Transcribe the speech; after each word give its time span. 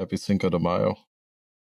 Happy 0.00 0.16
Cinco 0.16 0.48
de 0.48 0.58
Mayo. 0.58 0.96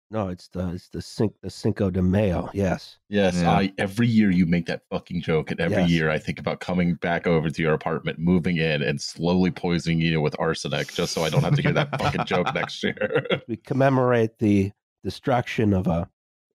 No, 0.10 0.30
it's 0.30 0.48
the 0.48 0.70
it's 0.74 0.88
the 0.90 1.02
Cin- 1.02 1.34
the 1.42 1.50
Cinco 1.50 1.90
de 1.90 2.02
Mayo. 2.02 2.50
Yes. 2.54 3.00
Yes, 3.10 3.36
Yeah. 3.42 3.52
I 3.52 3.74
every 3.78 4.08
year 4.08 4.32
you 4.32 4.46
make 4.46 4.66
that 4.68 4.84
fucking 4.90 5.22
joke, 5.24 5.52
and 5.52 5.60
every 5.60 5.78
Yes. 5.82 5.90
year 5.90 6.10
I 6.10 6.20
think 6.20 6.40
about 6.40 6.62
coming 6.62 6.94
back 6.96 7.28
over 7.28 7.50
to 7.50 7.62
your 7.62 7.74
apartment, 7.74 8.20
moving 8.20 8.58
in, 8.58 8.82
and 8.82 9.02
slowly 9.02 9.52
poisoning 9.52 10.00
you 10.00 10.22
with 10.22 10.36
arsenic, 10.40 10.94
just 10.94 11.12
so 11.14 11.24
I 11.24 11.30
don't 11.30 11.44
have 11.44 11.56
to 11.56 11.62
hear 11.62 11.74
that 11.74 12.00
fucking 12.00 12.26
joke 12.26 12.54
next 12.54 12.82
year. 12.84 12.96
We 13.50 13.58
commemorate 13.58 14.40
the 14.40 14.72
destruction 15.04 15.74
of 15.74 15.88
a 15.88 16.10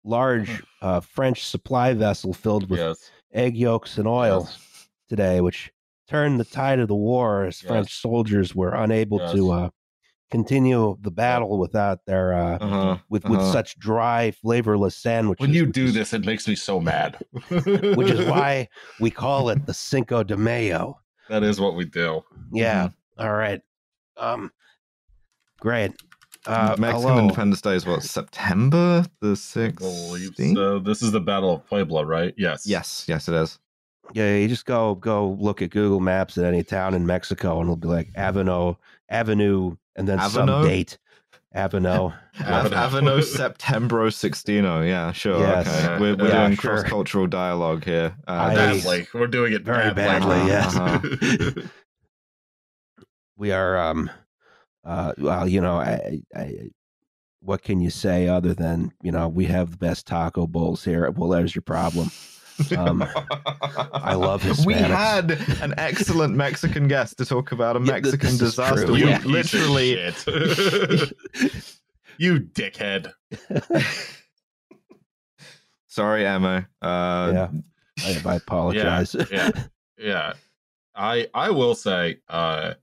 large 0.05 0.63
uh, 0.81 1.01
French 1.01 1.45
supply 1.45 1.93
vessel 1.93 2.33
filled 2.33 2.71
with 2.71 2.81
yes, 2.81 3.11
egg 3.33 3.57
yolks 3.59 3.99
and 3.99 4.09
oil 4.09 4.45
yes. 4.47 4.89
today, 5.11 5.43
which 5.43 5.71
turned 6.09 6.41
the 6.41 6.45
tide 6.47 6.79
of 6.79 6.89
the 6.89 6.95
war 6.95 7.45
as 7.45 7.61
Yes. 7.63 7.69
French 7.69 8.01
soldiers 8.01 8.55
were 8.55 8.73
unable 8.73 9.19
to 9.35 9.51
uh, 9.51 9.71
continue 10.31 10.97
the 11.01 11.11
battle 11.11 11.59
without 11.59 12.05
their 12.07 12.35
uh, 12.35 12.59
Uh-huh. 12.59 12.99
with 13.09 13.25
with 13.29 13.41
uh-huh. 13.41 13.53
such 13.53 13.79
dry, 13.79 14.31
flavorless 14.31 14.97
sandwiches. 14.97 15.41
When 15.41 15.55
you 15.55 15.67
do 15.67 15.85
is- 15.87 15.95
this, 15.95 16.13
it 16.13 16.25
makes 16.25 16.47
me 16.49 16.55
so 16.55 16.81
mad. 16.81 17.19
which 17.49 18.11
is 18.11 18.27
why 18.29 18.69
we 19.01 19.11
call 19.11 19.49
it 19.51 19.67
the 19.67 19.75
Cinco 19.75 20.23
de 20.23 20.37
Mayo. 20.37 20.99
that 21.29 21.43
is 21.43 21.61
what 21.61 21.75
we 21.75 21.85
do. 21.85 22.23
Yeah. 22.53 22.89
All 23.19 23.33
right. 23.35 23.61
Um. 24.17 24.53
Great. 25.61 25.93
Uh, 26.47 26.75
Mexican 26.79 27.09
hello. 27.09 27.19
Independence 27.19 27.61
Day 27.61 27.75
is 27.75 27.85
what 27.85 28.03
September 28.03 29.05
the 29.21 29.37
I 29.57 29.69
believe 29.79 30.35
so. 30.55 30.79
This 30.79 31.03
is 31.03 31.13
the 31.13 31.21
Battle 31.21 31.57
of 31.57 31.67
Puebla, 31.67 32.07
right? 32.07 32.33
Yes. 32.39 32.67
Yes, 32.67 33.05
yes, 33.09 33.29
it 33.29 33.35
is. 33.35 33.59
Yeah, 34.15 34.37
you 34.37 34.49
just 34.49 34.65
go 34.65 34.95
go 34.95 35.37
look 35.39 35.61
at 35.61 35.71
Google 35.71 36.01
Maps 36.01 36.39
at 36.39 36.45
any 36.45 36.63
town 36.63 36.95
in 36.95 37.05
Mexico, 37.07 37.57
and 37.61 37.65
it'll 37.65 37.77
be 37.77 37.89
like 37.89 38.09
Avenue, 38.15 38.75
Avenue, 39.11 39.77
and 39.99 40.09
then 40.09 40.19
some 40.31 40.47
date. 40.65 40.97
Avenue. 41.55 41.89
Av- 42.41 42.73
Avenue. 42.73 43.11
Aveno 43.21 43.25
Septembro 43.37 44.09
Sixtino. 44.09 44.87
Yeah, 44.87 45.13
sure. 45.13 45.41
Yes. 45.41 45.67
Okay. 45.85 45.99
We're, 45.99 46.15
we're 46.17 46.29
Yeah, 46.29 46.45
doing 46.47 46.57
sure. 46.59 46.77
cross 46.79 46.83
cultural 46.85 47.27
dialogue 47.27 47.85
here. 47.85 48.15
Uh, 48.27 48.33
I- 48.33 48.55
Badly. 48.55 49.07
We're 49.15 49.27
doing 49.29 49.53
it 49.55 49.63
Very 49.63 49.93
badly, 49.95 50.37
badly, 50.47 51.57
yes. 51.57 51.67
we 53.37 53.53
are. 53.53 53.79
Um. 53.79 54.11
Uh. 54.85 55.13
Well, 55.19 55.49
you 55.49 55.61
know, 55.61 55.77
I, 55.79 56.21
I. 56.35 56.55
What 57.41 57.63
can 57.63 57.81
you 57.81 57.91
say 57.91 58.29
other 58.29 58.53
than 58.53 58.93
you 59.03 59.13
know 59.13 59.29
we 59.29 59.47
have 59.47 59.71
the 59.73 59.77
best 59.79 60.07
taco 60.07 60.47
bowls 60.47 60.85
here? 60.85 61.11
Well, 61.11 61.31
there's 61.31 61.55
your 61.55 61.63
problem. 61.63 62.11
Um, 62.77 63.05
I 63.93 64.15
love 64.15 64.43
this. 64.43 64.59
We 64.67 64.75
had 64.75 65.31
an 65.63 65.75
excellent 65.79 66.35
Mexican 66.37 66.89
guest 66.89 67.17
to 67.19 67.25
talk 67.25 67.53
about 67.53 67.77
a 67.77 67.81
Mexican 67.81 68.31
this 68.31 68.33
is 68.33 68.39
disaster. 68.57 68.85
true. 68.87 68.95
We 68.95 69.05
Yeah. 69.07 69.23
literally 69.25 69.91
you 72.19 72.41
dickhead. 72.41 73.13
Sorry, 75.87 76.27
Emma. 76.27 76.67
Uh, 76.83 77.31
yeah. 77.35 77.49
I, 78.05 78.23
I 78.27 78.35
apologize. 78.37 79.17
yeah 79.31 79.51
yeah 79.99 80.35
i 80.95 81.27
i 81.35 81.51
will 81.51 81.75
say 81.75 82.19
uh 82.29 82.75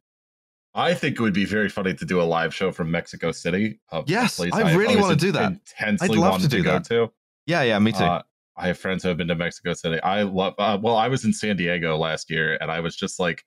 i 0.73 0.93
think 0.93 1.17
it 1.17 1.21
would 1.21 1.33
be 1.33 1.45
very 1.45 1.69
funny 1.69 1.93
to 1.93 2.03
do 2.03 2.21
a 2.21 2.23
live 2.23 2.53
show 2.53 2.69
from 2.73 2.91
mexico 2.91 3.31
city 3.31 3.79
of 3.89 4.09
Yes, 4.09 4.37
I 4.41 4.47
really 4.75 4.95
always 4.95 5.01
wanna 5.01 5.15
do 5.15 5.31
that. 5.31 5.51
intensely 5.53 6.09
I'd 6.09 6.15
love 6.17 6.31
wanted 6.31 6.43
to 6.43 6.49
to, 6.49 6.57
do 6.57 6.63
go 6.63 6.71
that. 6.73 6.83
to 6.85 7.09
yeah, 7.45 7.61
yeah, 7.61 7.79
me 7.79 7.93
too. 7.93 8.03
Uh, 8.03 8.23
i 8.57 8.67
have 8.67 8.77
friends 8.77 9.03
who 9.03 9.09
have 9.09 9.17
been 9.17 9.27
to 9.27 9.35
mexico 9.35 9.73
city 9.73 10.01
i 10.01 10.21
love 10.23 10.53
uh, 10.59 10.77
well 10.81 10.95
i 10.95 11.07
was 11.07 11.23
in 11.25 11.33
san 11.33 11.55
diego 11.57 11.97
last 11.97 12.29
year 12.29 12.57
and 12.61 12.71
i 12.71 12.79
was 12.79 12.95
just 12.95 13.19
like 13.19 13.43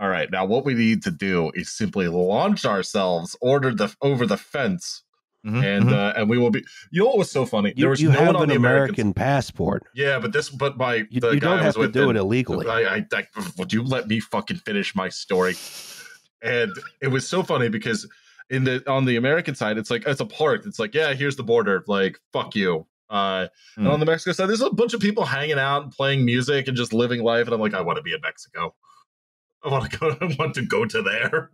all 0.00 0.08
right 0.08 0.30
now 0.30 0.44
what 0.44 0.64
we 0.64 0.74
need 0.74 1.02
to 1.02 1.10
do 1.10 1.50
is 1.54 1.70
simply 1.70 2.08
launch 2.08 2.64
ourselves 2.64 3.36
order 3.40 3.72
the 3.74 3.94
over 4.02 4.26
the 4.26 4.36
fence 4.36 5.02
Mhm, 5.46 5.62
and 5.62 5.84
mhm. 5.90 5.92
uh 5.92 6.14
and 6.16 6.30
we 6.30 6.38
will 6.38 6.48
be 6.50 6.64
you 6.90 7.02
know 7.02 7.08
what 7.08 7.18
was 7.18 7.30
so 7.30 7.44
funny 7.44 7.74
You, 7.76 7.82
there 7.82 7.90
was 7.90 8.00
you 8.00 8.08
no 8.10 8.18
have 8.18 8.26
one 8.28 8.36
on 8.36 8.42
an 8.44 8.48
the 8.48 8.54
American 8.54 9.12
passport. 9.12 9.82
yeah 9.94 10.18
but 10.18 10.32
this 10.32 10.48
but 10.48 10.78
my 10.78 11.04
You, 11.10 11.20
the 11.20 11.32
you 11.32 11.40
guy 11.40 11.50
don't 11.50 11.58
have 11.58 11.66
was 11.66 11.74
to 11.74 11.80
with 11.80 11.92
do 11.92 12.08
it 12.08 12.16
illegally. 12.16 12.66
I, 12.66 12.96
I, 12.96 13.06
I, 13.12 13.26
would 13.58 13.70
you 13.70 13.82
let 13.82 14.08
me 14.08 14.20
fucking 14.20 14.56
finish 14.56 14.94
my 14.96 15.10
story? 15.10 15.54
And 16.40 16.72
it 17.02 17.08
was 17.08 17.28
so 17.28 17.42
funny 17.42 17.68
because 17.68 18.08
in 18.48 18.64
the 18.64 18.82
on 18.90 19.04
the 19.04 19.16
American 19.16 19.54
side, 19.54 19.76
it's 19.76 19.90
like 19.90 20.06
it's 20.06 20.20
a 20.22 20.24
park. 20.26 20.62
It's 20.64 20.78
like, 20.78 20.94
yeah, 20.94 21.12
here's 21.12 21.36
the 21.36 21.42
border. 21.42 21.84
Like, 21.86 22.18
fuck 22.32 22.54
you. 22.54 22.86
Uh, 23.14 23.46
And 23.76 23.86
Hmm. 23.86 23.92
on 23.92 24.00
the 24.00 24.06
Mexico 24.06 24.32
side, 24.32 24.48
there's 24.48 24.60
a 24.60 24.70
bunch 24.70 24.92
of 24.92 25.00
people 25.00 25.24
hanging 25.24 25.58
out 25.58 25.84
and 25.84 25.92
playing 25.92 26.24
music 26.24 26.66
and 26.68 26.76
just 26.76 26.92
living 26.92 27.22
life. 27.22 27.46
And 27.46 27.54
I'm 27.54 27.60
like, 27.60 27.74
I 27.74 27.80
want 27.80 27.96
to 27.96 28.02
be 28.02 28.12
in 28.12 28.20
Mexico. 28.20 28.74
I 29.64 29.68
want 29.68 29.90
to 29.90 29.98
go. 29.98 30.08
I 30.20 30.34
want 30.38 30.54
to 30.54 30.62
go 30.62 30.84
to 30.84 31.00
there. 31.02 31.50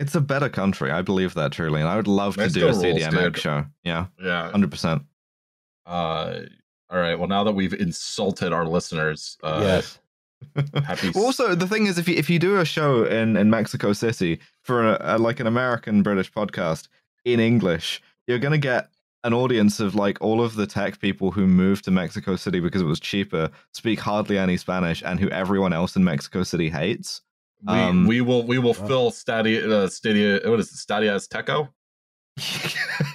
It's 0.00 0.14
a 0.14 0.20
better 0.20 0.48
country. 0.48 0.90
I 0.90 1.02
believe 1.02 1.34
that 1.34 1.52
truly, 1.52 1.80
and 1.80 1.88
I 1.88 1.96
would 1.96 2.06
love 2.08 2.36
to 2.36 2.48
do 2.48 2.68
a 2.68 2.72
CDMX 2.72 3.36
show. 3.36 3.66
Yeah, 3.84 4.06
Yeah. 4.22 4.50
hundred 4.50 4.70
percent. 4.70 5.02
Uh, 5.86 6.40
all 6.90 6.98
right. 6.98 7.18
Well, 7.18 7.28
now 7.28 7.44
that 7.44 7.52
we've 7.52 7.74
insulted 7.74 8.52
our 8.52 8.66
listeners, 8.66 9.38
uh, 9.42 9.60
yes. 9.62 9.98
happy. 10.84 11.10
Also, 11.16 11.54
the 11.54 11.66
thing 11.66 11.86
is, 11.86 11.98
if 11.98 12.08
you 12.08 12.14
if 12.16 12.28
you 12.30 12.38
do 12.38 12.58
a 12.58 12.64
show 12.64 13.04
in 13.04 13.36
in 13.36 13.50
Mexico 13.50 13.92
City 13.92 14.40
for 14.62 14.94
a, 14.94 14.98
a, 15.16 15.18
like 15.18 15.40
an 15.40 15.46
American 15.46 16.02
British 16.02 16.32
podcast 16.32 16.88
in 17.24 17.40
English, 17.40 18.02
you're 18.26 18.38
gonna 18.38 18.58
get 18.58 18.88
an 19.24 19.32
audience 19.34 19.80
of 19.80 19.94
like 19.94 20.18
all 20.20 20.40
of 20.42 20.54
the 20.54 20.66
tech 20.66 21.00
people 21.00 21.30
who 21.30 21.46
moved 21.46 21.84
to 21.84 21.90
Mexico 21.90 22.36
City 22.36 22.60
because 22.60 22.80
it 22.82 22.86
was 22.86 23.00
cheaper, 23.00 23.50
speak 23.72 23.98
hardly 24.00 24.38
any 24.38 24.56
Spanish, 24.56 25.02
and 25.04 25.18
who 25.18 25.28
everyone 25.30 25.72
else 25.72 25.96
in 25.96 26.04
Mexico 26.04 26.42
City 26.44 26.68
hates. 26.70 27.20
we, 27.66 27.74
um, 27.74 28.06
we 28.06 28.20
will 28.20 28.46
we 28.46 28.58
will 28.58 28.74
Wow. 28.74 28.86
fill 28.86 29.10
Stadia 29.10 29.68
uh, 29.68 29.88
Stadia. 29.88 30.40
What 30.48 30.60
is 30.60 30.70
it? 30.70 30.76
Stadia 30.76 31.14
Azteco. 31.16 31.68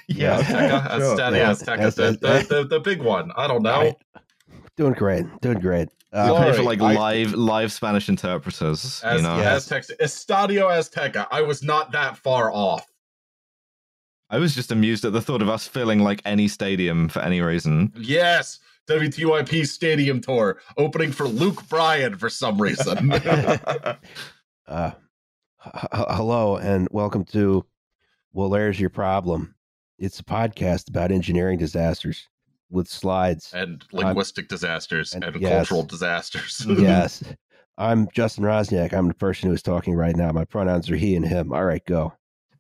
yeah, 0.07 0.41
Azteca, 0.41 0.89
sure. 0.99 1.15
Stadia 1.15 1.39
Yeah. 1.39 1.51
Azteca, 1.51 1.95
the, 1.95 2.11
the, 2.11 2.45
the, 2.55 2.63
the 2.67 2.79
big 2.79 3.01
one. 3.01 3.31
I 3.37 3.47
don't 3.47 3.63
know. 3.63 3.79
Right. 3.81 3.95
Doing 4.75 4.93
great. 4.93 5.25
Doing 5.41 5.59
great. 5.59 5.89
You 6.13 6.19
Uh, 6.19 6.43
pay 6.43 6.53
for 6.57 6.63
like 6.63 6.81
I- 6.81 6.93
live 6.95 7.33
live 7.33 7.71
Spanish 7.71 8.09
interpreters. 8.09 9.01
As, 9.03 9.17
you 9.21 9.27
know, 9.27 9.37
yeah. 9.37 9.55
Aztecs, 9.55 9.91
Estadio 10.01 10.67
Azteca. 10.69 11.27
I 11.31 11.41
was 11.41 11.63
not 11.63 11.91
that 11.93 12.17
far 12.17 12.51
off. 12.51 12.85
I 14.33 14.39
was 14.39 14.55
just 14.55 14.71
amused 14.71 15.05
at 15.05 15.13
the 15.13 15.21
thought 15.21 15.43
of 15.43 15.49
us 15.49 15.67
filling 15.67 15.99
like 15.99 16.19
any 16.25 16.47
stadium 16.47 17.07
for 17.07 17.21
any 17.21 17.39
reason. 17.39 17.93
Yes, 17.95 18.57
WTYP 18.89 19.67
Stadium 19.67 20.21
Tour 20.21 20.59
opening 20.75 21.11
for 21.11 21.27
Luke 21.27 21.69
Bryan 21.69 22.17
for 22.17 22.31
some 22.31 22.59
reason. 22.59 23.11
uh, 23.13 23.95
h- 24.67 24.91
h- 25.67 26.05
hello 26.09 26.57
and 26.57 26.87
welcome 26.89 27.23
to 27.25 27.63
Well, 28.31 28.49
There's 28.49 28.79
Your 28.79 28.89
Problem. 28.89 29.53
It's 29.99 30.19
a 30.19 30.23
podcast 30.23 30.89
about 30.89 31.11
engineering 31.11 31.59
disasters 31.59 32.27
with 32.71 32.87
slides. 32.87 33.51
and 33.53 33.85
linguistic 33.91 34.47
disasters 34.47 35.13
and- 35.13 35.23
and, 35.23 35.39
yes. 35.39 35.51
cultural 35.51 35.83
disasters. 35.83 36.65
yes. 36.67 37.23
I'm 37.77 38.07
Justin 38.15 38.45
Roczniak. 38.45 38.93
I'm 38.93 39.09
the 39.09 39.13
person 39.13 39.49
who 39.49 39.53
is 39.53 39.61
talking 39.61 39.93
right 39.93 40.15
now. 40.15 40.31
My 40.31 40.45
pronouns 40.45 40.89
are 40.89 40.95
he 40.95 41.15
and 41.15 41.23
him. 41.23 41.53
All 41.53 41.65
right, 41.65 41.85
go. 41.85 42.13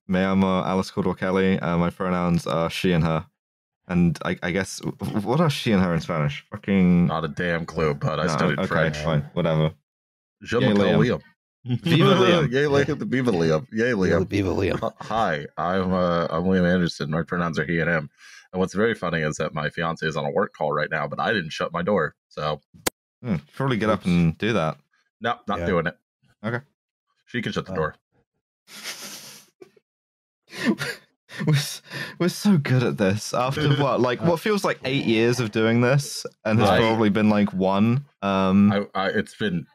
Me 0.07 0.19
llamo 0.19 0.65
Alice 0.65 0.91
Caldwell 0.91 1.15
Kelly. 1.15 1.59
Uh, 1.59 1.77
my 1.77 1.89
pronouns 1.89 2.45
are 2.47 2.69
she 2.69 2.91
and 2.91 3.03
her. 3.03 3.25
And 3.87 4.17
I, 4.23 4.37
I 4.41 4.51
guess 4.51 4.79
what 5.23 5.41
are 5.41 5.49
she 5.49 5.71
and 5.71 5.81
her 5.83 5.93
in 5.93 6.01
Spanish? 6.01 6.45
Fucking. 6.51 7.07
Not 7.07 7.25
a 7.25 7.27
damn 7.27 7.65
clue, 7.65 7.93
but 7.93 8.19
I 8.19 8.25
No, 8.27 8.31
studied 8.33 8.59
okay, 8.59 8.67
French. 8.67 8.97
fine, 8.97 9.21
whatever. 9.33 9.73
Je 10.41 10.57
Yay, 10.59 10.73
m'appelle 10.73 10.99
Liam. 10.99 11.21
Liam. 11.65 11.79
Viva 11.83 12.15
Liam. 12.15 12.51
Yay, 12.51 12.63
Liam. 12.65 13.09
Viva 13.09 13.31
Liam. 13.31 13.67
Yay, 13.71 13.91
Liam. 13.91 14.27
Viva 14.27 14.49
Liam. 14.49 14.81
Uh, 14.83 14.89
Hi, 15.01 15.45
I'm 15.57 15.93
uh, 15.93 16.27
I'm 16.29 16.43
Liam 16.43 16.65
Anderson. 16.69 17.09
My 17.09 17.23
pronouns 17.23 17.57
are 17.59 17.65
he 17.65 17.79
and 17.79 17.89
him. 17.89 18.09
And 18.51 18.59
what's 18.59 18.73
very 18.73 18.93
funny 18.93 19.21
is 19.21 19.37
that 19.37 19.53
my 19.53 19.69
fiance 19.69 20.05
is 20.05 20.15
on 20.15 20.25
a 20.25 20.31
work 20.31 20.53
call 20.53 20.71
right 20.73 20.89
now, 20.91 21.07
but 21.07 21.19
I 21.19 21.33
didn't 21.33 21.51
shut 21.51 21.73
my 21.73 21.81
door, 21.81 22.15
so 22.29 22.61
Hmm, 23.23 23.37
probably 23.55 23.77
get 23.77 23.89
up 23.89 24.05
and 24.05 24.37
do 24.37 24.53
that. 24.53 24.77
no, 25.21 25.39
not 25.47 25.59
Yeah. 25.59 25.65
doing 25.65 25.87
it. 25.87 25.97
Okay. 26.45 26.59
She 27.25 27.41
can 27.41 27.51
shut 27.53 27.65
the 27.65 27.71
Oh. 27.71 27.75
door. 27.75 27.95
we're, 31.47 31.55
we're 32.19 32.29
so 32.29 32.57
good 32.57 32.83
at 32.83 32.97
this. 32.97 33.33
After 33.33 33.69
what, 33.81 33.99
like 34.01 34.21
what 34.21 34.39
feels 34.39 34.63
like 34.63 34.79
eight 34.85 35.05
years 35.05 35.39
of 35.39 35.51
doing 35.51 35.81
this, 35.81 36.25
and 36.45 36.59
has 36.59 36.69
Right. 36.69 36.79
probably 36.81 37.09
been 37.09 37.29
like 37.29 37.51
one. 37.53 38.05
Um, 38.21 38.71
I, 38.71 38.85
I, 39.05 39.07
it's 39.09 39.35
been 39.35 39.65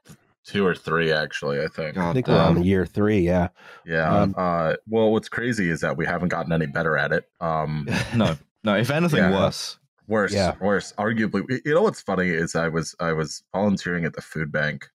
two 0.44 0.64
or 0.66 0.74
three 0.74 1.12
actually. 1.12 1.60
I 1.60 1.68
think. 1.68 1.96
I 1.96 2.00
God 2.00 2.14
think 2.14 2.28
we're 2.28 2.38
on 2.38 2.62
year 2.64 2.86
three. 2.86 3.20
Yeah. 3.20 3.48
Yeah. 3.84 4.22
Um, 4.22 4.34
uh, 4.36 4.74
well, 4.88 5.10
what's 5.12 5.28
crazy 5.28 5.68
is 5.70 5.80
that 5.80 5.96
we 5.96 6.06
haven't 6.06 6.28
gotten 6.28 6.52
any 6.52 6.66
better 6.66 6.96
at 6.96 7.12
it. 7.12 7.24
Um, 7.40 7.88
No, 8.14 8.36
no. 8.64 8.74
If 8.76 8.90
anything, 8.90 9.18
Yeah. 9.18 9.32
worse. 9.32 9.78
worse, 10.06 10.32
Yeah. 10.32 10.54
worse. 10.60 10.92
Arguably, 10.98 11.60
you 11.64 11.74
know 11.74 11.82
what's 11.82 12.00
funny 12.00 12.28
is 12.30 12.54
I 12.54 12.68
was 12.68 12.94
I 13.00 13.12
was 13.12 13.42
volunteering 13.52 14.04
at 14.04 14.14
the 14.14 14.22
food 14.22 14.50
bank 14.52 14.88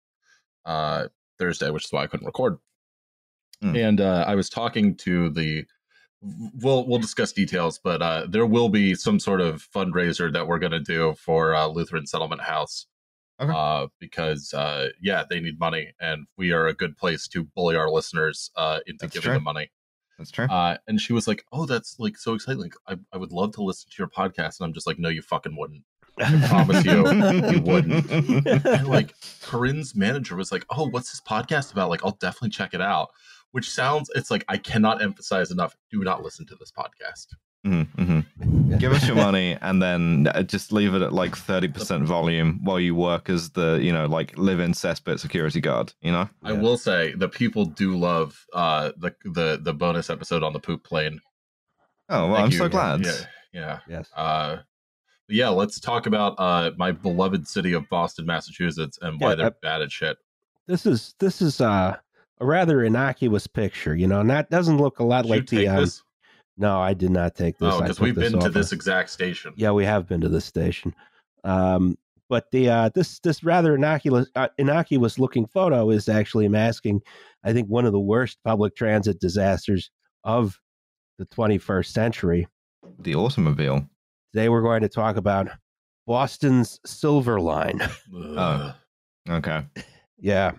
uh, 0.65 1.07
Thursday, 1.39 1.69
which 1.69 1.85
is 1.85 1.91
why 1.91 2.03
I 2.03 2.07
couldn't 2.07 2.25
record. 2.25 2.57
Hmm. 3.61 3.75
And 3.75 4.01
uh, 4.01 4.23
I 4.27 4.35
was 4.35 4.49
talking 4.49 4.95
to 4.97 5.29
the. 5.29 5.65
We'll 6.61 6.87
we'll 6.87 6.99
discuss 6.99 7.33
details, 7.33 7.79
but 7.83 8.01
uh, 8.01 8.25
there 8.29 8.45
will 8.45 8.69
be 8.69 8.95
some 8.95 9.19
sort 9.19 9.41
of 9.41 9.67
fundraiser 9.75 10.31
that 10.31 10.47
we're 10.47 10.59
going 10.59 10.71
to 10.71 10.79
do 10.79 11.15
for 11.15 11.53
uh, 11.53 11.67
Lutheran 11.67 12.07
Settlement 12.07 12.41
House. 12.41 12.87
Okay. 13.41 13.51
Uh, 13.53 13.87
because 13.99 14.53
uh, 14.53 14.89
yeah, 15.01 15.23
they 15.29 15.39
need 15.39 15.59
money, 15.59 15.93
and 15.99 16.27
we 16.37 16.51
are 16.51 16.67
a 16.67 16.73
good 16.73 16.97
place 16.97 17.27
to 17.29 17.43
bully 17.43 17.75
our 17.75 17.89
listeners 17.89 18.51
uh, 18.55 18.79
into 18.85 18.99
That's 19.01 19.13
giving 19.15 19.25
true. 19.25 19.33
them 19.33 19.43
money. 19.43 19.71
That's 20.17 20.31
true. 20.31 20.45
Uh, 20.45 20.77
and 20.87 21.01
she 21.01 21.11
was 21.11 21.27
like, 21.27 21.43
"Oh, 21.51 21.65
that's 21.65 21.99
like 21.99 22.17
so 22.17 22.35
exciting! 22.35 22.61
Like, 22.61 22.75
I, 22.87 22.95
I 23.11 23.17
would 23.17 23.31
love 23.31 23.51
to 23.53 23.63
listen 23.63 23.89
to 23.89 23.95
your 23.97 24.07
podcast." 24.07 24.59
And 24.59 24.65
I'm 24.67 24.73
just 24.73 24.87
like, 24.87 24.99
"No, 24.99 25.09
you 25.09 25.21
fucking 25.21 25.57
wouldn't." 25.57 25.83
I 26.19 26.47
promise 26.47 26.85
you, 26.85 27.09
you 27.51 27.61
wouldn't. 27.61 28.09
And 28.65 28.87
like 28.87 29.15
Corinne's 29.41 29.95
manager 29.95 30.35
was 30.35 30.51
like, 30.51 30.65
"Oh, 30.69 30.87
what's 30.87 31.11
this 31.11 31.21
podcast 31.21 31.71
about?" 31.71 31.89
Like, 31.89 32.05
I'll 32.05 32.17
definitely 32.21 32.51
check 32.51 32.73
it 32.73 32.81
out. 32.81 33.09
Which 33.53 33.69
sounds, 33.71 34.09
it's 34.15 34.29
like 34.29 34.43
I 34.49 34.57
cannot 34.57 35.01
emphasize 35.01 35.49
enough. 35.51 35.75
Do 35.91 36.03
not 36.03 36.21
listen 36.23 36.45
to 36.47 36.55
this 36.55 36.71
podcast. 36.71 37.27
Mhm, 37.65 37.87
mhm. 37.95 38.79
Give 38.79 38.91
us 38.91 39.07
your 39.07 39.15
money 39.29 39.57
and 39.61 39.81
then 39.81 40.27
uh, 40.33 40.43
just 40.43 40.71
leave 40.73 40.93
it 40.95 41.01
at 41.01 41.13
like 41.13 41.31
30% 41.33 42.03
volume 42.03 42.59
while 42.63 42.79
you 42.79 42.93
work 42.95 43.29
as 43.29 43.51
the, 43.51 43.79
you 43.81 43.93
know, 43.93 44.05
like 44.07 44.37
live 44.37 44.59
in 44.59 44.73
cesspit 44.73 45.19
security 45.19 45.61
guard, 45.61 45.93
you 46.01 46.11
know? 46.11 46.27
I 46.43 46.51
Yeah. 46.53 46.59
will 46.59 46.77
say 46.77 47.13
the 47.13 47.29
people 47.29 47.63
do 47.65 47.95
love 47.95 48.43
uh 48.53 48.91
the 48.97 49.15
the 49.23 49.59
the 49.61 49.73
bonus 49.73 50.09
episode 50.09 50.43
on 50.43 50.51
the 50.51 50.59
poop 50.59 50.83
plane. 50.83 51.21
Oh, 52.09 52.27
well, 52.27 52.35
Thank 52.35 52.45
I'm 52.47 52.51
you. 52.51 52.57
so 52.57 52.67
glad. 52.69 53.05
Yeah, 53.05 53.17
yeah. 53.53 53.79
Yes. 53.87 54.09
Uh, 54.15 54.57
yeah, 55.29 55.49
let's 55.49 55.79
talk 55.79 56.05
about 56.05 56.35
uh 56.39 56.71
my 56.77 56.91
beloved 56.91 57.47
city 57.47 57.71
of 57.73 57.87
Boston, 57.87 58.25
Massachusetts, 58.25 58.97
and 59.01 59.21
why 59.21 59.29
Yeah, 59.29 59.35
they're 59.35 59.45
uh, 59.47 59.51
bad 59.61 59.81
at 59.83 59.91
shit. 59.91 60.17
This 60.67 60.85
is 60.85 61.13
this 61.19 61.41
is 61.41 61.61
uh, 61.61 61.95
a 62.39 62.45
rather 62.45 62.83
innocuous 62.83 63.47
picture, 63.47 63.95
you 63.95 64.07
know, 64.07 64.19
and 64.19 64.29
that 64.29 64.49
doesn't 64.49 64.77
look 64.77 64.99
a 64.99 65.03
lot 65.03 65.23
Did 65.23 65.29
like 65.29 65.47
the. 65.47 65.67
Um, 65.67 65.89
no, 66.57 66.79
I 66.79 66.93
did 66.93 67.09
not 67.09 67.35
take 67.35 67.57
this. 67.57 67.73
Oh, 67.73 67.81
because 67.81 67.99
we've 67.99 68.15
this 68.15 68.31
been 68.31 68.39
to 68.41 68.49
this 68.49 68.71
exact 68.71 69.09
station. 69.09 69.53
Yeah, 69.55 69.71
we 69.71 69.85
have 69.85 70.07
been 70.07 70.21
to 70.21 70.29
this 70.29 70.45
station. 70.45 70.93
Um, 71.43 71.97
but 72.29 72.49
the 72.51 72.69
uh, 72.69 72.89
this 72.93 73.19
this 73.19 73.43
rather 73.43 73.75
innocuous 73.75 74.27
uh, 74.35 74.49
innocuous 74.57 75.19
looking 75.19 75.45
photo 75.47 75.89
is 75.89 76.09
actually 76.09 76.47
masking, 76.47 77.01
I 77.43 77.53
think, 77.53 77.67
one 77.67 77.85
of 77.85 77.91
the 77.91 77.99
worst 77.99 78.37
public 78.43 78.75
transit 78.75 79.19
disasters 79.19 79.89
of 80.23 80.59
the 81.17 81.25
21st 81.27 81.87
century. 81.87 82.47
The 82.99 83.15
automobile. 83.15 83.87
Today 84.33 84.49
we're 84.49 84.61
going 84.61 84.81
to 84.81 84.89
talk 84.89 85.15
about 85.15 85.49
Boston's 86.07 86.79
Silver 86.85 87.39
Line. 87.39 87.81
Ugh. 88.37 88.73
Okay. 89.29 89.63
yeah, 90.19 90.53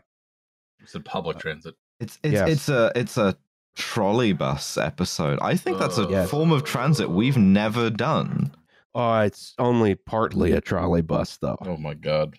It's 0.84 0.94
a 0.94 1.00
public 1.00 1.38
transit. 1.38 1.74
It's 2.00 2.18
it's 2.22 2.32
Yes. 2.34 2.48
it's 2.48 2.68
a 2.68 2.92
it's 2.94 3.16
a 3.16 3.36
trolley 3.76 4.32
bus 4.32 4.76
episode. 4.78 5.38
I 5.42 5.56
think 5.56 5.78
that's 5.78 5.98
a 5.98 6.04
Uh, 6.06 6.10
Yes. 6.10 6.30
form 6.30 6.52
of 6.52 6.62
transit 6.64 7.10
we've 7.10 7.36
never 7.36 7.90
done. 7.90 8.54
oh, 8.94 9.18
it's 9.20 9.54
only 9.58 9.94
partly 9.96 10.52
a 10.52 10.60
trolley 10.60 11.02
bus 11.02 11.36
though. 11.38 11.58
Oh 11.62 11.76
my 11.76 11.94
god. 11.94 12.38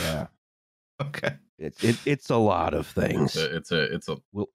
Yeah, 0.00 0.26
Okay. 1.00 1.36
it's 1.58 1.82
it, 1.84 1.98
it's 2.06 2.30
a 2.30 2.36
lot 2.36 2.74
of 2.74 2.86
things. 2.86 3.36
It's 3.36 3.36
a 3.36 3.56
it's 3.56 3.72
a 3.72 3.94
it's 3.94 4.08
a 4.08 4.16
Well- 4.32 4.48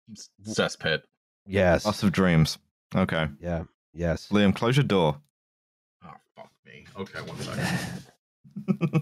cesspit. 0.45 1.03
Yes, 1.45 1.83
Bus 1.85 2.03
of 2.03 2.11
dreams. 2.11 2.57
Okay. 2.95 3.27
yeah, 3.39 3.63
yes. 3.93 4.27
Liam, 4.29 4.53
close 4.55 4.75
your 4.75 4.83
door. 4.83 5.21
Oh 6.03 6.11
fuck 6.35 6.51
me. 6.65 6.85
Okay, 6.97 7.21
one 7.21 7.37
second. 7.39 8.03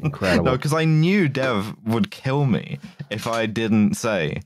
Incredible. 0.04 0.46
no, 0.46 0.52
because 0.54 0.74
I 0.74 0.86
knew 0.86 1.28
Dev 1.28 1.76
would 1.86 2.12
kill 2.12 2.46
me 2.46 2.80
if 3.10 3.28
I 3.28 3.46
didn't 3.46 3.96
say, 3.96 4.42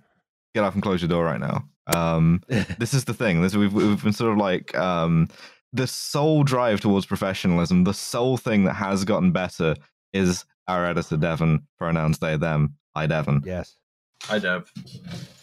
"Get 0.56 0.64
up 0.64 0.74
and 0.74 0.84
close 0.84 1.02
your 1.02 1.10
door 1.10 1.26
right 1.26 1.40
now." 1.40 1.68
Um, 1.88 2.42
this 2.78 2.94
is 2.94 3.06
the 3.06 3.14
thing. 3.14 3.42
This 3.42 3.56
we've 3.56 3.74
we've 3.74 4.04
been 4.04 4.14
sort 4.14 4.32
of 4.32 4.38
like 4.38 4.76
um, 4.78 5.30
the 5.74 5.88
sole 5.88 6.44
drive 6.44 6.82
towards 6.82 7.06
professionalism. 7.06 7.84
The 7.84 7.94
sole 7.94 8.38
thing 8.38 8.64
that 8.66 8.74
has 8.74 9.04
gotten 9.06 9.32
better 9.32 9.76
is 10.14 10.46
our 10.68 10.86
editor 10.86 11.18
Devon 11.18 11.68
pronouns 11.78 12.20
they 12.20 12.38
them. 12.38 12.76
I 12.96 13.08
Devon. 13.08 13.42
yes. 13.46 13.76
Hi 14.24 14.40
Dev. 14.40 14.72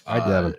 Hi, 0.07 0.19
Devon. 0.19 0.53
Uh, 0.53 0.57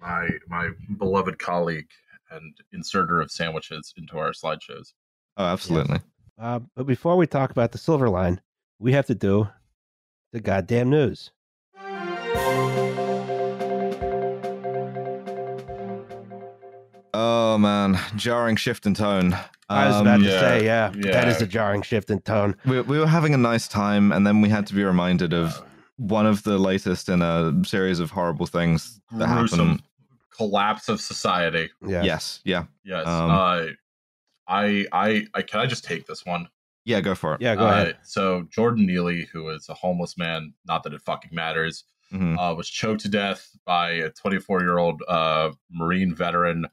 my 0.00 0.28
my 0.48 0.70
beloved 0.98 1.38
colleague 1.38 1.88
and 2.30 2.56
inserter 2.72 3.20
of 3.20 3.30
sandwiches 3.30 3.92
into 3.96 4.18
our 4.18 4.32
slideshows. 4.32 4.92
Oh, 5.36 5.44
absolutely. 5.44 6.00
Uh, 6.38 6.60
but 6.74 6.86
before 6.86 7.16
we 7.16 7.26
talk 7.26 7.50
about 7.50 7.72
the 7.72 7.78
Silver 7.78 8.08
Line, 8.08 8.40
we 8.78 8.92
have 8.92 9.06
to 9.06 9.14
do 9.14 9.48
the 10.32 10.40
goddamn 10.40 10.90
news. 10.90 11.30
Oh 17.14 17.56
man, 17.58 17.98
jarring 18.16 18.56
shift 18.56 18.84
in 18.86 18.92
tone. 18.94 19.36
I 19.68 19.86
was 19.86 19.96
Um, 19.96 20.02
about 20.02 20.18
to 20.18 20.24
yeah, 20.24 20.40
say, 20.40 20.64
yeah, 20.64 20.90
that 21.12 21.28
is 21.28 21.40
a 21.40 21.46
jarring 21.46 21.82
shift 21.82 22.10
in 22.10 22.20
tone. 22.20 22.54
we, 22.66 22.80
we 22.82 22.98
were 22.98 23.06
having 23.06 23.32
a 23.32 23.38
nice 23.38 23.66
time, 23.66 24.12
and 24.12 24.26
then 24.26 24.40
we 24.42 24.48
had 24.50 24.66
to 24.68 24.74
be 24.74 24.84
reminded 24.84 25.32
of 25.32 25.60
one 25.96 26.26
of 26.26 26.42
the 26.42 26.58
latest 26.58 27.08
in 27.08 27.22
a 27.22 27.52
series 27.64 27.98
of 28.00 28.10
horrible 28.10 28.46
things 28.46 29.00
that 29.12 29.28
gruesome 29.28 29.58
happened. 29.68 29.82
collapse 30.36 30.88
of 30.90 31.00
society. 31.00 31.70
Yeah. 31.86 32.02
Yes, 32.02 32.40
yeah, 32.44 32.64
Yes. 32.84 33.06
Um, 33.06 33.30
uh, 33.30 33.66
I, 34.48 34.86
I 34.92 35.26
I 35.34 35.42
can 35.42 35.60
I 35.60 35.66
just 35.66 35.84
take 35.84 36.06
this 36.06 36.24
one? 36.26 36.48
Yeah. 36.86 37.00
Go 37.02 37.14
for 37.14 37.34
it. 37.34 37.42
Yeah, 37.42 37.54
go 37.56 37.66
Uh, 37.66 37.70
ahead. 37.72 37.96
So 38.04 38.46
Jordan 38.50 38.86
Neely, 38.86 39.26
who 39.32 39.50
is 39.50 39.68
a 39.68 39.74
homeless 39.74 40.16
man, 40.16 40.54
not 40.66 40.82
that 40.84 40.94
it 40.94 41.02
fucking 41.02 41.30
matters, 41.34 41.84
Mhm. 42.12 42.38
uh, 42.38 42.54
was 42.54 42.70
choked 42.70 43.00
to 43.02 43.08
death 43.10 43.50
by 43.66 43.90
a 43.90 44.10
24 44.10 44.60
year 44.62 44.78
old 44.78 45.02
uh, 45.08 45.50
Marine 45.70 46.14
veteran. 46.14 46.66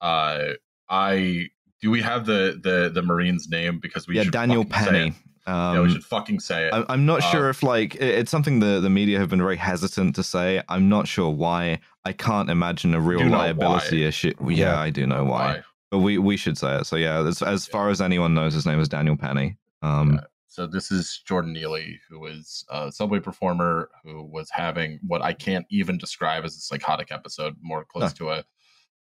Uh, 0.00 0.50
I 0.88 1.48
do 1.82 1.90
we 1.90 2.00
have 2.02 2.26
the 2.26 2.60
the 2.62 2.90
the 2.92 3.02
Marine's 3.02 3.48
name 3.48 3.78
because 3.80 4.06
we 4.06 4.16
yeah, 4.16 4.22
should 4.22 4.32
Daniel 4.32 4.64
fucking 4.64 4.84
say 4.84 4.90
Penny. 4.90 5.08
it. 5.08 5.14
yeah, 5.46 5.72
we 5.72 5.78
Um, 5.86 5.90
should 5.92 6.04
fucking 6.04 6.40
say 6.40 6.66
it. 6.68 6.74
I- 6.74 6.84
I'm 6.88 7.06
not 7.06 7.22
Uh, 7.22 7.30
sure 7.30 7.48
if 7.50 7.62
like 7.62 7.94
it- 7.96 8.02
it's 8.02 8.30
something 8.30 8.60
the 8.60 8.80
the 8.80 8.90
media 8.90 9.18
have 9.18 9.28
been 9.30 9.40
very 9.42 9.56
hesitant 9.56 10.14
to 10.16 10.22
say. 10.22 10.62
I'm 10.68 10.88
not 10.88 11.08
sure 11.08 11.30
why. 11.30 11.80
I 12.04 12.12
can't 12.12 12.50
imagine 12.50 12.94
a 12.94 13.00
real 13.00 13.18
do 13.20 13.28
know 13.28 13.38
liability 13.38 14.02
why. 14.02 14.08
issue. 14.08 14.32
Yeah, 14.40 14.50
Yeah. 14.74 14.80
I 14.80 14.90
do 14.90 15.06
know 15.06 15.24
why, 15.24 15.62
but 15.90 15.98
we 15.98 16.18
we 16.18 16.36
should 16.36 16.58
say 16.58 16.76
it. 16.80 16.86
So 16.86 16.96
yeah, 16.96 17.20
as 17.26 17.42
as 17.42 17.66
far 17.66 17.90
as 17.90 18.00
anyone 18.00 18.34
knows, 18.34 18.54
his 18.54 18.66
name 18.66 18.80
is 18.80 18.88
Daniel 18.88 19.16
Penny. 19.16 19.56
Um, 19.82 20.14
Yeah. 20.14 20.20
So 20.48 20.66
this 20.66 20.90
is 20.90 21.20
Jordan 21.26 21.52
Neely, 21.52 22.00
who 22.08 22.24
is 22.24 22.64
a 22.70 22.90
subway 22.90 23.20
performer 23.20 23.90
who 24.02 24.22
was 24.22 24.48
having 24.50 24.98
what 25.06 25.20
I 25.20 25.34
can't 25.34 25.66
even 25.70 25.98
describe 25.98 26.44
as 26.46 26.56
a 26.56 26.60
psychotic 26.60 27.12
episode, 27.12 27.56
more 27.60 27.84
close 27.84 28.14
to 28.14 28.30
a. 28.30 28.36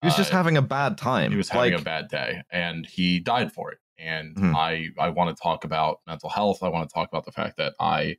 he 0.01 0.07
was 0.07 0.15
just 0.15 0.31
uh, 0.33 0.37
having 0.37 0.55
a 0.55 0.61
bad 0.61 0.97
time. 0.97 1.29
he 1.31 1.35
was 1.37 1.49
having 1.49 1.73
like, 1.73 1.81
a 1.81 1.83
bad 1.83 2.07
day, 2.07 2.41
and 2.53 2.85
he 2.85 3.19
died 3.19 3.51
for 3.51 3.69
it. 3.71 3.79
And 3.99 4.35
Mhm. 4.37 4.55
I 4.55 4.87
I 4.97 5.09
want 5.09 5.35
to 5.35 5.43
talk 5.43 5.65
about 5.65 5.99
mental 6.07 6.29
health. 6.29 6.63
I 6.63 6.69
want 6.69 6.89
to 6.89 6.93
talk 6.93 7.09
about 7.09 7.25
the 7.25 7.33
fact 7.33 7.57
that 7.57 7.73
I, 7.81 8.15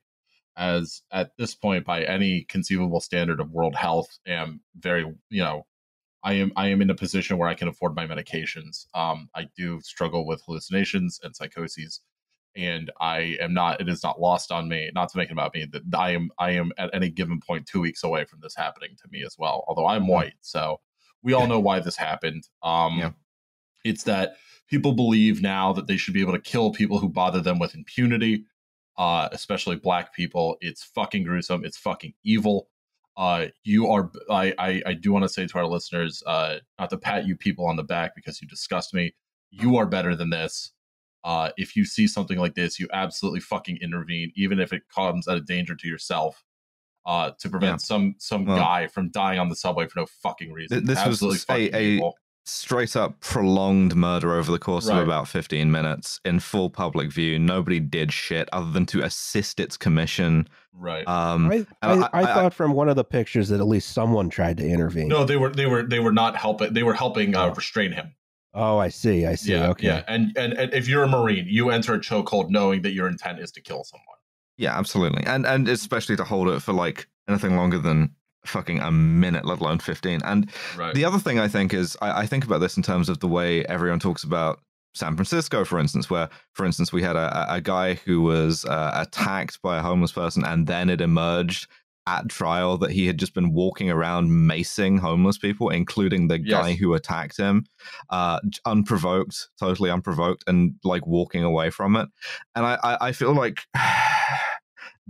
as 0.57 1.01
at 1.11 1.31
this 1.39 1.55
point, 1.55 1.87
by 1.87 2.05
any 2.05 2.43
conceivable 2.45 3.01
standard 3.01 3.41
of 3.41 3.51
world 3.51 3.75
health, 3.75 4.19
am 4.27 4.61
very 4.79 5.05
you 5.31 5.43
know. 5.43 5.67
I 6.25 6.35
am 6.35 6.53
I 6.57 6.69
am 6.69 6.81
in 6.83 6.91
a 6.91 6.95
position 6.95 7.39
where 7.39 7.49
I 7.49 7.55
can 7.55 7.69
afford 7.69 7.95
my 7.95 8.07
medications. 8.07 8.87
Um, 8.95 9.29
I 9.35 9.49
do 9.57 9.81
struggle 9.81 10.27
with 10.27 10.43
hallucinations 10.47 11.21
and 11.23 11.35
psychoses, 11.35 12.01
and 12.57 12.91
I 13.01 13.37
am 13.41 13.55
not. 13.55 13.81
It 13.81 13.89
is 13.89 14.03
not 14.03 14.21
lost 14.21 14.53
on 14.53 14.69
me. 14.69 14.91
Not 14.95 15.09
to 15.11 15.19
make 15.19 15.29
it 15.31 15.33
about 15.33 15.55
me 15.55 15.67
that 15.73 15.83
I 15.99 16.11
am. 16.11 16.31
I 16.39 16.53
am 16.53 16.73
at 16.79 16.91
any 16.95 17.09
given 17.11 17.41
point 17.41 17.67
two 17.67 17.81
weeks 17.81 18.05
away 18.05 18.25
from 18.25 18.41
this 18.41 18.55
happening 18.55 18.91
to 19.03 19.09
me 19.11 19.25
as 19.25 19.37
well. 19.39 19.65
Although 19.67 19.87
I'm 19.87 20.07
white, 20.07 20.35
so 20.41 20.81
we 21.23 21.33
all 21.33 21.47
know 21.47 21.61
why 21.61 21.81
this 21.81 21.97
happened. 21.97 22.49
Um, 22.63 22.99
Yeah. 22.99 23.13
it's 23.85 24.05
that 24.05 24.37
people 24.69 24.93
believe 24.93 25.43
now 25.43 25.73
that 25.73 25.87
they 25.87 25.97
should 25.97 26.15
be 26.15 26.21
able 26.21 26.33
to 26.33 26.41
kill 26.41 26.73
people 26.73 26.99
who 26.99 27.09
bother 27.09 27.41
them 27.41 27.59
with 27.59 27.75
impunity, 27.75 28.45
uh, 28.97 29.29
especially 29.33 29.77
black 29.77 30.15
people. 30.15 30.57
It's 30.61 30.83
fucking 30.83 31.25
gruesome. 31.25 31.65
It's 31.65 31.77
fucking 31.77 32.15
evil. 32.25 32.69
Uh, 33.17 33.47
you 33.65 33.89
are. 33.89 34.11
I. 34.31 34.55
I, 34.59 34.83
I 34.87 34.93
do 34.95 35.13
want 35.13 35.25
to 35.25 35.29
say 35.29 35.47
to 35.47 35.59
our 35.59 35.67
listeners, 35.67 36.23
uh, 36.27 36.57
not 36.79 36.91
to 36.91 36.99
pat 36.99 37.27
you 37.27 37.37
people 37.37 37.67
on 37.67 37.77
the 37.77 37.83
back 37.83 38.15
because 38.15 38.41
you 38.41 38.49
disgust 38.49 38.95
me. 38.95 39.15
You 39.51 39.77
are 39.77 39.87
better 39.87 40.17
than 40.17 40.31
this. 40.31 40.73
Uh, 41.25 41.51
if 41.57 41.77
you 41.77 41.85
see 41.85 42.07
something 42.07 42.39
like 42.39 42.55
this, 42.55 42.81
you 42.81 42.89
absolutely 42.93 43.41
fucking 43.41 43.79
intervene, 43.83 44.33
even 44.35 44.59
if 44.59 44.73
it 44.73 44.83
comes 44.95 45.29
at 45.29 45.37
a 45.37 45.41
danger 45.43 45.75
to 45.77 45.87
yourself. 45.89 46.43
Uh, 47.05 47.33
to 47.41 47.51
prevent 47.51 47.73
Yeah. 47.73 47.77
some 47.79 48.15
some 48.19 48.45
Well- 48.47 48.57
guy 48.57 48.87
from 48.87 49.11
dying 49.11 49.41
on 49.41 49.49
the 49.49 49.57
subway 49.57 49.87
for 49.89 49.99
no 50.01 50.07
fucking 50.23 50.53
reason. 50.53 50.79
Th- 50.79 50.87
this 50.87 50.99
was 51.05 51.21
absolutely 51.23 51.39
a- 51.39 51.69
fucking 51.69 51.75
a- 51.75 51.83
evil. 51.97 52.15
Straight 52.45 52.97
up 52.97 53.21
prolonged 53.21 53.95
murder 53.95 54.35
over 54.35 54.51
the 54.51 54.59
course 54.59 54.89
Right. 54.89 54.99
of 54.99 55.05
about 55.05 55.29
15 55.29 55.71
minutes 55.71 56.21
in 56.25 56.41
full 56.41 56.71
public 56.71 57.13
view. 57.13 57.39
Nobody 57.39 57.79
did 57.81 58.13
shit 58.13 58.49
other 58.53 58.71
than 58.71 58.85
to 58.87 59.03
assist 59.03 59.61
its 59.61 59.77
commission. 59.77 60.49
Right. 60.73 61.07
Um, 61.07 61.51
I, 61.51 61.67
and 61.83 62.05
I, 62.05 62.07
I- 62.07 62.09
I, 62.13 62.23
I- 62.23 62.35
thought 62.35 62.55
from 62.55 62.73
one 62.73 62.89
of 62.89 62.97
the 62.97 63.05
pictures 63.05 63.49
that 63.51 63.61
at 63.61 63.67
least 63.69 63.93
someone 63.93 64.29
tried 64.31 64.57
to 64.59 64.67
intervene. 64.69 65.09
No, 65.09 65.25
they 65.25 65.37
were 65.37 65.51
they 65.51 65.67
were 65.67 65.83
they 65.85 66.01
were 66.01 66.13
not 66.13 66.37
helping. 66.37 66.73
They 66.73 66.83
were 66.83 66.95
helping 66.95 67.37
uh, 67.37 67.47
Oh. 67.47 67.55
restrain 67.55 67.93
him. 67.93 68.15
Oh, 68.55 68.77
I 68.79 68.89
see. 68.89 69.25
I 69.25 69.35
see. 69.35 69.53
Yeah, 69.53 69.69
okay. 69.71 69.87
yeah. 69.87 70.03
And, 70.09 70.37
and 70.37 70.53
and 70.55 70.75
if 70.75 70.87
you're 70.89 71.05
a 71.05 71.09
marine, 71.09 71.47
you 71.49 71.71
enter 71.71 71.95
a 71.95 71.99
chokehold 71.99 72.51
knowing 72.51 72.83
that 72.83 72.93
your 72.93 73.09
intent 73.09 73.39
is 73.39 73.51
to 73.53 73.61
kill 73.63 73.83
someone. 73.85 74.07
yeah, 74.59 74.77
absolutely. 74.79 75.25
And 75.25 75.47
and 75.47 75.69
especially 75.69 76.17
to 76.17 76.25
hold 76.25 76.49
it 76.49 76.61
for 76.61 76.73
like 76.73 77.07
anything 77.29 77.57
longer 77.57 77.79
than 77.79 78.15
fucking 78.45 78.81
a 78.81 78.91
minute, 78.91 79.45
let 79.45 79.61
alone 79.61 79.79
15. 79.79 80.21
And 80.25 80.51
Right. 80.77 80.95
the 80.95 81.05
other 81.05 81.19
thing 81.19 81.39
I 81.39 81.49
think 81.49 81.73
is 81.75 81.97
I, 82.03 82.23
I 82.23 82.27
think 82.27 82.45
about 82.45 82.59
this 82.59 82.77
in 82.77 82.83
terms 82.83 83.09
of 83.09 83.21
the 83.21 83.29
way 83.29 83.65
everyone 83.67 84.01
talks 84.01 84.25
about 84.25 84.61
San 84.95 85.15
Francisco, 85.17 85.65
for 85.65 85.79
instance, 85.79 86.11
where, 86.11 86.29
for 86.53 86.67
instance, 86.67 86.93
we 86.93 87.03
had 87.03 87.17
a, 87.17 87.47
a- 87.55 87.61
guy 87.63 87.95
who 87.95 88.21
was 88.21 88.65
uh, 88.67 88.91
attacked 88.95 89.63
by 89.63 89.79
a 89.79 89.83
homeless 89.83 90.13
person 90.13 90.45
and 90.45 90.67
then 90.67 90.91
it 90.91 91.01
emerged 91.01 91.67
at 92.09 92.29
trial 92.29 92.77
that 92.79 92.91
he 92.91 93.07
had 93.07 93.17
just 93.17 93.33
been 93.33 93.53
walking 93.53 93.89
around 93.89 94.29
macing 94.29 94.99
homeless 94.99 95.39
people, 95.39 95.69
including 95.71 96.27
the 96.27 96.37
guy 96.37 96.73
who 96.75 96.93
attacked 96.95 97.37
him, 97.39 97.65
uh, 98.11 98.41
unprovoked, 98.67 99.49
totally 99.61 99.89
unprovoked, 99.89 100.43
and 100.49 100.75
like 100.83 101.07
walking 101.07 101.45
away 101.45 101.71
from 101.71 101.95
it. 101.95 102.09
And 102.57 102.67
I, 102.67 102.77
I, 102.83 102.97
I 103.09 103.13
feel 103.13 103.33
like 103.35 103.61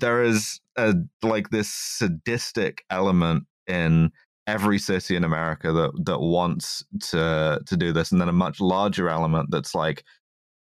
there 0.03 0.23
is 0.23 0.61
a 0.77 0.95
like 1.23 1.49
this 1.51 1.69
sadistic 1.71 2.85
element 2.91 3.45
in 3.67 4.11
every 4.47 4.79
city 4.79 5.17
in 5.17 5.25
America 5.25 5.73
that 5.73 5.93
that 6.05 6.21
wants 6.21 6.85
to 7.11 7.61
to 7.65 7.77
do 7.77 7.93
this, 7.93 8.13
and 8.13 8.21
then 8.21 8.29
a 8.29 8.33
much 8.33 8.61
larger 8.61 9.09
element 9.09 9.49
that's 9.51 9.75
like, 9.75 10.05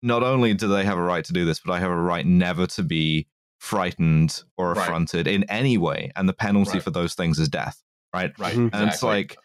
not 0.01 0.23
only 0.23 0.53
do 0.53 0.67
they 0.69 0.85
have 0.85 0.97
a 0.97 1.01
right 1.03 1.25
to 1.25 1.33
do 1.33 1.43
this, 1.43 1.59
but 1.59 1.73
I 1.73 1.79
have 1.79 1.91
a 1.91 1.95
right 1.95 2.25
never 2.25 2.67
to 2.67 2.83
be 2.83 3.27
frightened 3.59 4.41
or 4.57 4.73
Right. 4.73 4.77
affronted 4.83 5.27
in 5.27 5.43
any 5.45 5.77
way, 5.77 6.11
and 6.15 6.29
the 6.29 6.33
penalty 6.33 6.73
Right. 6.73 6.83
for 6.83 6.91
those 6.91 7.13
things 7.15 7.37
is 7.39 7.49
death. 7.49 7.81
Right, 8.13 8.31
Right. 8.39 8.55
And 8.55 8.73
it's 8.75 9.03
like 9.03 9.37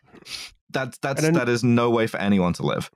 that's 0.70 0.98
that's 0.98 1.22
then- 1.22 1.34
that 1.34 1.48
is 1.48 1.62
no 1.64 1.90
way 1.90 2.06
for 2.06 2.18
anyone 2.18 2.52
to 2.54 2.62
live. 2.62 2.90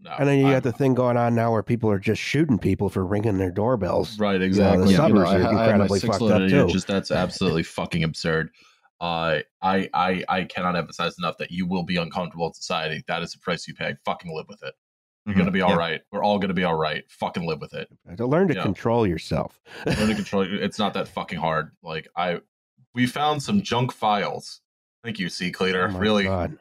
No, 0.00 0.12
And 0.18 0.28
then 0.28 0.38
you 0.38 0.44
I'm- 0.46 0.54
got 0.54 0.62
the 0.62 0.72
thing 0.72 0.94
going 0.94 1.16
on 1.16 1.34
now 1.34 1.50
where 1.52 1.62
people 1.62 1.90
are 1.90 1.98
just 1.98 2.22
shooting 2.22 2.58
people 2.58 2.88
for 2.88 3.04
ringing 3.04 3.36
their 3.38 3.50
doorbells. 3.50 4.18
Right, 4.18 4.40
exactly. 4.40 4.84
the 4.84 4.90
exactly. 4.90 5.18
suburbs 5.24 5.30
I, 5.30 5.40
are 5.40 5.58
I 5.58 5.64
incredibly 5.64 5.98
six 5.98 6.18
fucked 6.18 6.30
up, 6.30 6.48
too. 6.48 6.66
Just 6.68 6.86
that's 6.86 7.10
absolutely 7.10 7.64
fucking 7.64 8.04
absurd. 8.04 8.50
Uh, 9.00 9.40
I, 9.62 9.88
I, 9.94 10.24
I 10.28 10.44
cannot 10.44 10.76
emphasize 10.76 11.16
enough 11.18 11.36
that 11.38 11.50
you 11.50 11.66
will 11.66 11.82
be 11.84 11.96
uncomfortable 11.96 12.46
in 12.46 12.52
society. 12.54 13.02
That 13.08 13.22
is 13.22 13.32
the 13.32 13.38
price 13.38 13.66
you 13.66 13.74
pay. 13.74 13.94
Fucking 14.04 14.32
live 14.34 14.46
with 14.48 14.62
it. 14.62 14.74
You're 15.26 15.34
gonna 15.36 15.50
be 15.50 15.60
all 15.60 15.70
Mm-hmm. 15.70 15.78
Yeah. 15.80 15.86
right. 15.86 16.00
We're 16.10 16.24
all 16.24 16.38
gonna 16.38 16.54
be 16.54 16.64
all 16.64 16.74
right. 16.78 17.04
Fucking 17.10 17.44
live 17.46 17.60
with 17.60 17.74
it. 17.74 17.88
To 18.16 18.26
learn 18.26 18.48
to 18.48 18.54
Yeah. 18.54 18.62
control 18.62 19.06
yourself. 19.06 19.60
Learn 19.84 20.08
to 20.08 20.14
control. 20.16 20.42
It's 20.48 20.78
not 20.78 20.94
that 20.94 21.06
fucking 21.06 21.38
hard. 21.38 21.72
Like 21.82 22.08
I, 22.16 22.40
we 22.94 23.06
found 23.06 23.42
some 23.42 23.60
junk 23.60 23.92
files. 23.92 24.62
Thank 25.04 25.18
you, 25.18 25.26
CCleaner. 25.26 25.92
Oh 25.94 25.98
really, 25.98 26.24
God. 26.24 26.56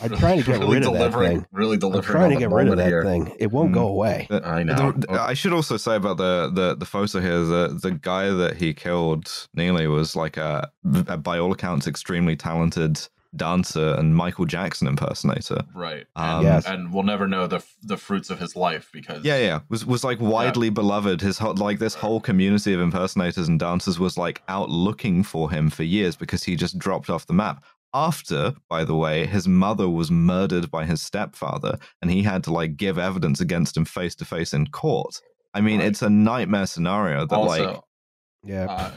I'm 0.00 0.10
trying 0.16 0.38
to 0.38 0.44
get 0.44 0.58
really 0.60 0.74
rid 0.74 0.84
of 0.86 0.92
that 0.94 1.12
thing. 1.12 1.46
Really 1.52 1.74
I'm 1.74 1.78
delivering. 1.80 2.02
trying 2.12 2.30
to 2.30 2.36
get 2.36 2.50
rid 2.50 2.68
of 2.68 2.76
that 2.76 2.86
here. 2.88 3.04
thing. 3.04 3.32
It 3.38 3.52
won't 3.52 3.70
Mm. 3.70 3.74
go 3.74 3.86
away. 3.88 4.26
I 4.30 4.62
know. 4.62 4.92
the- 4.92 5.12
I 5.20 5.34
should 5.34 5.52
also 5.52 5.76
say 5.76 5.96
about 5.96 6.16
the, 6.16 6.50
the 6.52 6.74
the 6.74 6.86
photo 6.86 7.20
here 7.20 7.38
the 7.44 7.78
the 7.80 7.92
guy 7.92 8.30
that 8.30 8.56
he 8.56 8.74
killed 8.74 9.48
Neely 9.54 9.86
was 9.86 10.16
like 10.16 10.36
a, 10.36 10.70
a 11.06 11.16
by 11.16 11.38
all 11.38 11.52
accounts 11.52 11.86
extremely 11.86 12.34
talented 12.36 13.00
dancer 13.36 13.94
and 13.98 14.14
Michael 14.14 14.44
Jackson 14.44 14.86
impersonator. 14.86 15.62
Right. 15.74 16.06
Um, 16.14 16.36
And, 16.36 16.44
Yes. 16.44 16.66
and 16.66 16.92
we'll 16.92 17.02
never 17.02 17.26
know 17.26 17.48
the 17.48 17.64
the 17.82 17.96
fruits 17.96 18.30
of 18.30 18.38
his 18.38 18.54
life 18.54 18.90
because 18.92 19.24
Yeah, 19.24 19.38
yeah, 19.38 19.58
was 19.68 19.84
was 19.84 20.04
like 20.04 20.20
widely 20.20 20.70
beloved. 20.70 21.20
His 21.20 21.38
whole, 21.38 21.54
like 21.54 21.78
this 21.80 21.94
whole 21.94 22.20
community 22.20 22.72
of 22.74 22.80
impersonators 22.80 23.48
and 23.48 23.58
dancers 23.58 23.98
was 23.98 24.16
like 24.16 24.42
out 24.48 24.70
looking 24.70 25.24
for 25.24 25.50
him 25.50 25.68
for 25.68 25.82
years 25.82 26.14
because 26.16 26.44
he 26.44 26.54
just 26.54 26.78
dropped 26.78 27.10
off 27.10 27.26
the 27.26 27.32
map. 27.34 27.64
After, 27.94 28.54
by 28.68 28.82
the 28.84 28.96
way, 28.96 29.24
his 29.24 29.46
mother 29.46 29.88
was 29.88 30.10
murdered 30.10 30.68
by 30.70 30.84
his 30.84 31.00
stepfather, 31.00 31.78
and 32.02 32.10
he 32.10 32.24
had 32.24 32.42
to 32.44 32.52
like 32.52 32.76
give 32.76 32.98
evidence 32.98 33.40
against 33.40 33.76
him 33.76 33.84
face 33.84 34.16
to 34.16 34.24
face 34.24 34.52
in 34.52 34.66
court. 34.66 35.20
I 35.54 35.60
mean, 35.60 35.78
Right. 35.78 35.86
it's 35.88 36.02
a 36.02 36.10
nightmare 36.10 36.66
scenario 36.66 37.24
that 37.24 37.36
also, 37.36 37.66
like 37.74 37.80
Yeah. 38.42 38.64
uh, 38.66 38.90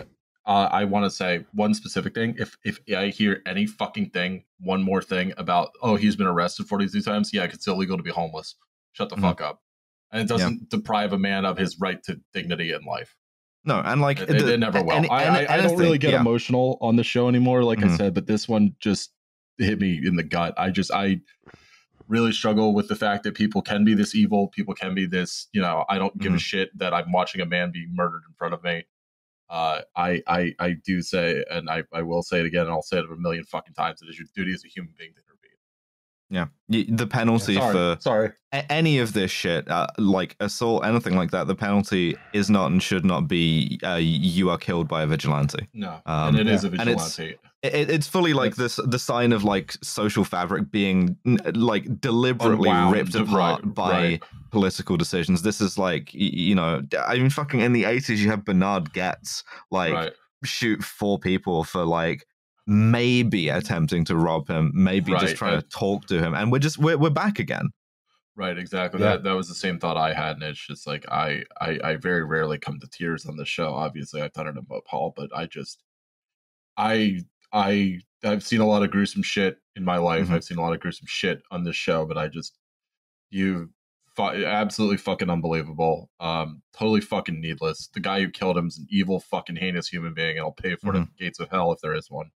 uh, 0.48 0.70
I 0.72 0.86
want 0.86 1.06
to 1.06 1.12
say 1.12 1.46
one 1.54 1.75
specific 1.75 2.16
thing. 2.16 2.36
If 2.39 2.58
if 2.66 2.80
I 2.96 3.10
hear 3.10 3.44
any 3.46 3.68
fucking 3.68 4.10
thing, 4.10 4.46
one 4.60 4.82
more 4.82 5.04
thing 5.04 5.34
about 5.38 5.70
oh 5.84 5.96
he's 5.96 6.16
been 6.16 6.25
arrested 6.27 6.68
forty 6.68 6.88
two 6.89 7.01
times, 7.04 7.32
yeah, 7.34 7.44
it's 7.44 7.68
illegal 7.68 7.98
to 7.98 8.04
be 8.04 8.10
homeless. 8.12 8.56
Shut 8.94 9.10
the 9.10 9.16
Mhm. 9.16 9.22
fuck 9.22 9.42
up. 9.42 9.62
And 10.12 10.22
it 10.22 10.27
doesn't 10.27 10.70
deprive 10.70 11.13
a 11.13 11.20
man 11.20 11.46
of 11.46 11.58
his 11.58 11.80
right 11.80 12.01
to 12.06 12.20
dignity 12.34 12.72
in 12.72 12.84
life. 12.84 13.16
No, 13.66 13.80
and 13.84 14.02
like 14.02 14.20
It, 14.20 14.28
the- 14.28 14.58
never 14.58 14.82
will. 14.82 14.94
any- 14.94 15.10
I, 15.10 15.44
I, 15.46 15.54
I 15.56 15.58
don't 15.58 15.78
really 15.78 15.98
get 15.98 16.12
yeah. 16.12 16.22
emotional 16.22 16.78
on 16.82 16.96
the 16.96 17.04
show 17.04 17.28
anymore, 17.28 17.64
like 17.64 17.80
I 17.84 17.88
Mhm. 17.88 17.98
said, 17.98 18.14
but 18.14 18.28
this 18.28 18.48
one 18.48 18.76
just 18.80 19.12
hit 19.58 19.80
me 19.80 20.00
in 20.06 20.16
the 20.16 20.24
gut. 20.24 20.54
I 20.58 20.70
just 20.70 20.92
I 20.92 21.20
really 22.08 22.32
struggle 22.32 22.74
with 22.74 22.88
the 22.88 22.96
fact 22.96 23.24
that 23.24 23.34
people 23.36 23.62
can 23.62 23.84
be 23.84 23.94
this 23.94 24.16
evil, 24.16 24.48
people 24.48 24.74
can 24.74 24.96
be 24.96 25.06
this, 25.06 25.48
you 25.52 25.60
know, 25.62 25.84
I 25.90 25.98
don't 25.98 26.18
give 26.20 26.32
a 26.34 26.38
Mhm. 26.38 26.40
shit 26.40 26.78
that 26.78 26.94
I'm 26.94 27.12
watching 27.12 27.42
a 27.42 27.46
man 27.46 27.72
be 27.72 27.86
murdered 27.92 28.22
in 28.28 28.34
front 28.38 28.54
of 28.54 28.64
me. 28.64 28.86
Uh, 29.50 29.82
I, 29.96 30.22
I, 30.28 30.54
I 30.60 30.72
do 30.86 31.02
say, 31.02 31.44
and 31.50 31.70
I, 31.70 31.84
I 31.94 32.02
will 32.04 32.22
say 32.24 32.40
it 32.40 32.46
again, 32.46 32.64
and 32.64 32.72
I'll 32.72 32.82
say 32.82 33.00
it 33.00 33.06
a 33.06 33.16
million 33.18 33.44
fucking 33.46 33.74
times. 33.74 34.02
It 34.02 34.10
is 34.10 34.18
your 34.20 34.28
duty 34.36 34.54
as 34.54 34.64
a 34.64 34.68
human 34.70 34.94
being 34.98 35.12
to. 35.14 35.22
Yeah, 36.29 36.48
the 36.67 37.07
penalty 37.07 37.55
sorry, 37.55 37.74
for 37.74 37.98
sorry. 38.01 38.31
any 38.51 39.00
of 39.00 39.13
this 39.13 39.31
shit, 39.31 39.69
uh, 39.69 39.88
like 39.98 40.36
assault, 40.41 40.86
anything 40.86 41.15
like 41.15 41.31
that, 41.31 41.48
the 41.48 41.55
penalty 41.55 42.17
is 42.34 42.50
not 42.50 42.69
and 42.72 42.84
should 42.84 43.05
not 43.05 43.29
be 43.29 43.79
uh, 43.84 43.96
you 43.96 44.50
are 44.50 44.57
killed 44.57 44.88
by 44.89 45.03
a 45.03 45.07
vigilante. 45.07 45.67
No, 45.74 46.01
Um, 46.05 46.36
and 46.36 46.39
it 46.39 46.48
is 46.48 46.65
a 46.65 46.67
and 46.67 46.81
it's- 46.89 47.15
vigilante. 47.15 47.39
It, 47.63 47.89
it's 47.89 48.07
fully 48.07 48.34
like 48.34 48.55
That's- 48.55 48.75
this 48.75 48.86
the 48.86 49.00
sign 49.00 49.31
of 49.34 49.43
like 49.43 49.75
social 49.81 50.24
fabric 50.24 50.69
being 50.69 51.17
like 51.55 52.00
deliberately 52.00 52.69
Unwound, 52.69 52.93
ripped 52.93 53.15
right, 53.15 53.24
apart 53.27 53.74
by 53.74 53.91
right. 53.91 54.24
political 54.51 54.96
decisions. 54.96 55.41
This 55.41 55.60
is 55.60 55.75
like 55.77 56.13
you 56.13 56.53
know, 56.53 56.84
I 57.07 57.15
mean, 57.17 57.29
fucking 57.31 57.62
in 57.62 57.74
the 57.74 57.86
eighties, 57.86 58.24
you 58.24 58.29
have 58.29 58.46
Bernhard 58.46 58.93
Goetz 58.93 59.43
like 59.72 59.93
right, 59.93 60.13
shoot 60.43 60.84
four 60.84 61.17
people 61.19 61.63
for 61.63 61.84
like 61.84 62.27
maybe 62.68 63.50
attempting 63.50 64.04
to 64.06 64.16
rob 64.16 64.48
him, 64.48 64.72
maybe 64.76 65.14
just 65.14 65.36
trying 65.38 65.56
and- 65.56 65.64
to 65.64 65.70
talk 65.70 66.06
to 66.08 66.20
him, 66.20 66.36
and 66.36 66.52
we're 66.52 66.60
just 66.60 66.78
we're 66.78 66.98
we're 66.98 67.10
back 67.10 67.40
again. 67.40 67.70
right, 68.36 68.58
exactly. 68.58 69.00
Yeah. 69.02 69.12
That 69.14 69.24
that 69.24 69.34
was 69.34 69.48
the 69.48 69.56
same 69.56 69.80
thought 69.80 69.98
I 69.98 70.14
had, 70.14 70.36
and 70.36 70.44
it's 70.44 70.60
just 70.68 70.86
like 70.86 71.06
I, 71.10 71.44
I, 71.60 71.80
I 71.84 71.96
very 71.96 72.24
rarely 72.24 72.60
come 72.60 72.80
to 72.80 72.88
tears 72.88 73.26
on 73.26 73.36
the 73.38 73.46
show. 73.46 73.74
Obviously, 73.74 74.22
I've 74.22 74.34
done 74.34 74.48
it 74.48 74.58
about 74.58 74.86
Paul, 74.86 75.14
but 75.16 75.30
I 75.36 75.46
just, 75.48 75.82
I, 76.78 77.22
I, 77.52 78.00
I've 78.24 78.44
seen 78.44 78.60
a 78.62 78.68
lot 78.68 78.84
of 78.84 78.92
gruesome 78.92 79.24
shit 79.24 79.58
in 79.76 79.84
my 79.84 79.98
life. 79.98 80.28
Mhm. 80.28 80.34
I've 80.34 80.44
seen 80.44 80.58
a 80.58 80.62
lot 80.62 80.74
of 80.74 80.80
gruesome 80.82 81.08
shit 81.08 81.42
on 81.52 81.64
this 81.64 81.76
show, 81.76 82.06
but 82.06 82.18
I 82.18 82.28
just, 82.28 82.58
you, 83.32 83.70
absolutely 84.20 84.98
fucking 84.98 85.30
unbelievable. 85.30 86.10
Um, 86.20 86.62
totally 86.74 87.02
fucking 87.02 87.40
needless. 87.40 87.88
The 87.94 88.00
guy 88.00 88.20
who 88.22 88.30
killed 88.30 88.58
him 88.58 88.68
is 88.68 88.78
an 88.78 88.88
evil, 88.90 89.20
fucking 89.20 89.56
heinous 89.56 89.88
human 89.88 90.14
being, 90.14 90.38
and 90.38 90.40
I'll 90.46 90.52
pay 90.52 90.76
for 90.76 90.94
it 90.96 91.00
at 91.02 91.08
the 91.18 91.24
gates 91.26 91.40
of 91.40 91.50
hell 91.50 91.72
if 91.72 91.80
there 91.82 91.94
is 91.96 92.10
one. 92.12 92.30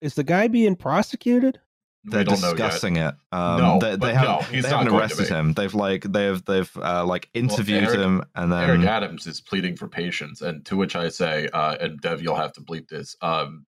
Is 0.00 0.14
the 0.14 0.24
guy 0.24 0.48
being 0.48 0.76
prosecuted? 0.76 1.60
They're 2.06 2.20
we 2.20 2.24
don't 2.24 2.40
know 2.42 2.48
yet. 2.48 2.56
discussing 2.56 2.96
it. 2.96 3.14
Um, 3.32 3.58
No, 3.60 3.78
they, 3.80 3.90
they 3.92 3.96
but 3.96 4.14
haven't, 4.14 4.28
no, 4.28 4.38
he's 4.42 4.64
they 4.64 4.70
not 4.70 4.82
haven't 4.82 4.98
arrested 4.98 5.28
him. 5.28 5.54
They've 5.54 5.72
like 5.72 6.02
they've 6.02 6.44
they've 6.44 6.70
uh, 6.76 7.06
like 7.06 7.30
interviewed 7.32 7.84
Eric- 7.84 7.98
him, 7.98 8.22
and 8.34 8.52
then 8.52 8.68
Eric 8.68 8.82
Adams 8.82 9.26
is 9.26 9.40
pleading 9.40 9.76
for 9.76 9.88
patience, 9.88 10.42
and 10.42 10.62
to 10.66 10.76
which 10.76 10.94
I 10.96 11.08
say, 11.08 11.48
uh, 11.54 11.76
and 11.80 11.98
Dev, 12.02 12.20
you'll 12.20 12.34
have 12.36 12.52
to 12.54 12.60
bleep 12.60 12.88
this. 12.88 13.16
Um, 13.22 13.64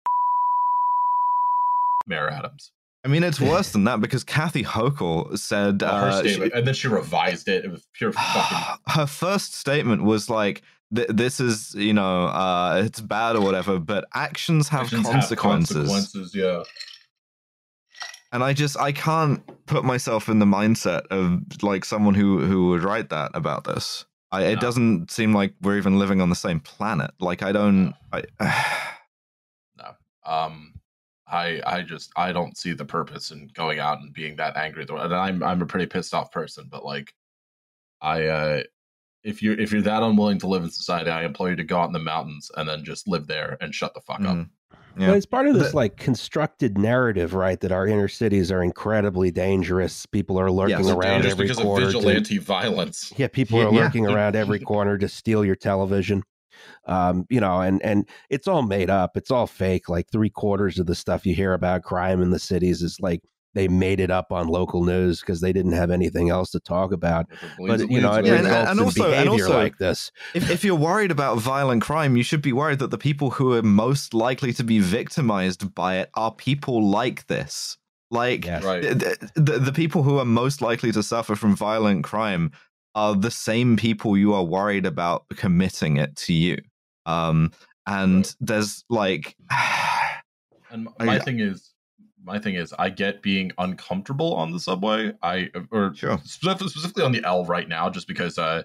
Mayor 2.07 2.29
Adams. 2.29 2.71
I 3.05 3.09
mean, 3.09 3.23
it's 3.23 3.39
worse 3.53 3.71
than 3.71 3.83
that 3.83 4.01
because 4.01 4.23
Kathy 4.23 4.63
Hochul 4.63 5.37
said 5.37 5.81
Well, 5.81 5.95
her 5.99 6.07
uh, 6.07 6.21
she- 6.23 6.29
statement, 6.29 6.53
and 6.53 6.67
then 6.67 6.73
she 6.73 6.87
revised 6.87 7.47
it. 7.47 7.65
It 7.65 7.71
was 7.71 7.85
pure 7.93 8.11
fucking. 8.13 8.77
her 8.87 9.05
first 9.05 9.53
statement 9.53 10.03
was 10.03 10.29
like, 10.29 10.61
th- 10.95 11.09
"This 11.09 11.39
is 11.39 11.73
you 11.75 11.93
know, 11.93 12.27
uh, 12.27 12.81
it's 12.85 12.99
bad 13.01 13.35
or 13.35 13.41
whatever, 13.41 13.79
but 13.79 14.05
actions 14.13 14.67
have 14.69 14.83
actions 14.85 15.07
consequences." 15.07 15.75
consequences, 15.89 16.35
yeah. 16.35 16.63
And 18.31 18.43
I 18.43 18.53
just 18.53 18.77
I 18.77 18.91
can't 18.91 19.41
put 19.67 19.83
myself 19.85 20.27
in 20.27 20.39
the 20.39 20.45
mindset 20.45 21.05
of 21.07 21.41
like 21.61 21.85
someone 21.85 22.15
who 22.15 22.39
who 22.39 22.69
would 22.69 22.83
write 22.83 23.09
that 23.09 23.31
about 23.35 23.63
this. 23.63 24.05
I, 24.31 24.45
it 24.45 24.55
No. 24.55 24.61
doesn't 24.61 25.11
seem 25.11 25.33
like 25.33 25.53
we're 25.61 25.77
even 25.77 25.99
living 25.99 26.19
on 26.19 26.29
the 26.29 26.35
same 26.35 26.59
planet. 26.59 27.11
Like 27.19 27.43
I 27.43 27.51
don't. 27.51 27.93
I, 28.11 28.23
no. 29.77 29.93
Um, 30.25 30.73
I 31.27 31.61
I 31.65 31.81
just 31.83 32.11
I 32.17 32.31
don't 32.31 32.57
see 32.57 32.73
the 32.73 32.85
purpose 32.85 33.29
in 33.29 33.49
going 33.53 33.79
out 33.79 33.99
and 33.99 34.11
being 34.11 34.35
that 34.37 34.57
angry. 34.57 34.85
And 34.89 35.13
I'm 35.13 35.43
I'm 35.43 35.61
a 35.61 35.67
pretty 35.67 35.85
pissed 35.85 36.15
off 36.15 36.31
person, 36.31 36.67
but 36.71 36.83
like, 36.83 37.13
I 38.01 38.25
uh, 38.25 38.63
if 39.23 39.41
you're 39.41 39.59
if 39.59 39.71
you're 39.71 39.81
that 39.81 40.03
unwilling 40.03 40.39
to 40.39 40.47
live 40.47 40.63
in 40.63 40.69
society, 40.69 41.09
I 41.09 41.23
implore 41.23 41.49
you 41.49 41.55
to 41.55 41.63
go 41.63 41.77
out 41.79 41.87
in 41.87 41.93
the 41.93 41.99
mountains 41.99 42.49
and 42.57 42.67
then 42.67 42.83
just 42.83 43.07
live 43.07 43.27
there 43.27 43.57
and 43.61 43.73
shut 43.73 43.93
the 43.93 44.01
fuck 44.01 44.21
up. 44.21 44.35
Mm. 44.37 44.49
Yeah. 44.97 45.07
But 45.07 45.17
it's 45.17 45.25
part 45.25 45.47
of 45.47 45.55
this 45.55 45.71
The- 45.71 45.75
like 45.75 45.97
constructed 45.97 46.77
narrative, 46.77 47.33
right? 47.33 47.59
That 47.59 47.71
our 47.71 47.87
inner 47.87 48.07
cities 48.07 48.51
are 48.51 48.61
incredibly 48.63 49.31
dangerous. 49.31 50.05
People 50.05 50.39
are 50.39 50.51
lurking 50.51 50.77
Yes. 50.85 50.89
around 50.89 51.21
Dangerous 51.23 51.31
every 51.33 51.45
because 51.47 51.63
corner. 51.63 51.85
of 51.87 51.91
to- 51.93 51.97
vigilante 51.99 52.37
violence. 52.37 53.11
yeah, 53.17 53.27
people 53.27 53.57
Yeah, 53.59 53.65
are 53.65 53.73
yeah. 53.73 53.79
lurking 53.81 54.05
around 54.07 54.35
every 54.35 54.59
corner 54.59 54.97
to 54.99 55.07
steal 55.09 55.43
your 55.43 55.55
television. 55.55 56.21
Um, 56.85 57.25
you 57.29 57.39
know, 57.39 57.61
and 57.61 57.81
and 57.83 58.07
it's 58.29 58.47
all 58.47 58.61
made 58.61 58.89
up. 58.89 59.17
It's 59.17 59.31
all 59.31 59.47
fake. 59.47 59.89
Like 59.89 60.11
three 60.11 60.29
quarters 60.29 60.77
of 60.77 60.85
the 60.85 60.95
stuff 60.95 61.25
you 61.25 61.33
hear 61.33 61.53
about 61.53 61.81
crime 61.83 62.21
in 62.21 62.29
the 62.29 62.39
cities 62.39 62.81
is 62.83 62.97
like 63.01 63.21
they 63.53 63.67
made 63.67 63.99
it 63.99 64.09
up 64.09 64.31
on 64.31 64.47
local 64.47 64.83
news 64.83 65.19
because 65.19 65.41
they 65.41 65.53
didn't 65.53 65.73
have 65.73 65.91
anything 65.91 66.29
else 66.29 66.49
to 66.51 66.59
talk 66.59 66.91
about. 66.91 67.27
If 67.31 67.43
it 67.43 67.49
bleeds, 67.57 67.83
But 67.83 67.91
you 67.91 68.01
know, 68.01 68.13
it 68.13 68.21
bleeds, 68.21 68.27
Yeah, 68.27 68.35
and- 68.35 68.43
man. 68.43 68.51
results 68.53 68.69
and 68.71 68.79
in 68.79 68.85
also- 68.85 69.03
and 69.03 69.11
behavior 69.25 69.45
also- 69.45 69.57
like 69.57 69.77
this. 69.77 70.11
if, 70.33 70.49
if 70.49 70.63
you're 70.63 70.75
worried 70.75 71.11
about 71.11 71.37
violent 71.39 71.81
crime, 71.83 72.17
you 72.17 72.23
should 72.23 72.41
be 72.41 72.53
worried 72.53 72.79
that 72.79 72.91
the 72.91 72.97
people 72.97 73.29
who 73.31 73.53
are 73.53 73.61
most 73.63 74.13
likely 74.13 74.53
to 74.53 74.63
be 74.63 74.79
victimized 74.79 75.73
by 75.75 75.97
it 75.97 76.09
are 76.15 76.31
people 76.33 76.89
like 76.89 77.27
this. 77.27 77.77
Like 78.11 78.45
Yes. 78.45 78.63
right. 78.63 78.81
the, 78.83 79.29
the, 79.35 79.59
the 79.59 79.73
people 79.73 80.03
who 80.03 80.17
are 80.19 80.25
most 80.25 80.61
likely 80.61 80.91
to 80.91 81.01
suffer 81.01 81.35
from 81.35 81.55
violent 81.55 82.03
crime 82.03 82.51
are 82.95 83.15
the 83.15 83.31
same 83.31 83.75
people 83.75 84.15
you 84.17 84.33
are 84.33 84.43
worried 84.43 84.85
about 84.85 85.25
committing 85.35 85.97
it 85.97 86.15
to 86.15 86.33
you. 86.33 86.57
Um, 87.07 87.51
and 87.87 88.17
Right. 88.25 88.35
there's 88.39 88.83
like 88.89 89.35
And 90.71 90.87
I- 90.99 91.05
my 91.05 91.19
thing 91.19 91.39
is, 91.39 91.72
my 92.23 92.39
thing 92.39 92.55
is, 92.55 92.73
I 92.79 92.89
get 92.89 93.21
being 93.21 93.51
uncomfortable 93.57 94.33
on 94.35 94.51
the 94.51 94.59
subway. 94.59 95.13
I 95.21 95.49
or 95.71 95.93
Sure. 95.95 96.19
specifically 96.23 97.03
on 97.03 97.11
the 97.11 97.23
L 97.25 97.45
right 97.45 97.67
now, 97.67 97.89
just 97.89 98.07
because 98.07 98.37
uh, 98.37 98.63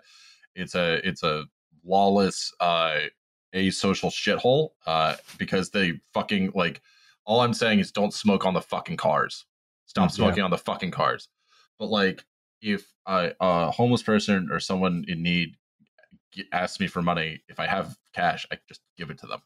it's 0.54 0.74
a 0.74 1.06
it's 1.06 1.22
a 1.22 1.44
lawless, 1.84 2.52
uh, 2.60 2.98
asocial 3.54 4.10
shithole. 4.10 4.70
Uh, 4.86 5.16
because 5.38 5.70
they 5.70 6.00
fucking 6.12 6.52
like. 6.54 6.80
All 7.24 7.42
I'm 7.42 7.52
saying 7.52 7.80
is, 7.80 7.92
don't 7.92 8.14
smoke 8.14 8.46
on 8.46 8.54
the 8.54 8.62
fucking 8.62 8.96
cars. 8.96 9.44
Stop 9.84 10.08
Mm, 10.08 10.12
smoking 10.14 10.42
on 10.42 10.50
the 10.50 10.56
fucking 10.56 10.92
cars. 10.92 11.28
But 11.78 11.90
like, 11.90 12.24
if 12.62 12.90
a, 13.06 13.32
a 13.38 13.70
homeless 13.70 14.02
person 14.02 14.48
or 14.50 14.60
someone 14.60 15.04
in 15.08 15.22
need 15.22 15.50
asks 16.52 16.80
me 16.80 16.86
for 16.86 17.02
money, 17.02 17.42
if 17.48 17.60
I 17.60 17.66
have 17.66 17.98
cash, 18.14 18.46
I 18.50 18.58
just 18.66 18.80
give 18.96 19.10
it 19.10 19.18
to 19.18 19.26
them. 19.26 19.42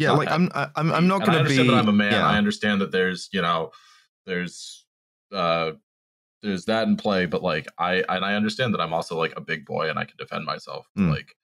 Yeah, 0.00 0.12
like 0.12 0.30
I'm 0.30 0.50
I'm 0.54 0.92
I'm 0.92 1.06
not 1.08 1.24
going 1.24 1.38
to 1.38 1.44
be. 1.44 1.58
understand 1.58 1.68
that 1.70 1.74
I'm 1.76 1.88
a 1.88 1.92
man. 1.92 2.12
yeah. 2.12 2.26
I 2.26 2.36
understand 2.38 2.80
that 2.80 2.90
there's 2.92 3.28
you 3.32 3.42
know 3.42 3.70
there's 4.26 4.84
uh 5.32 5.72
there's 6.42 6.66
that 6.66 6.86
in 6.88 6.96
play, 6.96 7.26
but 7.26 7.42
like 7.42 7.66
I 7.78 8.04
and 8.08 8.24
I 8.24 8.34
understand 8.34 8.74
that 8.74 8.80
I'm 8.80 8.92
also 8.92 9.16
like 9.16 9.32
a 9.36 9.40
big 9.40 9.64
boy 9.64 9.88
and 9.90 9.98
I 9.98 10.04
can 10.04 10.16
defend 10.18 10.44
myself. 10.44 10.86
Mm. 10.98 11.10
Like 11.10 11.34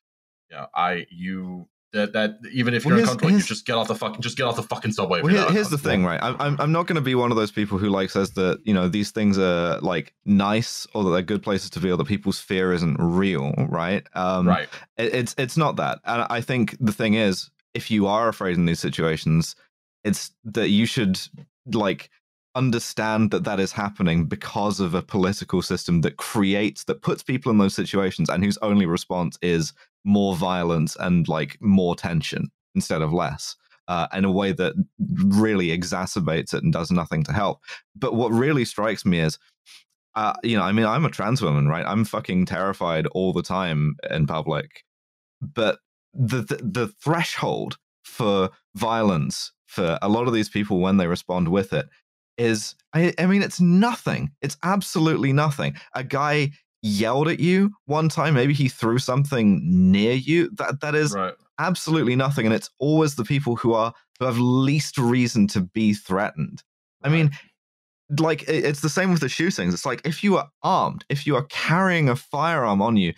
yeah, 0.50 0.66
I 0.75 1.07
you 1.11 1.69
that 1.92 2.12
that 2.12 2.38
even 2.52 2.73
if 2.75 2.85
Well, 2.85 2.95
you're 2.95 3.00
uncomfortable, 3.02 3.33
you 3.33 3.42
just 3.42 3.66
get 3.66 3.75
off 3.76 3.88
the 3.88 3.95
fucking 3.97 4.21
just 4.21 4.37
get 4.37 4.45
off 4.45 4.57
the 4.57 4.62
fucking 4.62 4.92
subway. 4.92 5.23
Well, 5.23 5.33
here, 5.33 5.50
here's 5.50 5.71
the 5.71 5.78
thing, 5.78 6.04
right? 6.04 6.21
I'm, 6.23 6.37
I'm, 6.40 6.61
I'm 6.61 6.71
not 6.73 6.87
going 6.87 6.95
to 6.97 7.00
be 7.02 7.16
one 7.16 7.33
of 7.33 7.37
those 7.37 7.50
people 7.50 7.78
who 7.78 7.88
like 7.88 8.11
says 8.11 8.30
that 8.33 8.61
you 8.64 8.73
know 8.75 8.88
these 8.88 9.11
things 9.11 9.38
are 9.38 9.78
like 9.80 10.14
nice 10.25 10.87
or 10.95 11.02
that 11.04 11.11
they're 11.11 11.23
good 11.23 11.42
places 11.42 11.71
to 11.71 11.80
be 11.80 11.90
or 11.90 11.97
that 11.97 12.04
people's 12.07 12.38
fear 12.38 12.73
isn't 12.73 12.97
real, 13.00 13.52
right? 13.69 14.07
Um, 14.14 14.47
right. 14.47 14.69
it- 14.99 15.14
it's 15.14 15.35
it's 15.38 15.57
not 15.57 15.76
that, 15.76 15.99
and 16.04 16.26
I 16.30 16.40
think 16.42 16.76
the 16.78 16.92
thing 16.92 17.14
is, 17.14 17.50
if 17.74 17.90
you 17.90 18.06
are 18.06 18.28
afraid 18.28 18.56
in 18.56 18.66
these 18.66 18.80
situations, 18.80 19.56
it's 20.04 20.32
that 20.44 20.70
you 20.70 20.86
should 20.86 21.20
like 21.72 22.10
understand 22.54 23.30
that 23.30 23.44
that 23.44 23.60
is 23.60 23.70
happening 23.70 24.24
because 24.24 24.80
of 24.80 24.94
a 24.94 25.02
political 25.02 25.62
system 25.62 26.00
that 26.00 26.16
creates 26.16 26.84
that 26.84 27.02
puts 27.02 27.22
people 27.22 27.52
in 27.52 27.58
those 27.58 27.74
situations 27.74 28.28
and 28.28 28.44
whose 28.44 28.58
only 28.58 28.86
response 28.86 29.38
is 29.40 29.72
more 30.04 30.34
violence 30.34 30.96
and 30.98 31.28
like 31.28 31.56
more 31.60 31.94
tension 31.94 32.50
instead 32.74 33.02
of 33.02 33.12
less 33.12 33.54
uh, 33.88 34.08
in 34.12 34.24
a 34.24 34.32
way 34.32 34.52
that 34.52 34.72
really 35.26 35.68
exacerbates 35.68 36.54
it 36.54 36.62
and 36.62 36.72
does 36.72 36.90
nothing 36.90 37.22
to 37.24 37.32
help. 37.32 37.60
But 37.96 38.14
what 38.14 38.32
really 38.32 38.64
strikes 38.64 39.04
me 39.04 39.20
is 39.20 39.38
uh, 40.16 40.32
you 40.42 40.56
know 40.56 40.64
i 40.64 40.72
mean 40.72 40.86
i'm 40.86 41.04
a 41.04 41.10
trans 41.10 41.40
woman 41.40 41.68
right? 41.68 41.86
I'm 41.86 42.04
fucking 42.04 42.46
terrified 42.46 43.06
all 43.08 43.32
the 43.32 43.44
time 43.44 43.94
in 44.10 44.26
public. 44.26 44.84
But 45.40 45.78
the 46.14 46.43
the, 46.43 46.57
the 46.62 46.88
threshold 47.02 47.79
for 48.05 48.50
violence 48.75 49.52
for 49.67 49.99
a 50.02 50.09
lot 50.09 50.26
of 50.26 50.35
these 50.35 50.49
people 50.49 50.81
when 50.81 50.97
they 50.97 51.07
respond 51.07 51.49
with 51.49 51.73
it 51.73 51.88
is 52.38 52.75
I, 52.93 53.12
I 53.19 53.26
mean 53.26 53.43
it's 53.43 53.61
nothing. 53.61 54.31
It's 54.43 54.57
absolutely 54.62 55.33
nothing. 55.33 55.75
A 55.95 56.02
guy 56.02 56.50
yelled 56.83 57.29
at 57.29 57.40
you 57.40 57.71
one 57.85 58.09
time 58.09 58.35
maybe 58.35 58.55
he 58.55 58.69
threw 58.69 58.99
something 58.99 59.61
near 59.62 60.14
you 60.14 60.50
that 60.55 60.81
that 60.81 60.95
is 60.95 61.14
Right. 61.14 61.35
absolutely 61.59 62.17
nothing 62.17 62.47
and 62.47 62.55
it's 62.55 62.71
always 62.79 63.17
the 63.17 63.25
people 63.25 63.55
who 63.55 63.75
are 63.75 63.93
who 64.19 64.25
have 64.25 64.38
least 64.38 64.97
reason 64.97 65.47
to 65.49 65.61
be 65.61 65.93
threatened. 65.95 66.62
I 67.02 67.11
mean 67.11 67.31
like 68.19 68.49
it's 68.49 68.81
the 68.81 68.88
same 68.88 69.12
with 69.12 69.21
the 69.21 69.29
shootings. 69.29 69.73
It's 69.73 69.87
like 69.87 70.00
if 70.05 70.25
you 70.25 70.37
are 70.38 70.49
armed 70.62 71.05
if 71.09 71.26
you 71.26 71.37
are 71.37 71.45
carrying 71.45 72.09
a 72.09 72.17
firearm 72.17 72.81
on 72.83 72.97
you 72.97 73.12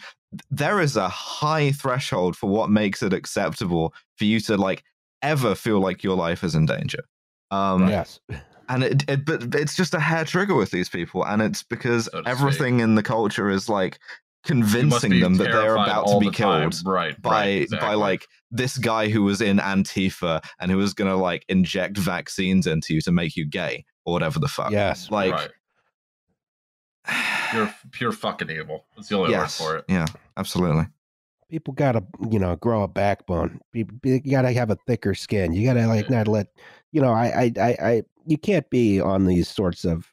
there 0.51 0.81
is 0.81 0.97
a 0.97 1.09
high 1.09 1.73
threshold 1.73 2.37
for 2.37 2.49
what 2.49 2.71
makes 2.71 3.03
it 3.03 3.13
acceptable 3.13 3.95
for 4.17 4.25
you 4.25 4.41
to 4.41 4.57
like 4.57 4.83
ever 5.23 5.55
feel 5.55 5.81
like 5.81 6.03
your 6.03 6.17
life 6.17 6.43
is 6.43 6.55
in 6.55 6.67
danger 6.67 7.05
um 7.51 7.89
Yes. 7.89 8.21
and 8.69 8.83
it, 8.83 9.09
it 9.09 9.25
but 9.25 9.55
it's 9.55 9.77
just 9.77 9.95
a 9.95 10.01
hair 10.01 10.25
trigger 10.25 10.55
with 10.55 10.71
these 10.71 10.89
people 10.89 11.25
and 11.25 11.43
it's 11.43 11.63
because 11.63 12.07
So 12.07 12.23
to 12.23 12.29
everything 12.29 12.81
in 12.81 12.95
the 12.95 13.03
culture 13.03 13.51
is 13.51 13.69
like 13.69 13.99
convincing 14.45 15.21
them 15.21 15.37
that 15.37 15.53
they're 15.53 15.75
about 15.77 16.09
to 16.09 16.19
be 16.19 16.27
the 16.27 16.33
time. 16.33 16.71
killed 16.71 16.83
Right. 16.85 17.21
by 17.23 17.31
right, 17.31 17.71
by 17.81 17.95
like 17.95 18.27
this 18.51 18.77
guy 18.79 19.09
who 19.09 19.23
was 19.23 19.41
in 19.41 19.59
Antifa 19.59 20.43
and 20.59 20.71
who 20.71 20.79
was 20.79 20.95
gonna 20.95 21.17
like 21.17 21.45
inject 21.49 21.97
vaccines 21.97 22.67
into 22.67 22.95
you 22.95 23.01
to 23.03 23.13
make 23.13 23.37
you 23.37 23.47
gay 23.47 23.85
or 24.05 24.13
whatever 24.13 24.41
the 24.41 24.49
fuck. 24.49 24.73
Yes. 24.73 25.11
Like 25.11 25.33
right. 25.33 25.51
Pure 27.53 27.75
pure 27.93 28.13
fucking 28.13 28.51
evil. 28.51 28.85
That's 28.97 29.09
the 29.09 29.17
only 29.17 29.31
yes, 29.31 29.61
word 29.61 29.67
for 29.67 29.77
it. 29.79 29.85
yeah, 29.89 30.07
absolutely. 30.37 30.87
People 31.49 31.75
gotta, 31.75 32.03
you 32.31 32.39
know, 32.39 32.57
grow 32.57 32.83
a 32.83 32.89
backbone. 32.89 33.61
People, 33.73 33.99
you 34.03 34.19
gotta 34.21 34.51
have 34.53 34.71
a 34.71 34.77
thicker 34.87 35.15
skin. 35.15 35.53
You 35.53 35.67
gotta 35.67 35.87
like 35.87 36.09
Yeah. 36.09 36.17
not 36.19 36.29
let, 36.29 36.47
you 36.93 37.01
know, 37.03 37.13
I, 37.13 37.27
I, 37.27 37.53
I, 37.61 37.77
I, 37.89 38.03
you 38.27 38.39
can't 38.39 38.69
be 38.71 39.01
on 39.01 39.27
these 39.27 39.49
sorts 39.49 39.85
of, 39.85 40.07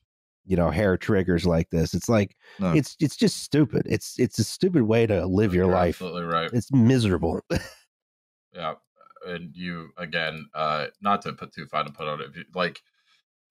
you 0.45 0.57
know, 0.57 0.69
hair 0.69 0.97
triggers 0.97 1.45
like 1.45 1.69
this. 1.69 1.93
It's 1.93 2.09
like 2.09 2.35
No. 2.59 2.73
it's, 2.73 2.97
it's 2.99 3.15
just 3.15 3.41
stupid. 3.43 3.83
It's, 3.85 4.19
it's 4.19 4.37
a 4.37 4.43
stupid 4.43 4.81
way 4.83 5.07
to 5.07 5.25
live 5.27 5.53
your 5.53 5.65
You're 5.67 5.73
life. 5.73 5.95
Absolutely 6.01 6.23
right. 6.23 6.49
It's 6.53 6.71
miserable. 6.71 7.39
Yeah, 8.53 8.73
and 9.27 9.55
you 9.55 9.89
again, 9.97 10.47
uh, 10.55 10.87
not 11.01 11.21
to 11.21 11.33
put 11.33 11.53
too 11.53 11.67
fine 11.67 11.85
a 11.85 11.91
put 11.91 12.07
on 12.07 12.19
it, 12.19 12.29
if 12.31 12.35
you- 12.35 12.45
like 12.55 12.81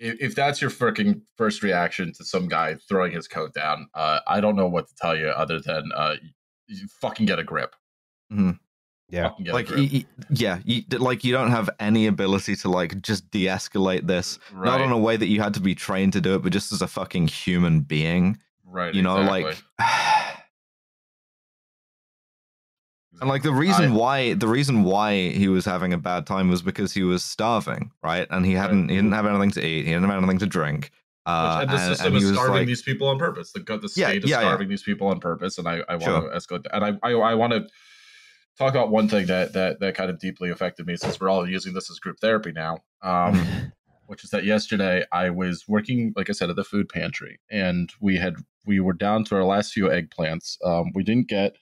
if, 0.00 0.16
if 0.20 0.34
that's 0.34 0.60
your 0.60 0.70
freaking 0.70 1.22
first 1.36 1.62
reaction 1.62 2.12
to 2.14 2.24
some 2.24 2.48
guy 2.48 2.76
throwing 2.88 3.12
his 3.12 3.26
coat 3.28 3.54
down, 3.54 3.88
uh, 3.94 4.20
I 4.26 4.40
don't 4.40 4.56
know 4.56 4.68
what 4.68 4.88
to 4.88 4.94
tell 5.00 5.16
you 5.16 5.28
other 5.28 5.60
than 5.60 5.90
uh, 5.96 6.16
you 6.66 6.86
fucking 7.00 7.26
get 7.26 7.38
a 7.38 7.44
grip. 7.44 7.74
Yeah. 9.10 9.28
Fucking 9.30 9.44
get 9.46 9.54
Like 9.54 9.70
a 9.70 9.74
y- 9.74 9.86
grip. 9.88 9.92
y- 9.92 10.26
yeah, 10.30 10.58
you, 10.64 10.82
like 10.98 11.24
you 11.24 11.32
don't 11.32 11.50
have 11.50 11.70
any 11.80 12.06
ability 12.06 12.56
to 12.56 12.68
like 12.70 13.00
just 13.00 13.30
de-escalate 13.30 14.06
this. 14.06 14.38
Not 14.54 14.80
in 14.82 14.90
a 14.92 14.98
way 14.98 15.16
that 15.16 15.28
you 15.28 15.40
had 15.40 15.54
to 15.54 15.60
be 15.60 15.74
trained 15.74 16.12
to 16.12 16.20
do 16.20 16.34
it, 16.34 16.42
but 16.42 16.52
just 16.52 16.72
as 16.72 16.82
a 16.82 16.86
fucking 16.86 17.28
human 17.28 17.80
being. 17.80 18.38
right. 18.66 18.94
You 18.94 19.02
know, 19.02 19.16
exactly. 19.20 19.42
like 19.78 20.17
And 23.20 23.28
like 23.28 23.42
the 23.42 23.52
reason 23.52 23.92
I- 23.92 23.94
why 23.94 24.34
the 24.34 24.48
reason 24.48 24.82
why 24.84 25.30
he 25.30 25.48
was 25.48 25.64
having 25.64 25.92
a 25.92 25.98
bad 25.98 26.26
time 26.26 26.48
was 26.48 26.62
because 26.62 26.92
he 26.92 27.02
was 27.02 27.24
starving, 27.24 27.90
right? 28.02 28.26
And 28.30 28.44
he 28.46 28.52
hadn't 28.52 28.88
he 28.88 28.96
didn't 28.96 29.12
have 29.12 29.26
anything 29.26 29.50
to 29.52 29.64
eat, 29.64 29.84
he 29.86 29.92
didn't 29.92 30.08
have 30.08 30.18
anything 30.18 30.38
to 30.38 30.46
drink. 30.46 30.90
Uh, 31.26 31.58
and 31.60 31.70
the 31.70 31.74
and, 31.74 31.82
system 31.82 32.14
and 32.14 32.22
is 32.24 32.32
starving 32.32 32.54
like, 32.54 32.66
these 32.66 32.80
people 32.82 33.06
on 33.06 33.18
purpose. 33.18 33.52
The, 33.52 33.60
the 33.60 33.92
Yeah, 33.96 34.08
state 34.08 34.24
is 34.24 34.30
yeah, 34.30 34.40
yeah. 34.40 34.46
starving 34.48 34.68
these 34.68 34.82
people 34.82 35.08
on 35.08 35.20
purpose, 35.20 35.58
and 35.58 35.68
I, 35.68 35.82
I 35.86 35.96
want 35.96 36.04
Sure. 36.04 36.30
to 36.30 36.36
escalate 36.36 36.62
that. 36.62 36.74
And 36.74 36.98
I, 37.02 37.08
I, 37.08 37.12
I 37.12 37.34
want 37.34 37.52
to 37.52 37.66
talk 38.56 38.70
about 38.74 38.90
one 38.90 39.08
thing 39.08 39.26
that, 39.26 39.52
that 39.52 39.78
that 39.80 39.94
kind 39.94 40.08
of 40.08 40.18
deeply 40.18 40.48
affected 40.48 40.86
me, 40.86 40.96
since 40.96 41.20
we're 41.20 41.28
all 41.28 41.46
using 41.46 41.74
this 41.74 41.90
as 41.90 41.98
group 41.98 42.18
therapy 42.20 42.52
now. 42.52 42.78
Um, 43.02 43.72
which 44.06 44.24
is 44.24 44.30
that 44.30 44.44
yesterday 44.44 45.04
I 45.12 45.28
was 45.28 45.66
working, 45.68 46.14
like 46.16 46.30
I 46.30 46.32
said, 46.32 46.48
at 46.48 46.56
the 46.56 46.64
food 46.64 46.88
pantry, 46.88 47.40
and 47.50 47.92
we 48.00 48.16
had 48.16 48.36
we 48.64 48.80
were 48.80 48.94
down 48.94 49.24
to 49.24 49.34
our 49.36 49.44
last 49.44 49.74
few 49.74 49.84
eggplants. 49.88 50.56
Um, 50.64 50.92
we 50.94 51.02
didn't 51.02 51.28
get 51.28 51.56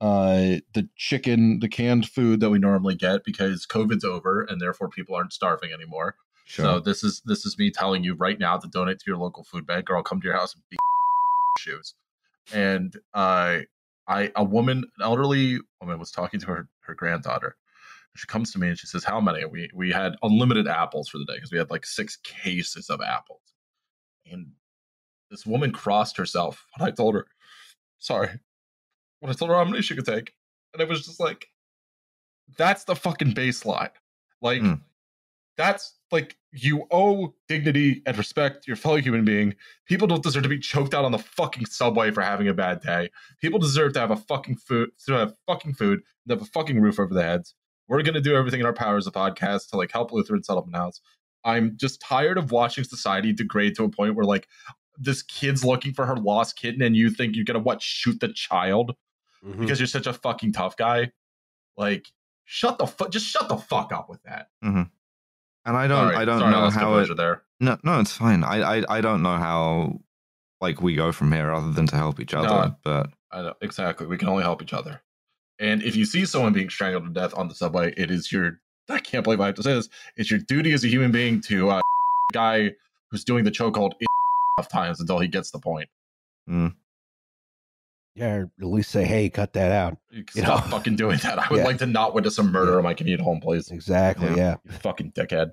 uh, 0.00 0.60
the 0.72 0.88
chicken, 0.96 1.58
the 1.60 1.68
canned 1.68 2.08
food 2.08 2.40
that 2.40 2.50
we 2.50 2.58
normally 2.58 2.94
get 2.94 3.22
because 3.24 3.66
COVID's 3.66 4.04
over, 4.04 4.42
and 4.42 4.60
therefore 4.60 4.88
people 4.88 5.14
aren't 5.14 5.32
starving 5.32 5.72
anymore. 5.72 6.16
sure. 6.44 6.64
So 6.64 6.80
this 6.80 7.04
is 7.04 7.20
this 7.26 7.44
is 7.44 7.58
me 7.58 7.70
telling 7.70 8.02
you 8.02 8.14
right 8.14 8.38
now 8.38 8.56
to 8.56 8.68
donate 8.68 8.98
to 9.00 9.04
your 9.06 9.18
local 9.18 9.44
food 9.44 9.66
bank, 9.66 9.90
or 9.90 9.96
I'll 9.96 10.02
come 10.02 10.20
to 10.20 10.26
your 10.26 10.36
house 10.36 10.54
and 10.54 10.62
beat 10.70 10.80
shoes. 11.58 11.94
And 12.52 12.96
uh, 13.12 13.60
I 14.08 14.32
a 14.34 14.44
woman, 14.44 14.78
an 14.78 15.02
elderly 15.04 15.58
woman, 15.80 15.98
was 15.98 16.10
talking 16.10 16.40
to 16.40 16.46
her 16.46 16.68
her 16.80 16.94
granddaughter. 16.94 17.56
She 18.16 18.26
comes 18.26 18.52
to 18.52 18.58
me 18.58 18.68
and 18.68 18.78
she 18.78 18.86
says, 18.86 19.04
"How 19.04 19.20
many?" 19.20 19.44
We 19.44 19.68
we 19.74 19.92
had 19.92 20.16
unlimited 20.22 20.66
apples 20.66 21.08
for 21.08 21.18
the 21.18 21.26
day 21.26 21.34
because 21.34 21.52
we 21.52 21.58
had 21.58 21.70
like 21.70 21.84
six 21.84 22.16
cases 22.16 22.88
of 22.88 23.00
apples. 23.02 23.42
And 24.30 24.52
this 25.30 25.44
woman 25.44 25.72
crossed 25.72 26.16
herself 26.16 26.66
when 26.76 26.88
I 26.88 26.90
told 26.90 27.14
her, 27.14 27.26
"Sorry," 27.98 28.30
when 29.20 29.30
I 29.30 29.34
told 29.34 29.50
her 29.50 29.56
how 29.56 29.64
many 29.64 29.82
she 29.82 29.94
could 29.94 30.06
take, 30.06 30.32
and 30.74 30.80
it 30.82 30.88
was 30.88 31.04
just 31.06 31.20
like, 31.20 31.46
that's 32.56 32.84
the 32.84 32.96
fucking 32.96 33.32
baseline. 33.32 33.90
Like, 34.42 34.62
Mm. 34.62 34.80
that's 35.56 35.94
like 36.10 36.36
you 36.52 36.86
owe 36.90 37.34
dignity 37.48 38.02
and 38.06 38.16
respect 38.18 38.64
to 38.64 38.66
your 38.68 38.76
fellow 38.76 38.96
human 38.96 39.24
being. 39.24 39.54
People 39.86 40.08
don't 40.08 40.22
deserve 40.22 40.42
to 40.42 40.48
be 40.48 40.58
choked 40.58 40.94
out 40.94 41.04
on 41.04 41.12
the 41.12 41.18
fucking 41.18 41.66
subway 41.66 42.10
for 42.10 42.22
having 42.22 42.48
a 42.48 42.54
bad 42.54 42.80
day. 42.80 43.10
People 43.40 43.58
deserve 43.60 43.92
to 43.92 44.00
have 44.00 44.10
a 44.10 44.16
fucking 44.16 44.56
food, 44.56 44.90
to 45.06 45.12
have 45.12 45.34
fucking 45.46 45.74
food, 45.74 46.00
and 46.26 46.30
have 46.38 46.42
a 46.42 46.50
fucking 46.50 46.80
roof 46.80 46.98
over 46.98 47.14
their 47.14 47.24
heads. 47.26 47.54
We're 47.88 48.02
gonna 48.02 48.20
do 48.20 48.34
everything 48.34 48.60
in 48.60 48.66
our 48.66 48.72
power 48.72 48.96
as 48.96 49.06
a 49.06 49.12
podcast 49.12 49.68
to 49.70 49.76
like 49.76 49.92
help 49.92 50.12
Lutheran 50.12 50.42
Settlement 50.42 50.76
House. 50.76 51.00
I'm 51.44 51.76
just 51.76 52.00
tired 52.00 52.38
of 52.38 52.50
watching 52.52 52.84
society 52.84 53.32
degrade 53.32 53.74
to 53.76 53.84
a 53.84 53.88
point 53.88 54.14
where 54.16 54.24
like 54.26 54.48
this 54.98 55.22
kid's 55.22 55.64
looking 55.64 55.92
for 55.92 56.06
her 56.06 56.16
lost 56.16 56.56
kitten, 56.56 56.82
and 56.82 56.96
you 56.96 57.10
think 57.10 57.36
you're 57.36 57.44
gonna 57.44 57.58
what 57.60 57.80
shoot 57.82 58.18
the 58.20 58.32
child 58.32 58.96
Mhm. 59.44 59.60
because 59.60 59.80
you're 59.80 59.86
such 59.86 60.06
a 60.06 60.12
fucking 60.12 60.52
tough 60.52 60.76
guy. 60.76 61.12
Like, 61.76 62.06
shut 62.44 62.78
the 62.78 62.86
fuck, 62.86 63.10
just 63.10 63.26
shut 63.26 63.48
the 63.48 63.56
fuck 63.56 63.92
up 63.92 64.08
with 64.08 64.22
that. 64.24 64.48
and 64.62 64.88
I 65.64 65.86
don't 65.86 66.06
Sorry, 66.08 66.16
I 66.16 66.24
don't 66.24 66.40
sorry, 66.40 66.50
know 66.52 66.70
how 66.70 66.96
it 66.98 67.16
there. 67.16 67.42
No 67.60 67.78
no, 67.82 68.00
it's 68.00 68.12
fine. 68.16 68.42
I, 68.44 68.78
I 68.78 68.96
I 68.96 69.00
don't 69.00 69.22
know 69.22 69.36
how 69.36 70.00
like 70.60 70.80
we 70.82 70.94
go 70.94 71.12
from 71.12 71.32
here 71.32 71.52
other 71.52 71.70
than 71.72 71.86
to 71.86 71.96
help 71.96 72.20
each 72.20 72.34
other. 72.34 72.48
No. 72.48 72.76
But 72.82 73.10
I 73.30 73.42
know 73.42 73.54
exactly. 73.60 74.06
We 74.06 74.18
can 74.18 74.28
only 74.28 74.42
help 74.42 74.62
each 74.62 74.72
other. 74.72 75.00
And 75.58 75.82
if 75.82 75.94
you 75.94 76.04
see 76.06 76.24
someone 76.24 76.52
being 76.54 76.70
strangled 76.70 77.04
to 77.04 77.10
death 77.10 77.34
on 77.36 77.48
the 77.48 77.54
subway, 77.54 77.92
it 77.96 78.10
is 78.10 78.32
your 78.32 78.60
I 78.88 78.98
can't 78.98 79.22
believe 79.22 79.40
I 79.40 79.46
have 79.46 79.54
to 79.56 79.62
say 79.62 79.74
this. 79.74 79.88
It's 80.16 80.30
your 80.30 80.40
duty 80.40 80.72
as 80.72 80.82
a 80.84 80.88
human 80.88 81.12
being 81.12 81.40
to 81.42 81.70
uh, 81.70 81.80
guy 82.32 82.74
who's 83.10 83.24
doing 83.24 83.44
the 83.44 83.50
chokehold 83.50 83.92
enough 84.58 84.68
times 84.70 85.00
until 85.00 85.18
he 85.18 85.28
gets 85.28 85.50
the 85.50 85.58
point. 85.58 85.88
Yeah, 88.16 88.34
or 88.34 88.50
at 88.60 88.66
least 88.66 88.90
say, 88.90 89.04
"Hey, 89.04 89.30
cut 89.30 89.52
that 89.52 89.70
out." 89.70 89.96
You 90.10 90.24
You 90.34 90.42
Stop 90.42 90.64
know? 90.66 90.70
fucking 90.72 90.96
doing 90.96 91.18
that. 91.22 91.38
I 91.38 91.46
would 91.50 91.58
Yeah. 91.58 91.64
like 91.64 91.78
to 91.78 91.86
not 91.86 92.14
witness 92.14 92.38
a 92.38 92.42
murder 92.42 92.72
Yeah. 92.72 92.78
on 92.78 92.82
my 92.84 92.94
commute 92.94 93.20
home, 93.20 93.40
please. 93.40 93.70
Exactly. 93.70 94.28
Yeah. 94.30 94.36
Yeah. 94.36 94.56
You 94.64 94.72
fucking 94.72 95.12
dickhead. 95.12 95.52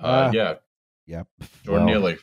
Uh, 0.00 0.06
Uh, 0.06 0.30
yeah, 0.34 0.54
Yep. 1.06 1.26
Jordan 1.64 1.86
Well, 1.86 1.94
Neely. 2.00 2.18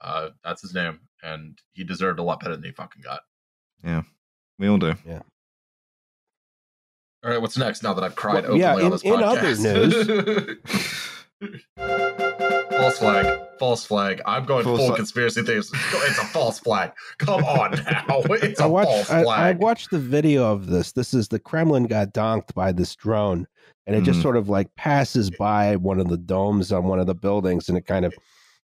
Uh, 0.00 0.30
that's 0.44 0.62
his 0.62 0.74
name, 0.74 1.00
and 1.22 1.58
he 1.72 1.84
deserved 1.84 2.18
a 2.18 2.22
lot 2.22 2.40
better 2.40 2.54
than 2.56 2.64
he 2.64 2.72
fucking 2.72 3.02
got. 3.02 3.20
Yeah. 3.84 4.02
We 4.58 4.68
all 4.68 4.78
do. 4.78 4.94
Yeah. 5.06 5.22
All 7.22 7.30
right, 7.30 7.40
what's 7.40 7.58
next? 7.58 7.82
Now 7.82 7.92
that 7.94 8.02
I've 8.04 8.16
cried 8.16 8.44
Well, 8.44 8.54
openly 8.54 8.60
yeah, 8.60 8.74
on 8.76 8.80
in- 8.82 8.90
this 8.90 9.02
in 9.02 9.22
other 9.22 9.40
podcast. 9.54 11.06
false 11.78 12.98
flag. 12.98 13.38
False 13.58 13.84
flag. 13.84 14.22
I'm 14.26 14.44
going 14.46 14.64
False 14.64 14.78
full 14.78 14.86
flag. 14.88 14.96
conspiracy 14.96 15.42
theories. 15.42 15.70
It's 15.74 16.18
a 16.18 16.24
false 16.26 16.58
flag. 16.58 16.92
Come 17.18 17.44
on 17.44 17.72
now. 17.72 18.22
It's 18.42 18.60
a 18.60 18.68
watched. 18.68 19.08
false 19.08 19.10
I, 19.10 19.50
I 19.50 19.52
watched 19.52 19.90
the 19.90 19.98
video 19.98 20.50
of 20.50 20.66
this. 20.66 20.92
This 20.92 21.12
is 21.14 21.28
the 21.28 21.38
Kremlin 21.38 21.84
got 21.86 22.12
donked 22.12 22.54
by 22.54 22.72
this 22.72 22.94
drone, 22.96 23.46
and 23.86 23.96
it 23.96 24.02
just 24.02 24.20
Mhm. 24.20 24.22
sort 24.22 24.36
of 24.36 24.48
like 24.48 24.74
passes 24.76 25.30
by 25.30 25.76
one 25.76 26.00
of 26.00 26.08
the 26.08 26.16
domes 26.16 26.72
on 26.72 26.84
one 26.84 26.98
of 27.00 27.06
the 27.06 27.14
buildings, 27.14 27.68
and 27.68 27.76
it 27.76 27.86
kind 27.86 28.04
of, 28.04 28.14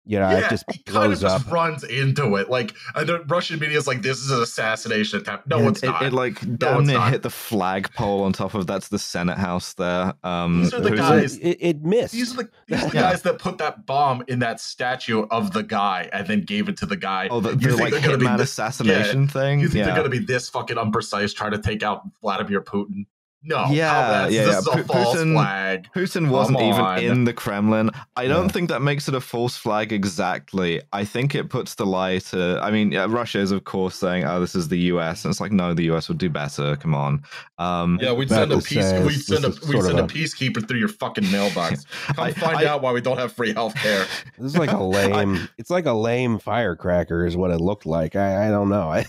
you 0.05 0.17
know, 0.19 0.29
yeah, 0.29 0.45
it 0.45 0.49
just 0.49 0.63
he 0.71 0.79
kind 0.83 0.97
of 0.97 1.03
blows 1.19 1.23
up. 1.23 1.41
just 1.41 1.51
runs 1.53 1.83
into 1.83 2.35
it. 2.37 2.49
Like 2.49 2.73
I 2.95 3.03
know 3.03 3.23
Russian 3.27 3.59
media 3.59 3.77
is 3.77 3.85
like, 3.87 4.01
this 4.01 4.17
is 4.19 4.31
an 4.31 4.41
assassination 4.41 5.19
attempt. 5.21 5.47
No, 5.47 5.59
Yeah, 5.59 5.67
it's 5.69 5.83
it, 5.83 5.87
not. 5.87 6.01
It, 6.01 6.13
like 6.13 6.39
damn 6.57 6.79
it's 6.79 6.87
near 6.87 6.97
not. 6.97 7.11
hit 7.11 7.21
the 7.21 7.29
flagpole 7.29 8.23
on 8.23 8.33
top 8.33 8.55
of 8.55 8.65
that's 8.67 8.87
the 8.87 8.97
Senate 8.99 9.37
House 9.37 9.73
there. 9.75 10.13
Um, 10.23 10.63
These 10.63 10.73
are 10.73 10.81
the 10.81 10.93
it? 10.93 10.97
guys- 10.97 11.37
it, 11.37 11.57
it 11.59 11.81
missed. 11.83 12.13
these 12.13 12.33
are 12.33 12.43
the, 12.43 12.49
these 12.67 12.83
are 12.83 12.89
the 12.89 12.95
Yeah. 12.95 13.01
guys 13.11 13.21
that 13.21 13.37
put 13.37 13.59
that 13.59 13.85
bomb 13.85 14.23
in 14.27 14.39
that 14.39 14.59
statue 14.59 15.25
of 15.29 15.53
the 15.53 15.61
guy 15.63 16.09
and 16.11 16.25
then 16.27 16.41
gave 16.41 16.67
it 16.67 16.77
to 16.77 16.85
the 16.85 16.97
guy. 16.97 17.27
Oh, 17.29 17.39
the, 17.39 17.49
You 17.51 17.55
the 17.57 17.67
think 17.69 17.79
like 17.79 17.91
they're 17.91 18.01
gonna 18.01 18.17
be 18.17 18.25
hitman 18.25 18.37
this- 18.39 18.49
assassination 18.51 19.27
thing. 19.27 19.59
You 19.59 19.67
think 19.67 19.79
yeah. 19.79 19.85
they're 19.85 19.95
going 19.95 20.09
to 20.11 20.19
be 20.19 20.25
this 20.25 20.49
fucking 20.49 20.77
unprecise 20.77 21.31
trying 21.33 21.51
to 21.51 21.59
take 21.59 21.83
out 21.83 22.01
Vladimir 22.21 22.61
Putin? 22.61 23.05
No. 23.43 23.65
Yeah, 23.71 23.89
how 23.89 24.11
yeah, 24.11 24.27
This 24.27 24.35
yeah. 24.35 24.59
is 24.59 24.67
a 24.67 24.83
false 24.83 25.15
Putin- 25.17 25.33
flag. 25.33 25.87
Putin 25.95 26.29
wasn't 26.29 26.61
even 26.61 27.11
in 27.11 27.23
the 27.23 27.33
Kremlin. 27.33 27.89
I 28.15 28.27
don't 28.27 28.45
Yeah. 28.45 28.51
think 28.51 28.69
that 28.69 28.83
makes 28.83 29.07
it 29.07 29.15
a 29.15 29.19
false 29.21 29.57
flag 29.57 29.91
exactly. 29.91 30.79
I 30.93 31.05
think 31.05 31.33
it 31.33 31.49
puts 31.49 31.73
the 31.73 31.85
lie 31.87 32.19
to. 32.29 32.59
I 32.61 32.69
mean, 32.69 32.91
yeah, 32.91 33.07
Russia 33.09 33.39
is 33.39 33.51
of 33.51 33.63
course 33.63 33.95
saying, 33.95 34.25
"Oh, 34.25 34.39
this 34.39 34.53
is 34.53 34.67
the 34.67 34.77
U.S." 34.93 35.25
and 35.25 35.31
it's 35.31 35.41
like, 35.41 35.51
no, 35.51 35.73
the 35.73 35.85
U.S. 35.85 36.07
would 36.07 36.19
do 36.19 36.29
better. 36.29 36.75
Come 36.75 36.93
on. 36.93 37.23
Um, 37.57 37.97
Yeah, 37.99 38.11
we'd 38.13 38.29
send 38.29 38.51
a 38.51 38.57
peace. 38.57 38.87
say, 38.87 39.03
We'd 39.03 39.13
send 39.19 39.43
a 39.45 39.49
we'd 39.67 39.81
send 39.81 39.99
a 39.99 40.03
a- 40.03 40.07
peacekeeper 40.07 40.67
through 40.67 40.77
your 40.79 40.89
fucking 40.89 41.31
mailbox. 41.31 41.85
Come 42.15 42.25
I- 42.25 42.31
find 42.33 42.57
I- 42.57 42.65
out 42.65 42.83
why 42.83 42.91
we 42.91 43.01
don't 43.01 43.17
have 43.17 43.33
free 43.33 43.53
healthcare. 43.55 44.05
This 44.37 44.51
is 44.53 44.57
like 44.57 44.71
a 44.71 44.83
lame. 44.83 45.49
it's 45.57 45.71
like 45.71 45.87
a 45.87 45.93
lame 45.93 46.37
firecracker, 46.37 47.25
is 47.25 47.35
what 47.35 47.49
it 47.49 47.59
looked 47.59 47.87
like. 47.87 48.15
I, 48.15 48.47
I 48.47 48.49
don't 48.51 48.69
know. 48.69 48.89
I, 48.91 49.05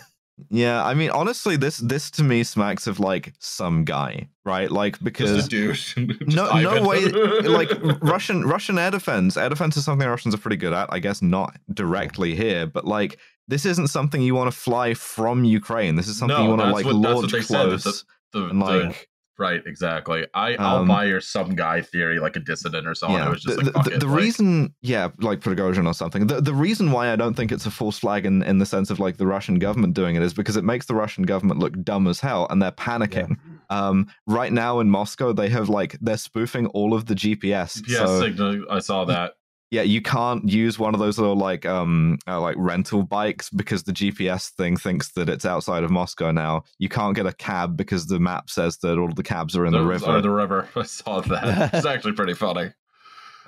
Yeah, 0.50 0.84
I 0.84 0.94
mean, 0.94 1.10
honestly, 1.10 1.56
this 1.56 1.78
this 1.78 2.10
to 2.12 2.22
me 2.24 2.42
smacks 2.44 2.86
of 2.86 3.00
like 3.00 3.32
some 3.38 3.84
guy, 3.84 4.28
right? 4.44 4.70
Like 4.70 5.02
because 5.02 5.46
a 5.46 5.48
douche. 5.48 5.94
Just 5.96 6.36
no 6.36 6.52
no 6.60 6.86
way 6.86 7.04
like 7.42 7.70
russian 8.02 8.44
russian 8.44 8.78
air 8.78 8.90
defense 8.90 9.36
air 9.36 9.48
defense 9.48 9.76
is 9.76 9.84
something 9.84 10.06
russians 10.08 10.34
are 10.34 10.38
pretty 10.38 10.56
good 10.56 10.72
at 10.72 10.88
i 10.92 10.98
guess 10.98 11.22
not 11.22 11.56
directly 11.74 12.34
here 12.34 12.66
but 12.66 12.84
like 12.86 13.18
this 13.48 13.64
isn't 13.66 13.88
something 13.88 14.22
you 14.22 14.34
want 14.34 14.50
to 14.50 14.56
fly 14.56 14.94
from 14.94 15.44
ukraine 15.44 15.96
this 15.96 16.08
is 16.08 16.18
something 16.18 16.36
No, 16.36 16.44
you 16.44 16.48
want 16.50 16.60
to 16.62 16.70
like 16.70 16.86
what- 16.86 16.94
launch 16.96 17.32
they 17.32 17.40
said, 17.42 17.66
close 17.66 18.04
The- 18.32 18.46
and 18.48 18.60
the- 18.60 18.64
like 18.66 19.08
right, 19.38 19.62
exactly. 19.66 20.26
I 20.34 20.54
I'll 20.56 20.78
Um, 20.78 20.88
buy 20.88 21.04
your 21.06 21.20
some 21.20 21.54
guy 21.54 21.80
theory, 21.80 22.18
like 22.20 22.36
a 22.36 22.40
dissident 22.40 22.86
or 22.86 22.94
something. 22.94 23.18
yeah 23.18 23.26
It 23.26 23.30
was 23.30 23.42
just 23.42 23.58
the, 23.58 23.64
like 23.72 23.84
the- 23.84 23.98
the- 23.98 24.06
like- 24.06 24.18
reason 24.20 24.74
yeah 24.82 25.08
like 25.20 25.40
prigozhin 25.40 25.86
or 25.86 25.94
something 25.94 26.26
the, 26.26 26.40
the 26.40 26.54
reason 26.54 26.92
why 26.92 27.12
i 27.12 27.16
don't 27.16 27.34
think 27.34 27.50
it's 27.52 27.66
a 27.66 27.70
false 27.70 27.98
flag 27.98 28.26
in, 28.26 28.42
in 28.42 28.58
the 28.58 28.66
sense 28.66 28.90
of 28.90 28.98
like 29.00 29.16
the 29.16 29.26
russian 29.26 29.58
government 29.58 29.94
doing 29.94 30.16
it 30.16 30.22
is 30.22 30.34
because 30.34 30.56
it 30.56 30.64
makes 30.64 30.86
the 30.86 30.94
russian 30.94 31.24
government 31.24 31.58
look 31.60 31.74
dumb 31.82 32.06
as 32.06 32.20
hell 32.20 32.46
and 32.50 32.60
they're 32.62 32.72
panicking 32.72 33.36
um 33.70 34.06
right 34.26 34.52
now 34.52 34.80
in 34.80 34.90
moscow 34.90 35.32
they 35.32 35.48
have 35.48 35.68
like 35.68 35.96
they're 36.00 36.16
spoofing 36.16 36.66
all 36.68 36.92
of 36.94 37.06
the 37.06 37.14
gps 37.14 37.82
Yeah, 37.88 38.06
so 38.06 38.20
signal. 38.20 38.64
I 38.70 38.78
saw 38.80 39.04
that. 39.06 39.34
Yeah 39.72 39.82
you 39.82 40.00
can't 40.02 40.48
use 40.48 40.78
one 40.78 40.92
of 40.94 41.00
those 41.00 41.18
little 41.18 41.34
like 41.34 41.64
um 41.66 42.18
uh, 42.28 42.40
like 42.40 42.54
rental 42.58 43.02
bikes 43.02 43.48
because 43.50 43.82
the 43.82 43.92
gps 43.92 44.50
thing 44.50 44.76
thinks 44.76 45.10
that 45.12 45.28
it's 45.28 45.44
outside 45.46 45.82
of 45.82 45.90
moscow 45.90 46.30
now 46.30 46.62
you 46.78 46.88
can't 46.88 47.16
get 47.16 47.26
a 47.26 47.32
cab 47.32 47.76
because 47.76 48.06
the 48.06 48.20
map 48.20 48.48
says 48.50 48.76
that 48.78 48.98
all 48.98 49.08
the 49.12 49.22
cabs 49.22 49.56
are 49.56 49.66
in 49.66 49.72
the 49.72 49.82
river 49.84 50.06
Or 50.06 50.20
the 50.20 50.30
river. 50.30 50.68
I 50.76 50.82
saw 50.84 51.20
that. 51.22 51.72
it's 51.74 51.86
actually 51.86 52.12
pretty 52.12 52.34
funny. 52.34 52.70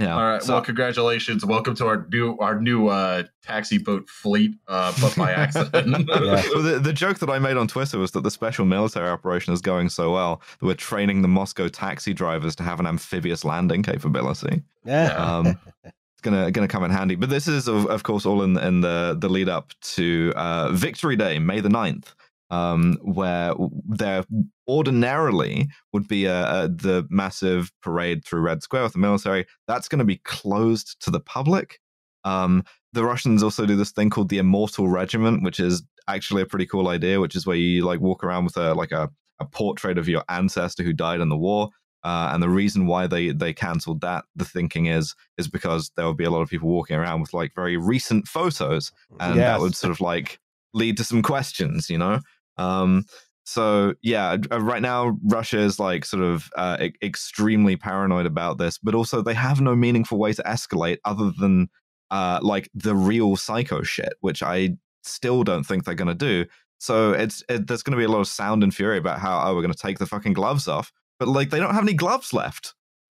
yeah 0.00 0.16
All 0.16 0.24
right. 0.24 0.42
so- 0.42 0.54
well, 0.54 0.62
congratulations. 0.62 1.44
Welcome 1.44 1.74
to 1.76 1.86
our 1.86 2.06
new 2.10 2.36
our 2.38 2.58
new 2.60 2.88
uh 2.88 3.24
taxi 3.44 3.78
boat 3.78 4.08
fleet, 4.08 4.52
uh, 4.66 4.92
but 5.00 5.14
by 5.16 5.30
accident. 5.44 6.08
Yeah. 6.08 6.42
well, 6.54 6.62
the, 6.62 6.80
the 6.82 6.92
joke 6.92 7.18
that 7.18 7.30
I 7.30 7.38
made 7.38 7.56
on 7.56 7.68
Twitter 7.68 7.98
was 7.98 8.10
that 8.12 8.22
the 8.24 8.30
special 8.30 8.64
military 8.64 9.08
operation 9.08 9.52
is 9.54 9.60
going 9.60 9.88
so 9.90 10.10
well 10.12 10.40
that 10.58 10.66
we're 10.66 10.74
training 10.74 11.22
the 11.22 11.28
Moscow 11.28 11.68
taxi 11.68 12.12
drivers 12.14 12.56
to 12.56 12.62
have 12.64 12.80
an 12.80 12.86
amphibious 12.86 13.44
landing 13.44 13.82
capability. 13.84 14.62
yeah. 14.84 15.12
Um, 15.14 15.58
it's 15.84 15.94
gonna 16.24 16.50
gonna 16.50 16.66
come 16.66 16.82
in 16.82 16.90
handy. 16.90 17.14
But 17.14 17.30
this 17.30 17.46
is 17.46 17.68
of, 17.68 17.86
of 17.86 18.02
course 18.02 18.26
all 18.26 18.42
in 18.42 18.58
in 18.58 18.80
the 18.80 19.16
the 19.18 19.28
lead 19.28 19.48
up 19.48 19.72
to 19.94 20.32
uh, 20.34 20.72
Victory 20.72 21.14
Day, 21.14 21.38
May 21.38 21.60
the 21.60 21.68
9th, 21.68 22.14
um, 22.50 22.98
where 23.02 23.52
there 23.86 24.24
ordinarily 24.66 25.68
would 25.92 26.08
be 26.08 26.24
a, 26.24 26.64
a 26.64 26.68
the 26.68 27.06
massive 27.10 27.70
parade 27.82 28.24
through 28.24 28.40
Red 28.40 28.62
Square 28.62 28.84
with 28.84 28.94
the 28.94 28.98
military. 28.98 29.46
That's 29.68 29.88
going 29.88 30.00
to 30.00 30.04
be 30.04 30.20
closed 30.24 30.96
to 31.04 31.10
the 31.12 31.20
public. 31.20 31.78
Um, 32.24 32.64
the 32.92 33.04
Russians 33.04 33.42
also 33.42 33.66
do 33.66 33.76
this 33.76 33.92
thing 33.92 34.10
called 34.10 34.30
the 34.30 34.38
Immortal 34.38 34.88
Regiment, 34.88 35.42
which 35.42 35.60
is 35.60 35.82
actually 36.08 36.42
a 36.42 36.46
pretty 36.46 36.66
cool 36.66 36.88
idea. 36.88 37.20
Which 37.20 37.36
is 37.36 37.46
where 37.46 37.56
you 37.56 37.84
like 37.84 38.00
walk 38.00 38.24
around 38.24 38.44
with 38.44 38.56
a 38.56 38.74
like 38.74 38.92
a, 38.92 39.10
a 39.38 39.44
portrait 39.44 39.98
of 39.98 40.08
your 40.08 40.24
ancestor 40.28 40.82
who 40.82 40.92
died 40.92 41.20
in 41.20 41.28
the 41.28 41.36
war. 41.36 41.70
Uh, 42.04 42.30
and 42.32 42.42
the 42.42 42.48
reason 42.50 42.86
why 42.86 43.06
they 43.06 43.30
they 43.32 43.52
cancelled 43.52 44.00
that, 44.02 44.24
the 44.36 44.44
thinking 44.44 44.86
is, 44.86 45.14
is 45.38 45.48
because 45.48 45.90
there 45.96 46.06
would 46.06 46.18
be 46.18 46.24
a 46.24 46.30
lot 46.30 46.42
of 46.42 46.50
people 46.50 46.68
walking 46.68 46.96
around 46.96 47.20
with 47.20 47.32
like 47.32 47.54
very 47.54 47.76
recent 47.76 48.28
photos, 48.28 48.92
and 49.20 49.38
that 49.52 49.60
would 49.60 49.74
sort 49.74 49.90
of 49.90 50.00
like 50.00 50.38
lead 50.74 50.96
to 50.98 51.04
some 51.04 51.22
questions, 51.22 51.88
you 51.88 51.96
know. 51.98 52.20
Um, 52.58 53.04
so 53.46 53.94
yeah, 54.02 54.36
uh, 54.50 54.60
right 54.60 54.82
now 54.82 55.18
Russia 55.24 55.58
is 55.58 55.78
like 55.78 56.04
sort 56.04 56.22
of 56.22 56.50
uh, 56.56 56.78
e- 56.80 56.92
extremely 57.02 57.76
paranoid 57.76 58.26
about 58.26 58.58
this, 58.58 58.78
but 58.78 58.94
also 58.94 59.22
they 59.22 59.34
have 59.34 59.60
no 59.60 59.76
meaningful 59.76 60.18
way 60.18 60.32
to 60.32 60.42
escalate 60.42 60.98
other 61.04 61.30
than 61.38 61.68
uh, 62.10 62.38
like 62.42 62.70
the 62.74 62.94
real 62.94 63.36
psycho 63.36 63.82
shit, 63.82 64.14
which 64.20 64.42
I 64.42 64.76
still 65.02 65.44
don't 65.44 65.64
think 65.64 65.84
they're 65.84 65.94
gonna 65.94 66.14
do. 66.14 66.46
So 66.78 67.12
it's 67.12 67.42
it, 67.48 67.66
there's 67.66 67.82
gonna 67.82 67.98
be 67.98 68.04
a 68.04 68.08
lot 68.08 68.20
of 68.20 68.28
sound 68.28 68.62
and 68.62 68.74
fury 68.74 68.98
about 68.98 69.18
how 69.20 69.40
oh 69.42 69.54
we're 69.54 69.62
gonna 69.62 69.74
take 69.74 69.98
the 69.98 70.06
fucking 70.06 70.32
gloves 70.32 70.66
off, 70.66 70.92
but 71.18 71.28
like 71.28 71.50
they 71.50 71.58
don't 71.60 71.74
have 71.74 71.84
any 71.84 71.94
gloves 71.94 72.32
left. 72.32 72.74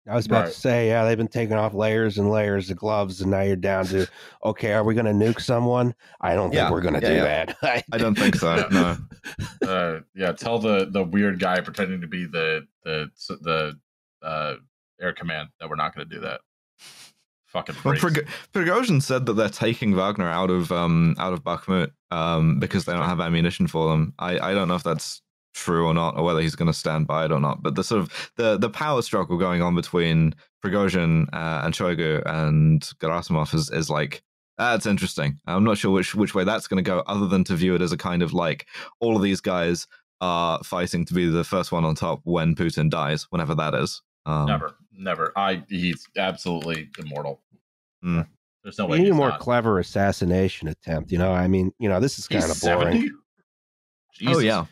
I 0.07 0.13
was 0.15 0.27
about 0.27 0.43
Right. 0.45 0.53
to 0.53 0.59
say, 0.59 0.87
yeah, 0.89 1.03
they've 1.03 1.17
been 1.17 1.27
taking 1.27 1.55
off 1.55 1.73
layers 1.73 2.19
and 2.19 2.29
layers 2.29 2.69
of 2.69 2.77
gloves, 2.77 3.21
and 3.21 3.31
now 3.31 3.41
you're 3.41 3.55
down 3.55 3.85
to, 3.87 4.05
okay, 4.43 4.71
are 4.73 4.83
we 4.83 4.93
going 4.93 5.07
to 5.07 5.11
nuke 5.13 5.41
someone? 5.41 5.95
I 6.21 6.35
don't 6.35 6.49
think 6.51 6.57
Yeah, 6.59 6.69
we're 6.69 6.81
going 6.81 6.93
to 6.93 7.01
yeah, 7.01 7.09
do 7.09 7.15
yeah. 7.15 7.45
that. 7.63 7.83
I 7.91 7.97
don't 7.97 8.15
think 8.15 8.35
so. 8.35 8.55
Yeah. 8.55 8.97
No. 9.63 9.67
uh, 9.67 9.99
yeah, 10.13 10.31
tell 10.31 10.59
the 10.59 10.85
the 10.91 11.03
weird 11.03 11.39
guy 11.39 11.59
pretending 11.61 12.01
to 12.01 12.07
be 12.07 12.25
the 12.25 12.67
the 12.83 13.09
the 13.41 13.79
uh, 14.21 14.55
air 15.01 15.13
command 15.13 15.49
that 15.59 15.67
we're 15.69 15.75
not 15.75 15.95
going 15.95 16.07
to 16.07 16.15
do 16.15 16.21
that. 16.21 16.41
Fucking 17.47 17.75
Well, 17.83 17.95
freaks. 17.95 18.19
Prig- 18.19 18.27
Prigozhin 18.53 19.01
said 19.01 19.25
that 19.25 19.33
they're 19.33 19.49
taking 19.49 19.95
Wagner 19.95 20.29
out 20.29 20.49
of 20.51 20.71
um 20.71 21.15
out 21.17 21.33
of 21.33 21.43
Bakhmut 21.43 21.91
um 22.11 22.59
because 22.59 22.85
they 22.85 22.93
don't 22.93 23.05
have 23.05 23.19
ammunition 23.21 23.65
for 23.67 23.89
them. 23.89 24.13
I 24.19 24.37
I 24.39 24.53
don't 24.53 24.67
know 24.67 24.75
if 24.75 24.83
that's 24.83 25.21
true 25.55 25.87
or 25.87 25.93
not, 25.93 26.17
or 26.17 26.23
whether 26.23 26.41
he's 26.41 26.55
going 26.55 26.67
to 26.67 26.73
stand 26.73 27.07
by 27.07 27.25
it 27.25 27.31
or 27.31 27.39
not. 27.39 27.63
But 27.63 27.75
the 27.75 27.83
sort 27.83 28.01
of 28.01 28.31
the 28.35 28.57
the 28.57 28.69
power 28.69 29.01
struggle 29.01 29.37
going 29.37 29.61
on 29.61 29.73
between 29.75 30.35
Prigozhin 30.63 31.27
uh, 31.33 31.61
and 31.63 31.73
Shoigu 31.73 32.21
and 32.25 32.81
Gerasimov 32.99 33.53
is 33.53 33.71
is 33.71 33.89
like 33.89 34.21
that's 34.57 34.85
interesting. 34.85 35.39
I'm 35.47 35.63
not 35.63 35.77
sure 35.77 35.91
which 35.91 36.13
which 36.13 36.35
way 36.35 36.43
that's 36.43 36.67
going 36.67 36.83
to 36.83 36.87
go, 36.87 36.99
other 37.07 37.27
than 37.27 37.43
to 37.45 37.55
view 37.55 37.75
it 37.75 37.81
as 37.81 37.91
a 37.91 37.97
kind 37.97 38.21
of 38.21 38.33
like 38.33 38.67
all 38.99 39.15
of 39.15 39.21
these 39.21 39.41
guys 39.41 39.87
are 40.21 40.63
fighting 40.63 41.05
to 41.05 41.13
be 41.13 41.27
the 41.27 41.43
first 41.43 41.71
one 41.71 41.85
on 41.85 41.95
top 41.95 42.21
when 42.23 42.55
Putin 42.55 42.89
dies, 42.89 43.23
whenever 43.29 43.55
that 43.55 43.73
is. 43.73 44.01
Um, 44.25 44.47
never, 44.47 44.75
never. 44.91 45.33
I 45.35 45.63
he's 45.69 46.07
absolutely 46.17 46.89
immortal. 46.99 47.41
Mm. 48.03 48.27
There's 48.63 48.79
no 48.79 48.85
we 48.85 48.91
way. 48.91 48.97
need 48.97 49.03
he's 49.05 49.11
a 49.11 49.15
more 49.15 49.29
not. 49.29 49.39
clever 49.39 49.79
assassination 49.79 50.67
attempt. 50.67 51.11
You 51.11 51.19
know, 51.19 51.31
I 51.31 51.47
mean, 51.47 51.71
you 51.79 51.87
know, 51.87 51.99
this 51.99 52.17
is 52.17 52.25
He's 52.27 52.41
kind 52.41 52.51
of 52.51 52.61
boring. 52.61 53.11
70? 54.21 54.37
Oh 54.37 54.39
yeah. 54.39 54.65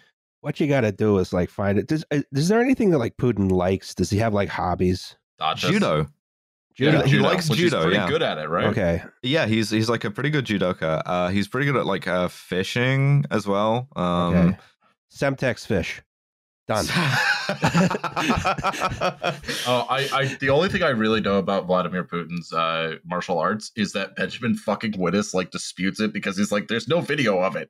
What 0.44 0.60
you 0.60 0.68
got 0.68 0.82
to 0.82 0.92
do 0.92 1.20
is 1.20 1.32
like 1.32 1.50
find 1.50 1.80
it. 1.80 1.88
Does, 1.88 2.04
uh, 2.12 2.20
is 2.34 2.50
there 2.50 2.60
anything 2.60 2.90
that 2.90 2.98
like 2.98 3.16
Putin 3.16 3.50
likes? 3.50 3.96
Does 3.96 4.10
he 4.10 4.18
have 4.18 4.34
like 4.34 4.50
hobbies? 4.50 5.16
Dodges. 5.40 5.70
Judo. 5.70 6.08
Yeah, 6.78 7.04
He 7.04 7.12
judo, 7.12 7.24
likes 7.24 7.48
judo. 7.48 7.62
he's 7.78 7.84
pretty 7.86 7.96
yeah. 7.96 8.10
good 8.10 8.22
at 8.24 8.38
it, 8.40 8.50
right? 8.50 8.66
Okay. 8.66 9.04
Yeah, 9.22 9.46
he's 9.46 9.70
he's 9.70 9.88
like 9.88 10.04
a 10.04 10.12
pretty 10.12 10.32
good 10.32 10.44
judoka. 10.46 11.02
Uh, 11.06 11.30
he's 11.30 11.48
pretty 11.48 11.66
good 11.66 11.78
at 11.78 11.86
like 11.86 12.10
uh, 12.10 12.28
fishing 12.28 13.24
as 13.32 13.48
well. 13.48 13.88
Um, 13.96 14.36
Okay. 14.36 14.58
Semtex 15.16 15.66
fish. 15.66 16.02
Done. 16.68 16.88
Oh, 19.66 19.86
I, 19.90 20.10
I, 20.14 20.26
the 20.40 20.50
only 20.50 20.70
thing 20.70 20.84
I 20.84 20.90
really 20.90 21.22
know 21.22 21.38
about 21.38 21.66
Vladimir 21.68 22.04
Putin's 22.04 22.52
uh, 22.52 22.96
martial 23.06 23.40
arts 23.40 23.72
is 23.76 23.94
that 23.94 24.16
Benjamin 24.16 24.56
fucking 24.56 24.94
Wittes 24.94 25.34
like 25.34 25.52
disputes 25.52 26.00
it 26.00 26.14
because 26.14 26.38
he's 26.38 26.52
like, 26.52 26.68
there's 26.68 26.88
no 26.88 27.02
video 27.02 27.40
of 27.40 27.56
it. 27.56 27.70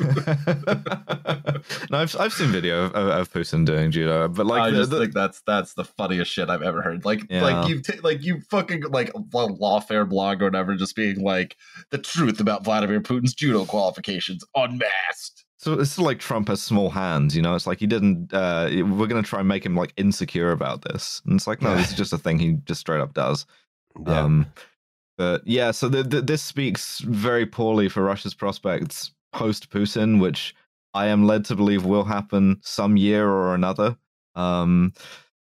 no, 1.90 1.98
I've 1.98 2.16
I've 2.18 2.32
seen 2.32 2.50
video 2.50 2.84
of, 2.86 2.94
of 2.94 3.32
Putin 3.32 3.64
doing 3.64 3.90
judo, 3.90 4.28
but 4.28 4.46
like 4.46 4.62
I 4.62 4.70
the- 4.70 4.76
just 4.78 4.90
the- 4.90 5.00
think 5.00 5.14
that's 5.14 5.42
that's 5.46 5.74
the 5.74 5.84
funniest 5.84 6.30
shit 6.30 6.48
I've 6.50 6.62
ever 6.62 6.82
heard. 6.82 7.04
Like, 7.04 7.24
Yeah. 7.30 7.42
like 7.42 7.68
you, 7.68 7.80
t- 7.80 8.00
like 8.00 8.22
you 8.22 8.40
fucking 8.50 8.82
like 8.90 9.10
a 9.10 9.18
lawfare 9.20 10.08
blog 10.08 10.42
or 10.42 10.46
whatever, 10.46 10.74
just 10.74 10.96
being 10.96 11.20
like 11.20 11.56
the 11.90 11.98
truth 11.98 12.40
about 12.40 12.64
Vladimir 12.64 13.00
Putin's 13.00 13.34
judo 13.34 13.64
qualifications 13.64 14.44
unmasked. 14.54 15.44
So 15.58 15.72
it's 15.74 15.98
like 15.98 16.18
Trump 16.18 16.48
has 16.48 16.62
small 16.62 16.90
hands, 16.90 17.34
you 17.34 17.42
know. 17.42 17.54
It's 17.54 17.66
like 17.66 17.80
he 17.80 17.86
didn't. 17.86 18.32
Uh, 18.32 18.68
we're 18.84 19.06
gonna 19.06 19.22
try 19.22 19.40
and 19.40 19.48
make 19.48 19.64
him 19.64 19.74
like 19.74 19.92
insecure 19.96 20.50
about 20.52 20.82
this, 20.82 21.22
and 21.26 21.34
it's 21.36 21.46
like 21.46 21.62
no, 21.62 21.74
this 21.76 21.90
is 21.90 21.96
just 21.96 22.12
a 22.12 22.18
thing 22.18 22.38
he 22.38 22.58
just 22.66 22.80
straight 22.80 23.00
up 23.00 23.14
does. 23.14 23.46
Yeah. 24.06 24.20
Um, 24.20 24.46
but 25.16 25.40
yeah, 25.46 25.70
so 25.70 25.88
the, 25.88 26.02
the, 26.02 26.20
this 26.20 26.42
speaks 26.42 26.98
very 27.00 27.46
poorly 27.46 27.88
for 27.88 28.02
Russia's 28.02 28.34
prospects 28.34 29.12
post 29.32 29.70
Putin, 29.70 30.20
which 30.20 30.54
I 30.94 31.06
am 31.06 31.26
led 31.26 31.44
to 31.46 31.56
believe 31.56 31.84
will 31.84 32.04
happen 32.04 32.58
some 32.62 32.96
year 32.96 33.28
or 33.28 33.54
another. 33.54 33.96
Um, 34.34 34.92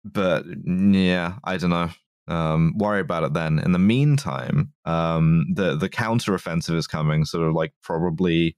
but 0.04 0.46
yeah, 0.66 1.36
I 1.44 1.58
don't 1.58 1.70
know. 1.70 1.90
Um, 2.28 2.74
worry 2.78 3.02
about 3.02 3.24
it 3.24 3.34
then. 3.34 3.60
In 3.60 3.74
the 3.74 3.80
meantime, 3.80 4.72
um, 4.86 5.46
the 5.54 5.76
the 5.76 5.90
counteroffensive 5.90 6.76
is 6.76 6.88
coming, 6.88 7.26
sort 7.26 7.48
of 7.48 7.54
like 7.54 7.74
probably 7.82 8.56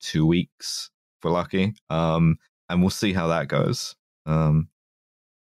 two 0.00 0.26
weeks 0.26 0.90
if 1.18 1.24
we're 1.24 1.30
lucky. 1.30 1.74
Um, 1.90 2.38
and 2.68 2.80
we'll 2.80 2.90
see 2.90 3.12
how 3.12 3.28
that 3.28 3.48
goes. 3.48 3.96
Um, 4.26 4.68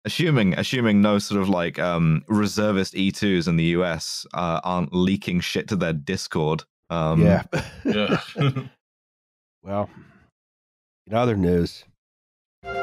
assuming 0.06 0.54
assuming 0.54 1.02
no 1.02 1.18
sort 1.20 1.42
of 1.42 1.50
like 1.50 1.80
um 1.80 2.24
reservist 2.28 2.94
E2s 2.94 3.48
in 3.48 3.58
the 3.58 3.66
US 3.66 4.26
uh, 4.34 4.62
aren't 4.64 4.94
leaking 4.94 5.40
shit 5.40 5.68
to 5.70 5.76
their 5.76 5.94
Discord. 5.94 6.64
Um, 6.90 7.22
yeah. 7.22 7.44
Yeah. 7.84 8.22
Well, 9.66 9.90
in 11.08 11.16
other 11.16 11.36
news, 11.36 11.86
all 12.64 12.74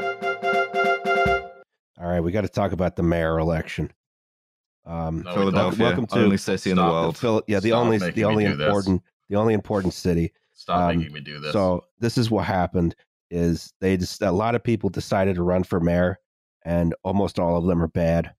right, 2.00 2.18
we 2.20 2.32
got 2.32 2.40
to 2.40 2.48
talk 2.48 2.72
about 2.72 2.96
the 2.96 3.04
mayor 3.04 3.38
election. 3.38 3.92
Um, 4.84 5.22
No, 5.22 5.32
Philadelphia, 5.32 5.84
Welcome 5.86 6.06
to- 6.08 6.24
only 6.24 6.36
city 6.36 6.70
in 6.72 6.76
the 6.76 6.82
world. 6.82 7.16
Phil, 7.16 7.40
yeah, 7.46 7.60
the 7.60 7.68
Stop 7.68 7.84
only 7.84 7.98
the 7.98 8.24
only 8.24 8.46
important 8.46 9.02
the 9.28 9.36
only 9.36 9.54
important 9.54 9.94
city. 9.94 10.32
Stop 10.54 10.90
Um, 10.90 10.98
making 10.98 11.12
me 11.12 11.20
do 11.20 11.38
this. 11.38 11.52
So 11.52 11.84
this 12.00 12.18
is 12.18 12.32
what 12.32 12.46
happened: 12.46 12.96
is 13.30 13.72
they 13.80 13.96
just 13.96 14.20
a 14.20 14.32
lot 14.32 14.56
of 14.56 14.64
people 14.64 14.90
decided 14.90 15.36
to 15.36 15.44
run 15.44 15.62
for 15.62 15.78
mayor, 15.78 16.18
and 16.64 16.96
almost 17.04 17.38
all 17.38 17.56
of 17.56 17.66
them 17.66 17.80
are 17.80 17.86
bad. 17.88 18.34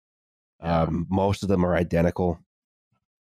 Yeah. 0.62 0.82
Um, 0.82 1.08
most 1.10 1.44
of 1.44 1.50
them 1.50 1.66
are 1.66 1.76
identical. 1.78 2.40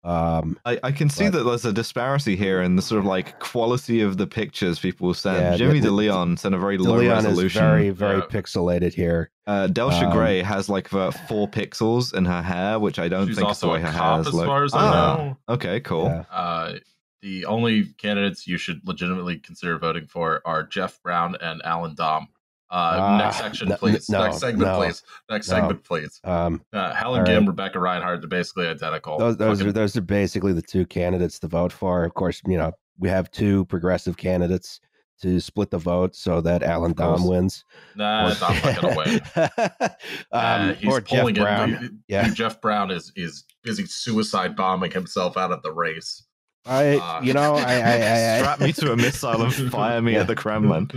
Um, 0.04 0.58
I, 0.66 0.80
I 0.82 0.92
can 0.94 1.10
see 1.10 1.26
But- 1.26 1.40
that 1.40 1.44
there's 1.44 1.66
a 1.66 1.74
disparity 1.74 2.36
here 2.38 2.62
in 2.62 2.78
the 2.78 2.82
sort 2.82 3.00
of 3.00 3.06
like 3.06 3.40
quality 3.40 4.00
of 4.02 4.18
the 4.18 4.26
pictures 4.28 4.80
people 4.80 5.14
send. 5.14 5.38
Yeah, 5.38 5.58
Jimmy 5.58 5.80
the- 5.82 5.88
De 5.90 5.92
Leon 5.94 6.38
sent 6.38 6.56
a 6.56 6.58
very 6.58 6.78
De 6.78 6.84
low 6.84 6.96
Leon 6.98 7.18
is 7.20 7.26
resolution. 7.26 7.62
very 7.62 7.90
very 7.90 8.20
Yeah. 8.20 8.26
pixelated 8.30 8.94
here. 8.94 9.30
uh, 9.46 9.68
Delscia 9.68 10.06
um, 10.06 10.12
Gray 10.14 10.42
has 10.42 10.70
like 10.70 10.88
four 10.88 11.12
pixels 11.50 12.14
in 12.14 12.24
her 12.26 12.42
hair, 12.42 12.80
which 12.80 12.98
I 13.00 13.10
don't 13.10 13.28
She's 13.28 13.36
think 13.38 13.50
is 13.50 13.60
the 13.60 13.68
also 13.68 13.74
way 13.74 13.80
a 13.82 13.86
her 13.88 13.92
hair 13.92 14.00
cop, 14.00 14.20
is. 14.22 14.28
as 14.28 14.34
look. 14.34 14.46
far 14.46 14.64
as 14.64 14.74
I 14.74 14.92
know. 14.92 15.38
Okay, 15.50 15.80
cool. 15.82 16.06
Yeah. 16.06 16.24
Uh, 16.32 16.74
the 17.22 17.44
only 17.46 17.84
candidates 17.98 18.48
you 18.48 18.58
should 18.58 18.80
legitimately 18.86 19.38
consider 19.40 19.78
voting 19.78 20.08
for 20.08 20.42
are 20.46 20.64
Jeff 20.64 21.02
Brown 21.04 21.36
and 21.42 21.62
Allan 21.66 21.96
Domb. 21.96 22.28
Uh, 22.72 22.98
Ah, 23.00 23.18
next 23.18 23.38
section, 23.38 23.72
please. 23.78 24.10
no, 24.10 24.24
next 24.24 24.40
segment, 24.40 24.70
no, 24.70 24.78
please. 24.78 25.02
Next 25.30 25.50
no. 25.50 25.56
segment, 25.56 25.84
please. 25.84 26.20
Um, 26.24 26.62
Uh, 26.72 26.94
Helen 26.94 27.24
Gim, 27.26 27.40
right. 27.40 27.48
Rebecca 27.48 27.80
Rhynhart, 27.80 28.22
they're 28.22 28.28
basically 28.30 28.68
identical. 28.68 29.18
those 29.18 29.38
those 29.38 29.58
Fucking- 29.58 29.70
are 29.70 29.74
those 29.74 29.98
are 29.98 30.02
basically 30.02 30.54
the 30.54 30.62
two 30.62 30.86
candidates 30.86 31.40
to 31.40 31.48
vote 31.48 31.72
for. 31.72 32.04
Of 32.04 32.14
course, 32.14 32.42
you 32.48 32.58
know 32.58 32.72
we 33.00 33.10
have 33.10 33.32
two 33.32 33.66
progressive 33.66 34.18
candidates 34.18 34.80
to 35.22 35.40
split 35.40 35.70
the 35.72 35.78
vote 35.78 36.16
so 36.16 36.40
that 36.42 36.64
Allan 36.64 36.94
Domb 36.94 37.28
wins. 37.28 37.66
nah, 37.96 38.34
Domb's 38.36 38.64
not 38.64 38.82
gonna 38.82 38.96
win. 38.98 39.20
um, 39.36 39.90
Uh, 40.32 40.74
he's 40.76 40.90
or 40.94 41.02
Jeff 41.02 41.20
pulling 41.20 41.36
it. 41.36 41.40
Brown. 41.42 42.00
Yeah. 42.08 42.30
Jeff 42.34 42.62
Brown 42.62 42.92
is 42.92 43.12
is 43.16 43.46
busy 43.64 43.86
suicide 43.86 44.56
bombing 44.56 44.92
himself 44.92 45.38
out 45.38 45.52
of 45.52 45.62
the 45.64 45.72
race. 45.72 46.24
I, 46.66 46.98
Uh, 46.98 47.22
you 47.22 47.34
know, 47.34 47.56
I, 47.56 47.76
I, 47.80 48.36
I, 48.36 48.38
Strap 48.40 48.60
me 48.60 48.74
to 48.74 48.92
a 48.92 48.98
missile 48.98 49.42
and 49.42 49.54
fire 49.72 50.02
me 50.02 50.14
Yeah. 50.14 50.22
at 50.22 50.28
the 50.28 50.36
Kremlin. 50.36 50.90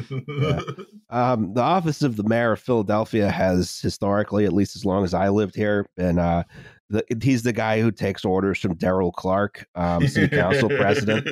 Um, 1.10 1.54
the 1.54 1.60
office 1.62 2.02
of 2.02 2.16
the 2.16 2.24
mayor 2.24 2.52
of 2.52 2.60
Philadelphia 2.60 3.30
has 3.30 3.80
historically, 3.80 4.44
at 4.44 4.52
least 4.52 4.76
as 4.76 4.84
long 4.84 5.04
as 5.04 5.14
I 5.14 5.28
lived 5.28 5.54
here, 5.54 5.86
been 5.96 6.18
uh, 6.18 6.42
the, 6.90 7.04
he's 7.22 7.42
the 7.42 7.52
guy 7.52 7.80
who 7.80 7.90
takes 7.90 8.24
orders 8.24 8.58
from 8.58 8.74
Darrell 8.74 9.12
Clarke, 9.12 9.66
um, 9.74 10.06
city 10.08 10.34
council 10.34 10.68
president. 10.76 11.26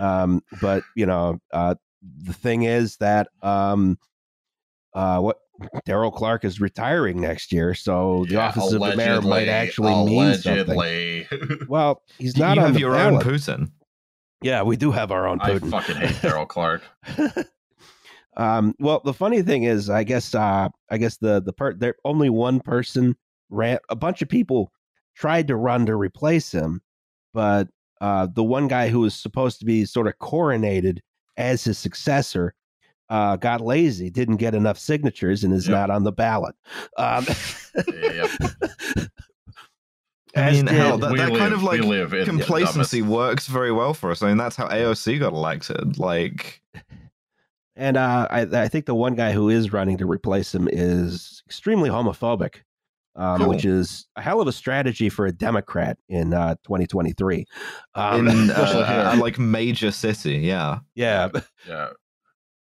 Um, 0.00 0.42
but 0.60 0.82
you 0.94 1.06
know, 1.06 1.38
uh, 1.52 1.74
the 2.22 2.32
thing 2.32 2.62
is 2.64 2.96
that 2.98 3.28
um, 3.42 3.98
uh, 4.94 5.18
what 5.20 5.38
Darrell 5.84 6.10
Clarke 6.10 6.44
is 6.44 6.60
retiring 6.60 7.20
next 7.20 7.52
year, 7.52 7.74
so 7.74 8.24
the 8.28 8.34
Yeah, 8.34 8.48
office 8.48 8.72
of 8.72 8.80
the 8.80 8.96
mayor 8.96 9.20
might 9.22 9.48
allegedly, 9.48 9.48
actually 9.48 10.04
mean 10.04 10.34
something. 10.34 10.74
allegedly. 10.76 11.28
Well, 11.68 12.02
he's 12.18 12.36
You 12.36 12.42
not 12.44 12.58
on 12.58 12.64
have 12.64 12.74
the 12.74 12.80
your 12.80 12.92
ballot. 12.92 13.26
own 13.26 13.32
Putin. 13.32 13.70
yeah, 14.42 14.62
we 14.62 14.76
do 14.76 14.90
have 14.92 15.10
our 15.10 15.26
own 15.26 15.40
I 15.40 15.58
fucking 15.58 15.96
hate 15.96 16.20
Darrell 16.22 16.46
Clarke. 16.46 16.82
um, 18.36 18.74
well, 18.78 19.00
the 19.04 19.14
funny 19.14 19.42
thing 19.42 19.62
is, 19.64 19.88
I 19.88 20.04
guess, 20.04 20.34
uh, 20.34 20.68
I 20.90 20.98
guess 20.98 21.16
the 21.16 21.40
the 21.40 21.52
part 21.52 21.80
there 21.80 21.94
only 22.04 22.28
one 22.30 22.60
person 22.60 23.16
ran. 23.48 23.78
A 23.88 23.96
bunch 23.96 24.20
of 24.22 24.28
people 24.28 24.72
tried 25.14 25.48
to 25.48 25.56
run 25.56 25.86
to 25.86 25.96
replace 25.96 26.52
him, 26.52 26.82
but 27.32 27.68
uh, 28.00 28.26
the 28.34 28.44
one 28.44 28.68
guy 28.68 28.88
who 28.88 29.00
was 29.00 29.14
supposed 29.14 29.58
to 29.60 29.64
be 29.64 29.84
sort 29.86 30.06
of 30.06 30.14
coronated 30.18 30.98
as 31.38 31.64
his 31.64 31.78
successor 31.78 32.54
uh, 33.08 33.36
got 33.36 33.60
lazy, 33.60 34.10
didn't 34.10 34.36
get 34.36 34.54
enough 34.54 34.78
signatures, 34.78 35.44
and 35.44 35.52
is 35.54 35.68
Yep. 35.68 35.74
not 35.76 35.90
on 35.90 36.04
the 36.04 36.12
ballot. 36.12 36.54
Um, 36.96 37.26
Yep. 37.86 38.30
I 40.34 40.50
mean, 40.52 40.66
did- 40.66 40.74
hell, 40.74 40.98
that, 40.98 41.16
that 41.16 41.30
live- 41.30 41.38
kind 41.38 41.54
of 41.54 41.62
like 41.62 41.80
in 41.80 42.24
complacency 42.24 43.00
dumbest- 43.00 43.16
works 43.16 43.46
very 43.46 43.72
well 43.72 43.94
for 43.94 44.10
us. 44.10 44.22
I 44.22 44.28
mean, 44.28 44.36
that's 44.36 44.56
how 44.56 44.68
AOC 44.68 45.18
got 45.18 45.32
elected. 45.32 45.98
Like, 45.98 46.60
And 47.74 47.96
uh, 47.96 48.26
I, 48.30 48.40
I 48.42 48.68
think 48.68 48.86
the 48.86 48.94
one 48.94 49.14
guy 49.14 49.32
who 49.32 49.48
is 49.48 49.72
running 49.72 49.96
to 49.98 50.06
replace 50.06 50.54
him 50.54 50.68
is 50.70 51.42
extremely 51.46 51.88
homophobic, 51.88 52.56
um, 53.14 53.38
Cool. 53.40 53.48
which 53.48 53.64
is 53.64 54.06
a 54.16 54.20
hell 54.22 54.40
of 54.42 54.48
a 54.48 54.52
strategy 54.52 55.08
for 55.08 55.24
a 55.26 55.32
Democrat 55.32 55.96
in 56.08 56.34
uh, 56.34 56.56
2023. 56.64 57.46
Um, 57.94 58.28
in 58.28 58.50
uh, 58.54 59.12
a, 59.14 59.20
like 59.20 59.38
major 59.38 59.90
city, 59.90 60.36
yeah. 60.38 60.80
yeah, 60.94 61.28
Yeah. 61.66 61.88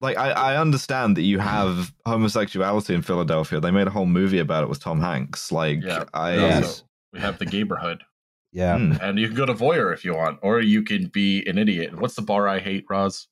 Like 0.04 0.18
I, 0.18 0.32
I 0.32 0.58
understand 0.58 1.18
that 1.18 1.22
you 1.24 1.40
have 1.40 1.94
homosexuality 2.06 2.94
in 2.94 3.02
Philadelphia. 3.02 3.60
They 3.60 3.72
made 3.72 3.88
a 3.88 3.92
whole 3.92 4.06
movie 4.06 4.40
about 4.40 4.64
it 4.64 4.70
with 4.70 4.80
Tom 4.82 5.00
Hanks. 5.02 5.52
Like 5.52 5.82
Yeah. 5.82 6.04
I, 6.14 6.36
No, 6.36 6.42
Yes. 6.48 6.84
we 7.14 7.20
have 7.22 7.40
the 7.40 7.46
neighborhood. 7.46 8.04
yeah. 8.52 8.78
Hmm. 8.78 8.94
And 9.02 9.18
you 9.18 9.28
can 9.28 9.36
go 9.38 9.46
to 9.46 9.54
Voyeur 9.54 9.94
if 9.94 10.04
you 10.06 10.14
want, 10.16 10.40
or 10.44 10.60
you 10.62 10.84
can 10.84 11.08
be 11.08 11.44
an 11.48 11.58
idiot. 11.58 11.98
What's 12.00 12.16
the 12.16 12.22
bar 12.22 12.48
I 12.48 12.60
hate, 12.60 12.86
Roz? 12.90 13.28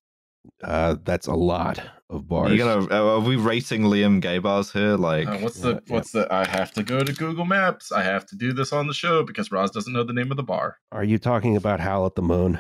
Uh, 0.64 0.96
that's 1.04 1.28
a 1.28 1.34
lot 1.36 1.80
of 2.10 2.28
bars. 2.28 2.52
you 2.52 2.58
gonna 2.58 2.88
uh, 2.90 3.16
are 3.18 3.20
we 3.20 3.36
rating 3.36 3.84
Liam 3.84 4.20
gay 4.20 4.40
bars 4.40 4.72
here? 4.72 4.96
Like 4.96 5.28
Uh, 5.28 5.38
what's 5.38 5.60
the 5.60 5.74
yeah. 5.74 5.80
what's 5.94 6.12
the 6.14 6.28
I 6.34 6.46
have 6.48 6.72
to 6.74 6.84
go 6.84 7.04
to 7.04 7.14
Google 7.14 7.46
Maps. 7.46 7.92
I 7.92 8.02
have 8.02 8.26
to 8.28 8.36
do 8.36 8.52
this 8.52 8.74
on 8.74 8.88
the 8.88 8.94
show 8.94 9.24
because 9.24 9.52
Roz 9.52 9.70
doesn't 9.70 9.94
know 9.94 10.04
the 10.04 10.14
name 10.14 10.32
of 10.32 10.38
the 10.38 10.44
bar. 10.44 10.78
Are 10.92 11.04
you 11.04 11.20
talking 11.20 11.56
about 11.56 11.80
Howl 11.80 12.06
at 12.08 12.16
the 12.16 12.24
Moon? 12.24 12.58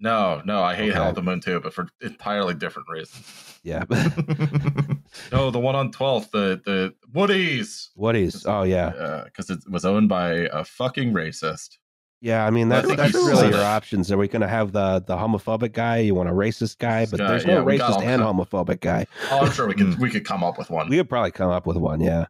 No, 0.00 0.40
no, 0.44 0.62
I 0.62 0.74
hate 0.76 0.90
Okay. 0.90 0.94
Hell 0.94 1.08
at 1.08 1.14
the 1.16 1.22
Moon 1.22 1.40
too, 1.40 1.60
but 1.60 1.74
for 1.74 1.88
entirely 2.00 2.54
different 2.54 2.88
reasons. 2.88 3.58
Yeah. 3.64 3.84
No, 5.32 5.50
the 5.50 5.58
one 5.58 5.74
on 5.74 5.90
12th, 5.90 6.30
the 6.30 6.60
the 6.64 6.94
Woody's. 7.12 7.90
is? 7.98 8.46
Oh 8.46 8.62
yeah, 8.62 8.88
uh, 8.88 9.24
because 9.24 9.50
it 9.50 9.58
was 9.70 9.84
owned 9.84 10.08
by 10.08 10.30
a 10.52 10.64
fucking 10.64 11.12
racist. 11.12 11.78
yeah. 12.20 12.46
I 12.46 12.50
mean, 12.50 12.68
Well, 12.68 12.78
I 12.90 12.94
that's 12.94 13.12
that's 13.14 13.26
really 13.26 13.48
your 13.48 13.64
options. 13.64 14.12
Are 14.12 14.18
we 14.18 14.28
going 14.28 14.42
to 14.42 14.48
have 14.48 14.72
the 14.72 15.02
the 15.06 15.16
homophobic 15.16 15.72
guy? 15.72 15.98
You 15.98 16.14
want 16.14 16.28
a 16.28 16.32
racist 16.32 16.78
guy? 16.78 17.06
But 17.06 17.18
Guy, 17.18 17.28
there's 17.28 17.44
yeah, 17.46 17.54
no 17.54 17.64
got 17.64 17.90
racist 17.90 18.02
and 18.04 18.22
homophobic 18.22 18.80
guy. 18.80 19.06
Oh, 19.30 19.40
I'm 19.40 19.52
sure 19.52 19.66
we 19.66 19.74
could 19.74 19.98
we 20.04 20.10
could 20.10 20.24
come 20.24 20.44
up 20.44 20.58
with 20.58 20.70
one. 20.70 20.88
We 20.88 20.96
could 20.98 21.08
probably 21.08 21.30
come 21.32 21.50
up 21.50 21.66
with 21.66 21.76
one. 21.78 22.00
Yeah. 22.00 22.26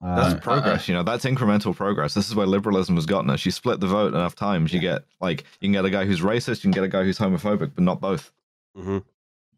That's 0.00 0.34
Uh, 0.34 0.38
progress, 0.38 0.86
you 0.88 0.94
know. 0.94 1.02
That's 1.02 1.24
incremental 1.24 1.74
progress. 1.74 2.14
This 2.14 2.28
is 2.28 2.34
where 2.34 2.46
liberalism 2.46 2.94
has 2.94 3.04
gotten 3.06 3.30
us. 3.30 3.44
You 3.44 3.50
split 3.50 3.80
the 3.80 3.88
vote 3.88 4.14
enough 4.14 4.34
times, 4.36 4.72
you 4.72 4.78
get 4.80 5.04
like 5.20 5.44
you 5.60 5.66
can 5.66 5.72
get 5.72 5.84
a 5.84 5.90
guy 5.90 6.04
who's 6.04 6.20
racist, 6.20 6.56
you 6.58 6.62
can 6.62 6.70
get 6.70 6.84
a 6.84 6.88
guy 6.88 7.02
who's 7.04 7.18
homophobic, 7.18 7.72
but 7.74 7.82
not 7.84 8.00
both. 8.00 8.30
mhm. 8.76 9.02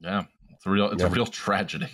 Yeah, 0.00 0.24
it's 0.50 0.64
a 0.64 0.70
real 0.70 0.90
it's 0.90 1.02
Yeah. 1.02 1.08
a 1.08 1.10
real 1.10 1.26
tragedy. 1.26 1.88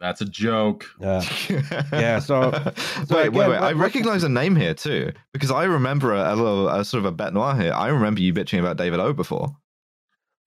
That's 0.00 0.22
a 0.22 0.24
joke. 0.24 0.86
Yeah. 0.98 1.22
Yeah, 1.92 2.18
so- 2.20 2.50
wait, 2.50 2.78
so 3.08 3.16
wait, 3.16 3.26
again, 3.28 3.32
wait. 3.34 3.48
what- 3.48 3.62
I 3.62 3.72
recognize 3.72 4.22
a 4.24 4.28
name 4.30 4.56
here 4.56 4.72
too 4.72 5.12
because 5.34 5.50
I 5.50 5.64
remember 5.64 6.14
a, 6.14 6.32
a 6.32 6.36
little 6.36 6.68
a 6.70 6.82
sort 6.84 7.04
of 7.04 7.12
a 7.12 7.14
bête 7.14 7.34
noire 7.34 7.54
here. 7.60 7.74
I 7.74 7.88
remember 7.88 8.22
you 8.22 8.32
bitching 8.32 8.60
about 8.60 8.78
David 8.78 9.00
O 9.00 9.12
before. 9.12 9.54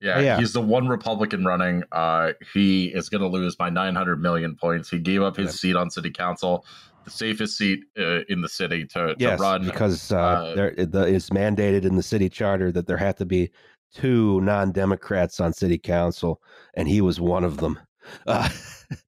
Yeah, 0.04 0.20
Yeah. 0.20 0.38
he's 0.38 0.52
the 0.52 0.60
one 0.60 0.86
Republican 0.86 1.44
running. 1.44 1.82
Uh, 1.90 2.32
he 2.52 2.86
is 2.88 3.08
going 3.08 3.22
to 3.22 3.26
lose 3.28 3.56
by 3.56 3.70
900 3.70 4.20
million 4.20 4.54
points. 4.54 4.90
He 4.90 4.98
gave 4.98 5.22
up 5.22 5.36
his 5.36 5.46
Yep. 5.46 5.54
seat 5.54 5.76
on 5.76 5.88
city 5.90 6.10
council, 6.10 6.64
the 7.04 7.10
safest 7.10 7.56
seat 7.56 7.84
uh, 7.98 8.20
in 8.28 8.42
the 8.42 8.48
city 8.48 8.84
to, 8.88 9.14
Yes, 9.18 9.38
to 9.38 9.42
run. 9.42 9.64
because 9.64 10.12
uh, 10.12 10.16
uh, 10.18 10.54
there 10.54 10.74
the, 10.76 11.02
it's 11.02 11.30
mandated 11.30 11.84
in 11.86 11.96
the 11.96 12.02
city 12.02 12.28
charter 12.28 12.70
that 12.72 12.86
there 12.86 12.98
have 12.98 13.16
to 13.16 13.24
be 13.24 13.50
two 13.94 14.40
non-Democrats 14.42 15.40
on 15.40 15.52
city 15.54 15.78
council, 15.78 16.42
and 16.74 16.86
he 16.88 17.00
was 17.00 17.18
one 17.20 17.44
of 17.44 17.56
them. 17.56 17.78
Uh, 18.26 18.48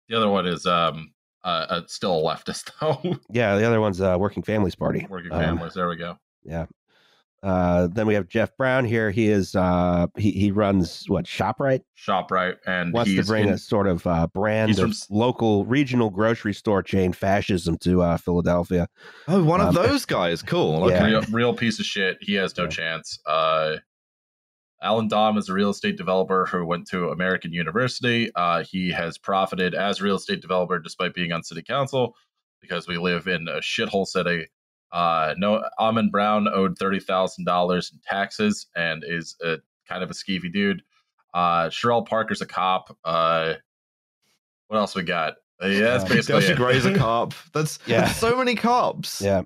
The 0.08 0.16
other 0.16 0.28
one 0.30 0.46
is 0.46 0.64
um, 0.66 1.12
uh, 1.44 1.66
uh, 1.68 1.80
still 1.88 2.18
a 2.18 2.22
leftist, 2.22 2.70
though. 2.80 3.18
yeah, 3.28 3.56
the 3.56 3.64
other 3.66 3.80
one's 3.80 4.00
uh, 4.00 4.16
Working 4.18 4.42
Families 4.44 4.74
Party. 4.76 5.06
Working 5.10 5.32
Um, 5.32 5.40
families. 5.40 5.74
There 5.74 5.88
we 5.88 5.96
go. 5.96 6.16
Uh, 7.46 7.86
then 7.86 8.08
we 8.08 8.14
have 8.14 8.28
Jeff 8.28 8.56
Brown 8.56 8.84
here. 8.84 9.12
He 9.12 9.28
is 9.28 9.54
uh, 9.54 10.08
he 10.16 10.32
he 10.32 10.50
runs 10.50 11.04
what 11.06 11.26
Shoprite 11.26 11.82
Shoprite, 11.96 12.56
and 12.66 12.92
wants 12.92 13.08
to 13.10 13.16
he's 13.18 13.28
bring 13.28 13.46
in- 13.46 13.54
a 13.54 13.58
sort 13.58 13.86
of 13.86 14.04
uh, 14.04 14.26
brand 14.34 14.70
he's 14.70 14.80
of 14.80 14.96
from 14.96 15.16
local 15.16 15.64
regional 15.64 16.10
grocery 16.10 16.52
store 16.54 16.82
chain 16.82 17.12
fascism 17.12 17.78
to 17.82 18.02
uh, 18.02 18.16
Philadelphia. 18.16 18.88
Oh, 19.28 19.44
one 19.44 19.60
of 19.60 19.68
Um, 19.68 19.74
those 19.76 20.04
guys. 20.04 20.42
Cool. 20.42 20.90
Yeah. 20.90 20.96
Okay. 20.96 21.06
real, 21.06 21.22
real 21.30 21.54
piece 21.54 21.78
of 21.78 21.86
shit. 21.86 22.18
He 22.20 22.34
has 22.34 22.56
no 22.56 22.64
Yeah. 22.64 22.70
chance. 22.70 23.18
Uh, 23.26 23.76
Allan 24.82 25.08
Domb 25.08 25.38
is 25.38 25.48
a 25.48 25.52
real 25.54 25.70
estate 25.70 25.96
developer 25.96 26.46
who 26.46 26.66
went 26.66 26.86
to 26.88 27.10
American 27.10 27.52
University. 27.52 28.30
Uh, 28.34 28.64
he 28.68 28.90
has 28.90 29.18
profited 29.18 29.74
as 29.74 30.00
a 30.00 30.04
real 30.04 30.16
estate 30.16 30.40
developer 30.42 30.78
despite 30.78 31.14
being 31.14 31.32
on 31.32 31.42
city 31.42 31.62
council 31.62 32.14
because 32.60 32.86
we 32.88 32.98
live 32.98 33.26
in 33.28 33.46
a 33.48 33.58
shithole 33.60 34.06
city. 34.06 34.48
Uh, 34.92 35.34
no, 35.36 35.62
Amen 35.78 36.08
Brown 36.10 36.46
owed 36.48 36.78
thirty 36.78 37.00
thousand 37.00 37.44
dollars 37.44 37.90
in 37.92 38.00
taxes 38.08 38.66
and 38.76 39.02
is 39.06 39.36
a 39.44 39.56
kind 39.88 40.02
of 40.02 40.10
a 40.10 40.14
skeevy 40.14 40.52
dude. 40.52 40.82
Uh, 41.34 41.68
Cherelle 41.68 42.06
Parker's 42.06 42.40
a 42.40 42.46
cop. 42.46 42.96
Uh, 43.04 43.54
what 44.68 44.78
else 44.78 44.94
we 44.94 45.02
got? 45.02 45.34
Uh, 45.62 45.66
yeah, 45.68 45.80
that's 45.98 46.04
basically 46.04 46.40
Delta 46.40 46.52
it. 46.52 46.56
Gray's 46.56 46.84
a 46.86 46.94
cop. 46.98 47.34
That's 47.52 47.78
Yeah. 47.86 48.02
that's 48.02 48.16
so 48.16 48.36
many 48.36 48.54
cops. 48.54 49.20
Yeah, 49.20 49.42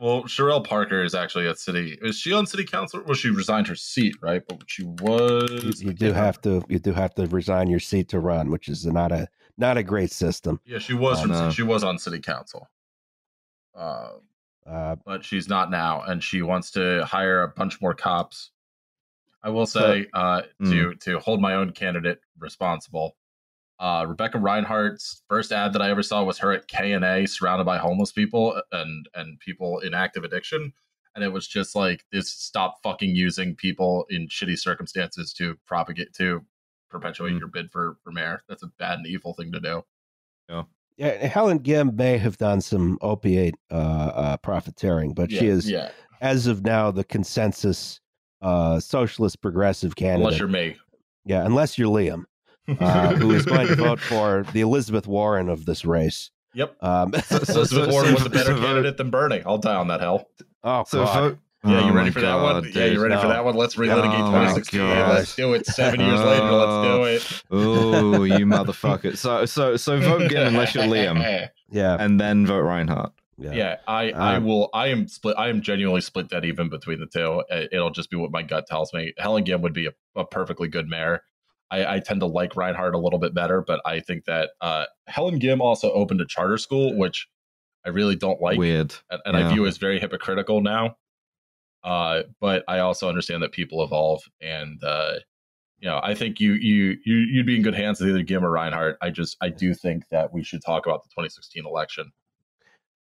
Well, 0.00 0.22
Cherelle 0.24 0.64
Parker 0.66 1.02
is 1.04 1.14
actually 1.14 1.46
at 1.48 1.58
city. 1.58 1.98
Is 2.02 2.18
she 2.18 2.32
on 2.32 2.46
city 2.46 2.64
council? 2.64 3.02
Well, 3.04 3.14
she 3.14 3.30
resigned 3.30 3.66
her 3.68 3.74
seat, 3.76 4.16
right? 4.22 4.42
But 4.48 4.62
she 4.66 4.84
was. 4.84 5.80
you, 5.82 5.88
you 5.88 5.92
do 5.94 6.12
have 6.12 6.40
to 6.42 6.62
you 6.68 6.78
do 6.78 6.92
have 6.92 7.14
to 7.16 7.26
resign 7.26 7.68
your 7.68 7.80
seat 7.80 8.08
to 8.08 8.20
run, 8.20 8.50
which 8.50 8.68
is 8.68 8.84
not 8.86 9.12
a 9.12 9.28
not 9.58 9.76
a 9.76 9.82
great 9.82 10.10
system. 10.12 10.60
Yeah, 10.64 10.78
she 10.78 10.94
was 10.94 11.20
from. 11.20 11.50
She 11.52 11.62
was 11.62 11.84
on 11.84 11.98
city 11.98 12.20
council. 12.20 12.68
Uh, 13.74 14.10
Uh, 14.70 14.96
but 15.04 15.24
she's 15.24 15.48
not 15.48 15.70
now, 15.70 16.02
and 16.02 16.22
she 16.22 16.42
wants 16.42 16.70
to 16.72 17.04
hire 17.04 17.42
a 17.42 17.48
bunch 17.48 17.80
more 17.80 17.94
cops. 17.94 18.50
I 19.42 19.48
will 19.50 19.66
say 19.66 20.06
uh, 20.12 20.42
Hmm. 20.60 20.70
to 20.70 20.94
to 20.96 21.18
hold 21.18 21.40
my 21.40 21.54
own 21.54 21.72
candidate 21.72 22.20
responsible. 22.38 23.16
Uh, 23.78 24.04
Rebecca 24.06 24.36
Rhynhart's 24.38 25.22
first 25.28 25.50
ad 25.52 25.72
that 25.72 25.80
I 25.80 25.88
ever 25.90 26.02
saw 26.02 26.22
was 26.22 26.38
her 26.38 26.52
at 26.52 26.68
K 26.68 26.92
and 26.92 27.04
A, 27.04 27.26
surrounded 27.26 27.64
by 27.64 27.78
homeless 27.78 28.12
people 28.12 28.60
and 28.72 29.08
and 29.14 29.40
people 29.40 29.78
in 29.80 29.94
active 29.94 30.22
addiction, 30.24 30.72
and 31.14 31.24
it 31.24 31.32
was 31.32 31.48
just 31.48 31.74
like 31.74 32.04
this: 32.12 32.30
stop 32.30 32.76
fucking 32.82 33.14
using 33.16 33.56
people 33.56 34.04
in 34.10 34.28
shitty 34.28 34.58
circumstances 34.58 35.32
to 35.34 35.56
propagate 35.66 36.12
to 36.14 36.44
perpetuate 36.90 37.32
Hmm. 37.32 37.38
your 37.38 37.48
bid 37.48 37.72
for 37.72 37.96
for 38.04 38.12
mayor. 38.12 38.42
That's 38.48 38.62
a 38.62 38.68
bad 38.78 38.98
and 38.98 39.06
evil 39.06 39.32
thing 39.34 39.50
to 39.52 39.60
do. 39.60 39.84
yeah, 40.50 40.64
Helen 41.00 41.62
Gym 41.62 41.96
may 41.96 42.18
have 42.18 42.36
done 42.38 42.60
some 42.60 42.98
opiate 43.00 43.54
uh, 43.70 43.74
uh, 43.74 44.36
profiteering, 44.38 45.14
but 45.14 45.30
she 45.30 45.46
is, 45.46 45.68
yeah, 45.70 45.90
as 46.20 46.46
of 46.46 46.64
now, 46.64 46.90
the 46.90 47.04
consensus 47.04 48.00
uh, 48.42 48.78
socialist 48.80 49.40
progressive 49.40 49.96
candidate. 49.96 50.24
unless 50.26 50.38
you're 50.38 50.48
me. 50.48 50.76
yeah, 51.24 51.44
unless 51.44 51.78
you're 51.78 51.88
Liam, 51.88 52.24
uh, 52.80 53.14
who 53.14 53.32
is 53.32 53.44
going 53.46 53.66
to 53.68 53.76
vote 53.76 54.00
for 54.12 54.44
the 54.52 54.60
Elizabeth 54.60 55.06
Warren 55.06 55.48
of 55.48 55.64
this 55.66 55.84
race. 55.84 56.30
Yep. 56.54 56.76
Um, 56.82 57.12
So- 57.26 57.38
so- 57.38 57.52
Elizabeth 57.60 57.90
Warren 57.92 58.14
was 58.14 58.26
a 58.26 58.30
better 58.30 58.44
so 58.46 58.54
vote- 58.56 58.62
candidate 58.66 58.96
than 58.96 59.10
Bernie. 59.10 59.42
I'll 59.46 59.58
die 59.58 59.74
on 59.76 59.88
that 59.88 60.00
hill. 60.00 60.28
oh 60.64 60.84
So 60.86 61.04
God. 61.04 61.14
vote. 61.20 61.38
Yeah, 61.62 61.84
you 61.84 61.90
Oh 61.90 61.94
ready 61.94 62.08
my 62.08 62.10
for 62.12 62.20
that 62.22 62.34
one? 62.36 62.62
God, 62.62 62.74
Yeah, 62.74 62.84
you 62.86 62.90
dude. 62.92 63.00
ready 63.02 63.20
for 63.20 63.28
that 63.28 63.44
one? 63.44 63.54
Let's 63.54 63.76
relitigate 63.76 64.14
Oh, 64.20 64.30
2016. 64.30 64.80
gosh. 64.80 65.08
Let's 65.10 65.36
do 65.36 65.52
it. 65.54 65.66
Seven 65.66 66.00
years 66.00 66.20
later, 66.20 66.50
let's 66.50 66.88
do 66.88 67.04
it. 67.04 67.42
Oh, 67.50 68.24
you 68.24 68.46
motherfucker! 68.46 69.16
So, 69.16 69.44
so, 69.44 69.76
so 69.76 70.00
vote 70.00 70.30
Gym 70.30 70.46
unless 70.48 70.74
you're 70.74 70.84
Liam, 70.84 71.48
yeah, 71.70 71.96
and 72.00 72.18
then 72.18 72.46
vote 72.46 72.64
Rhynhart. 72.64 73.12
yeah, 73.36 73.52
yeah, 73.52 73.76
I, 73.86 74.10
I 74.12 74.36
Um, 74.36 74.44
will. 74.46 74.70
I 74.72 74.86
am 74.88 75.06
split. 75.06 75.36
I 75.38 75.48
am 75.50 75.60
genuinely 75.60 76.00
split 76.00 76.28
dead 76.28 76.46
even 76.46 76.70
between 76.70 76.98
the 76.98 77.06
two. 77.06 77.42
It'll 77.70 77.90
just 77.90 78.10
be 78.10 78.16
what 78.16 78.30
my 78.30 78.42
gut 78.42 78.66
tells 78.66 78.94
me. 78.94 79.12
Helen 79.18 79.44
Gym 79.44 79.60
would 79.60 79.74
be 79.74 79.86
a, 79.86 79.92
a 80.16 80.24
perfectly 80.24 80.68
good 80.68 80.88
mayor. 80.88 81.22
I, 81.70 81.96
I 81.96 82.00
tend 82.00 82.20
to 82.20 82.26
like 82.26 82.54
Rhynhart 82.54 82.94
a 82.94 82.98
little 82.98 83.18
bit 83.18 83.32
better, 83.34 83.62
but 83.64 83.80
I 83.84 84.00
think 84.00 84.24
that 84.24 84.50
uh, 84.62 84.86
Helen 85.08 85.38
Gym 85.38 85.60
also 85.60 85.92
opened 85.92 86.20
a 86.22 86.26
charter 86.26 86.56
school, 86.58 86.96
which 86.96 87.28
I 87.84 87.90
really 87.90 88.16
don't 88.16 88.40
like. 88.40 88.58
Weird. 88.58 88.94
and, 89.10 89.20
and 89.26 89.36
I 89.36 89.52
view 89.52 89.66
as 89.66 89.76
very 89.76 90.00
hypocritical 90.00 90.62
now. 90.62 90.96
Uh, 91.82 92.22
but 92.40 92.62
I 92.68 92.80
also 92.80 93.08
understand 93.08 93.42
that 93.42 93.52
people 93.52 93.82
evolve, 93.82 94.22
and 94.40 94.82
uh, 94.84 95.14
you 95.78 95.88
know, 95.88 96.00
I 96.02 96.14
think 96.14 96.40
you 96.40 96.52
you 96.54 96.96
you 97.04 97.16
you'd 97.16 97.46
be 97.46 97.56
in 97.56 97.62
good 97.62 97.74
hands 97.74 98.00
with 98.00 98.10
either 98.10 98.22
Gym 98.22 98.44
or 98.44 98.50
Rhynhart. 98.50 98.96
I 99.00 99.10
just 99.10 99.36
I 99.40 99.48
do 99.48 99.72
think 99.74 100.08
that 100.10 100.32
we 100.32 100.42
should 100.44 100.62
talk 100.64 100.86
about 100.86 101.02
the 101.02 101.08
2016 101.08 101.64
election. 101.66 102.10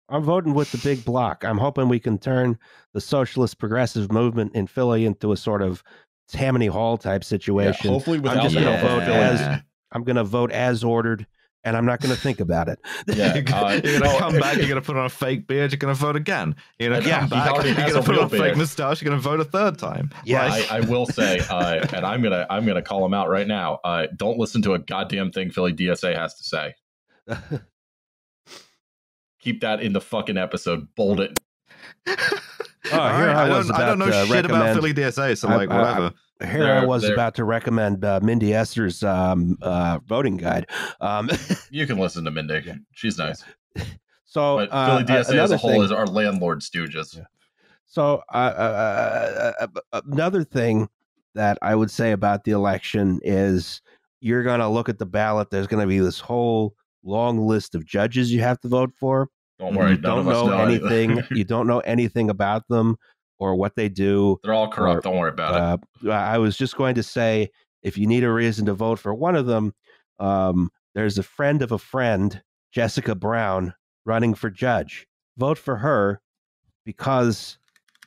I'm 0.10 0.24
voting 0.24 0.54
with 0.54 0.72
the 0.72 0.78
big 0.80 1.04
block. 1.04 1.44
I'm 1.44 1.58
hoping 1.58 1.88
we 1.90 2.00
can 2.00 2.18
turn 2.20 2.60
the 2.94 3.02
socialist 3.02 3.58
progressive 3.58 4.12
movement 4.12 4.54
in 4.54 4.68
Philly 4.68 5.06
into 5.06 5.32
a 5.32 5.38
sort 5.38 5.62
of 5.64 5.82
Tammany 6.28 6.68
Hall 6.68 6.98
type 6.98 7.24
Yeah, 7.24 7.28
situation. 7.28 7.90
hopefully, 7.92 8.20
without 8.20 8.44
just 8.44 8.56
gonna 8.56 8.72
alpha 8.72 8.88
vote 8.88 9.02
as- 9.04 9.62
I'm 9.92 10.04
going 10.04 10.18
to 10.18 10.24
vote 10.26 10.52
as 10.52 10.84
ordered, 10.84 11.26
and 11.66 11.76
I'm 11.76 11.86
not 11.86 12.00
going 12.00 12.14
to 12.16 12.20
think 12.22 12.40
about 12.40 12.70
it. 12.70 12.80
Yeah, 13.08 13.34
you're 13.34 13.44
gonna, 13.44 13.66
uh, 13.66 13.82
you're 13.84 14.00
gonna 14.00 14.18
come 14.20 14.40
back. 14.40 14.58
You're 14.58 14.68
gonna 14.68 14.82
put 14.82 14.98
on 14.98 15.06
a 15.06 15.10
fake 15.10 15.48
beard. 15.48 15.72
You're 15.72 15.78
gonna 15.78 15.94
vote 15.94 16.16
again. 16.16 16.56
You're 16.80 16.90
gonna 16.90 17.02
come 17.04 17.24
he 17.24 17.30
back. 17.30 17.66
You're 17.66 17.76
gonna 17.76 18.04
put 18.04 18.18
on 18.18 18.26
a 18.26 18.30
fake 18.30 18.58
mustache. 18.58 19.02
You're 19.02 19.10
gonna 19.10 19.22
vote 19.22 19.40
a 19.40 19.46
third 19.46 19.78
time. 19.78 20.12
Yes. 20.26 20.52
Like- 20.52 20.72
I, 20.72 20.78
I 20.78 20.80
will 20.82 21.06
say, 21.06 21.40
uh, 21.50 21.86
and 21.94 22.06
I'm 22.06 22.22
gonna 22.22 22.46
I'm 22.50 22.66
gonna 22.66 22.82
call 22.82 23.06
him 23.06 23.14
out 23.14 23.30
right 23.30 23.48
now. 23.48 23.80
Uh, 23.84 24.08
don't 24.16 24.38
listen 24.38 24.62
to 24.64 24.74
a 24.74 24.80
goddamn 24.80 25.32
thing 25.32 25.50
Philly 25.52 25.74
DSA 25.74 26.16
has 26.18 26.36
to 26.36 26.44
say. 26.44 26.76
Keep 29.40 29.62
that 29.62 29.82
in 29.82 29.94
the 29.94 30.02
fucking 30.02 30.38
episode. 30.38 30.88
Bold 30.96 31.20
it. 31.22 31.40
Oh, 32.08 32.14
right, 32.98 33.30
I 33.30 33.44
I, 33.46 33.48
don't, 33.48 33.72
I 33.72 33.86
don't 33.86 34.00
know 34.00 34.08
about 34.08 34.28
to 34.28 34.34
shit 34.34 34.46
about 34.46 34.76
Philly 34.76 34.94
DSA, 34.94 35.38
so 35.38 35.48
I- 35.48 35.56
like 35.56 35.70
I- 35.70 35.78
whatever. 35.82 36.14
Here 36.42 36.64
I 36.66 36.80
They're- 36.82 36.88
was 36.88 37.04
they're- 37.04 37.14
about 37.14 37.36
to 37.36 37.44
recommend 37.46 38.04
uh, 38.04 38.20
Mindy 38.22 38.54
Esther's 38.54 39.04
um, 39.04 39.58
uh, 39.62 40.00
voting 40.06 40.38
guide. 40.38 40.68
Um, 41.00 41.30
You 41.72 41.88
can 41.88 41.98
listen 41.98 42.26
to 42.26 42.32
Mindy. 42.32 42.62
Yeah. 42.66 42.76
She's 42.94 43.18
nice. 43.18 43.44
so 44.26 44.58
But 44.58 44.70
uh, 44.72 44.98
Philly 45.06 45.20
DSA 45.22 45.36
as 45.38 45.52
a 45.52 45.58
whole 45.58 45.72
thing- 45.72 45.84
is 45.84 45.92
our 45.92 46.06
landlord 46.08 46.62
stooges. 46.62 47.16
Yeah. 47.16 47.24
So 47.86 48.22
uh, 48.34 48.38
uh, 48.38 49.54
uh, 49.94 50.02
another 50.06 50.44
thing 50.44 50.90
that 51.36 51.58
I 51.62 51.76
would 51.76 51.92
say 51.92 52.12
about 52.12 52.44
the 52.44 52.52
election 52.52 53.20
is 53.24 53.82
you're 54.20 54.44
going 54.44 54.60
to 54.60 54.68
look 54.68 54.90
at 54.90 55.00
the 55.00 55.06
ballot. 55.06 55.50
There's 55.52 55.68
going 55.68 55.82
to 55.82 55.88
be 55.88 56.00
this 56.00 56.20
whole 56.20 56.76
long 57.04 57.40
list 57.48 57.76
of 57.76 57.86
judges 57.86 58.32
you 58.34 58.42
have 58.42 58.60
to 58.62 58.68
vote 58.68 58.92
for. 59.00 59.30
Don't 59.60 59.76
worry, 59.76 59.92
You 59.92 59.98
don't 59.98 60.26
know, 60.26 60.48
know 60.48 60.58
anything. 60.58 61.24
you 61.32 61.46
don't 61.46 61.68
know 61.68 61.80
anything 61.82 62.30
about 62.30 62.68
them 62.68 62.98
or 63.40 63.56
what 63.56 63.76
they 63.76 63.90
do. 63.90 64.38
They're 64.44 64.54
all 64.54 64.72
corrupt. 64.72 65.00
Or, 65.00 65.02
Don't 65.12 65.18
worry 65.20 65.32
about 65.32 65.80
it. 66.04 66.10
Uh, 66.10 66.14
I 66.14 66.38
was 66.38 66.58
just 66.58 66.76
going 66.78 66.96
to 66.96 67.04
say, 67.04 67.50
if 67.84 67.98
you 67.98 68.08
need 68.08 68.24
a 68.24 68.32
reason 68.32 68.66
to 68.68 68.74
vote 68.74 69.00
for 69.00 69.14
one 69.14 69.36
of 69.36 69.46
them, 69.46 69.74
um, 70.20 70.70
there's 70.94 71.18
a 71.18 71.24
friend 71.24 71.62
of 71.62 71.72
a 71.72 71.78
friend, 71.78 72.42
Jessica 72.72 73.16
Brown, 73.16 73.74
running 74.06 74.34
for 74.34 74.50
judge. 74.50 75.08
Vote 75.38 75.58
for 75.58 75.78
her 75.78 76.22
because 76.86 77.58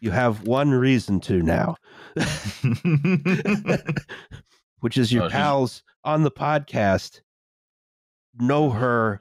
you 0.01 0.11
have 0.11 0.47
one 0.47 0.71
reason 0.71 1.21
to 1.21 1.43
now, 1.43 1.77
which 4.81 4.97
is 4.97 5.13
your 5.13 5.25
Oh, 5.25 5.29
pals 5.29 5.83
on 6.05 6.23
the 6.23 6.31
podcast 6.31 7.21
know 8.39 8.71
her 8.71 9.21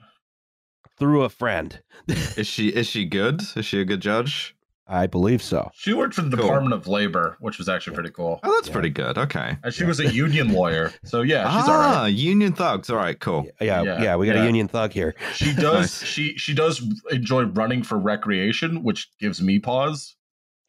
through 0.99 1.23
a 1.23 1.29
friend. 1.29 1.81
is 2.07 2.47
she 2.47 2.69
is 2.69 2.87
she 2.87 3.05
good? 3.05 3.41
Is 3.55 3.65
she 3.65 3.81
a 3.81 3.85
good 3.85 4.01
judge? 4.01 4.55
I 4.89 5.05
believe 5.07 5.41
so. 5.43 5.69
She 5.75 5.93
worked 5.93 6.13
for 6.13 6.21
the 6.21 6.35
Cool. 6.37 6.45
Department 6.45 6.73
of 6.73 6.87
Labor, 6.87 7.35
which 7.41 7.57
was 7.57 7.67
actually 7.67 7.93
pretty 7.95 8.11
cool. 8.11 8.39
Oh, 8.43 8.53
that's 8.55 8.67
Yeah. 8.67 8.73
pretty 8.73 8.89
good. 8.89 9.17
Okay. 9.17 9.57
And 9.63 9.73
she 9.73 9.83
was 9.83 9.99
a 9.99 10.11
union 10.13 10.53
lawyer. 10.53 10.91
So 11.03 11.21
yeah, 11.21 11.43
she's 11.59 11.67
all 11.69 11.75
ah, 11.75 12.01
right. 12.03 12.07
union 12.07 12.53
thugs. 12.53 12.89
All 12.89 12.97
right, 12.97 13.19
cool. 13.19 13.45
Yeah, 13.59 13.81
yeah, 13.83 14.01
Yeah, 14.01 14.15
we 14.15 14.25
got 14.27 14.35
yeah. 14.35 14.43
a 14.43 14.45
union 14.45 14.67
thug 14.67 14.91
here. 14.93 15.15
She 15.33 15.53
does 15.53 15.63
Nice. 16.01 16.03
she 16.03 16.37
she 16.37 16.53
does 16.53 16.81
enjoy 17.11 17.43
running 17.43 17.83
for 17.83 17.97
recreation, 17.97 18.83
which 18.83 19.09
gives 19.19 19.41
me 19.41 19.59
pause. 19.59 20.15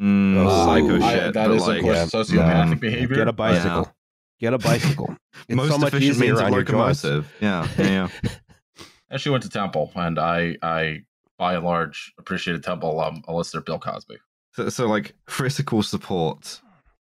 Mm, 0.01 0.37
Oh, 0.47 0.65
psycho 0.67 1.05
I- 1.05 1.13
shit. 1.15 1.35
that 1.35 1.49
but 1.49 1.55
is 1.57 1.67
like, 1.67 1.79
of 1.79 1.85
course 1.85 1.97
yeah, 1.97 2.05
sociopathic 2.07 2.69
yeah. 2.69 2.75
behavior. 2.75 3.17
Get 3.17 3.29
a 3.29 3.33
bicycle. 3.33 3.93
Get 4.41 4.55
a 4.55 4.59
bicycle. 4.59 5.17
It's 5.49 5.57
most 5.57 5.71
so 5.71 5.79
much 5.79 5.93
efficient 5.95 6.17
easier 6.17 6.27
means 6.35 6.41
of 6.41 6.47
on 6.47 6.53
locomotive. 6.53 7.33
Yeah, 7.41 7.67
yeah, 7.79 8.09
yeah. 8.25 8.31
And 9.11 9.21
she 9.21 9.31
went 9.31 9.43
to 9.45 9.49
Temple, 9.49 9.91
and 9.95 10.19
I 10.19 10.57
I 10.63 11.03
by 11.39 11.55
and 11.55 11.65
large 11.65 12.13
appreciated 12.19 12.63
Temple 12.63 12.91
alum, 12.93 13.23
unless 13.29 13.51
they're 13.53 13.61
Bill 13.61 13.79
Cosby. 13.79 14.17
so, 14.53 14.69
so 14.69 14.87
like 14.87 15.15
physical 15.29 15.83
support 15.83 16.61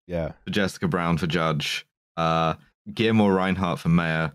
Yeah. 0.07 0.33
for 0.45 0.51
Jessica 0.51 0.89
Brown 0.89 1.17
for 1.19 1.27
judge. 1.27 1.87
Uh, 2.17 2.55
Gym 2.93 3.21
or 3.21 3.33
Rhynhart 3.33 3.79
for 3.79 3.89
mayor. 3.89 4.33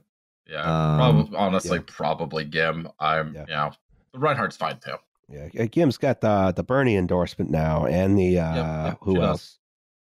Yeah, 0.47 0.61
Um, 0.63 0.97
probably, 0.97 1.37
honestly, 1.37 1.77
yeah. 1.77 1.83
probably 1.87 2.45
Gym. 2.45 2.87
I'm, 2.99 3.35
Yeah. 3.35 3.45
you 3.47 3.53
know, 3.53 3.71
Rhynhart's 4.15 4.57
fine 4.57 4.79
too. 4.79 4.95
Yeah, 5.31 5.47
uh, 5.59 5.65
Gym's 5.67 5.97
got 5.99 6.21
the 6.21 6.51
the 6.55 6.63
Bernie 6.63 6.95
endorsement 6.95 7.51
now, 7.51 7.85
and 7.85 8.17
the 8.17 8.39
uh, 8.39 8.85
yep, 8.87 8.97
who 9.01 9.13
she 9.13 9.19
does. 9.19 9.27
else? 9.29 9.59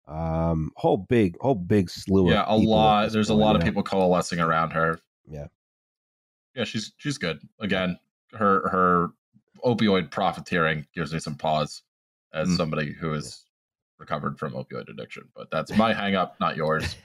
Um, 0.07 0.71
whole 0.75 0.97
big, 0.97 1.38
whole 1.39 1.53
big 1.53 1.89
slew. 1.89 2.31
Yeah, 2.31 2.41
of 2.43 2.61
a 2.61 2.65
lot. 2.65 3.11
There's 3.11 3.29
a 3.29 3.34
lot 3.36 3.55
of 3.55 3.61
people 3.61 3.84
coalescing 3.84 4.39
around 4.39 4.71
her. 4.71 4.99
Yeah. 5.29 5.47
Yeah, 6.55 6.63
she's 6.63 6.93
she's 6.97 7.19
good. 7.19 7.39
Again, 7.59 7.99
her 8.34 8.67
her 8.69 9.09
opioid 9.64 10.11
profiteering 10.11 10.86
gives 10.93 11.14
me 11.14 11.20
some 11.20 11.36
pause 11.36 11.82
as 12.34 12.47
Mm. 12.49 12.57
somebody 12.57 12.93
has 13.01 13.43
recovered 13.99 14.38
from 14.39 14.53
opioid 14.53 14.89
addiction. 14.89 15.24
But 15.36 15.49
that's 15.51 15.72
my 15.78 15.93
hang 15.93 16.16
up, 16.16 16.39
not 16.39 16.55
yours. 16.57 16.95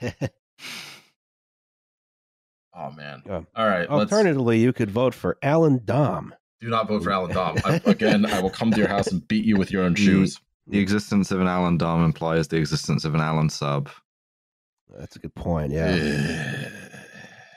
Oh 2.73 2.91
man. 2.91 3.21
Yeah. 3.25 3.41
All 3.55 3.67
right. 3.67 3.89
Let's 3.89 4.11
Alternatively, 4.11 4.59
you 4.59 4.71
could 4.73 4.91
vote 4.91 5.13
for 5.13 5.37
Allan 5.41 5.79
Domb. 5.79 6.31
do 6.61 6.69
not 6.69 6.87
vote 6.87 7.03
for 7.03 7.11
Allan 7.11 7.31
Domb. 7.31 7.61
I, 7.65 7.81
again, 7.89 8.25
I 8.25 8.41
will 8.41 8.49
come 8.49 8.71
to 8.71 8.77
your 8.77 8.87
house 8.87 9.07
and 9.07 9.25
beat 9.27 9.45
you 9.45 9.57
with 9.57 9.71
your 9.71 9.83
own 9.83 9.95
Mm. 9.95 9.97
shoes. 9.97 10.39
The 10.67 10.79
existence 10.79 11.31
of 11.31 11.41
an 11.41 11.47
Allan 11.47 11.79
Domb 11.79 12.05
implies 12.05 12.47
the 12.47 12.57
existence 12.57 13.03
of 13.03 13.15
an 13.15 13.21
Alan 13.21 13.49
sub. 13.49 13.89
That's 14.97 15.15
a 15.15 15.19
good 15.19 15.33
point. 15.35 15.71
Yeah, 15.71 16.69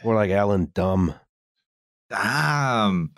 more 0.04 0.14
like 0.14 0.30
Alan 0.30 0.70
Dumb. 0.74 1.14
Damn. 2.10 3.12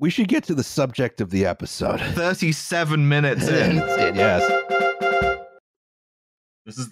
We 0.00 0.08
should 0.10 0.28
get 0.28 0.44
to 0.44 0.54
the 0.54 0.64
subject 0.64 1.20
of 1.20 1.30
the 1.30 1.44
episode. 1.46 2.00
37 2.14 3.08
minutes 3.08 3.46
in. 3.48 3.76
yes, 3.76 4.42
This 6.64 6.78
is 6.78 6.88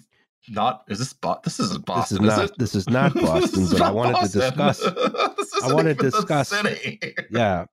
not. 0.49 0.83
Is 0.87 0.99
this 0.99 1.13
Boston? 1.13 1.41
This 1.45 1.59
isn't 1.59 1.85
this 1.85 1.85
Boston. 1.85 2.17
is 2.25 2.37
not. 2.37 2.45
it? 2.45 2.51
This 2.59 2.75
is 2.75 2.89
not 2.89 3.13
Boston, 3.15 3.63
is 3.63 3.71
but 3.73 3.81
I 3.81 3.91
wanted 3.91 4.13
Boston. 4.13 4.41
to 4.41 4.49
discuss. 4.49 4.81
I 4.85 5.57
isn't 5.57 5.75
wanted 5.75 5.97
to 5.99 6.11
discuss- 6.11 6.49
city. 6.49 6.99
Yeah, 7.31 7.65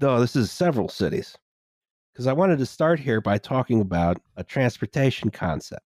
no, 0.00 0.20
this 0.20 0.36
is 0.36 0.50
several 0.52 0.88
cities. 0.88 1.36
Because 2.12 2.26
I 2.26 2.34
wanted 2.34 2.58
to 2.58 2.66
start 2.66 3.00
here 3.00 3.22
by 3.22 3.38
talking 3.38 3.80
about 3.80 4.20
a 4.36 4.44
transportation 4.44 5.30
concept, 5.30 5.80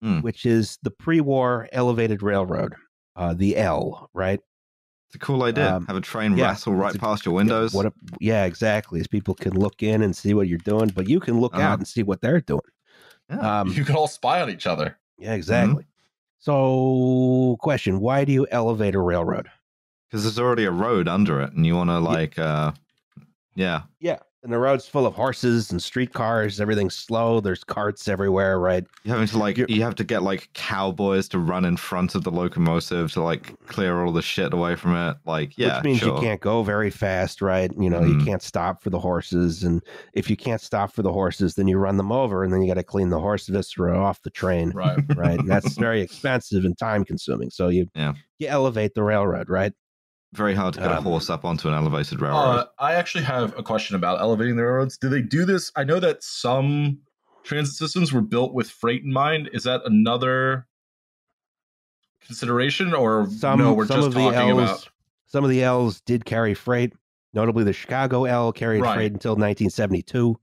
Hmm. 0.00 0.20
which 0.20 0.46
is 0.46 0.78
the 0.82 0.90
pre-war 0.90 1.68
elevated 1.72 2.22
railroad, 2.22 2.74
uh, 3.16 3.34
the 3.34 3.58
L, 3.58 4.08
right? 4.14 4.40
It's 5.10 5.16
a 5.16 5.18
cool 5.18 5.42
idea. 5.42 5.74
Um, 5.74 5.86
Have 5.86 5.96
a 5.96 6.00
train 6.00 6.36
yeah, 6.36 6.50
rattle 6.50 6.72
right 6.72 6.90
it's 6.90 6.96
a- 6.96 7.00
past 7.00 7.26
your 7.26 7.34
windows. 7.34 7.72
Yeah, 7.74 7.76
what 7.76 7.86
a, 7.86 7.92
yeah, 8.20 8.44
exactly. 8.44 9.00
As 9.00 9.08
people 9.08 9.34
can 9.34 9.54
look 9.54 9.82
in 9.82 10.02
and 10.02 10.14
see 10.14 10.34
what 10.34 10.46
you're 10.46 10.58
doing, 10.58 10.88
but 10.94 11.08
you 11.08 11.18
can 11.18 11.40
look 11.40 11.54
Uh-huh. 11.54 11.64
out 11.64 11.78
and 11.78 11.88
see 11.88 12.04
what 12.04 12.20
they're 12.20 12.40
doing. 12.40 12.60
Yeah. 13.28 13.60
Um, 13.60 13.68
you 13.72 13.84
can 13.84 13.96
all 13.96 14.06
spy 14.06 14.40
on 14.40 14.50
each 14.50 14.68
other. 14.68 14.98
yeah, 15.18 15.34
exactly. 15.34 15.84
So, 16.38 17.56
question: 17.60 17.98
Why 18.00 18.24
do 18.24 18.32
you 18.32 18.46
elevate 18.50 18.94
a 18.94 19.00
railroad? 19.00 19.48
Because 20.08 20.22
there's 20.24 20.38
already 20.38 20.64
a 20.64 20.70
road 20.70 21.06
under 21.08 21.40
it, 21.40 21.52
and 21.52 21.66
you 21.66 21.74
want 21.76 21.90
to 21.90 21.98
like, 21.98 22.38
uh, 22.38 22.72
yeah, 23.56 23.82
Yeah, 23.98 24.18
and 24.42 24.52
the 24.52 24.58
road's 24.58 24.86
full 24.86 25.06
of 25.06 25.14
horses 25.14 25.70
and 25.70 25.82
streetcars. 25.82 26.60
Everything's 26.60 26.96
slow. 26.96 27.40
There's 27.40 27.62
carts 27.62 28.08
everywhere, 28.08 28.58
right? 28.58 28.84
you're 29.04 29.14
having 29.14 29.28
to 29.28 29.38
like, 29.38 29.58
you 29.58 29.82
have 29.82 29.94
to 29.96 30.04
get 30.04 30.22
like 30.22 30.48
cowboys 30.54 31.28
to 31.28 31.38
run 31.38 31.64
in 31.64 31.76
front 31.76 32.14
of 32.14 32.24
the 32.24 32.30
locomotive 32.30 33.12
to 33.12 33.22
like 33.22 33.54
clear 33.66 34.02
all 34.02 34.12
the 34.12 34.22
shit 34.22 34.52
away 34.54 34.76
from 34.76 34.94
it. 34.96 35.16
Like, 35.26 35.56
yeah, 35.58 35.76
Which 35.76 35.84
means 35.84 35.98
sure. 35.98 36.14
you 36.14 36.20
can't 36.22 36.40
go 36.40 36.62
very 36.62 36.90
fast, 36.90 37.42
right? 37.42 37.70
You 37.78 37.90
know, 37.90 38.00
you 38.02 38.14
Mhm. 38.14 38.24
can't 38.24 38.42
stop 38.42 38.82
for 38.82 38.88
the 38.90 38.98
horses, 38.98 39.62
and 39.62 39.82
if 40.14 40.30
you 40.30 40.36
can't 40.36 40.60
stop 40.60 40.92
for 40.92 41.02
the 41.02 41.12
horses, 41.12 41.54
then 41.54 41.68
you 41.68 41.76
run 41.78 41.96
them 41.98 42.10
over, 42.12 42.42
and 42.42 42.52
then 42.52 42.62
you 42.62 42.68
got 42.68 42.74
to 42.80 42.82
clean 42.82 43.10
the 43.10 43.20
horse 43.20 43.46
viscera 43.46 43.98
off 43.98 44.22
the 44.22 44.30
train, 44.30 44.70
Right. 44.70 44.98
right? 45.16 45.38
And 45.38 45.48
that's 45.48 45.74
very 45.78 46.00
expensive 46.00 46.64
and 46.64 46.76
time 46.78 47.04
consuming. 47.04 47.50
So 47.50 47.68
you 47.68 47.86
Yeah. 47.94 48.14
you 48.38 48.48
elevate 48.48 48.94
the 48.94 49.02
railroad, 49.02 49.50
right? 49.50 49.72
Very 50.32 50.54
hard 50.54 50.74
to 50.74 50.80
get 50.80 50.90
a 50.92 50.98
Um, 50.98 51.04
horse 51.04 51.28
up 51.28 51.44
onto 51.44 51.66
an 51.68 51.74
elevated 51.74 52.20
railroad. 52.20 52.38
Uh, 52.38 52.66
I 52.78 52.94
actually 52.94 53.24
have 53.24 53.56
a 53.58 53.62
question 53.64 53.96
about 53.96 54.20
elevating 54.20 54.56
the 54.56 54.62
railroads. 54.62 54.96
Do 54.96 55.08
they 55.08 55.22
do 55.22 55.44
this? 55.44 55.72
I 55.74 55.82
know 55.82 55.98
that 55.98 56.22
some 56.22 56.98
transit 57.42 57.74
systems 57.74 58.12
were 58.12 58.20
built 58.20 58.54
with 58.54 58.70
freight 58.70 59.02
in 59.02 59.12
mind. 59.12 59.50
Is 59.52 59.64
that 59.64 59.80
another 59.84 60.66
consideration, 62.24 62.94
or 62.94 63.28
Some 63.28 63.58
no? 63.58 63.72
We're 63.72 63.86
some 63.86 63.96
just 63.96 64.08
of 64.08 64.14
the 64.14 64.20
talking 64.20 64.50
L's 64.50 64.58
about. 64.70 64.88
some 65.26 65.42
of 65.44 65.50
the 65.50 65.62
L's 65.64 66.00
did 66.02 66.24
carry 66.24 66.54
freight. 66.54 66.92
Notably, 67.32 67.64
the 67.64 67.72
Chicago 67.72 68.24
L 68.24 68.52
carried 68.52 68.82
Right. 68.82 68.94
freight 68.94 69.12
until 69.12 69.32
1972. 69.36 70.38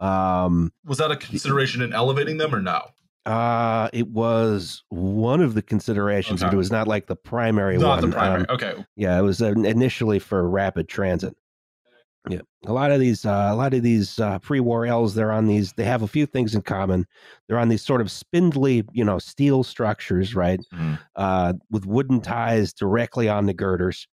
Um, 0.00 0.72
Was 0.84 0.98
that 0.98 1.10
a 1.10 1.16
consideration 1.16 1.80
in 1.80 1.92
elevating 1.94 2.36
them, 2.36 2.54
or 2.54 2.60
no? 2.60 2.82
Uh, 3.26 3.88
it 3.92 4.08
was 4.08 4.82
one 4.88 5.40
of 5.42 5.54
the 5.54 5.62
considerations, 5.62 6.42
but 6.42 6.52
it 6.54 6.56
was 6.56 6.70
not 6.70 6.86
like 6.88 7.06
the 7.06 7.16
primary 7.16 7.76
Not 7.76 8.00
one. 8.00 8.10
the 8.10 8.16
primary. 8.16 8.40
Um, 8.42 8.46
okay. 8.54 8.84
yeah, 8.96 9.18
it 9.18 9.22
was 9.22 9.42
uh, 9.42 9.52
initially 9.52 10.18
for 10.18 10.48
rapid 10.48 10.88
transit. 10.88 11.34
Yeah, 12.28 12.40
a 12.66 12.72
lot 12.72 12.90
of 12.90 12.98
these, 12.98 13.24
uh, 13.24 13.48
a 13.50 13.54
lot 13.54 13.72
of 13.72 13.82
these 13.84 14.18
uh, 14.18 14.40
pre-war 14.40 14.84
L's, 14.86 15.14
they're 15.14 15.30
on 15.30 15.46
these. 15.46 15.72
They 15.74 15.84
have 15.84 16.02
a 16.02 16.08
few 16.08 16.26
things 16.26 16.56
in 16.56 16.62
common. 16.62 17.06
They're 17.46 17.58
on 17.58 17.68
these 17.68 17.82
sort 17.82 18.00
of 18.00 18.10
spindly, 18.10 18.82
you 18.92 19.04
know, 19.04 19.18
steel 19.20 19.62
structures, 19.62 20.34
right? 20.34 20.58
Mhm. 20.74 20.98
Uh, 21.14 21.52
with 21.70 21.86
wooden 21.86 22.20
ties 22.20 22.72
directly 22.72 23.28
on 23.28 23.46
the 23.46 23.54
girders. 23.54 24.08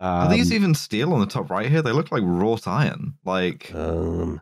Are 0.00 0.28
these 0.28 0.50
Um, 0.52 0.54
even 0.54 0.74
steel 0.76 1.12
on 1.12 1.18
the 1.18 1.26
top 1.26 1.50
right 1.50 1.68
here? 1.68 1.82
They 1.82 1.90
look 1.90 2.12
like 2.12 2.22
wrought 2.24 2.68
iron. 2.68 3.14
Like, 3.24 3.74
Um, 3.74 4.40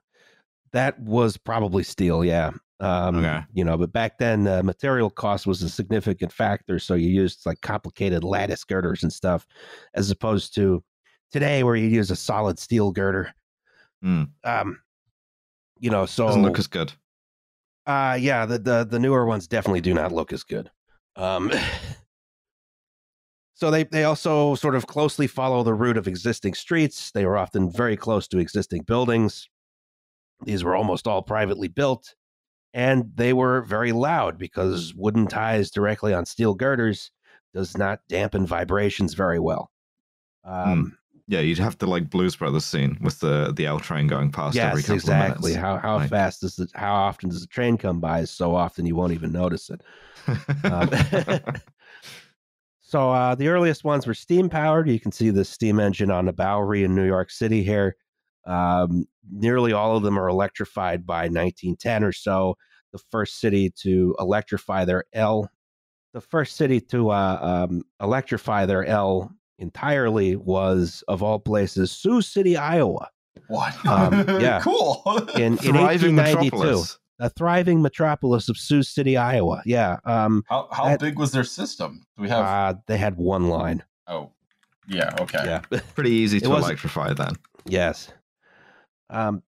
that 0.73 1.01
was 1.01 1.39
probably 1.39 1.85
steel, 1.85 2.23
yeah. 2.23 2.51
Um, 2.81 3.17
Okay. 3.17 3.41
You 3.55 3.65
know, 3.65 3.77
but 3.79 3.93
back 3.93 4.19
then, 4.19 4.47
uh, 4.47 4.63
material 4.63 5.09
cost 5.11 5.47
was 5.47 5.63
a 5.63 5.69
significant 5.69 6.33
factor. 6.33 6.79
So 6.79 6.95
you 6.95 7.09
used 7.09 7.47
like 7.47 7.61
complicated 7.63 8.23
lattice 8.25 8.65
girders 8.65 9.03
and 9.03 9.13
stuff, 9.13 9.47
as 9.95 10.11
opposed 10.11 10.55
to 10.57 10.83
today, 11.33 11.63
where 11.63 11.77
you 11.77 11.89
use 11.89 12.11
a 12.11 12.17
solid 12.17 12.59
steel 12.59 12.93
girder. 12.93 13.33
Hmm. 14.03 14.25
Um, 14.45 14.79
you 15.81 15.91
know, 15.91 16.05
so 16.07 16.27
doesn't 16.27 16.43
look 16.43 16.59
as 16.59 16.67
good. 16.67 16.93
uh, 17.87 18.17
yeah, 18.21 18.45
the, 18.47 18.59
the 18.59 18.87
the 18.89 18.99
newer 18.99 19.25
ones 19.27 19.47
definitely 19.47 19.81
do 19.81 19.95
not 19.95 20.13
look 20.13 20.33
as 20.33 20.43
good. 20.43 20.71
Um, 21.17 21.51
so 23.55 23.71
they 23.71 23.85
they 23.85 24.05
also 24.05 24.55
sort 24.55 24.75
of 24.75 24.87
closely 24.87 25.27
follow 25.27 25.63
the 25.63 25.75
route 25.75 25.97
of 25.97 26.07
existing 26.07 26.55
streets. 26.55 27.11
They 27.11 27.25
were 27.25 27.39
often 27.39 27.71
very 27.71 27.97
close 27.97 28.29
to 28.29 28.39
existing 28.39 28.83
buildings. 28.83 29.49
These 30.45 30.63
were 30.63 30.75
almost 30.77 31.07
all 31.07 31.23
privately 31.23 31.69
built, 31.69 32.15
and 32.77 33.11
they 33.15 33.33
were 33.33 33.63
very 33.63 33.91
loud 33.93 34.37
because 34.37 34.95
wooden 34.95 35.27
ties 35.27 35.71
directly 35.71 36.13
on 36.13 36.27
steel 36.27 36.53
girders 36.55 37.11
does 37.55 37.77
not 37.79 38.01
dampen 38.07 38.47
vibrations 38.47 39.15
very 39.15 39.39
well. 39.39 39.71
Um, 40.45 40.97
Yeah, 41.27 41.41
you'd 41.41 41.59
have 41.59 41.79
to 41.79 41.87
like 41.87 42.11
Blues 42.11 42.37
Brothers 42.37 42.67
scene 42.67 42.99
with 43.01 43.19
the 43.21 43.53
the 43.57 43.65
L 43.67 43.81
train 43.81 44.07
going 44.07 44.31
past 44.31 44.57
every 44.59 44.81
yes, 44.81 44.87
couple 44.87 44.95
exactly. 44.97 45.55
of 45.55 45.61
How 45.61 45.79
how 45.79 45.97
Like- 45.97 46.11
fast 46.11 46.43
does 46.43 46.57
the 46.57 46.69
how 46.75 46.95
often 46.95 47.31
does 47.31 47.41
the 47.41 47.47
train 47.47 47.79
come 47.79 47.99
by? 47.99 48.25
So 48.27 48.55
often 48.55 48.85
you 48.85 48.95
won't 48.95 49.15
even 49.15 49.33
notice 49.33 49.71
it. 49.71 49.81
Um. 50.65 50.91
So 52.89 53.11
uh, 53.11 53.35
the 53.35 53.49
earliest 53.49 53.83
ones 53.83 54.07
were 54.07 54.15
steam 54.15 54.49
powered. 54.49 54.89
You 54.89 55.01
can 55.01 55.11
see 55.11 55.31
the 55.31 55.45
steam 55.45 55.81
engine 55.81 56.09
on 56.09 56.27
the 56.27 56.33
Bowery 56.33 56.85
in 56.85 56.95
New 56.95 57.05
York 57.05 57.33
City 57.33 57.65
here. 57.65 57.97
Um, 58.47 59.07
nearly 59.31 59.73
all 59.73 59.97
of 59.97 60.03
them 60.03 60.19
are 60.19 60.29
electrified 60.29 61.07
by 61.07 61.23
1910 61.25 62.05
or 62.05 62.13
so. 62.13 62.57
The 62.93 62.99
first 63.11 63.41
city 63.41 63.71
to 63.83 64.15
electrify 64.19 64.85
their 64.85 65.05
L, 65.13 65.51
the 66.15 66.21
first 66.21 66.57
city 66.57 66.81
to 66.83 67.11
uh, 67.11 67.67
um, 67.69 67.83
electrify 68.01 68.65
their 68.67 68.85
L 68.85 69.31
entirely 69.59 70.37
was, 70.37 71.03
of 71.09 71.23
all 71.23 71.39
places, 71.39 71.91
Sioux 71.93 72.23
City, 72.23 72.57
Iowa, 72.57 73.11
What? 73.49 73.75
Um, 73.87 74.41
yeah. 74.41 74.61
cool. 74.65 75.03
in, 75.35 75.43
in 75.55 75.57
Thriving 75.59 76.17
1892. 76.17 76.43
metropolis. 76.57 76.99
A 77.19 77.31
thriving 77.31 77.81
metropolis 77.81 78.51
of 78.51 78.59
Sioux 78.59 78.83
City, 78.83 79.17
Iowa. 79.17 79.63
Yeah. 79.65 79.97
Um, 80.05 80.45
how 80.49 80.69
how 80.71 80.85
that- 80.85 81.01
big 81.01 81.19
was 81.19 81.33
their 81.33 81.45
system? 81.45 82.05
Do 82.17 82.23
we 82.23 82.29
have? 82.29 82.45
uh, 82.45 82.79
they 82.87 82.99
had 82.99 83.17
one 83.17 83.49
line. 83.49 83.83
oh, 84.07 84.33
yeah. 84.87 85.11
Okay. 85.21 85.41
Yeah. 85.45 85.61
Pretty 85.95 86.11
easy 86.11 86.41
to 86.41 86.55
electrify 86.55 87.13
then. 87.15 87.33
Yes. 87.65 88.09
Um, 89.11 89.43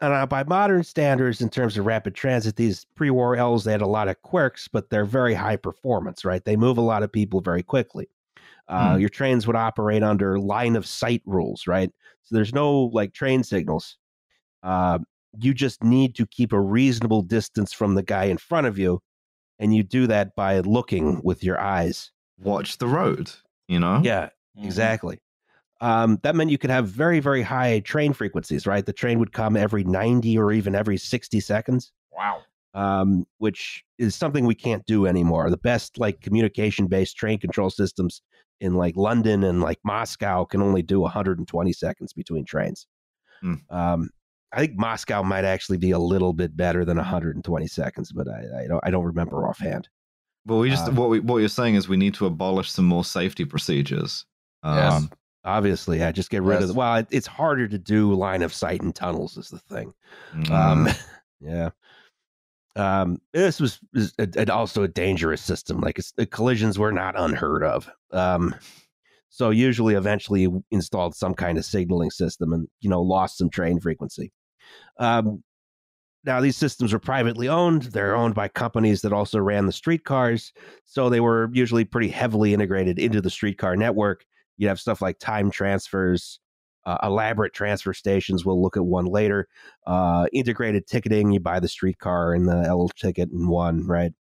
and 0.00 0.12
uh, 0.12 0.26
by 0.26 0.44
modern 0.44 0.82
standards, 0.82 1.40
in 1.40 1.48
terms 1.50 1.76
of 1.78 1.86
rapid 1.86 2.14
transit, 2.14 2.56
these 2.56 2.84
pre-war 2.96 3.36
L's 3.36 3.64
they 3.64 3.72
had 3.72 3.80
a 3.80 3.86
lot 3.86 4.08
of 4.08 4.20
quirks, 4.22 4.68
but 4.68 4.90
they're 4.90 5.04
very 5.04 5.34
high 5.34 5.56
performance. 5.56 6.24
Right? 6.24 6.44
They 6.44 6.56
move 6.56 6.78
a 6.78 6.82
lot 6.82 7.02
of 7.02 7.12
people 7.12 7.40
very 7.40 7.62
quickly. 7.62 8.08
Uh, 8.68 8.94
Hmm. 8.94 9.00
Your 9.00 9.08
trains 9.10 9.46
would 9.46 9.56
operate 9.56 10.02
under 10.02 10.38
line 10.38 10.76
of 10.76 10.86
sight 10.86 11.22
rules, 11.26 11.66
right? 11.66 11.90
So 12.22 12.34
there's 12.34 12.54
no 12.54 12.84
like 12.92 13.12
train 13.12 13.44
signals. 13.44 13.98
Uh, 14.62 14.98
you 15.40 15.52
just 15.54 15.82
need 15.84 16.14
to 16.16 16.26
keep 16.26 16.52
a 16.52 16.60
reasonable 16.60 17.22
distance 17.22 17.72
from 17.72 17.94
the 17.94 18.02
guy 18.02 18.24
in 18.24 18.38
front 18.38 18.66
of 18.66 18.78
you, 18.78 19.02
and 19.58 19.74
you 19.74 19.82
do 19.82 20.06
that 20.06 20.34
by 20.36 20.60
looking 20.60 21.20
with 21.22 21.44
your 21.44 21.60
eyes. 21.60 22.10
Watch 22.38 22.78
the 22.78 22.88
road. 22.88 23.30
You 23.68 23.80
know. 23.80 24.00
Yeah, 24.04 24.30
Mhm. 24.58 24.64
exactly. 24.64 25.20
Um, 25.84 26.18
that 26.22 26.34
meant 26.34 26.50
you 26.50 26.56
could 26.56 26.70
have 26.70 26.88
very, 26.88 27.20
very 27.20 27.42
high 27.42 27.80
train 27.80 28.14
frequencies, 28.14 28.66
right? 28.66 28.86
The 28.86 28.92
train 28.92 29.18
would 29.18 29.32
come 29.32 29.54
every 29.54 29.84
90 29.84 30.38
or 30.38 30.50
even 30.50 30.74
every 30.74 30.96
60 30.96 31.40
seconds, 31.40 31.92
Wow. 32.10 32.40
um, 32.72 33.26
which 33.36 33.84
is 33.98 34.14
something 34.14 34.46
we 34.46 34.54
can't 34.54 34.84
do 34.86 35.06
anymore. 35.06 35.50
The 35.50 35.58
best 35.58 35.98
like 35.98 36.22
communication 36.22 36.86
based 36.86 37.18
train 37.18 37.38
control 37.38 37.68
systems 37.68 38.22
in 38.60 38.74
like 38.74 38.96
London 38.96 39.44
and 39.44 39.60
like 39.60 39.78
Moscow 39.84 40.44
can 40.44 40.62
only 40.62 40.80
do 40.80 41.00
120 41.00 41.72
seconds 41.74 42.14
between 42.14 42.46
trains. 42.46 42.86
Hmm. 43.42 43.54
Um, 43.68 44.08
I 44.52 44.60
think 44.60 44.78
Moscow 44.78 45.22
might 45.22 45.44
actually 45.44 45.78
be 45.78 45.90
a 45.90 45.98
little 45.98 46.32
bit 46.32 46.56
better 46.56 46.86
than 46.86 46.96
120 46.96 47.66
seconds, 47.66 48.10
but 48.10 48.26
I, 48.28 48.62
I 48.62 48.66
don't 48.68 48.80
I 48.84 48.90
don't 48.90 49.04
remember 49.04 49.46
offhand. 49.46 49.90
Well, 50.46 50.60
we 50.60 50.70
just 50.70 50.88
Um, 50.88 50.96
what 50.96 51.10
we, 51.10 51.20
what 51.20 51.38
you're 51.38 51.48
saying 51.50 51.74
is 51.74 51.88
we 51.88 51.96
need 51.98 52.14
to 52.14 52.26
abolish 52.26 52.70
some 52.70 52.86
more 52.86 53.04
safety 53.04 53.44
procedures. 53.44 54.24
Yes. 54.64 55.08
Obviously, 55.44 56.02
i 56.02 56.10
just 56.10 56.30
get 56.30 56.42
rid 56.42 56.62
of 56.62 56.68
the. 56.68 56.74
Well, 56.74 56.96
it, 56.96 57.08
it's 57.10 57.26
harder 57.26 57.68
to 57.68 57.78
do 57.78 58.14
line 58.14 58.42
of 58.42 58.52
sight 58.52 58.80
and 58.80 58.94
tunnels 58.94 59.36
is 59.36 59.50
the 59.50 59.58
thing. 59.58 59.92
mm, 60.34 60.50
Um, 60.50 60.88
yeah. 61.40 61.70
Um, 62.76 63.20
this 63.32 63.60
was, 63.60 63.78
is 63.94 64.14
a, 64.18 64.28
a- 64.36 64.52
also 64.52 64.82
a 64.82 64.88
dangerous 64.88 65.42
system. 65.42 65.80
Like 65.80 65.98
it's, 65.98 66.12
the 66.12 66.26
collisions 66.26 66.78
were 66.78 66.92
not 66.92 67.18
unheard 67.18 67.62
of. 67.62 67.88
Um, 68.10 68.54
so 69.28 69.50
usually, 69.50 69.94
eventually, 69.94 70.48
installed 70.70 71.14
some 71.14 71.34
kind 71.34 71.58
of 71.58 71.64
signaling 71.64 72.10
system, 72.10 72.52
and 72.52 72.68
you 72.80 72.88
know, 72.88 73.02
lost 73.02 73.36
some 73.38 73.50
train 73.50 73.80
frequency. 73.80 74.32
Um, 74.98 75.42
now 76.24 76.40
these 76.40 76.56
systems 76.56 76.92
were 76.92 76.98
privately 76.98 77.48
owned. 77.48 77.82
They're 77.82 78.16
owned 78.16 78.34
by 78.34 78.48
companies 78.48 79.02
that 79.02 79.12
also 79.12 79.38
ran 79.40 79.66
the 79.66 79.72
streetcars, 79.72 80.52
so 80.84 81.10
they 81.10 81.20
were 81.20 81.50
usually 81.52 81.84
pretty 81.84 82.08
heavily 82.08 82.54
integrated 82.54 82.98
into 82.98 83.20
the 83.20 83.28
streetcar 83.30 83.76
network. 83.76 84.24
You 84.56 84.68
have 84.68 84.80
stuff 84.80 85.02
like 85.02 85.18
time 85.18 85.50
transfers, 85.50 86.40
uh, 86.86 86.98
elaborate 87.02 87.52
transfer 87.52 87.92
stations. 87.92 88.44
We'll 88.44 88.62
look 88.62 88.76
at 88.76 88.84
one 88.84 89.06
later 89.06 89.48
uh, 89.86 90.26
integrated 90.32 90.86
ticketing. 90.86 91.32
You 91.32 91.40
buy 91.40 91.60
the 91.60 91.68
streetcar 91.68 92.34
and 92.34 92.48
the 92.48 92.64
L 92.66 92.88
ticket 92.88 93.30
in 93.30 93.48
one, 93.48 93.86
right? 93.86 94.12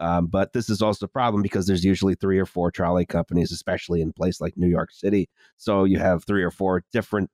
Um, 0.00 0.26
but 0.26 0.52
this 0.52 0.70
is 0.70 0.80
also 0.80 1.06
a 1.06 1.08
problem 1.08 1.42
because 1.42 1.66
there's 1.66 1.84
usually 1.84 2.14
three 2.14 2.38
or 2.38 2.46
four 2.46 2.70
trolley 2.70 3.04
companies, 3.04 3.50
especially 3.50 4.00
in 4.00 4.10
a 4.10 4.12
place 4.12 4.40
like 4.40 4.56
New 4.56 4.68
York 4.68 4.90
City. 4.92 5.28
So 5.56 5.84
you 5.84 5.98
have 5.98 6.24
three 6.24 6.42
or 6.42 6.52
four 6.52 6.84
different 6.92 7.30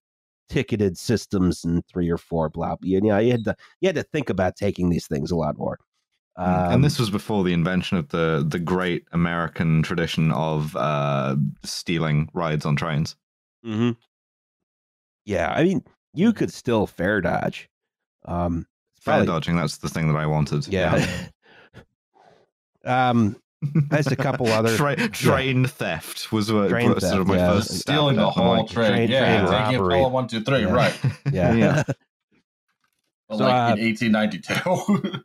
ticketed 0.49 0.97
systems 0.99 1.65
and 1.65 1.85
three 1.87 2.11
or 2.11 2.19
four 2.19 2.49
blah. 2.49 2.77
You 2.83 3.01
know, 3.01 3.19
you 3.19 3.33
had 3.33 3.45
to 3.45 3.57
you 3.81 3.89
had 3.89 3.97
to 3.97 4.03
think 4.03 4.31
about 4.31 4.57
taking 4.57 4.89
these 4.89 5.07
things 5.07 5.31
a 5.31 5.37
lot 5.37 5.59
more. 5.59 5.79
Um, 6.37 6.73
and 6.73 6.85
this 6.85 6.99
was 6.99 7.11
before 7.11 7.45
the 7.45 7.53
invention 7.53 7.97
of 7.97 8.09
the 8.09 8.45
the 8.49 8.59
great 8.59 9.07
American 9.13 9.83
tradition 9.83 10.33
of 10.33 10.75
uh, 10.77 11.37
stealing 11.63 12.29
rides 12.35 12.67
on 12.67 12.75
trains. 12.77 13.15
hmm 13.63 13.93
Yeah, 15.25 15.53
I 15.55 15.63
mean, 15.65 15.85
you 16.13 16.33
could 16.33 16.53
still 16.53 16.87
fare 16.89 17.21
dodge. 17.21 17.69
Um, 18.25 18.67
it's 18.97 19.05
Fare 19.05 19.15
probably- 19.15 19.27
dodging, 19.29 19.57
that's 19.57 19.77
the 19.79 19.89
thing 19.89 20.09
that 20.13 20.19
I 20.19 20.27
wanted. 20.27 20.67
Yeah. 20.67 21.07
um, 22.85 23.37
There's 23.91 24.09
a 24.09 24.17
couple 24.17 24.47
other- 24.53 24.77
Tra- 24.77 25.09
train 25.09 25.67
theft 25.67 26.33
was 26.33 26.53
what, 26.53 26.69
Train 26.69 26.93
was 26.95 27.07
sort 27.09 27.21
of 27.21 27.27
my 27.29 27.37
yeah. 27.37 27.53
first 27.53 27.79
Stealing 27.79 28.17
the 28.17 28.29
whole 28.31 28.57
like, 28.59 28.69
train. 28.71 28.91
train- 28.93 29.11
yeah, 29.11 29.47
train 29.47 29.63
taking 29.67 29.79
robbery. 29.81 29.95
Apollo 29.99 30.13
one, 30.13 30.27
two, 30.29 30.41
three. 30.43 30.61
Yeah. 30.63 30.73
Right. 30.73 30.99
yeah. 31.33 31.55
Yeah. 31.55 31.83
But 33.29 33.39
So, 33.39 33.45
like 33.45 33.73
uh, 33.73 33.77
in 33.79 33.87
1892. 33.87 35.25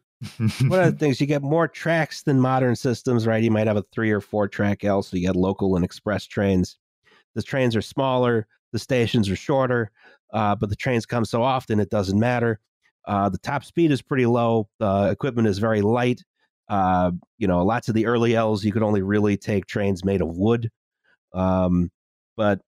One 0.68 0.80
of 0.80 0.92
the 0.92 0.96
things 1.00 1.22
you 1.22 1.28
get 1.28 1.42
more 1.42 1.68
tracks 1.68 2.24
than 2.24 2.40
modern 2.40 2.76
systems, 2.76 3.26
right? 3.26 3.44
You 3.44 3.52
might 3.52 3.68
have 3.68 3.78
a 3.78 3.86
three 3.92 4.12
or 4.12 4.22
four 4.22 4.48
track 4.48 4.84
L, 4.84 5.02
so 5.02 5.16
you 5.16 5.26
get 5.26 5.36
local 5.36 5.76
and 5.76 5.86
express 5.86 6.26
trains. 6.26 6.78
The 7.36 7.44
trains 7.44 7.76
are 7.76 7.82
smaller, 7.82 8.48
the 8.72 8.80
stations 8.80 9.30
are 9.30 9.36
shorter, 9.36 9.92
uh, 10.34 10.56
but 10.56 10.70
the 10.70 10.76
trains 10.76 11.06
come 11.06 11.26
so 11.26 11.42
often 11.42 11.80
it 11.80 11.90
doesn't 11.90 12.20
matter. 12.20 12.60
Uh, 13.08 13.30
the 13.30 13.38
top 13.40 13.64
speed 13.64 13.92
is 13.92 14.02
pretty 14.02 14.26
low. 14.26 14.68
The 14.80 15.10
equipment 15.10 15.48
is 15.48 15.58
very 15.58 15.82
light. 15.82 16.22
Uh, 16.68 17.12
you 17.38 17.48
know, 17.48 17.64
lots 17.64 17.88
of 17.88 17.96
the 17.96 18.06
early 18.06 18.36
L's 18.36 18.64
you 18.64 18.72
could 18.72 18.84
only 18.84 19.02
really 19.02 19.38
take 19.38 19.66
trains 19.66 20.06
made 20.06 20.22
of 20.22 20.38
wood. 20.38 20.70
Um, 21.34 21.92
but 22.38 22.62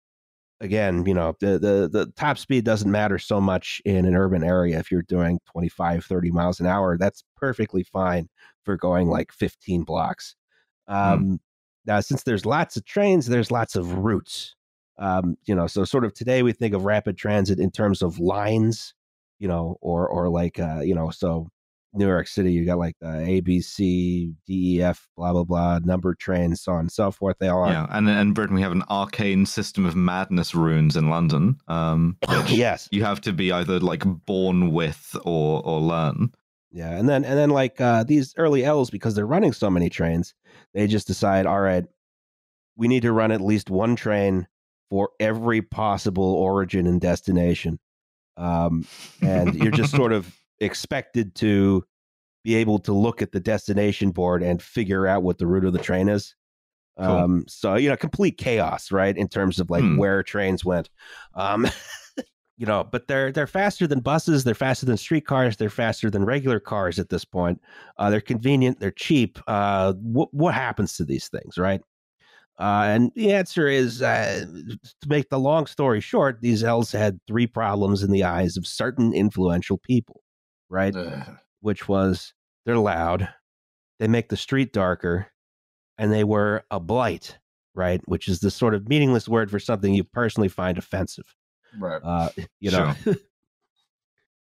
again, 0.61 1.05
you 1.05 1.13
know, 1.13 1.35
the, 1.39 1.59
the 1.59 1.89
the 1.91 2.13
top 2.15 2.37
speed 2.37 2.65
doesn't 2.65 2.91
matter 2.91 3.17
so 3.17 3.39
much 3.41 3.81
in 3.85 4.05
an 4.05 4.15
urban 4.15 4.43
area. 4.43 4.79
If 4.79 4.91
you're 4.91 5.01
doing 5.03 5.39
25, 5.51 6.05
30 6.05 6.31
miles 6.31 6.59
an 6.59 6.65
hour, 6.65 6.97
that's 6.97 7.23
perfectly 7.37 7.83
fine 7.83 8.29
for 8.63 8.77
going 8.77 9.07
like 9.09 9.31
15 9.31 9.83
blocks. 9.83 10.35
Um, 10.87 11.39
Now, 11.85 11.99
since 12.01 12.23
there's 12.23 12.45
lots 12.45 12.77
of 12.77 12.85
trains, 12.85 13.27
there's 13.27 13.51
lots 13.51 13.75
of 13.75 13.93
routes. 13.93 14.55
Um, 14.97 15.37
you 15.45 15.55
know, 15.55 15.67
so 15.67 15.85
sort 15.85 16.03
of 16.05 16.13
today 16.13 16.43
we 16.43 16.51
think 16.53 16.73
of 16.75 16.83
rapid 16.85 17.17
transit 17.17 17.59
in 17.59 17.71
terms 17.71 18.01
of 18.01 18.19
lines, 18.19 18.93
you 19.39 19.47
know, 19.47 19.77
or 19.81 20.07
or 20.07 20.29
like 20.29 20.59
uh, 20.59 20.81
you 20.81 20.93
know, 20.95 21.09
so 21.09 21.47
New 21.93 22.07
York 22.07 22.27
City, 22.27 22.51
you 22.51 22.65
got 22.65 22.77
like 22.77 22.95
the 23.01 23.19
A, 23.19 23.39
B, 23.41 23.61
C, 23.61 24.33
D, 24.45 24.77
E, 24.77 24.81
F, 24.81 25.07
blah 25.17 25.33
blah 25.33 25.43
blah, 25.43 25.79
number 25.79 26.13
trains, 26.13 26.61
so 26.61 26.73
on 26.73 26.81
and 26.81 26.91
so 26.91 27.11
forth. 27.11 27.37
They 27.39 27.47
all 27.47 27.63
are. 27.63 27.71
yeah, 27.71 27.87
and 27.89 28.07
in 28.07 28.33
Britain 28.33 28.55
we 28.55 28.61
have 28.61 28.71
an 28.71 28.83
arcane 28.89 29.45
system 29.45 29.85
of 29.85 29.95
madness 29.95 30.53
runes 30.53 30.95
in 30.95 31.09
London. 31.09 31.57
Um, 31.67 32.17
yes. 32.47 32.87
you 32.91 33.03
have 33.03 33.21
to 33.21 33.33
be 33.33 33.51
either 33.51 33.79
like 33.79 34.03
born 34.25 34.71
with 34.71 35.15
or 35.23 35.63
or 35.65 35.79
learn. 35.79 36.31
Yeah, 36.71 36.91
and 36.91 37.09
then 37.09 37.25
and 37.25 37.37
then 37.37 37.49
like 37.49 37.81
uh, 37.81 38.03
these 38.03 38.33
early 38.37 38.63
L's 38.63 38.91
because 38.91 39.15
they're 39.15 39.25
running 39.25 39.53
so 39.53 39.71
many 39.71 39.89
trains, 39.89 40.35
they 40.73 40.85
just 40.85 41.07
decide, 41.07 41.47
all 41.47 41.61
right, 41.61 41.85
we 42.75 42.87
need 42.87 43.01
to 43.01 43.11
run 43.11 43.31
at 43.31 43.41
least 43.41 43.71
one 43.71 43.95
train 43.95 44.47
for 44.91 45.09
every 45.19 45.61
possible 45.63 46.33
origin 46.35 46.85
and 46.85 47.01
destination, 47.01 47.79
um, 48.37 48.85
and 49.21 49.55
you're 49.55 49.71
just 49.71 49.91
sort 49.95 50.13
of 50.13 50.38
expected 50.59 51.35
to 51.35 51.83
be 52.43 52.55
able 52.55 52.79
to 52.79 52.93
look 52.93 53.21
at 53.21 53.31
the 53.31 53.39
destination 53.39 54.11
board 54.11 54.41
and 54.43 54.61
figure 54.61 55.07
out 55.07 55.23
what 55.23 55.37
the 55.37 55.47
route 55.47 55.65
of 55.65 55.73
the 55.73 55.79
train 55.79 56.09
is. 56.09 56.35
Cool. 56.97 57.07
Um, 57.07 57.45
so 57.47 57.75
you 57.75 57.89
know, 57.89 57.97
complete 57.97 58.37
chaos, 58.37 58.91
right, 58.91 59.15
in 59.15 59.27
terms 59.27 59.59
of 59.59 59.69
like 59.69 59.83
Hmm. 59.83 59.97
where 59.97 60.23
trains 60.23 60.65
went. 60.65 60.89
Um, 61.35 61.67
you 62.57 62.65
know, 62.65 62.83
but 62.83 63.07
they're 63.07 63.31
they're 63.31 63.47
faster 63.47 63.87
than 63.87 64.01
buses, 64.01 64.43
they're 64.43 64.53
faster 64.53 64.85
than 64.85 64.97
streetcars, 64.97 65.55
they're 65.57 65.69
faster 65.69 66.09
than 66.09 66.25
regular 66.25 66.59
cars 66.59 66.99
at 66.99 67.09
this 67.09 67.23
point. 67.23 67.61
Uh, 67.97 68.09
they're 68.09 68.19
convenient, 68.21 68.79
they're 68.79 68.91
cheap. 68.91 69.39
Uh, 69.47 69.93
what 69.93 70.33
what 70.33 70.53
happens 70.53 70.97
to 70.97 71.05
these 71.05 71.29
things, 71.29 71.57
right? 71.57 71.81
Uh, 72.59 72.83
and 72.87 73.11
the 73.15 73.31
answer 73.31 73.69
is 73.69 74.01
uh, 74.01 74.45
to 75.01 75.07
make 75.07 75.29
the 75.29 75.39
long 75.39 75.65
story 75.65 76.01
short, 76.01 76.41
these 76.41 76.61
L's 76.61 76.91
had 76.91 77.17
three 77.25 77.47
problems 77.47 78.03
in 78.03 78.11
the 78.11 78.25
eyes 78.25 78.57
of 78.57 78.67
certain 78.67 79.13
influential 79.13 79.77
people, 79.77 80.21
right? 80.69 80.95
Ugh. 80.95 81.37
Which 81.61 81.87
was 81.87 82.33
they're 82.65 82.77
loud, 82.77 83.27
they 83.99 84.07
make 84.07 84.29
the 84.29 84.37
street 84.37 84.71
darker, 84.73 85.27
and 85.97 86.11
they 86.11 86.23
were 86.23 86.63
a 86.71 86.79
blight, 86.79 87.37
right? 87.75 88.01
Which 88.05 88.27
is 88.27 88.39
the 88.39 88.51
sort 88.51 88.73
of 88.73 88.87
meaningless 88.87 89.27
word 89.27 89.51
for 89.51 89.59
something 89.59 89.93
you 89.93 90.03
personally 90.03 90.47
find 90.49 90.77
offensive. 90.77 91.25
right. 91.77 92.01
Uh, 92.03 92.29
you 92.59 92.71
know, 92.71 92.93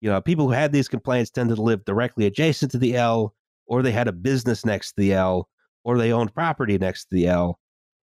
you 0.01 0.09
know, 0.09 0.21
people 0.21 0.45
who 0.47 0.51
had 0.51 0.71
these 0.71 0.88
complaints 0.88 1.32
tended 1.32 1.55
to 1.55 1.61
live 1.61 1.86
directly 1.86 2.26
adjacent 2.26 2.71
to 2.71 2.78
the 2.78 2.95
L, 2.95 3.34
or 3.65 3.82
they 3.82 3.91
had 3.91 4.07
a 4.07 4.11
business 4.13 4.65
next 4.65 4.89
to 4.93 5.01
the 5.01 5.13
L, 5.13 5.47
or 5.84 5.97
they 5.97 6.11
owned 6.11 6.34
property 6.34 6.78
next 6.78 7.05
to 7.05 7.15
the 7.15 7.28
L. 7.28 7.59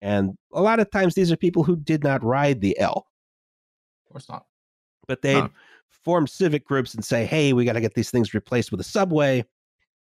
And 0.01 0.31
a 0.53 0.61
lot 0.61 0.79
of 0.79 0.89
times 0.91 1.15
these 1.15 1.31
are 1.31 1.37
people 1.37 1.63
who 1.63 1.75
did 1.75 2.03
not 2.03 2.23
ride 2.23 2.61
the 2.61 2.77
L, 2.79 3.07
Of 4.07 4.11
course 4.11 4.29
not. 4.29 4.45
but 5.07 5.21
they'd 5.21 5.35
No. 5.35 5.49
Form 5.91 6.27
civic 6.27 6.65
groups 6.65 6.93
and 6.93 7.03
say, 7.03 7.25
hey, 7.25 7.53
we 7.53 7.65
got 7.65 7.73
to 7.73 7.81
get 7.81 7.93
these 7.93 8.11
things 8.11 8.33
replaced 8.33 8.71
with 8.71 8.79
a 8.79 8.85
subway. 8.85 9.43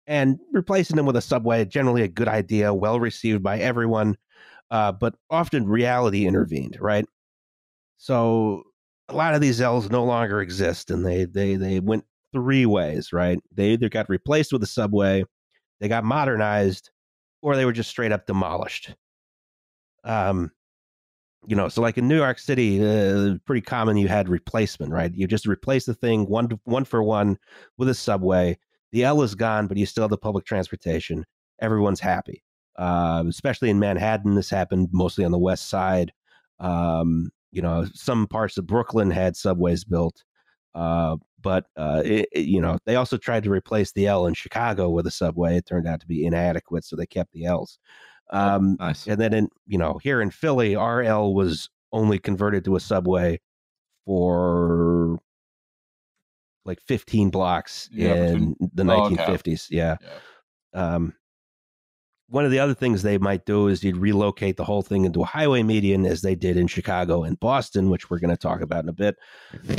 And 0.08 0.40
replacing 0.50 0.96
them 0.96 1.06
with 1.06 1.16
a 1.16 1.20
subway, 1.20 1.64
generally 1.64 2.02
a 2.02 2.08
good 2.08 2.26
idea, 2.26 2.74
well 2.74 2.98
received 2.98 3.42
by 3.42 3.60
everyone. 3.60 4.16
Uh, 4.70 4.90
but 4.90 5.14
often 5.30 5.68
reality 5.68 6.26
intervened, 6.26 6.76
right? 6.80 7.04
So 7.98 8.64
a 9.08 9.14
lot 9.14 9.34
of 9.34 9.40
these 9.40 9.60
L's 9.60 9.90
no 9.90 10.02
longer 10.02 10.40
exist, 10.40 10.90
and 10.90 11.06
they 11.06 11.24
they 11.24 11.54
they 11.56 11.78
went 11.78 12.04
three 12.32 12.66
ways, 12.66 13.12
right? 13.12 13.38
They 13.54 13.70
either 13.70 13.88
got 13.88 14.08
replaced 14.08 14.52
with 14.52 14.62
a 14.62 14.66
subway, 14.66 15.24
they 15.80 15.88
got 15.88 16.04
modernized, 16.04 16.90
or 17.42 17.54
they 17.54 17.64
were 17.64 17.72
just 17.72 17.90
straight 17.90 18.10
up 18.12 18.26
demolished. 18.26 18.94
Um, 20.04 20.50
you 21.46 21.56
know, 21.56 21.68
so 21.68 21.82
like 21.82 21.98
in 21.98 22.06
New 22.08 22.16
York 22.16 22.38
City, 22.38 22.84
uh, 22.84 23.34
pretty 23.46 23.60
common. 23.62 23.96
You 23.96 24.08
had 24.08 24.28
replacement, 24.28 24.92
right? 24.92 25.12
You 25.14 25.26
just 25.26 25.46
replace 25.46 25.86
the 25.86 25.94
thing 25.94 26.26
one 26.26 26.48
one 26.64 26.84
for 26.84 27.02
one 27.02 27.38
with 27.78 27.88
a 27.88 27.94
subway. 27.94 28.58
The 28.92 29.04
L 29.04 29.22
is 29.22 29.34
gone, 29.34 29.66
but 29.66 29.76
you 29.76 29.86
still 29.86 30.02
have 30.04 30.10
the 30.10 30.18
public 30.18 30.44
transportation. 30.44 31.24
Everyone's 31.60 32.00
happy. 32.00 32.42
Uh, 32.78 33.24
especially 33.28 33.70
in 33.70 33.78
Manhattan, 33.78 34.34
this 34.34 34.50
happened 34.50 34.88
mostly 34.92 35.24
on 35.24 35.32
the 35.32 35.38
West 35.38 35.68
Side. 35.68 36.12
Um, 36.60 37.30
you 37.50 37.60
know, 37.62 37.86
some 37.92 38.26
parts 38.28 38.56
of 38.56 38.66
Brooklyn 38.66 39.10
had 39.10 39.36
subways 39.36 39.84
built, 39.84 40.22
uh, 40.74 41.16
but 41.42 41.66
uh, 41.76 42.02
it, 42.04 42.28
it- 42.32 42.46
you 42.46 42.60
know 42.60 42.78
they 42.86 42.96
also 42.96 43.16
tried 43.16 43.42
to 43.44 43.50
replace 43.50 43.92
the 43.92 44.06
L 44.06 44.26
in 44.26 44.34
Chicago 44.34 44.90
with 44.90 45.06
a 45.06 45.10
subway. 45.10 45.56
It 45.56 45.66
turned 45.66 45.88
out 45.88 46.00
to 46.00 46.06
be 46.06 46.24
inadequate, 46.24 46.84
so 46.84 46.94
they 46.96 47.06
kept 47.06 47.32
the 47.32 47.46
L's. 47.46 47.78
Um, 48.32 48.76
nice. 48.80 49.06
and 49.06 49.20
then 49.20 49.34
in 49.34 49.48
you 49.66 49.78
know 49.78 49.98
here 50.02 50.20
in 50.22 50.30
Philly, 50.30 50.74
RL 50.74 51.34
was 51.34 51.68
only 51.92 52.18
converted 52.18 52.64
to 52.64 52.76
a 52.76 52.80
subway 52.80 53.40
for 54.06 55.18
like 56.64 56.80
15 56.80 57.30
blocks 57.30 57.88
Yeah, 57.92 58.14
in 58.14 58.56
the 58.74 58.84
oh, 58.84 59.04
okay. 59.06 59.16
1950s. 59.16 59.66
Yeah. 59.70 59.96
Yeah. 60.00 60.94
Um, 60.94 61.14
one 62.28 62.44
of 62.46 62.50
the 62.50 62.60
other 62.60 62.72
things 62.72 63.02
they 63.02 63.18
might 63.18 63.44
do 63.44 63.68
is 63.68 63.84
you'd 63.84 63.96
relocate 63.98 64.56
the 64.56 64.64
whole 64.64 64.80
thing 64.80 65.04
into 65.04 65.20
a 65.20 65.26
highway 65.26 65.62
median, 65.62 66.06
as 66.06 66.22
they 66.22 66.34
did 66.34 66.56
in 66.56 66.66
Chicago 66.66 67.24
and 67.24 67.38
Boston, 67.38 67.90
which 67.90 68.08
we're 68.08 68.20
going 68.20 68.30
to 68.30 68.38
talk 68.38 68.62
about 68.62 68.84
in 68.84 68.88
a 68.88 68.92
bit. 68.94 69.16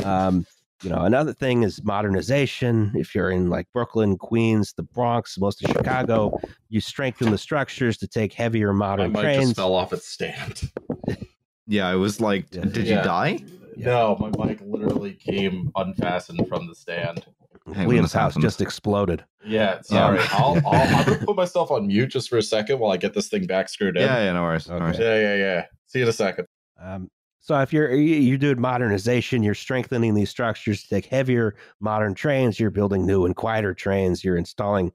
Um, 0.04 0.46
you 0.82 0.90
know, 0.90 1.00
another 1.02 1.32
thing 1.32 1.62
is 1.62 1.82
modernization. 1.84 2.92
If 2.94 3.14
you're 3.14 3.30
in 3.30 3.48
like 3.48 3.66
Brooklyn, 3.72 4.18
Queens, 4.18 4.74
the 4.76 4.82
Bronx, 4.82 5.38
most 5.38 5.62
of 5.64 5.70
Chicago, 5.70 6.38
you 6.68 6.80
strengthen 6.80 7.30
the 7.30 7.38
structures 7.38 7.96
to 7.98 8.08
take 8.08 8.32
heavier 8.32 8.70
I 8.70 8.74
modern 8.74 9.12
might 9.12 9.22
trains. 9.22 9.44
just 9.44 9.56
fell 9.56 9.74
off 9.74 9.92
its 9.92 10.06
stand. 10.08 10.70
Yeah, 11.66 11.88
I 11.88 11.94
was 11.94 12.20
like, 12.20 12.54
Yeah. 12.54 12.60
did 12.64 12.86
Yeah. 12.86 12.98
you 12.98 13.04
die? 13.04 13.38
Yeah. 13.74 13.86
No, 13.86 14.16
my 14.20 14.46
mic 14.46 14.60
literally 14.60 15.14
came 15.14 15.70
unfastened 15.76 16.46
from 16.46 16.66
the 16.68 16.74
stand. 16.74 17.24
Hey, 17.72 17.86
Liam's 17.86 18.12
house 18.12 18.32
happened. 18.34 18.42
just 18.42 18.60
exploded. 18.60 19.24
Yeah, 19.46 19.80
sorry. 19.80 20.18
Yeah. 20.18 20.28
I'll, 20.32 20.60
I'll 20.66 20.94
I'm 20.98 21.04
gonna 21.06 21.24
put 21.24 21.36
myself 21.36 21.70
on 21.70 21.86
mute 21.86 22.08
just 22.08 22.28
for 22.28 22.36
a 22.36 22.42
second 22.42 22.80
while 22.80 22.92
I 22.92 22.98
get 22.98 23.14
this 23.14 23.28
thing 23.28 23.46
back 23.46 23.70
screwed 23.70 23.96
in. 23.96 24.02
Yeah, 24.02 24.24
yeah, 24.24 24.32
no 24.34 24.42
worries. 24.42 24.68
No 24.68 24.74
Okay. 24.74 24.84
worries. 24.84 24.98
yeah, 24.98 25.18
yeah, 25.18 25.34
yeah. 25.36 25.64
See 25.86 26.00
you 26.00 26.04
in 26.04 26.10
a 26.10 26.12
second. 26.12 26.46
Um, 26.78 27.08
so 27.46 27.60
if 27.60 27.72
you're 27.74 27.92
you- 27.94 28.16
you're 28.16 28.38
doing 28.38 28.58
modernization, 28.60 29.42
you're 29.42 29.54
strengthening 29.54 30.14
these 30.14 30.30
structures 30.30 30.82
to 30.82 30.88
take 30.88 31.04
heavier 31.06 31.54
modern 31.80 32.14
trains. 32.14 32.58
You're 32.58 32.70
building 32.70 33.04
new 33.06 33.26
and 33.26 33.36
quieter 33.36 33.74
trains. 33.74 34.24
You're 34.24 34.38
installing, 34.38 34.92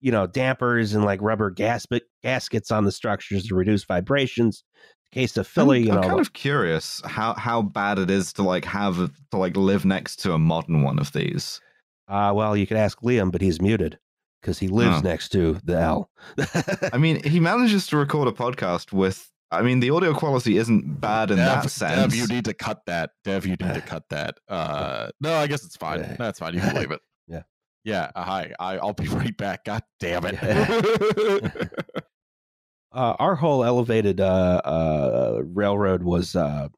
you 0.00 0.12
know, 0.12 0.26
dampers 0.28 0.94
and 0.94 1.04
like 1.04 1.20
rubber 1.20 1.50
gasket 1.50 2.04
gaskets 2.22 2.70
on 2.70 2.84
the 2.84 2.92
structures 2.92 3.46
to 3.48 3.54
reduce 3.56 3.82
vibrations. 3.84 4.62
In 5.12 5.20
case 5.22 5.36
of 5.36 5.46
Philly, 5.48 5.78
I'm, 5.80 5.84
you 5.86 5.92
I'm 5.94 6.02
kind 6.08 6.20
of 6.20 6.32
curious 6.34 7.02
how 7.04 7.34
how 7.34 7.62
bad 7.62 7.98
it 7.98 8.10
is 8.10 8.32
to 8.34 8.42
like 8.44 8.64
have 8.66 9.10
to 9.32 9.36
like 9.36 9.56
live 9.56 9.84
next 9.84 10.16
to 10.20 10.32
a 10.34 10.38
modern 10.38 10.82
one 10.82 10.98
of 11.00 11.12
these. 11.12 11.60
uh, 12.08 12.32
well, 12.34 12.56
you 12.56 12.66
could 12.66 12.76
ask 12.76 13.00
Liam, 13.00 13.30
but 13.32 13.40
he's 13.40 13.60
muted 13.60 13.98
because 14.40 14.58
he 14.60 14.68
lives 14.68 14.98
Oh. 14.98 15.00
next 15.00 15.30
to 15.30 15.58
the 15.64 15.76
L. 15.78 16.10
I 16.92 16.96
mean, 16.98 17.22
he 17.24 17.40
manages 17.40 17.86
to 17.88 17.96
record 17.96 18.28
a 18.28 18.32
podcast 18.32 18.92
with. 18.92 19.30
I 19.50 19.62
mean, 19.62 19.80
the 19.80 19.90
audio 19.90 20.12
quality 20.12 20.58
isn't 20.58 21.00
bad 21.00 21.30
in 21.30 21.36
that 21.38 21.70
sense. 21.70 22.12
Dev, 22.12 22.14
you 22.14 22.26
need 22.26 22.44
to 22.44 22.52
cut 22.54 22.82
that. 22.86 23.10
Dev, 23.24 23.46
you 23.46 23.52
need 23.52 23.74
to 23.74 23.80
cut 23.80 24.04
that. 24.10 24.36
Uh, 24.48 25.10
no, 25.20 25.34
I 25.34 25.46
guess 25.46 25.64
it's 25.64 25.76
fine. 25.76 26.00
Yeah. 26.00 26.16
That's 26.18 26.38
fine. 26.38 26.54
You 26.54 26.60
can 26.60 26.74
leave 26.76 26.90
it. 26.90 27.00
Yeah. 27.28 27.42
Yeah. 27.84 28.10
Uh, 28.14 28.22
hi. 28.24 28.52
I, 28.58 28.78
I'll 28.78 28.92
be 28.94 29.08
right 29.08 29.36
back. 29.36 29.64
God 29.64 29.82
damn 30.00 30.24
it. 30.26 30.38
uh, 32.92 33.16
our 33.18 33.34
whole 33.34 33.64
elevated 33.64 34.20
uh, 34.20 34.60
uh, 34.64 35.42
railroad 35.44 36.02
was 36.02 36.34
uh, 36.36 36.68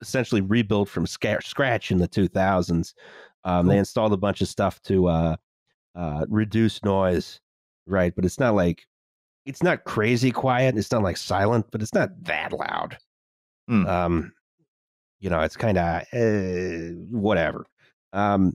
essentially 0.00 0.40
rebuilt 0.40 0.88
from 0.88 1.06
scratch 1.06 1.90
in 1.90 1.98
the 1.98 2.08
2000s. 2.08 2.94
Um, 3.44 3.66
They 3.66 3.78
installed 3.78 4.12
a 4.12 4.16
bunch 4.16 4.40
of 4.40 4.48
stuff 4.48 4.80
to 4.82 5.06
uh, 5.08 5.36
uh, 5.94 6.26
reduce 6.28 6.82
noise, 6.84 7.40
right? 7.86 8.14
But 8.14 8.24
it's 8.24 8.38
not 8.38 8.54
like 8.54 8.86
it's 9.46 9.62
not 9.62 9.84
crazy 9.84 10.30
quiet. 10.30 10.76
It's 10.76 10.92
not 10.92 11.02
like 11.02 11.16
silent, 11.16 11.66
but 11.70 11.82
it's 11.82 11.94
not 11.94 12.10
that 12.24 12.52
loud. 12.52 12.98
Hmm. 13.68 13.86
Um, 13.86 14.32
you 15.20 15.30
know, 15.30 15.40
it's 15.40 15.56
kind 15.56 15.78
of 15.78 16.02
uh, 16.12 16.94
whatever. 17.10 17.66
Um, 18.12 18.52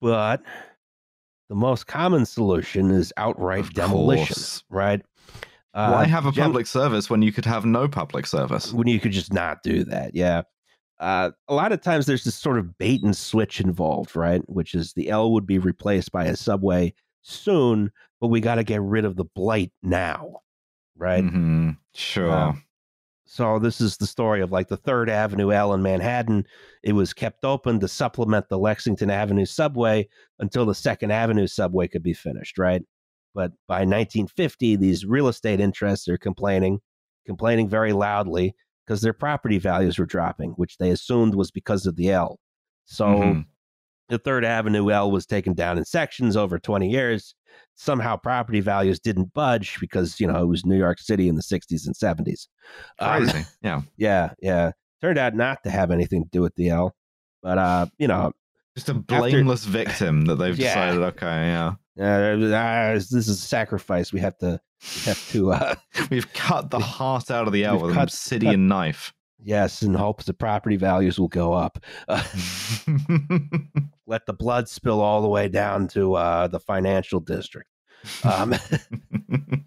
but 0.00 0.42
the 1.48 1.54
most 1.54 1.86
common 1.86 2.26
solution 2.26 2.90
is 2.90 3.12
outright 3.16 3.64
Of 3.64 3.74
demolition, 3.74 4.26
course. 4.26 4.64
right? 4.70 5.02
Why 5.72 6.04
Uh, 6.04 6.04
have 6.06 6.26
a 6.26 6.32
gen- 6.32 6.44
public 6.46 6.66
service 6.66 7.08
when 7.10 7.22
you 7.22 7.32
could 7.32 7.44
have 7.44 7.64
no 7.64 7.88
public 7.88 8.26
service? 8.26 8.72
when 8.72 8.86
you 8.88 8.98
could 9.00 9.12
just 9.12 9.32
not 9.32 9.62
do 9.62 9.84
that. 9.84 10.14
Yeah. 10.14 10.42
Uh, 10.98 11.30
a 11.46 11.54
lot 11.54 11.70
of 11.72 11.80
times 11.80 12.06
there's 12.06 12.24
this 12.24 12.34
sort 12.34 12.58
of 12.58 12.76
bait 12.78 13.02
and 13.04 13.16
switch 13.16 13.60
involved, 13.60 14.16
right? 14.16 14.42
Which 14.48 14.74
is 14.74 14.92
the 14.94 15.08
L 15.10 15.32
would 15.32 15.46
be 15.46 15.58
replaced 15.58 16.10
by 16.10 16.24
a 16.24 16.36
subway 16.36 16.92
soon, 17.22 17.92
but 18.20 18.28
we 18.28 18.40
got 18.40 18.56
to 18.56 18.64
get 18.64 18.82
rid 18.82 19.04
of 19.04 19.16
the 19.16 19.24
blight 19.24 19.72
now, 19.82 20.40
right? 20.96 21.24
Mm-hmm. 21.24 21.70
Sure. 21.94 22.30
Um, 22.30 22.64
So 23.26 23.58
this 23.58 23.80
is 23.80 23.98
the 23.98 24.06
story 24.06 24.40
of 24.40 24.52
like 24.52 24.68
the 24.68 24.76
Third 24.78 25.10
Avenue 25.10 25.52
L 25.52 25.74
in 25.74 25.82
Manhattan. 25.82 26.46
It 26.82 26.94
was 26.94 27.12
kept 27.12 27.44
open 27.44 27.78
to 27.80 27.88
supplement 27.88 28.48
the 28.48 28.58
Lexington 28.58 29.10
Avenue 29.10 29.44
subway 29.44 30.08
until 30.38 30.64
the 30.64 30.74
Second 30.74 31.10
Avenue 31.10 31.46
subway 31.46 31.88
could 31.88 32.02
be 32.02 32.14
finished, 32.14 32.56
right? 32.58 32.82
But 33.34 33.52
by 33.66 33.80
1950, 33.84 34.76
these 34.76 35.04
real 35.04 35.28
estate 35.28 35.60
interests 35.60 36.08
are 36.08 36.16
complaining, 36.16 36.80
complaining 37.26 37.68
very 37.68 37.92
loudly 37.92 38.54
because 38.86 39.02
their 39.02 39.12
property 39.12 39.58
values 39.58 39.98
were 39.98 40.06
dropping, 40.06 40.52
which 40.52 40.78
they 40.78 40.90
assumed 40.90 41.34
was 41.34 41.50
because 41.50 41.84
of 41.84 41.96
the 41.96 42.10
L. 42.10 42.40
So 42.86 43.04
Mhm. 43.04 43.46
The 44.08 44.18
Third 44.18 44.44
Avenue 44.44 44.90
L 44.90 45.10
was 45.10 45.26
taken 45.26 45.54
down 45.54 45.78
in 45.78 45.84
sections 45.84 46.36
over 46.36 46.58
20 46.58 46.88
years. 46.88 47.34
Somehow 47.74 48.16
property 48.16 48.60
values 48.60 48.98
didn't 48.98 49.32
budge 49.34 49.78
because, 49.80 50.18
you 50.20 50.26
know, 50.26 50.42
it 50.42 50.46
was 50.46 50.64
New 50.66 50.76
York 50.76 50.98
City 50.98 51.28
in 51.28 51.36
the 51.36 51.42
60s 51.42 51.86
and 51.86 51.94
70s. 51.94 52.48
Um, 52.98 53.28
yeah. 53.62 53.80
yeah, 53.96 54.30
yeah. 54.40 54.70
Turned 55.00 55.18
out 55.18 55.34
not 55.34 55.62
to 55.64 55.70
have 55.70 55.90
anything 55.90 56.24
to 56.24 56.30
do 56.30 56.42
with 56.42 56.54
the 56.56 56.70
L. 56.70 56.94
But, 57.42 57.58
uh, 57.58 57.86
you 57.98 58.08
know, 58.08 58.32
Just 58.76 58.88
a 58.88 58.94
blameless 58.94 59.64
victim 59.64 60.24
that 60.26 60.36
they've 60.36 60.58
Yeah. 60.58 60.74
decided, 60.92 61.02
okay, 61.14 61.26
yeah. 61.26 61.72
uh, 62.00 62.54
uh, 62.54 62.94
this 62.94 63.12
is 63.12 63.28
a 63.28 63.34
sacrifice. 63.36 64.12
We 64.12 64.20
have 64.20 64.36
to, 64.38 64.60
we 64.82 65.02
have 65.04 65.28
to, 65.30 65.52
uh, 65.52 65.74
We've 66.10 66.32
cut 66.32 66.70
the 66.70 66.80
heart 66.80 67.30
out 67.30 67.46
of 67.46 67.52
the 67.52 67.64
L 67.64 67.78
with 67.80 67.90
an 67.90 67.94
cut- 67.94 68.04
obsidian 68.04 68.66
knife. 68.68 69.12
Yes, 69.42 69.82
in 69.82 69.94
hopes 69.94 70.26
the 70.26 70.34
property 70.34 70.76
values 70.76 71.18
will 71.18 71.28
go 71.28 71.52
up. 71.52 71.78
Uh, 72.08 72.22
let 74.06 74.26
the 74.26 74.32
blood 74.32 74.68
spill 74.68 75.00
all 75.00 75.22
the 75.22 75.28
way 75.28 75.48
down 75.48 75.88
to 75.88 76.14
uh, 76.14 76.46
the 76.48 76.60
financial 76.60 77.20
district. 77.20 77.68
Um, 78.24 78.54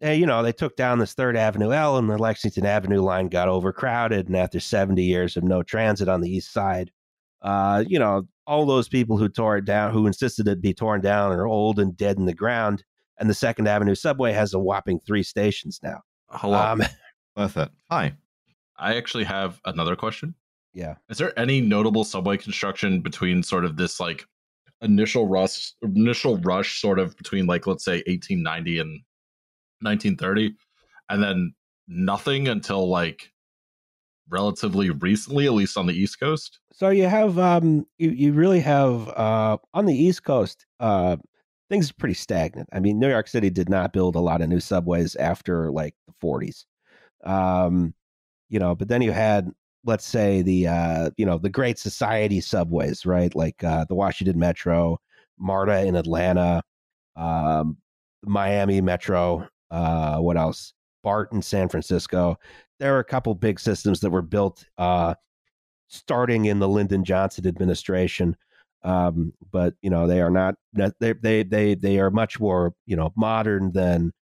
and, 0.00 0.20
you 0.20 0.26
know, 0.26 0.42
they 0.42 0.52
took 0.52 0.76
down 0.76 0.98
this 0.98 1.14
Third 1.14 1.36
Avenue 1.36 1.72
L, 1.72 1.96
and 1.96 2.08
the 2.08 2.18
Lexington 2.18 2.66
Avenue 2.66 3.00
line 3.00 3.28
got 3.28 3.48
overcrowded. 3.48 4.26
And 4.28 4.36
after 4.36 4.60
70 4.60 5.02
years 5.02 5.36
of 5.36 5.44
no 5.44 5.62
transit 5.62 6.08
on 6.08 6.20
the 6.20 6.30
east 6.30 6.52
side, 6.52 6.90
uh, 7.42 7.84
you 7.86 7.98
know, 7.98 8.22
all 8.46 8.66
those 8.66 8.88
people 8.88 9.16
who 9.16 9.28
tore 9.28 9.58
it 9.58 9.64
down, 9.64 9.92
who 9.92 10.06
insisted 10.06 10.48
it 10.48 10.60
be 10.60 10.74
torn 10.74 11.00
down, 11.00 11.32
are 11.32 11.46
old 11.46 11.78
and 11.78 11.96
dead 11.96 12.18
in 12.18 12.26
the 12.26 12.34
ground. 12.34 12.84
And 13.18 13.28
the 13.28 13.34
Second 13.34 13.68
Avenue 13.68 13.94
subway 13.94 14.32
has 14.32 14.54
a 14.54 14.58
whopping 14.58 15.00
three 15.00 15.22
stations 15.22 15.80
now. 15.82 16.00
Hello. 16.30 16.58
Um, 16.58 16.82
Worth 17.36 17.56
it. 17.56 17.70
Hi. 17.90 18.14
I 18.78 18.96
actually 18.96 19.24
have 19.24 19.60
another 19.64 19.96
question. 19.96 20.34
yeah. 20.72 20.94
Is 21.08 21.18
there 21.18 21.38
any 21.38 21.60
notable 21.60 22.04
subway 22.04 22.36
construction 22.36 23.00
between 23.00 23.42
sort 23.42 23.64
of 23.64 23.76
this 23.76 23.98
like 24.00 24.24
initial 24.80 25.26
rush, 25.26 25.72
initial 25.82 26.38
rush, 26.38 26.80
sort 26.80 26.98
of 26.98 27.16
between 27.16 27.46
like 27.46 27.66
let's 27.66 27.84
say 27.84 28.02
1890 28.06 28.78
and 28.78 28.90
1930, 29.80 30.54
and 31.08 31.22
then 31.22 31.54
nothing 31.88 32.48
until 32.48 32.88
like 32.88 33.32
relatively 34.30 34.90
recently, 34.90 35.46
at 35.46 35.52
least 35.52 35.76
on 35.76 35.86
the 35.86 35.94
East 35.94 36.20
Coast? 36.20 36.60
So 36.72 36.90
you 36.90 37.06
have 37.06 37.38
um 37.38 37.86
you, 37.98 38.10
you 38.10 38.32
really 38.32 38.60
have 38.60 39.08
uh 39.08 39.58
on 39.74 39.86
the 39.86 39.96
East 39.96 40.22
Coast 40.22 40.66
uh 40.80 41.16
things 41.70 41.90
are 41.90 41.94
pretty 41.94 42.14
stagnant. 42.14 42.68
I 42.72 42.80
mean, 42.80 42.98
New 42.98 43.08
York 43.08 43.28
City 43.28 43.50
did 43.50 43.68
not 43.68 43.92
build 43.92 44.14
a 44.16 44.20
lot 44.20 44.40
of 44.40 44.48
new 44.48 44.60
subways 44.60 45.16
after 45.16 45.70
like 45.70 45.94
the 46.06 46.14
40s. 46.24 46.64
Um 47.24 47.94
you 48.48 48.58
know, 48.58 48.74
but 48.74 48.88
then 48.88 49.02
you 49.02 49.12
had 49.12 49.50
let's 49.84 50.06
say 50.06 50.42
the 50.42 50.66
uh 50.66 51.10
you 51.16 51.26
know, 51.26 51.38
the 51.38 51.50
Great 51.50 51.78
Society 51.78 52.40
subways, 52.40 53.06
right? 53.06 53.34
Like 53.34 53.62
uh 53.64 53.84
the 53.88 53.94
Washington 53.94 54.38
Metro, 54.38 54.98
MARTA 55.38 55.86
in 55.86 55.96
Atlanta, 55.96 56.62
um 57.16 57.76
Miami 58.24 58.80
Metro, 58.80 59.48
uh 59.70 60.18
what 60.18 60.36
else? 60.36 60.74
BART 61.04 61.32
in 61.32 61.42
San 61.42 61.68
Francisco. 61.68 62.36
There 62.80 62.94
are 62.96 63.00
a 63.00 63.04
couple 63.04 63.34
big 63.34 63.60
systems 63.60 64.00
that 64.00 64.10
were 64.10 64.22
built 64.22 64.64
uh 64.78 65.14
starting 65.88 66.46
in 66.46 66.58
the 66.58 66.68
Lyndon 66.68 67.04
Johnson 67.04 67.46
administration. 67.46 68.36
Um, 68.84 69.32
but 69.50 69.74
you 69.82 69.90
know 69.90 70.06
they 70.06 70.20
are 70.20 70.30
not 70.30 70.54
they 70.72 71.12
they 71.14 71.42
they 71.42 71.74
they 71.74 71.98
are 71.98 72.10
much 72.10 72.38
more 72.38 72.74
you 72.86 72.94
know 72.94 73.12
modern 73.16 73.72
than 73.72 74.12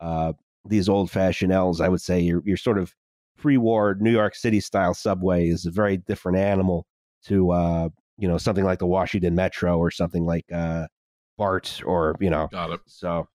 uh, 0.00 0.34
these 0.64 0.88
old 0.88 1.10
fashioned 1.10 1.52
L's. 1.52 1.80
I 1.80 1.88
would 1.88 2.00
say 2.00 2.20
you're 2.20 2.42
you're 2.44 2.56
sort 2.56 2.78
of 2.78 2.94
pre-war 3.44 3.94
New 4.00 4.10
York 4.10 4.34
City 4.34 4.58
style 4.58 4.94
subway 4.94 5.50
is 5.50 5.66
a 5.66 5.70
very 5.70 5.98
different 5.98 6.38
animal 6.38 6.86
to 7.26 7.50
uh, 7.50 7.90
you 8.16 8.26
know 8.26 8.38
something 8.38 8.64
like 8.64 8.78
the 8.78 8.86
Washington 8.86 9.34
Metro 9.34 9.76
or 9.76 9.90
something 9.90 10.24
like 10.24 10.46
uh, 10.50 10.86
BART 11.36 11.82
or 11.84 12.16
you 12.20 12.30
know 12.30 12.48
Got 12.50 12.70
it. 12.70 12.80
so 12.86 13.28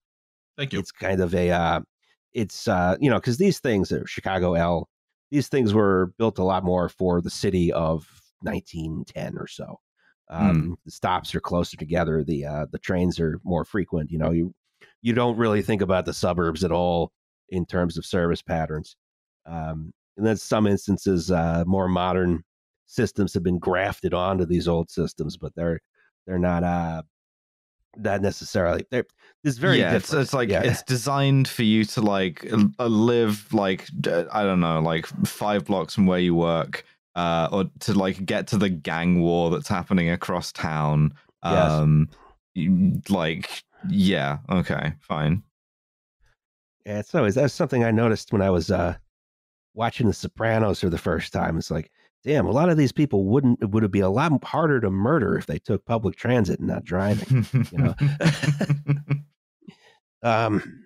Thank 0.57 0.73
you. 0.73 0.79
it's 0.79 0.91
kind 0.91 1.21
of 1.21 1.35
a 1.35 1.51
uh 1.51 1.81
it's 2.33 2.67
uh 2.67 2.95
you 2.99 3.07
know 3.07 3.17
because 3.17 3.37
these 3.37 3.59
things 3.59 3.91
are 3.91 4.05
chicago 4.07 4.55
l 4.55 4.89
these 5.29 5.47
things 5.47 5.75
were 5.75 6.11
built 6.17 6.39
a 6.39 6.43
lot 6.43 6.63
more 6.63 6.89
for 6.89 7.21
the 7.21 7.29
city 7.29 7.71
of 7.71 8.07
1910 8.41 9.37
or 9.37 9.45
so 9.47 9.79
um 10.31 10.75
the 10.85 10.91
stops 10.91 11.35
are 11.35 11.39
closer 11.39 11.77
together 11.77 12.23
the 12.23 12.45
uh 12.45 12.65
the 12.71 12.79
trains 12.79 13.19
are 13.19 13.39
more 13.43 13.63
frequent 13.63 14.09
you 14.09 14.17
know 14.17 14.31
you 14.31 14.53
you 15.03 15.13
don't 15.13 15.37
really 15.37 15.61
think 15.61 15.81
about 15.83 16.05
the 16.05 16.13
suburbs 16.13 16.63
at 16.63 16.71
all 16.71 17.11
in 17.49 17.63
terms 17.65 17.97
of 17.97 18.05
service 18.05 18.41
patterns 18.41 18.95
um 19.45 19.91
and 20.19 20.27
then 20.27 20.35
some 20.37 20.67
instances, 20.67 21.31
uh, 21.31 21.63
more 21.65 21.87
modern 21.87 22.43
systems 22.85 23.33
have 23.33 23.43
been 23.43 23.57
grafted 23.57 24.13
onto 24.13 24.45
these 24.45 24.67
old 24.67 24.89
systems, 24.91 25.37
but 25.37 25.55
they're 25.55 25.79
they're 26.27 26.37
not 26.37 26.63
uh 26.63 27.01
not 27.97 28.21
necessarily 28.21 28.85
they're 28.91 29.05
it's 29.43 29.57
very 29.57 29.79
yeah, 29.79 29.95
it's, 29.95 30.13
it's 30.13 30.33
like 30.33 30.49
Yeah. 30.49 30.61
it's 30.63 30.83
designed 30.83 31.47
for 31.47 31.63
you 31.63 31.85
to 31.85 32.01
like 32.01 32.45
uh, 32.51 32.85
live 32.85 33.51
like 33.53 33.87
I 34.05 34.43
don't 34.43 34.59
know, 34.59 34.79
like 34.81 35.07
five 35.25 35.65
blocks 35.65 35.95
from 35.95 36.05
where 36.05 36.19
you 36.19 36.35
work, 36.35 36.83
uh, 37.15 37.47
or 37.51 37.65
to 37.81 37.93
like 37.93 38.25
get 38.25 38.47
to 38.47 38.57
the 38.57 38.69
gang 38.69 39.21
war 39.21 39.49
that's 39.49 39.69
happening 39.69 40.09
across 40.09 40.51
town. 40.51 41.13
Yes. 41.43 41.71
Um, 41.71 42.09
you- 42.53 43.01
like 43.09 43.63
yeah, 43.87 44.39
okay, 44.51 44.93
fine. 44.99 45.43
Yeah, 46.85 46.99
it's 46.99 47.15
always 47.15 47.35
that's 47.35 47.53
something 47.53 47.83
I 47.83 47.91
noticed 47.91 48.33
when 48.33 48.41
I 48.41 48.49
was 48.49 48.69
uh, 48.71 48.95
watching 49.79 50.07
The 50.07 50.13
Sopranos 50.13 50.81
for 50.81 50.89
the 50.89 50.97
first 50.97 51.31
time. 51.33 51.57
It's 51.57 51.71
like, 51.71 51.89
damn, 52.25 52.45
a 52.45 52.51
lot 52.51 52.69
of 52.69 52.75
these 52.77 52.91
people 52.91 53.23
wouldn't 53.25 53.59
it 53.63 53.71
would 53.71 53.89
be 53.89 54.01
a 54.01 54.09
lot 54.09 54.43
harder 54.43 54.81
to 54.81 54.91
murder 54.91 55.37
if 55.37 55.45
they 55.45 55.57
took 55.57 55.85
public 55.85 56.17
transit 56.17 56.59
and 56.59 56.67
not 56.67 56.83
driving. 56.83 57.47
you 57.71 57.77
know. 57.77 57.95
Um, 60.21 60.85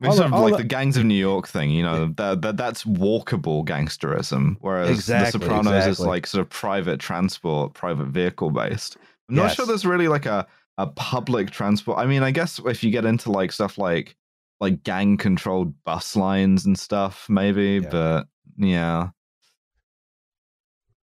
It's 0.00 0.16
sort 0.16 0.32
of 0.32 0.38
like 0.40 0.52
the- 0.52 0.58
the 0.58 0.64
gangs 0.64 0.96
of 0.96 1.04
New 1.04 1.14
York 1.16 1.48
thing, 1.48 1.72
you 1.72 1.82
know, 1.82 2.14
that, 2.16 2.42
that 2.42 2.56
that's 2.56 2.84
walkable 2.84 3.64
gangsterism, 3.66 4.56
whereas 4.60 4.88
Exactly, 4.90 5.40
The 5.40 5.46
Sopranos 5.46 5.86
is 5.88 5.98
like 5.98 6.28
sort 6.28 6.42
of 6.42 6.48
private 6.50 7.00
transport, 7.00 7.74
private 7.74 8.06
vehicle 8.06 8.50
based. 8.50 8.96
I'm 9.28 9.34
not 9.34 9.52
sure 9.56 9.66
there's 9.66 9.84
really 9.84 10.06
like 10.06 10.26
a, 10.26 10.46
a 10.78 10.86
public 10.86 11.50
transport. 11.50 11.98
I 11.98 12.06
mean, 12.06 12.22
I 12.22 12.30
guess 12.30 12.60
if 12.64 12.84
you 12.84 12.92
get 12.92 13.04
into 13.04 13.32
like 13.32 13.50
stuff 13.50 13.76
like 13.78 14.14
like 14.60 14.82
gang 14.82 15.16
controlled 15.16 15.72
bus 15.84 16.16
lines 16.16 16.66
and 16.66 16.78
stuff, 16.78 17.28
maybe, 17.28 17.80
Yeah. 17.82 17.88
but 17.90 18.26
yeah. 18.56 19.08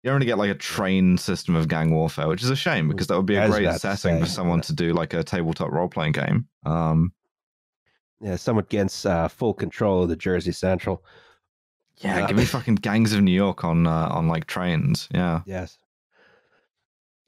You 0.01 0.09
don't 0.09 0.15
really 0.15 0.25
get 0.25 0.37
like 0.37 0.49
a 0.51 0.55
train 0.55 1.17
system 1.17 1.55
of 1.55 1.69
gang 1.69 1.91
warfare, 1.91 2.27
which 2.27 2.43
is 2.43 2.49
a 2.49 2.57
shame 2.57 2.89
because 2.89 3.07
that 3.07 3.15
would 3.15 3.25
be 3.25 3.37
a 3.37 3.47
great 3.47 3.73
setting 3.79 4.19
for 4.19 4.25
someone 4.25 4.59
to 4.61 4.73
do 4.73 4.91
like 4.91 5.13
a 5.13 5.23
tabletop 5.23 5.71
role 5.71 5.87
playing 5.87 6.11
game. 6.11 6.45
Um, 6.65 7.13
yeah, 8.19 8.35
someone 8.35 8.65
gets 8.67 9.05
uh, 9.05 9.29
full 9.29 9.53
control 9.53 10.03
of 10.03 10.09
the 10.09 10.15
Jersey 10.17 10.51
Central. 10.51 11.05
Yeah, 11.99 12.23
Uh, 12.23 12.27
give 12.27 12.35
me 12.35 12.43
fucking 12.57 12.75
gangs 12.75 13.13
of 13.13 13.21
New 13.21 13.31
York 13.31 13.63
on 13.63 13.87
uh, 13.87 14.09
on 14.11 14.27
like 14.27 14.45
trains. 14.45 15.07
Yeah. 15.13 15.41
Yes. 15.45 15.77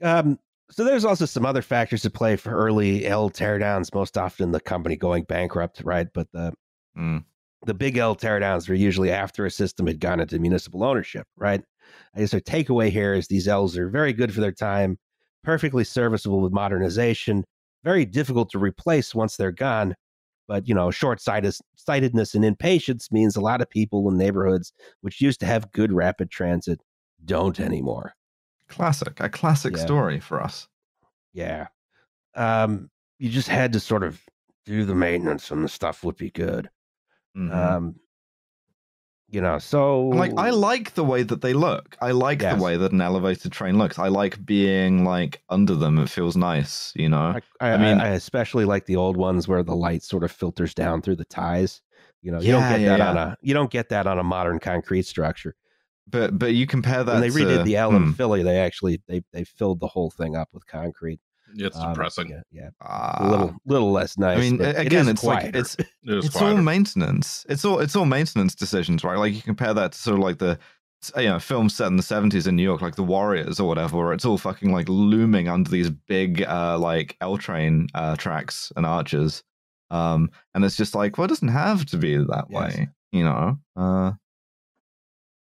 Um, 0.01 0.37
so 0.71 0.83
there's 0.83 1.05
also 1.05 1.25
some 1.25 1.45
other 1.45 1.61
factors 1.61 2.01
to 2.03 2.09
play 2.09 2.35
for 2.35 2.51
early 2.51 3.05
L 3.05 3.29
teardowns. 3.29 3.93
Most 3.93 4.17
often, 4.17 4.51
the 4.51 4.59
company 4.59 4.95
going 4.95 5.23
bankrupt, 5.23 5.81
right? 5.83 6.07
But 6.13 6.31
the 6.31 6.53
Mm. 6.97 7.25
the 7.65 7.73
big 7.73 7.97
L 7.97 8.15
teardowns 8.15 8.69
are 8.69 8.73
usually 8.75 9.11
after 9.11 9.45
a 9.45 9.51
system 9.51 9.87
had 9.87 9.99
gone 9.99 10.19
into 10.19 10.39
municipal 10.39 10.83
ownership, 10.83 11.27
right? 11.35 11.63
I 12.15 12.19
guess 12.19 12.33
our 12.33 12.39
takeaway 12.39 12.89
here 12.89 13.13
is 13.13 13.27
these 13.27 13.47
L's 13.47 13.77
are 13.77 13.89
very 13.89 14.13
good 14.13 14.33
for 14.33 14.41
their 14.41 14.51
time, 14.51 14.97
perfectly 15.43 15.83
serviceable 15.83 16.41
with 16.41 16.53
modernization, 16.53 17.43
very 17.83 18.05
difficult 18.05 18.49
to 18.51 18.59
replace 18.59 19.13
once 19.15 19.35
they're 19.37 19.51
gone. 19.51 19.95
But 20.47 20.67
you 20.67 20.75
know, 20.75 20.91
short 20.91 21.21
sightedness 21.21 22.35
and 22.35 22.45
impatience 22.45 23.11
means 23.11 23.35
a 23.35 23.41
lot 23.41 23.61
of 23.61 23.69
people 23.69 24.07
in 24.09 24.17
neighborhoods 24.17 24.71
which 25.01 25.21
used 25.21 25.39
to 25.41 25.45
have 25.45 25.71
good 25.71 25.91
rapid 25.91 26.31
transit 26.31 26.81
don't 27.25 27.59
anymore. 27.59 28.13
Classic. 28.67 29.19
A 29.19 29.29
classic 29.29 29.75
Yeah. 29.75 29.85
story 29.85 30.19
for 30.19 30.41
us. 30.41 30.67
Yeah. 31.33 31.67
Um, 32.35 32.89
you 33.19 33.29
just 33.29 33.47
had 33.47 33.73
to 33.73 33.79
sort 33.79 34.03
of 34.03 34.21
do 34.65 34.85
the 34.85 34.95
maintenance 34.95 35.51
and 35.51 35.63
the 35.63 35.69
stuff 35.69 36.03
would 36.03 36.17
be 36.17 36.31
good. 36.31 36.69
Mhm. 37.35 37.51
Um, 37.53 37.99
you 39.27 39.41
know, 39.41 39.57
so 39.57 40.07
like 40.09 40.33
I 40.37 40.51
like 40.51 40.93
the 40.93 41.03
way 41.03 41.23
that 41.23 41.41
they 41.41 41.53
look. 41.53 41.97
I 41.99 42.11
like 42.11 42.41
Yes. 42.41 42.51
the 42.57 42.63
way 42.63 42.77
that 42.77 42.91
an 42.91 43.01
elevated 43.01 43.51
train 43.51 43.77
looks. 43.77 43.97
I 43.97 44.07
like 44.07 44.45
being 44.45 45.03
like 45.03 45.41
under 45.49 45.75
them. 45.75 45.97
It 45.97 46.09
feels 46.09 46.37
nice, 46.37 46.93
you 46.95 47.09
know. 47.09 47.33
I, 47.33 47.41
I, 47.59 47.69
I 47.71 47.77
mean, 47.77 47.99
I 47.99 48.09
especially 48.09 48.65
like 48.65 48.85
the 48.85 48.95
old 48.95 49.17
ones 49.17 49.47
where 49.47 49.63
the 49.63 49.75
light 49.75 50.03
sort 50.03 50.23
of 50.23 50.31
filters 50.31 50.73
down 50.73 51.01
through 51.01 51.17
the 51.17 51.25
ties. 51.25 51.81
You 52.21 52.31
know, 52.31 52.39
you 52.41 52.47
Yeah, 52.47 52.51
don't 52.51 52.67
get 52.67 52.81
yeah, 52.81 52.97
that 52.97 53.01
on 53.01 53.17
a 53.17 53.37
you 53.41 53.53
don't 53.53 53.71
get 53.71 53.89
that 53.89 54.07
on 54.07 54.19
a 54.19 54.23
modern 54.23 54.59
concrete 54.59 55.05
structure. 55.05 55.55
But 56.07 56.37
but 56.37 56.53
you 56.53 56.67
compare 56.67 57.03
that 57.03 57.11
when 57.13 57.21
they 57.21 57.29
redid 57.29 57.57
to- 57.57 57.63
the 57.63 57.77
L 57.77 57.95
in 57.95 58.03
Hmm. 58.03 58.11
Philly, 58.13 58.43
they 58.43 58.59
actually 58.59 59.01
they 59.07 59.23
they 59.33 59.43
filled 59.43 59.79
the 59.79 59.87
whole 59.87 60.11
thing 60.11 60.35
up 60.35 60.49
with 60.53 60.65
concrete. 60.67 61.19
It's 61.57 61.77
Um, 61.77 61.93
depressing. 61.93 62.29
Yeah, 62.29 62.41
yeah, 62.51 62.69
Ah. 62.81 63.17
a 63.25 63.29
little 63.31 63.55
little 63.65 63.91
less 63.91 64.17
nice. 64.17 64.37
I 64.37 64.41
mean, 64.41 64.57
but 64.57 64.75
a- 64.75 64.81
it 64.81 64.87
again, 64.87 65.03
is 65.05 65.09
it's 65.09 65.23
like 65.23 65.55
it's 65.55 65.75
It 65.79 65.87
is 66.03 66.25
it's 66.25 66.35
quieter. 66.35 66.57
all 66.57 66.61
maintenance. 66.63 67.45
It's 67.49 67.63
all 67.65 67.79
it's 67.79 67.95
all 67.95 68.05
maintenance 68.05 68.55
decisions, 68.55 69.03
right? 69.03 69.17
Like 69.17 69.33
you 69.33 69.41
compare 69.41 69.73
that 69.73 69.93
to 69.93 69.97
sort 69.97 70.17
of 70.17 70.23
like 70.23 70.37
the 70.39 70.59
you 71.17 71.23
know 71.29 71.39
films 71.39 71.75
set 71.75 71.87
in 71.87 71.97
the 71.97 72.03
seventies 72.03 72.45
in 72.47 72.55
New 72.55 72.63
York, 72.63 72.81
like 72.81 72.95
The 72.95 73.03
Warriors 73.03 73.59
or 73.59 73.67
whatever, 73.67 73.97
where 73.97 74.13
it's 74.13 74.25
all 74.25 74.37
fucking 74.37 74.71
like 74.73 74.89
looming 74.89 75.47
under 75.47 75.69
these 75.69 75.89
big 75.89 76.43
uh 76.43 76.77
like 76.77 77.15
L 77.21 77.37
train 77.37 77.87
uh 77.95 78.15
tracks 78.15 78.71
and 78.75 78.85
arches. 78.85 79.43
Um, 79.91 80.29
and 80.53 80.65
it's 80.65 80.75
just 80.75 80.93
like, 80.95 81.17
well, 81.17 81.25
it 81.25 81.29
doesn't 81.29 81.47
have 81.49 81.85
to 81.87 81.97
be 81.97 82.17
that 82.17 82.45
Yes. 82.49 82.75
way, 82.77 82.89
you 83.11 83.23
know. 83.23 83.59
Uh, 83.75 84.13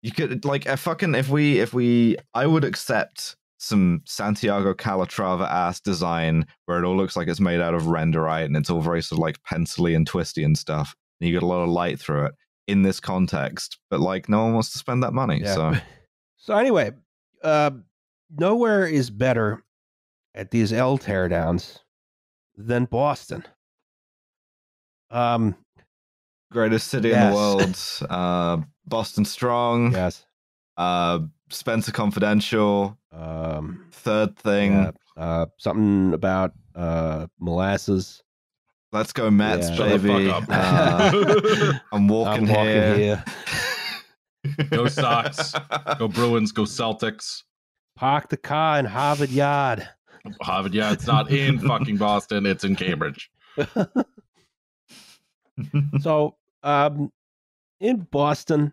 you 0.02 0.12
could 0.12 0.44
like 0.44 0.66
a 0.66 0.76
fucking 0.76 1.14
if 1.14 1.28
we 1.28 1.58
if 1.58 1.72
we 1.72 2.16
I 2.34 2.46
would 2.46 2.64
accept 2.64 3.36
some 3.58 4.02
Santiago 4.04 4.72
Calatrava 4.72 5.48
ass 5.50 5.80
design 5.80 6.46
where 6.66 6.78
it 6.78 6.86
all 6.86 6.96
looks 6.96 7.16
like 7.16 7.26
it's 7.26 7.40
made 7.40 7.60
out 7.60 7.74
of 7.74 7.82
renderite 7.82 8.44
and 8.44 8.56
it's 8.56 8.70
all 8.70 8.80
very 8.80 9.02
sort 9.02 9.18
of 9.18 9.22
like 9.22 9.42
pencily 9.42 9.94
and 9.94 10.06
twisty 10.06 10.44
and 10.44 10.56
stuff. 10.56 10.94
And 11.20 11.28
you 11.28 11.34
get 11.34 11.42
a 11.42 11.46
lot 11.46 11.62
of 11.62 11.68
light 11.68 11.98
through 11.98 12.26
it 12.26 12.34
in 12.68 12.82
this 12.82 13.00
context, 13.00 13.78
but 13.90 13.98
like 13.98 14.28
no 14.28 14.44
one 14.44 14.54
wants 14.54 14.70
to 14.72 14.78
spend 14.78 15.02
that 15.02 15.12
money. 15.12 15.40
Yeah. 15.42 15.54
So 15.54 15.74
So 16.48 16.56
anyway, 16.56 16.92
uh, 17.44 17.72
nowhere 18.30 18.86
is 18.86 19.10
better 19.10 19.62
at 20.34 20.50
these 20.50 20.72
L 20.72 20.96
teardowns 20.96 21.80
than 22.56 22.86
Boston. 22.86 23.44
Um, 25.10 25.56
greatest 26.50 26.88
city 26.88 27.12
in 27.12 27.20
the 27.20 27.34
world, 27.34 27.78
uh, 28.10 28.62
Boston 28.88 29.24
Strong, 29.24 29.92
yes. 29.92 30.24
uh, 30.76 31.20
Spencer 31.50 31.92
Confidential, 31.92 32.96
Um, 33.12 33.86
third 33.92 34.36
thing. 34.36 34.72
yeah, 34.74 34.90
uh, 35.16 35.46
something 35.58 36.12
about 36.14 36.52
uh, 36.74 37.26
molasses. 37.40 38.22
Let's 38.92 39.12
go 39.12 39.30
Mets, 39.30 39.68
Yeah. 39.68 39.74
Shut 39.76 40.02
the 40.02 40.08
baby. 40.08 40.30
fuck 40.30 40.48
up. 40.48 40.48
Uh, 40.50 41.72
I'm 41.92 42.08
walking, 42.08 42.48
I'm 42.48 42.54
walking 42.54 42.64
here. 42.72 42.94
here. 42.96 43.24
Go 44.70 44.86
Sox. 44.88 45.52
Go 45.98 46.08
Bruins. 46.08 46.52
Go 46.52 46.62
Celtics. 46.62 47.42
Park 47.96 48.28
the 48.30 48.36
car 48.38 48.78
in 48.78 48.86
Harvard 48.86 49.28
Yard. 49.30 49.86
Harvard. 50.40 50.72
Yeah, 50.72 50.92
it's 50.92 51.06
not 51.06 51.30
in 51.30 51.58
fucking 51.68 51.96
Boston. 51.98 52.46
It's 52.46 52.64
in 52.64 52.76
Cambridge. 52.76 53.30
so, 56.00 56.36
um, 56.62 57.12
in 57.80 58.06
Boston, 58.10 58.72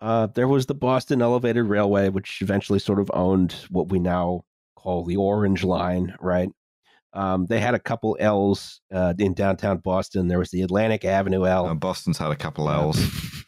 uh, 0.00 0.26
there 0.28 0.48
was 0.48 0.66
the 0.66 0.74
Boston 0.74 1.22
Elevated 1.22 1.64
Railway, 1.66 2.08
which 2.08 2.40
eventually 2.42 2.78
sort 2.78 3.00
of 3.00 3.10
owned 3.14 3.52
what 3.70 3.88
we 3.88 3.98
now 3.98 4.44
call 4.76 5.04
the 5.04 5.16
Orange 5.16 5.64
Line, 5.64 6.14
right? 6.20 6.48
Um, 7.14 7.46
they 7.46 7.58
had 7.58 7.74
a 7.74 7.78
couple 7.78 8.16
L's 8.20 8.80
uh, 8.92 9.14
in 9.18 9.34
downtown 9.34 9.78
Boston. 9.78 10.28
There 10.28 10.38
was 10.38 10.50
the 10.50 10.62
Atlantic 10.62 11.04
Avenue 11.04 11.46
L. 11.46 11.66
Uh, 11.66 11.74
Boston's 11.74 12.18
had 12.18 12.30
a 12.30 12.36
couple 12.36 12.70
L's. 12.70 12.98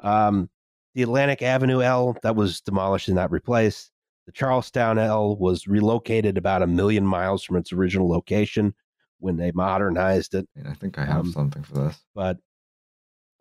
Um, 0.00 0.50
the 0.94 1.02
Atlantic 1.02 1.40
Avenue 1.42 1.80
L 1.80 2.16
that 2.22 2.36
was 2.36 2.60
demolished 2.60 3.08
and 3.08 3.16
not 3.16 3.30
replaced. 3.30 3.90
The 4.26 4.32
Charlestown 4.32 4.98
L 4.98 5.36
was 5.36 5.66
relocated 5.66 6.36
about 6.36 6.62
a 6.62 6.66
million 6.66 7.06
miles 7.06 7.42
from 7.42 7.56
its 7.56 7.72
original 7.72 8.08
location 8.08 8.74
when 9.18 9.36
they 9.36 9.50
modernized 9.52 10.34
it. 10.34 10.46
I 10.68 10.74
think 10.74 10.98
I 10.98 11.06
have 11.06 11.20
Um, 11.20 11.32
something 11.32 11.62
for 11.62 11.74
this. 11.74 11.98
But 12.14 12.38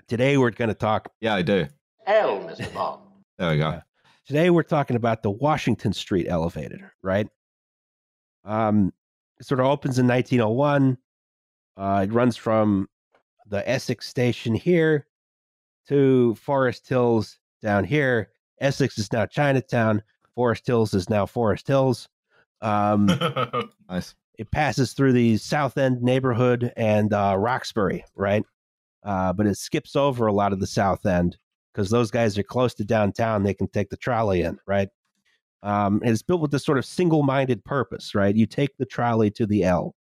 today 0.08 0.38
we're 0.38 0.52
going 0.52 0.70
to 0.70 0.74
talk. 0.74 1.10
Yeah, 1.20 1.36
I 1.36 1.42
do. 1.42 1.68
Hell, 2.06 2.40
Mr. 2.42 2.72
Bond. 2.74 3.02
There 3.38 3.52
we 3.52 3.58
go. 3.58 3.70
Yeah. 3.70 3.82
Today 4.26 4.50
we're 4.50 4.64
talking 4.64 4.96
about 4.96 5.24
the 5.24 5.32
Washington 5.32 5.94
Street 5.94 6.28
Elevated, 6.30 6.82
right? 7.02 7.28
Um, 8.46 8.94
it 9.40 9.46
sort 9.46 9.60
of 9.60 9.66
opens 9.68 10.00
in 10.00 10.08
1901. 10.08 10.98
Uh, 11.76 12.06
it 12.08 12.14
runs 12.14 12.38
from 12.38 12.88
the 13.48 13.68
Essex 13.70 14.08
station 14.08 14.54
here 14.54 15.08
to 15.88 16.36
Forest 16.36 16.88
Hills 16.88 17.40
down 17.62 17.84
here. 17.84 18.30
Essex 18.62 18.98
is 18.98 19.12
now 19.12 19.26
Chinatown. 19.26 20.02
Forest 20.36 20.66
Hills 20.68 20.94
is 20.94 21.10
now 21.10 21.26
Forest 21.26 21.68
Hills. 21.68 22.08
Um, 22.62 23.08
Nice. 23.90 24.16
it 24.38 24.50
passes 24.52 24.94
through 24.94 25.14
the 25.14 25.38
South 25.38 25.78
End 25.78 26.02
neighborhood 26.02 26.72
and 26.78 27.12
uh, 27.14 27.36
Roxbury, 27.38 28.06
right? 28.16 28.44
Uh, 29.04 29.34
but 29.34 29.46
it 29.48 29.58
skips 29.58 29.96
over 29.98 30.28
a 30.28 30.34
lot 30.34 30.54
of 30.54 30.60
the 30.62 30.68
South 30.68 31.06
End 31.06 31.38
because 31.74 31.90
those 31.90 32.12
guys 32.12 32.38
are 32.38 32.44
close 32.44 32.74
to 32.76 32.86
downtown. 32.86 33.44
They 33.44 33.54
can 33.54 33.68
take 33.68 33.90
the 33.90 33.98
trolley 33.98 34.42
in, 34.42 34.60
right? 34.68 34.90
Um, 35.64 36.02
and 36.04 36.12
it's 36.12 36.22
built 36.22 36.42
with 36.42 36.52
this 36.52 36.66
sort 36.66 36.78
of 36.78 36.86
single-minded 36.86 37.64
purpose, 37.64 38.14
right? 38.14 38.36
You 38.36 38.46
take 38.46 38.78
the 38.78 38.86
trolley 38.86 39.32
to 39.32 39.46
the 39.46 39.64
L. 39.64 39.96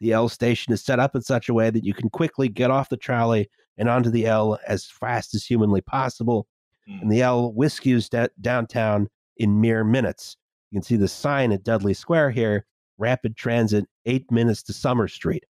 The 0.00 0.12
L 0.12 0.28
station 0.28 0.72
is 0.72 0.84
set 0.84 0.98
up 0.98 1.14
in 1.14 1.22
such 1.22 1.48
a 1.48 1.54
way 1.54 1.70
that 1.70 1.84
you 1.84 1.94
can 1.94 2.10
quickly 2.10 2.48
get 2.48 2.70
off 2.70 2.88
the 2.88 2.96
trolley, 2.96 3.48
and 3.78 3.88
onto 3.88 4.10
the 4.10 4.26
L 4.26 4.58
as 4.66 4.86
fast 4.86 5.34
as 5.34 5.44
humanly 5.44 5.82
possible. 5.82 6.46
Hmm. 6.86 6.98
And 7.02 7.12
the 7.12 7.22
L 7.22 7.52
whiskeys 7.52 8.08
da- 8.08 8.28
downtown 8.40 9.08
in 9.36 9.60
mere 9.60 9.84
minutes. 9.84 10.36
You 10.70 10.78
can 10.78 10.82
see 10.82 10.96
the 10.96 11.08
sign 11.08 11.52
at 11.52 11.62
Dudley 11.62 11.94
Square 11.94 12.30
here 12.30 12.66
rapid 12.98 13.36
transit, 13.36 13.84
eight 14.06 14.30
minutes 14.30 14.62
to 14.64 14.72
Summer 14.72 15.08
Street. 15.08 15.44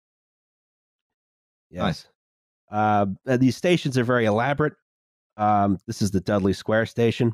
Yes. 1.71 1.83
Nice. 1.83 2.07
Uh, 2.71 3.07
these 3.37 3.57
stations 3.57 3.97
are 3.97 4.05
very 4.05 4.25
elaborate. 4.25 4.75
Um, 5.37 5.79
this 5.87 6.03
is 6.03 6.11
the 6.11 6.21
Dudley 6.21 6.53
Square 6.53 6.87
station. 6.87 7.33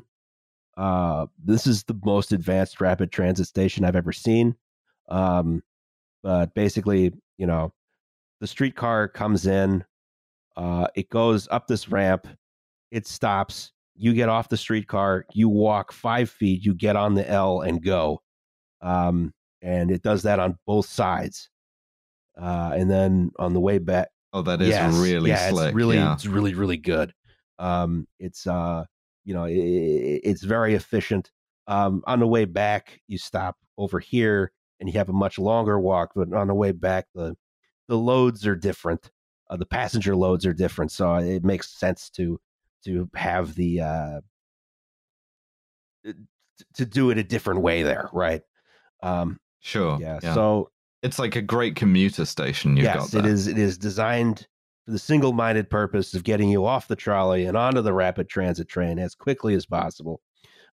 Uh, 0.75 1.27
this 1.43 1.67
is 1.67 1.83
the 1.83 1.97
most 2.03 2.31
advanced 2.31 2.81
rapid 2.81 3.11
transit 3.11 3.47
station 3.47 3.85
I've 3.85 3.95
ever 3.95 4.11
seen. 4.11 4.55
Um, 5.09 5.61
but 6.23 6.53
basically, 6.53 7.11
you 7.37 7.45
know, 7.45 7.73
the 8.39 8.47
streetcar 8.47 9.07
comes 9.07 9.45
in, 9.45 9.83
uh, 10.57 10.87
it 10.95 11.09
goes 11.09 11.47
up 11.51 11.67
this 11.67 11.89
ramp, 11.89 12.27
it 12.91 13.07
stops. 13.07 13.71
You 13.95 14.13
get 14.13 14.29
off 14.29 14.49
the 14.49 14.57
streetcar, 14.57 15.25
you 15.33 15.49
walk 15.49 15.91
five 15.91 16.29
feet, 16.29 16.63
you 16.65 16.73
get 16.73 16.95
on 16.95 17.13
the 17.13 17.29
L 17.29 17.61
and 17.61 17.83
go. 17.83 18.21
Um, 18.81 19.33
and 19.61 19.91
it 19.91 20.01
does 20.01 20.23
that 20.23 20.39
on 20.39 20.57
both 20.65 20.87
sides. 20.87 21.49
Uh, 22.39 22.71
and 22.73 22.89
then 22.89 23.31
on 23.37 23.53
the 23.53 23.59
way 23.59 23.77
back, 23.77 24.09
Oh, 24.33 24.41
that 24.41 24.61
is 24.63 24.69
Yes, 24.69 24.95
really 24.97 25.29
yeah, 25.29 25.49
slick. 25.49 25.67
It's 25.67 25.75
really, 25.75 25.97
yeah. 25.97 26.13
it's 26.13 26.25
really, 26.25 26.55
really 26.55 26.77
good. 26.77 27.13
Um, 27.63 28.07
it's 28.19 28.45
uh, 28.47 28.85
you 29.25 29.33
know, 29.33 29.45
i 29.45 29.49
i- 29.49 30.21
it's 30.29 30.43
very 30.43 30.73
efficient. 30.75 31.31
Um, 31.67 32.03
on 32.07 32.19
the 32.19 32.27
way 32.27 32.45
back, 32.45 32.99
you 33.07 33.17
stop 33.17 33.57
over 33.77 33.99
here 33.99 34.51
and 34.79 34.89
you 34.89 34.93
have 34.99 35.09
a 35.09 35.13
much 35.13 35.39
longer 35.39 35.79
walk. 35.79 36.11
But 36.15 36.33
on 36.33 36.47
the 36.47 36.53
way 36.55 36.71
back, 36.73 37.05
the 37.15 37.35
the 37.87 37.97
loads 37.97 38.45
are 38.47 38.55
different. 38.55 39.11
Uh, 39.49 39.57
the 39.57 39.65
passenger 39.65 40.15
loads 40.15 40.45
are 40.45 40.53
different, 40.53 40.91
so 40.91 41.15
it 41.15 41.43
makes 41.43 41.69
sense 41.79 42.09
to 42.11 42.39
to 42.85 43.09
have 43.15 43.55
the 43.55 43.81
uh, 43.81 44.21
to 46.75 46.85
do 46.85 47.09
it 47.09 47.17
a 47.17 47.23
different 47.23 47.61
way 47.61 47.83
there, 47.83 48.09
right? 48.13 48.41
Um, 49.01 49.39
Sure. 49.59 49.97
yeah, 49.99 50.19
So 50.19 50.71
it's 51.01 51.19
like 51.19 51.35
a 51.35 51.41
great 51.41 51.75
commuter 51.75 52.25
station 52.25 52.77
you've 52.77 52.85
got 52.85 53.03
yes, 53.03 53.11
there. 53.11 53.21
it 53.21 53.25
is. 53.27 53.47
It 53.47 53.57
is 53.57 53.77
designed 53.77 54.47
for 54.85 54.91
the 54.91 54.99
single-minded 54.99 55.69
purpose 55.69 56.13
of 56.13 56.23
getting 56.23 56.49
you 56.49 56.65
off 56.65 56.87
the 56.87 56.95
trolley 56.95 57.45
and 57.45 57.55
onto 57.57 57.81
the 57.81 57.93
rapid 57.93 58.27
transit 58.29 58.67
train 58.67 58.99
as 58.99 59.15
quickly 59.15 59.55
as 59.55 59.65
possible. 59.65 60.21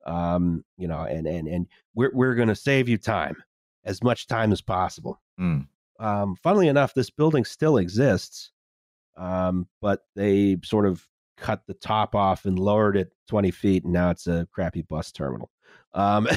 Um, 0.05 0.63
you 0.77 0.87
know, 0.87 1.01
and 1.01 1.27
and 1.27 1.47
and 1.47 1.67
we're 1.93 2.11
we're 2.13 2.35
going 2.35 2.47
to 2.47 2.55
save 2.55 2.87
you 2.87 2.97
time, 2.97 3.35
as 3.83 4.01
much 4.01 4.27
time 4.27 4.51
as 4.53 4.61
possible. 4.61 5.19
Mm. 5.39 5.67
Um, 5.99 6.35
funnily 6.41 6.67
enough, 6.69 6.93
this 6.93 7.09
building 7.09 7.43
still 7.43 7.75
exists, 7.77 8.51
um, 9.17 9.67
but 9.81 10.03
they 10.15 10.57
sort 10.63 10.85
of 10.85 11.05
cut 11.35 11.63
the 11.67 11.73
top 11.73 12.15
off 12.15 12.45
and 12.45 12.57
lowered 12.57 12.95
it 12.95 13.11
twenty 13.27 13.51
feet, 13.51 13.83
and 13.83 13.91
now 13.91 14.09
it's 14.09 14.27
a 14.27 14.47
crappy 14.51 14.81
bus 14.83 15.11
terminal. 15.11 15.49
Um, 15.93 16.27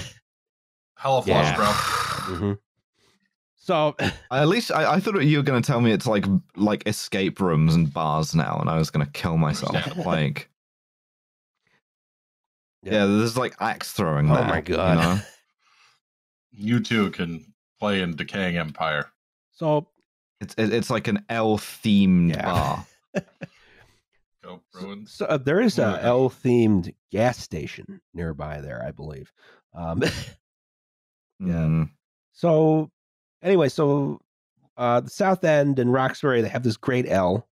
Hell 0.96 1.18
of 1.18 1.28
Yeah. 1.28 1.54
bro. 1.56 1.66
mhm. 1.66 2.58
So 3.62 3.94
At 4.32 4.48
least 4.48 4.72
I, 4.72 4.94
I 4.94 5.00
thought 5.00 5.20
you 5.22 5.36
were 5.36 5.42
going 5.42 5.60
to 5.62 5.66
tell 5.66 5.80
me 5.82 5.92
it's 5.92 6.06
like 6.06 6.24
like 6.56 6.82
escape 6.88 7.40
rooms 7.40 7.74
and 7.74 7.92
bars 7.92 8.34
now, 8.34 8.56
and 8.58 8.68
I 8.70 8.78
was 8.78 8.90
going 8.90 9.04
to 9.04 9.12
kill 9.12 9.36
myself. 9.36 9.74
Understandable. 9.74 10.04
like, 10.10 10.48
Yeah. 12.82 12.92
yeah. 12.92 13.06
there's 13.06 13.36
like 13.36 13.54
axe 13.60 13.92
throwing. 13.92 14.30
Oh 14.30 14.34
there, 14.34 14.44
my 14.44 14.56
you 14.56 14.62
God. 14.62 14.96
know? 14.96 15.20
You 16.52 16.80
too 16.80 17.10
can 17.12 17.54
play 17.78 18.02
in 18.02 18.16
Decaying 18.16 18.56
Empire. 18.58 19.06
so 19.52 19.86
It's 20.40 20.54
it's 20.58 20.90
like 20.90 21.06
an 21.06 21.24
L 21.28 21.58
themed 21.58 22.30
Yeah. 22.30 22.44
bar. 22.44 22.86
Go 24.42 24.60
Bruins. 24.72 25.12
So 25.12 25.26
uh, 25.26 25.36
there 25.36 25.60
is 25.60 25.78
a 25.78 25.92
Word. 25.92 26.00
L 26.02 26.28
themed 26.30 26.92
gas 27.12 27.38
station 27.38 28.00
nearby 28.14 28.60
there, 28.60 28.82
I 28.84 28.90
believe. 28.90 29.32
Um, 29.74 30.02
Yeah. 31.38 31.54
Mm. 31.54 31.90
so 32.32 32.90
anyway, 33.42 33.68
so 33.68 34.20
uh, 34.76 35.00
the 35.00 35.10
South 35.10 35.44
End 35.44 35.78
and 35.78 35.92
Roxbury 35.92 36.40
they 36.42 36.48
have 36.48 36.62
this 36.62 36.76
great 36.76 37.08
L, 37.08 37.46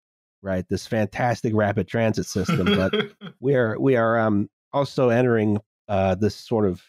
right? 0.42 0.66
This 0.68 0.86
fantastic 0.86 1.54
rapid 1.54 1.88
transit 1.88 2.26
system, 2.26 2.66
but 2.66 2.92
we 3.40 3.54
are 3.54 3.78
we 3.78 3.96
are 3.96 4.18
um, 4.18 4.48
also 4.72 5.08
entering 5.08 5.58
uh, 5.88 6.14
this 6.14 6.34
sort 6.34 6.66
of 6.66 6.82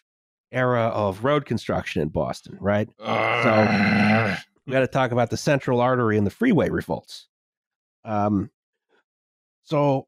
era 0.52 0.84
of 0.88 1.24
road 1.24 1.46
construction 1.46 2.02
in 2.02 2.10
Boston, 2.10 2.58
right? 2.60 2.90
So 3.44 4.38
we 4.66 4.74
got 4.74 4.80
to 4.80 4.88
talk 4.88 5.12
about 5.12 5.30
the 5.30 5.38
central 5.38 5.82
artery 5.82 6.18
and 6.18 6.26
the 6.26 6.32
freeway 6.32 6.70
revolts. 6.70 7.28
Um, 8.04 8.50
so 9.64 10.08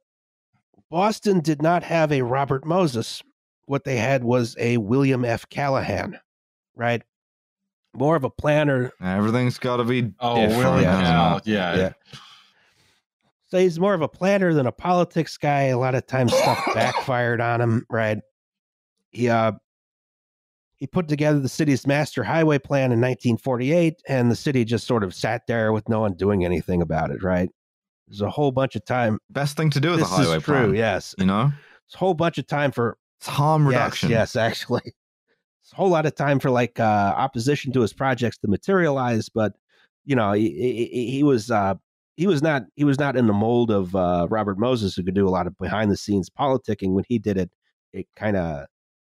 Boston 0.90 1.42
did 1.42 1.62
not 1.62 1.84
have 1.84 2.12
a 2.12 2.22
Robert 2.22 2.66
Moses. 2.66 3.22
What 3.66 3.84
they 3.84 3.98
had 3.98 4.24
was 4.24 4.56
a 4.60 4.78
William 4.78 5.26
F. 5.26 5.48
Callahan, 5.50 6.20
right? 6.76 7.04
More 7.98 8.16
of 8.16 8.24
a 8.24 8.30
planner. 8.30 8.92
Everything's 9.02 9.58
got 9.58 9.78
to 9.78 9.84
be 9.84 10.14
oh, 10.20 10.36
different. 10.36 10.58
Willie 10.58 10.82
Yeah. 10.84 10.92
hasn't 11.00 11.08
Cal. 11.08 11.38
it? 11.38 11.48
Yeah. 11.48 11.76
Yeah. 11.76 11.94
So 13.50 13.58
he's 13.60 13.80
more 13.80 13.94
of 13.94 14.02
a 14.02 14.08
planner 14.08 14.54
than 14.54 14.68
a 14.68 14.72
politics 14.72 15.38
guy. 15.38 15.64
A 15.64 15.78
lot 15.78 15.96
of 15.96 16.06
times 16.06 16.34
stuff 16.36 16.62
backfired 16.74 17.40
on 17.42 17.62
him, 17.62 17.86
right? 17.90 18.20
He 19.12 19.30
uh 19.30 19.54
he 20.76 20.86
put 20.86 21.08
together 21.08 21.40
the 21.40 21.50
city's 21.50 21.88
master 21.88 22.24
highway 22.24 22.60
plan 22.60 22.92
in 22.92 23.00
1948 23.02 23.96
and 24.08 24.30
the 24.30 24.36
city 24.36 24.64
just 24.64 24.86
sort 24.86 25.04
of 25.04 25.16
sat 25.16 25.42
there 25.48 25.72
with 25.74 25.90
no 25.90 26.02
one 26.02 26.14
doing 26.14 26.46
anything 26.46 26.82
about 26.84 27.10
it, 27.10 27.24
right? 27.24 27.50
There's 28.08 28.22
a 28.22 28.30
whole 28.30 28.52
bunch 28.52 28.76
of 28.76 28.86
time. 28.86 29.18
Best 29.32 29.58
thing 29.58 29.70
to 29.72 29.80
do 29.80 29.92
with 29.92 30.02
This 30.02 30.12
a 30.12 30.16
highway 30.16 30.38
is 30.38 30.44
true, 30.44 30.56
plan. 30.56 30.76
yes. 30.76 31.16
You 31.18 31.26
know, 31.26 31.52
It's 31.88 31.96
a 31.96 31.98
whole 31.98 32.14
bunch 32.14 32.38
of 32.38 32.46
time 32.46 32.72
for 32.72 32.98
it's 33.20 33.28
harm 33.28 33.64
yes, 33.64 33.68
reduction. 33.72 34.10
Yes, 34.12 34.36
actually. 34.36 34.94
It's 35.78 35.80
a 35.80 35.84
whole 35.84 35.92
lot 35.92 36.08
of 36.08 36.16
time 36.16 36.40
for 36.40 36.50
like 36.50 36.80
uh 36.80 37.14
opposition 37.16 37.72
to 37.74 37.82
his 37.82 37.94
projects 37.94 38.38
to 38.40 38.48
materialize, 38.48 39.30
but 39.30 39.54
you 40.06 40.16
know, 40.16 40.32
he, 40.34 40.50
he, 40.92 41.12
he 41.12 41.24
was 41.24 41.52
uh 41.52 41.76
he 42.16 42.26
was 42.26 42.42
not 42.42 42.64
he 42.76 42.84
was 42.84 42.98
not 42.98 43.16
in 43.16 43.28
the 43.28 43.34
mold 43.34 43.70
of 43.70 43.96
uh 43.96 44.26
Robert 44.32 44.58
Moses 44.58 44.96
who 44.96 45.04
could 45.04 45.14
do 45.14 45.28
a 45.28 45.30
lot 45.30 45.46
of 45.46 45.56
behind 45.60 45.92
the 45.92 45.98
scenes 45.98 46.30
politicking. 46.32 46.94
When 46.94 47.04
he 47.08 47.20
did 47.20 47.38
it, 47.38 47.52
it 47.94 48.08
kind 48.16 48.36
of 48.38 48.66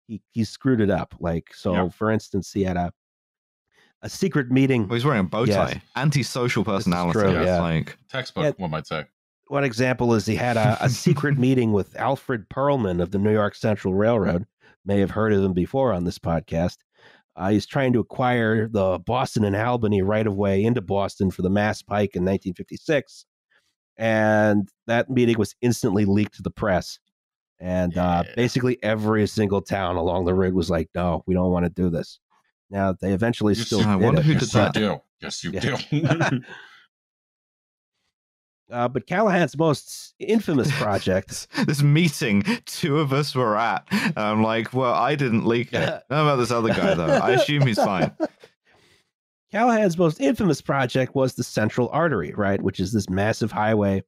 he 0.07 0.21
he 0.31 0.43
screwed 0.43 0.81
it 0.81 0.89
up. 0.89 1.15
Like 1.21 1.53
so 1.53 1.73
Yeah. 1.73 1.89
for 1.89 2.11
instance, 2.11 2.51
he 2.51 2.63
had 2.65 2.75
a 2.75 2.91
a 4.01 4.09
secret 4.09 4.51
meeting 4.51 4.87
Well, 4.87 4.95
he's 4.95 5.05
wearing 5.05 5.21
a 5.21 5.23
bow 5.23 5.43
Yes. 5.45 5.55
tie. 5.73 5.81
Antisocial 5.95 6.65
personality. 6.65 7.19
true, 7.19 7.29
it's 7.37 7.45
yeah. 7.45 7.61
Like, 7.61 7.97
Textbook, 8.09 8.43
Yeah. 8.43 8.51
one 8.57 8.71
might 8.71 8.87
say. 8.87 9.05
one 9.47 9.63
example 9.63 10.13
is 10.13 10.25
he 10.25 10.35
had 10.35 10.57
a, 10.57 10.77
a 10.81 10.89
secret 10.89 11.37
meeting 11.47 11.71
with 11.73 11.95
Alfred 11.97 12.49
Perlman 12.49 13.01
of 13.01 13.11
the 13.11 13.17
New 13.17 13.31
York 13.31 13.55
Central 13.55 13.93
Railroad. 13.93 14.45
May 14.85 14.99
have 14.99 15.11
heard 15.11 15.33
of 15.33 15.43
him 15.43 15.53
before 15.53 15.93
on 15.93 16.03
this 16.05 16.19
podcast. 16.19 16.77
Uh, 17.35 17.49
he's 17.49 17.65
trying 17.65 17.93
to 17.93 17.99
acquire 17.99 18.67
the 18.67 18.99
Boston 19.05 19.43
and 19.45 19.55
Albany 19.55 20.01
right 20.01 20.25
of 20.27 20.35
way 20.35 20.63
into 20.63 20.81
Boston 20.81 21.31
for 21.31 21.41
the 21.41 21.49
Mass 21.49 21.81
Pike 21.81 22.15
in 22.15 22.23
1956. 22.23 23.25
And 23.97 24.67
that 24.87 25.09
meeting 25.09 25.37
was 25.37 25.55
instantly 25.61 26.05
leaked 26.05 26.35
to 26.35 26.41
the 26.41 26.51
press. 26.51 26.99
And 27.59 27.97
uh, 27.97 28.23
Yeah. 28.25 28.33
basically 28.35 28.81
every 28.83 29.27
single 29.27 29.61
town 29.61 29.95
along 29.97 30.25
the 30.25 30.33
route 30.33 30.53
was 30.53 30.69
like, 30.69 30.89
no, 30.95 31.23
we 31.27 31.33
don't 31.33 31.51
want 31.51 31.65
to 31.65 31.69
do 31.69 31.89
this. 31.89 32.19
Now, 32.69 32.93
they 32.99 33.13
eventually 33.13 33.53
You 33.55 33.63
still 33.63 33.81
I 33.81 33.95
did 33.97 34.03
wonder 34.05 34.21
it. 34.21 34.25
who 34.25 34.33
yes, 34.33 34.53
that. 34.53 34.73
do. 34.73 35.01
Yes, 35.21 35.43
you 35.43 35.51
Yeah. 35.51 35.77
do. 35.91 36.41
Uh, 38.71 38.87
but 38.87 39.07
Callahan's 39.07 39.57
most 39.57 40.13
infamous 40.19 40.71
project 40.79 41.47
this, 41.65 41.81
meeting 41.81 42.43
two 42.65 42.99
of 42.99 43.11
us 43.11 43.33
were 43.33 43.57
at. 43.57 43.87
I'm 44.15 44.43
like, 44.43 44.73
well, 44.73 44.93
I 44.93 45.15
didn't 45.15 45.45
leak 45.45 45.73
it. 45.73 45.89
How 45.89 46.03
about 46.09 46.35
this 46.35 46.51
other 46.51 46.69
guy, 46.69 46.93
though? 46.93 47.07
I 47.07 47.31
assume 47.31 47.65
he's 47.65 47.81
fine. 47.81 48.11
Callahan's 49.51 49.97
most 49.97 50.21
infamous 50.21 50.61
project 50.61 51.15
was 51.15 51.33
the 51.33 51.43
Central 51.43 51.89
Artery, 51.89 52.33
right, 52.35 52.61
which 52.61 52.79
is 52.79 52.93
this 52.93 53.09
massive 53.09 53.51
highway 53.51 54.03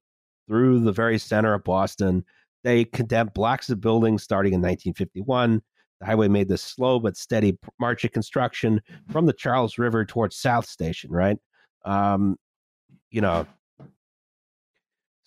through 0.47 0.82
the 0.82 0.91
very 0.91 1.18
center 1.18 1.53
of 1.55 1.64
Boston. 1.64 2.24
They 2.64 2.86
condemned 2.86 3.34
blocks 3.34 3.70
of 3.72 3.82
buildings 3.82 4.22
starting 4.22 4.53
in 4.53 4.59
1951. 4.59 5.62
The 5.99 6.05
highway 6.05 6.28
made 6.28 6.47
this 6.47 6.62
slow 6.62 6.99
but 6.99 7.18
steady 7.18 7.57
march 7.80 8.03
of 8.03 8.12
construction 8.12 8.82
from 9.12 9.26
the 9.26 9.34
Charles 9.34 9.80
River 9.80 10.05
towards 10.05 10.36
South 10.36 10.68
Station, 10.68 11.12
right? 11.12 11.38
Um, 11.86 12.38
you 13.09 13.22
know, 13.22 13.47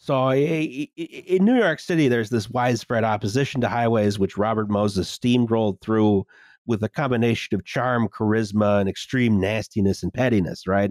so 0.04 0.32
in 0.32 1.44
New 1.46 1.56
York 1.56 1.80
City, 1.80 2.08
there's 2.08 2.28
this 2.28 2.50
widespread 2.50 3.04
opposition 3.04 3.62
to 3.62 3.68
highways, 3.70 4.18
which 4.18 4.36
Robert 4.36 4.68
Moses 4.68 5.08
steamrolled 5.18 5.80
through 5.80 6.26
with 6.66 6.82
a 6.82 6.90
combination 6.90 7.54
of 7.54 7.64
charm, 7.64 8.08
charisma, 8.08 8.80
and 8.80 8.88
extreme 8.88 9.40
nastiness 9.40 10.02
and 10.02 10.12
pettiness, 10.12 10.66
right? 10.66 10.90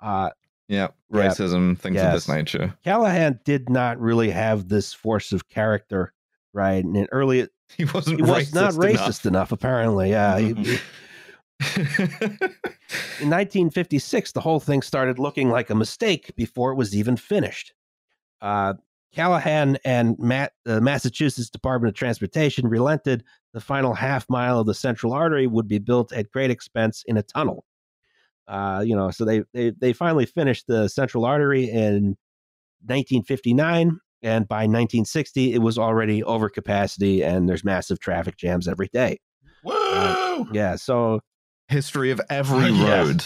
Uh, 0.00 0.30
Yeah, 0.68 0.88
Yeah. 1.12 1.28
racism, 1.28 1.78
things 1.78 2.00
of 2.00 2.12
this 2.12 2.26
nature. 2.26 2.72
Callahan 2.84 3.38
did 3.44 3.68
not 3.68 4.00
really 4.00 4.30
have 4.30 4.68
this 4.68 4.94
force 4.94 5.32
of 5.32 5.50
character, 5.50 6.14
right? 6.54 6.82
And 6.82 6.96
in 6.96 7.06
early, 7.12 7.48
He 7.76 7.84
wasn't 7.84 8.16
he 8.16 8.22
was 8.22 8.50
racist 8.50 8.54
not 8.54 8.72
racist 8.74 8.96
enough. 8.96 9.26
enough, 9.26 9.52
apparently. 9.52 10.08
Yeah. 10.10 10.38
He- 10.38 10.54
he- 10.54 10.78
in 13.20 13.28
1956, 13.30 14.32
the 14.32 14.40
whole 14.40 14.60
thing 14.60 14.80
started 14.80 15.18
looking 15.18 15.50
like 15.50 15.68
a 15.70 15.74
mistake 15.74 16.32
before 16.36 16.72
it 16.72 16.76
was 16.76 16.96
even 16.96 17.16
finished. 17.18 17.72
Uh, 18.42 18.74
Callahan 19.14 19.78
and 19.84 20.18
Matt, 20.18 20.52
the 20.64 20.80
Massachusetts 20.80 21.48
Department 21.48 21.90
of 21.90 21.94
Transportation 21.98 22.66
relented. 22.66 23.24
The 23.54 23.60
final 23.60 23.94
half 23.94 24.28
mile 24.28 24.58
of 24.60 24.66
the 24.66 24.74
Central 24.74 25.12
Artery 25.12 25.46
would 25.46 25.68
be 25.68 25.78
built 25.78 26.12
at 26.12 26.30
great 26.30 26.50
expense 26.50 27.04
in 27.06 27.16
a 27.16 27.22
tunnel. 27.22 27.64
Uh, 28.48 28.82
you 28.84 28.96
know, 28.96 29.10
so 29.10 29.24
they 29.24 29.42
they 29.54 29.70
they 29.70 29.92
finally 29.92 30.26
finished 30.26 30.66
the 30.66 30.88
Central 30.88 31.24
Artery 31.24 31.64
in 31.70 32.16
1959, 32.86 33.98
and 34.22 34.48
by 34.48 34.62
1960, 34.62 35.52
it 35.54 35.58
was 35.58 35.78
already 35.78 36.22
over 36.24 36.48
capacity, 36.48 37.22
and 37.22 37.48
there's 37.48 37.64
massive 37.64 38.00
traffic 38.00 38.36
jams 38.36 38.66
every 38.68 38.88
day. 38.92 39.18
Woo! 39.62 40.46
Yeah, 40.52 40.76
so 40.76 41.20
History 41.68 42.10
of 42.10 42.20
every 42.28 42.70
Yes. 42.70 43.06
road. 43.06 43.24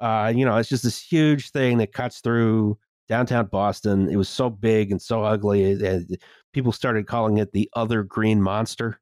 uh, 0.00 0.32
you 0.34 0.44
know, 0.44 0.56
it's 0.56 0.68
just 0.68 0.82
this 0.84 1.00
huge 1.00 1.50
thing 1.50 1.78
that 1.78 1.92
cuts 1.92 2.20
through 2.20 2.78
downtown 3.08 3.46
Boston. 3.46 4.08
It 4.08 4.16
was 4.16 4.28
so 4.28 4.48
big 4.50 4.90
and 4.90 5.00
so 5.00 5.22
ugly. 5.24 5.64
it- 5.64 5.82
it- 6.10 6.22
people 6.52 6.70
started 6.72 7.06
calling 7.06 7.38
it 7.38 7.52
the 7.52 7.68
other 7.74 8.02
green 8.04 8.40
monster. 8.40 9.00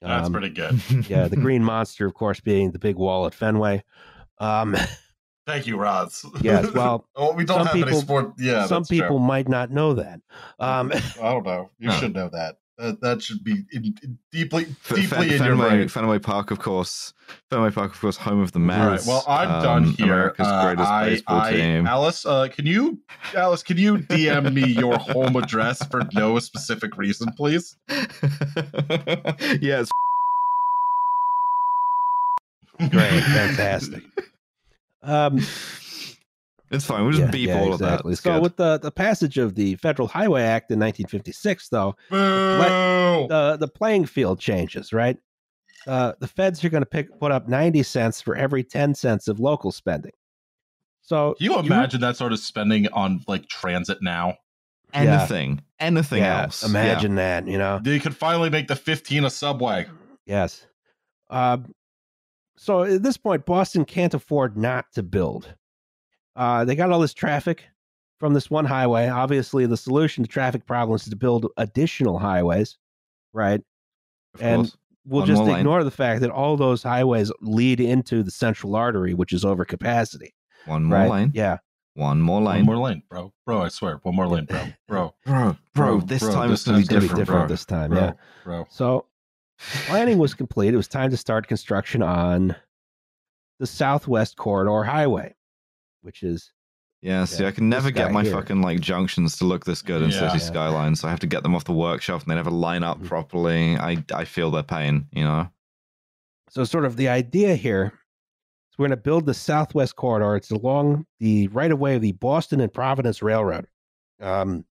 That's 0.00 0.26
Um, 0.26 0.32
pretty 0.32 0.50
good. 0.50 0.80
yeah, 1.10 1.28
the 1.28 1.36
green 1.46 1.64
monster, 1.64 2.06
of 2.06 2.14
course, 2.14 2.40
being 2.40 2.70
the 2.70 2.78
big 2.78 2.96
wall 2.96 3.26
at 3.26 3.34
Fenway. 3.34 3.82
Um, 4.38 4.76
Thank 5.46 5.66
you, 5.66 5.76
Roz. 5.76 6.24
yes, 6.40 6.72
well, 6.72 7.06
oh, 7.16 7.32
we 7.34 7.44
don't 7.44 7.66
have 7.66 7.74
people- 7.74 7.90
any 7.90 8.00
sport. 8.00 8.32
Yeah, 8.38 8.66
some 8.66 8.82
that's 8.82 8.88
true. 8.88 9.00
people 9.00 9.18
might 9.18 9.48
not 9.48 9.70
know 9.70 9.92
that. 9.94 10.20
Um, 10.58 10.90
I 10.92 11.32
don't 11.32 11.44
know. 11.44 11.70
You 11.78 11.90
should 11.92 12.14
know 12.14 12.28
that. 12.30 12.56
That, 12.76 13.00
that 13.02 13.22
should 13.22 13.44
be 13.44 13.52
in, 13.72 13.94
in- 14.02 14.18
deeply, 14.32 14.64
deeply 14.88 15.02
Fen- 15.06 15.22
in 15.22 15.28
your 15.30 15.38
Fenway, 15.38 15.68
brain. 15.68 15.88
Fenway 15.88 16.18
Park, 16.18 16.50
of 16.50 16.58
course. 16.58 17.12
Fenway 17.48 17.70
Park, 17.70 17.92
of 17.94 18.00
course, 18.00 18.16
home 18.16 18.40
of 18.40 18.50
the 18.50 18.58
All 18.58 18.64
Mavs. 18.66 18.90
right. 18.90 19.06
Well, 19.06 19.24
I'm 19.28 19.50
um, 19.50 19.62
done 19.62 19.84
here. 19.84 20.06
America's 20.06 20.48
Uh, 20.48 20.62
greatest 20.64 20.90
I, 20.90 21.08
baseball 21.10 21.40
I, 21.40 21.52
team. 21.52 21.86
Alice, 21.86 22.26
uh, 22.26 22.48
can 22.48 22.66
you, 22.66 22.98
Alice, 23.36 23.62
can 23.62 23.76
you 23.76 23.98
DM 23.98 24.52
me 24.52 24.66
your 24.66 24.96
home 24.98 25.36
address 25.36 25.86
for 25.86 26.02
no 26.14 26.38
specific 26.40 26.96
reason, 26.96 27.28
please? 27.36 27.76
yes. 29.60 29.88
great, 32.90 33.20
fantastic. 33.22 34.02
Um, 35.02 35.40
It's 36.74 36.84
fine. 36.84 37.02
We'll 37.02 37.12
just 37.12 37.24
yeah, 37.24 37.30
beep 37.30 37.48
yeah, 37.48 37.60
all 37.60 37.72
exactly. 37.74 37.86
of 37.86 38.02
that. 38.02 38.10
It's 38.10 38.22
so, 38.22 38.34
good. 38.34 38.42
with 38.42 38.56
the, 38.56 38.78
the 38.78 38.90
passage 38.90 39.38
of 39.38 39.54
the 39.54 39.76
Federal 39.76 40.08
Highway 40.08 40.42
Act 40.42 40.70
in 40.70 40.78
1956, 40.78 41.68
though, 41.68 41.94
Boo! 42.10 42.16
the 42.16 43.56
the 43.58 43.68
playing 43.68 44.06
field 44.06 44.40
changes, 44.40 44.92
right? 44.92 45.16
Uh, 45.86 46.12
the 46.18 46.28
feds 46.28 46.64
are 46.64 46.70
going 46.70 46.82
to 46.82 46.86
pick 46.86 47.18
put 47.20 47.30
up 47.30 47.48
90 47.48 47.82
cents 47.82 48.20
for 48.20 48.34
every 48.34 48.64
10 48.64 48.94
cents 48.94 49.28
of 49.28 49.38
local 49.38 49.70
spending. 49.70 50.12
So 51.02 51.34
Can 51.34 51.44
you 51.44 51.58
imagine 51.58 52.00
that 52.00 52.16
sort 52.16 52.32
of 52.32 52.38
spending 52.38 52.88
on 52.88 53.22
like 53.28 53.48
transit 53.48 53.98
now? 54.00 54.36
anything, 54.94 55.60
anything 55.80 56.22
yeah, 56.22 56.42
else. 56.42 56.62
Imagine 56.62 57.16
that, 57.16 57.46
you 57.46 57.58
know. 57.58 57.80
They 57.82 57.98
could 57.98 58.16
finally 58.16 58.50
make 58.50 58.68
the 58.68 58.76
15 58.76 59.24
a 59.24 59.30
subway. 59.30 59.86
Yes. 60.26 60.66
Um, 61.30 61.74
so 62.56 62.84
at 62.84 63.02
this 63.02 63.16
point, 63.16 63.44
Boston 63.44 63.84
can't 63.84 64.14
afford 64.14 64.56
not 64.56 64.86
to 64.94 65.02
build. 65.02 65.54
Uh, 66.36 66.64
they 66.64 66.74
got 66.74 66.90
all 66.90 67.00
this 67.00 67.14
traffic 67.14 67.64
from 68.20 68.34
this 68.34 68.50
one 68.50 68.64
highway. 68.64 69.08
Obviously, 69.08 69.66
the 69.66 69.76
solution 69.76 70.24
to 70.24 70.28
traffic 70.28 70.66
problems 70.66 71.02
is 71.04 71.10
to 71.10 71.16
build 71.16 71.46
additional 71.56 72.18
highways, 72.18 72.78
right? 73.32 73.60
Of 74.34 74.42
And- 74.42 74.62
course. 74.62 74.76
We'll 75.06 75.20
One 75.20 75.26
just 75.28 75.38
more 75.40 75.48
lane. 75.50 75.58
ignore 75.58 75.84
the 75.84 75.90
fact 75.90 76.22
that 76.22 76.30
all 76.30 76.56
those 76.56 76.82
highways 76.82 77.30
lead 77.42 77.78
into 77.78 78.22
the 78.22 78.30
central 78.30 78.74
artery, 78.74 79.12
which 79.12 79.34
is 79.34 79.44
over 79.44 79.62
capacity. 79.66 80.34
One 80.64 80.84
more 80.84 80.98
right? 80.98 81.10
lane. 81.10 81.30
Yeah. 81.34 81.58
One 81.92 82.22
more 82.22 82.40
line. 82.40 82.64
One 82.64 82.76
more 82.76 82.86
lane, 82.86 83.02
bro. 83.10 83.30
Bro, 83.44 83.64
I 83.64 83.68
swear. 83.68 84.00
One 84.04 84.16
more 84.16 84.26
lane, 84.26 84.46
bro. 84.48 84.64
Bro. 84.88 85.14
Bro, 85.26 85.56
bro, 85.74 86.00
this 86.00 86.22
bro, 86.22 86.32
time 86.32 86.48
this 86.48 86.60
it's 86.60 86.66
going 86.66 86.82
to 86.82 86.88
be 86.88 86.88
going 86.88 87.00
to 87.02 87.02
be 87.02 87.08
different, 87.08 87.18
different 87.18 87.40
bro. 87.42 87.48
this 87.48 87.64
time. 87.66 87.90
Bro. 87.90 87.98
Yeah. 88.00 88.12
Bro. 88.44 88.66
So 88.70 89.04
planning 89.84 90.16
was 90.16 90.32
complete. 90.32 90.72
It 90.72 90.78
was 90.78 90.88
time 90.88 91.10
to 91.10 91.18
start 91.18 91.48
construction 91.48 92.02
on 92.02 92.56
the 93.60 93.66
Southwest 93.66 94.38
Corridor 94.38 94.84
Highway, 94.84 95.34
which 96.04 96.22
is 96.22 96.52
Yeah, 97.02 97.24
see, 97.26 97.42
Yeah, 97.42 97.48
I 97.48 97.52
can 97.52 97.68
never 97.68 97.90
get 97.90 98.12
my 98.12 98.22
here. 98.22 98.32
fucking 98.32 98.62
like 98.62 98.80
junctions 98.80 99.36
to 99.38 99.44
look 99.44 99.64
this 99.66 99.82
good 99.82 100.00
in 100.02 100.08
Yeah. 100.10 100.20
City 100.30 100.38
Yeah. 100.42 100.50
Skylines. 100.50 101.00
So 101.00 101.08
I 101.08 101.10
have 101.10 101.20
to 101.20 101.26
get 101.26 101.42
them 101.42 101.54
off 101.54 101.64
the 101.64 101.72
workshop 101.72 102.22
and 102.22 102.30
they 102.30 102.34
never 102.34 102.50
line 102.50 102.82
up 102.82 102.98
Mhm. 103.00 103.06
properly. 103.08 103.76
I 103.76 104.02
I 104.14 104.24
feel 104.24 104.50
their 104.50 104.62
pain, 104.62 105.06
you 105.12 105.24
know. 105.24 105.50
so 106.48 106.64
sort 106.64 106.84
of 106.84 106.96
the 106.96 107.08
idea 107.08 107.56
here 107.56 107.86
is 108.70 108.78
we're 108.78 108.84
going 108.86 108.96
to 108.98 109.02
build 109.02 109.26
the 109.26 109.34
Southwest 109.34 109.96
Corridor. 109.96 110.36
It's 110.36 110.50
along 110.50 111.04
the 111.18 111.48
right 111.48 111.70
of 111.72 111.78
way 111.78 111.96
of 111.96 112.00
the 112.02 112.12
Boston 112.12 112.60
and 112.60 112.72
Providence 112.72 113.22
Railroad. 113.22 113.66
Um, 114.20 114.64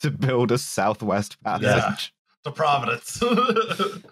To 0.00 0.10
build 0.10 0.52
a 0.52 0.58
Southwest 0.58 1.40
passage. 1.42 1.64
Yeah. 1.64 1.96
To 2.44 2.50
Providence. 2.52 3.14
this 3.20 4.02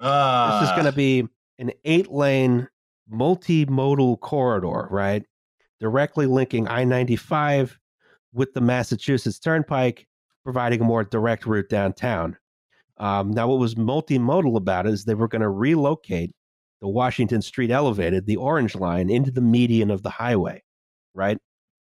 uh, 0.00 0.60
is 0.64 0.70
going 0.72 0.84
to 0.84 0.92
be 0.92 1.26
an 1.58 1.72
eight 1.84 2.10
lane 2.12 2.68
multimodal 3.12 4.20
corridor, 4.20 4.86
right? 4.90 5.24
Directly 5.80 6.26
linking 6.26 6.68
I 6.68 6.84
95 6.84 7.78
with 8.32 8.54
the 8.54 8.60
Massachusetts 8.60 9.38
Turnpike, 9.38 10.06
providing 10.44 10.80
a 10.80 10.84
more 10.84 11.04
direct 11.04 11.46
route 11.46 11.68
downtown. 11.68 12.36
Um, 12.98 13.32
now, 13.32 13.48
what 13.48 13.58
was 13.58 13.74
multimodal 13.74 14.56
about 14.56 14.86
it 14.86 14.92
is 14.92 15.04
they 15.04 15.14
were 15.14 15.28
going 15.28 15.42
to 15.42 15.48
relocate 15.48 16.32
the 16.80 16.88
Washington 16.88 17.42
Street 17.42 17.70
Elevated, 17.70 18.26
the 18.26 18.36
Orange 18.36 18.74
Line, 18.74 19.10
into 19.10 19.30
the 19.30 19.40
median 19.40 19.90
of 19.90 20.02
the 20.02 20.10
highway, 20.10 20.62
right? 21.14 21.38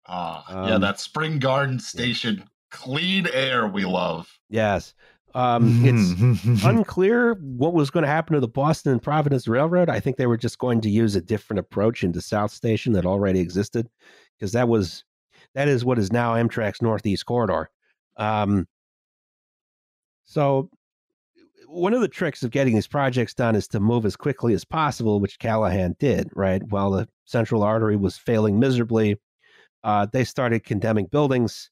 Ah, 0.08 0.68
yeah, 0.68 0.76
Um, 0.76 0.82
that 0.82 1.00
Spring 1.00 1.39
Garden 1.39 1.80
Station. 1.80 2.44
Clean 2.70 3.28
air 3.34 3.68
we 3.68 3.84
love. 3.84 4.30
Yes. 4.50 4.94
Um, 5.36 5.82
it's 6.45 6.63
unclear 6.63 7.36
what 7.36 7.73
was 7.73 7.89
going 7.89 8.03
to 8.03 8.09
happen 8.09 8.34
to 8.34 8.39
the 8.39 8.47
Boston 8.47 8.91
and 8.91 9.01
Providence 9.01 9.47
Railroad. 9.47 9.89
I 9.89 9.99
think 9.99 10.17
they 10.17 10.27
were 10.27 10.38
just 10.38 10.57
going 10.57 10.82
to 10.82 10.89
use 10.89 11.15
a 11.15 11.21
different 11.21 11.59
approach 11.59 12.03
into 12.03 12.21
South 12.21 12.51
Station 12.51 12.93
that 12.93 13.05
already 13.05 13.39
existed, 13.39 13.89
because 14.38 14.51
that 14.53 14.67
was 14.67 15.03
that 15.55 15.67
is 15.67 15.84
what 15.84 15.99
is 15.99 16.11
now 16.11 16.34
Amtrak's 16.34 16.82
Northeast 16.82 17.25
Corridor. 17.25 17.69
Um, 18.17 18.67
so, 20.25 20.69
one 21.67 21.93
of 21.93 22.01
the 22.01 22.07
tricks 22.07 22.43
of 22.43 22.51
getting 22.51 22.75
these 22.75 22.88
projects 22.88 23.34
done 23.34 23.55
is 23.55 23.67
to 23.69 23.79
move 23.79 24.05
as 24.05 24.15
quickly 24.15 24.53
as 24.53 24.65
possible, 24.65 25.19
which 25.19 25.39
Callahan 25.39 25.95
did. 25.99 26.29
Right, 26.36 26.61
while 26.69 26.91
the 26.91 27.07
Central 27.25 27.63
Artery 27.63 27.95
was 27.95 28.17
failing 28.17 28.59
miserably, 28.59 29.17
uh, 29.84 30.07
they 30.11 30.23
started 30.23 30.63
condemning 30.63 31.07
buildings. 31.07 31.69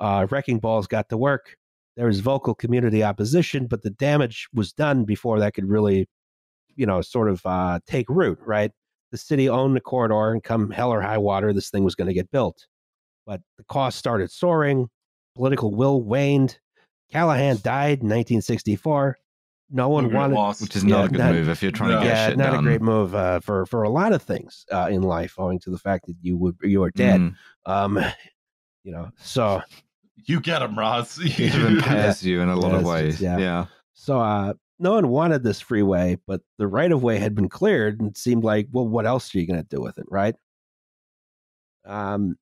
Uh, 0.00 0.28
wrecking 0.30 0.60
balls 0.60 0.86
got 0.86 1.08
to 1.08 1.16
work 1.16 1.56
there 1.98 2.06
was 2.06 2.20
vocal 2.20 2.54
community 2.54 3.02
opposition, 3.02 3.66
but 3.66 3.82
the 3.82 3.90
damage 3.90 4.48
was 4.54 4.72
done 4.72 5.04
before 5.04 5.40
that 5.40 5.54
could 5.54 5.68
really, 5.68 6.08
you 6.76 6.86
know, 6.86 7.00
sort 7.00 7.28
of 7.28 7.44
uh, 7.44 7.80
take 7.88 8.08
root, 8.08 8.38
right? 8.46 8.70
The 9.10 9.18
city 9.18 9.48
owned 9.48 9.74
the 9.74 9.80
corridor, 9.80 10.30
and 10.30 10.40
come 10.40 10.70
hell 10.70 10.92
or 10.92 11.02
high 11.02 11.18
water, 11.18 11.52
this 11.52 11.70
thing 11.70 11.82
was 11.82 11.96
going 11.96 12.06
to 12.06 12.14
get 12.14 12.30
built. 12.30 12.64
But 13.26 13.40
the 13.56 13.64
cost 13.64 13.98
started 13.98 14.30
soaring, 14.30 14.88
political 15.34 15.74
will 15.74 16.00
waned. 16.00 16.60
Callahan 17.10 17.56
died 17.62 17.98
in 18.02 18.06
1964. 18.06 19.18
No 19.70 19.88
one 19.88 20.12
wanted, 20.12 20.34
loss. 20.36 20.62
Which 20.62 20.76
is 20.76 20.84
not 20.84 20.98
Yeah, 20.98 21.04
a 21.04 21.08
good 21.08 21.18
not- 21.18 21.34
move 21.34 21.48
if 21.48 21.62
you're 21.64 21.72
trying 21.72 21.90
no. 21.90 21.98
to 21.98 22.04
get 22.04 22.14
yeah, 22.14 22.28
shit 22.28 22.38
not 22.38 22.52
done. 22.52 22.60
a 22.60 22.62
great 22.62 22.80
move 22.80 23.12
uh, 23.16 23.40
for 23.40 23.66
for 23.66 23.82
a 23.82 23.90
lot 23.90 24.12
of 24.12 24.22
things 24.22 24.64
uh, 24.70 24.86
in 24.88 25.02
life, 25.02 25.34
owing 25.36 25.58
to 25.60 25.70
the 25.70 25.78
fact 25.78 26.06
that 26.06 26.14
you 26.22 26.36
would 26.36 26.56
you 26.62 26.80
are 26.84 26.92
dead. 26.92 27.20
Mm. 27.20 27.34
Um, 27.66 27.98
you 28.84 28.92
know, 28.92 29.10
so 29.18 29.60
You 30.26 30.40
get 30.40 30.62
him, 30.62 30.78
Roz. 30.78 31.18
It 31.22 31.54
impairs 31.54 32.24
you 32.24 32.40
in 32.40 32.48
a 32.48 32.56
lot 32.56 32.72
Yeah, 32.72 32.78
of 32.78 32.84
ways. 32.84 33.20
yeah. 33.20 33.38
yeah. 33.38 33.66
So 33.94 34.20
uh, 34.20 34.54
no 34.78 34.92
one 34.92 35.08
wanted 35.08 35.42
this 35.42 35.60
freeway, 35.60 36.18
but 36.26 36.40
the 36.58 36.66
right 36.66 36.90
of 36.92 37.02
way 37.02 37.18
had 37.18 37.34
been 37.34 37.48
cleared, 37.48 38.00
and 38.00 38.10
it 38.10 38.16
seemed 38.18 38.44
like, 38.44 38.68
well, 38.72 38.86
what 38.86 39.06
else 39.06 39.34
are 39.34 39.38
you 39.38 39.46
going 39.46 39.60
to 39.62 39.68
do 39.68 39.80
with 39.80 39.98
it, 39.98 40.06
right? 40.08 40.34
Um, 41.84 42.36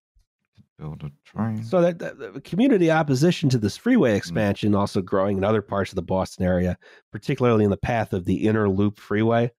Build 0.78 1.02
a 1.04 1.10
train. 1.24 1.64
so 1.64 1.80
that 1.80 1.98
the, 1.98 2.32
the 2.34 2.40
community 2.42 2.90
opposition 2.90 3.48
to 3.48 3.56
this 3.58 3.76
freeway 3.78 4.14
expansion 4.14 4.74
also 4.74 5.00
growing 5.00 5.38
in 5.38 5.44
other 5.44 5.62
parts 5.62 5.90
of 5.90 5.96
the 5.96 6.02
Boston 6.02 6.44
area, 6.44 6.76
particularly 7.12 7.64
in 7.64 7.70
the 7.70 7.78
path 7.78 8.12
of 8.12 8.26
the 8.26 8.46
Inner 8.46 8.68
Loop 8.68 8.98
Freeway, 8.98 9.50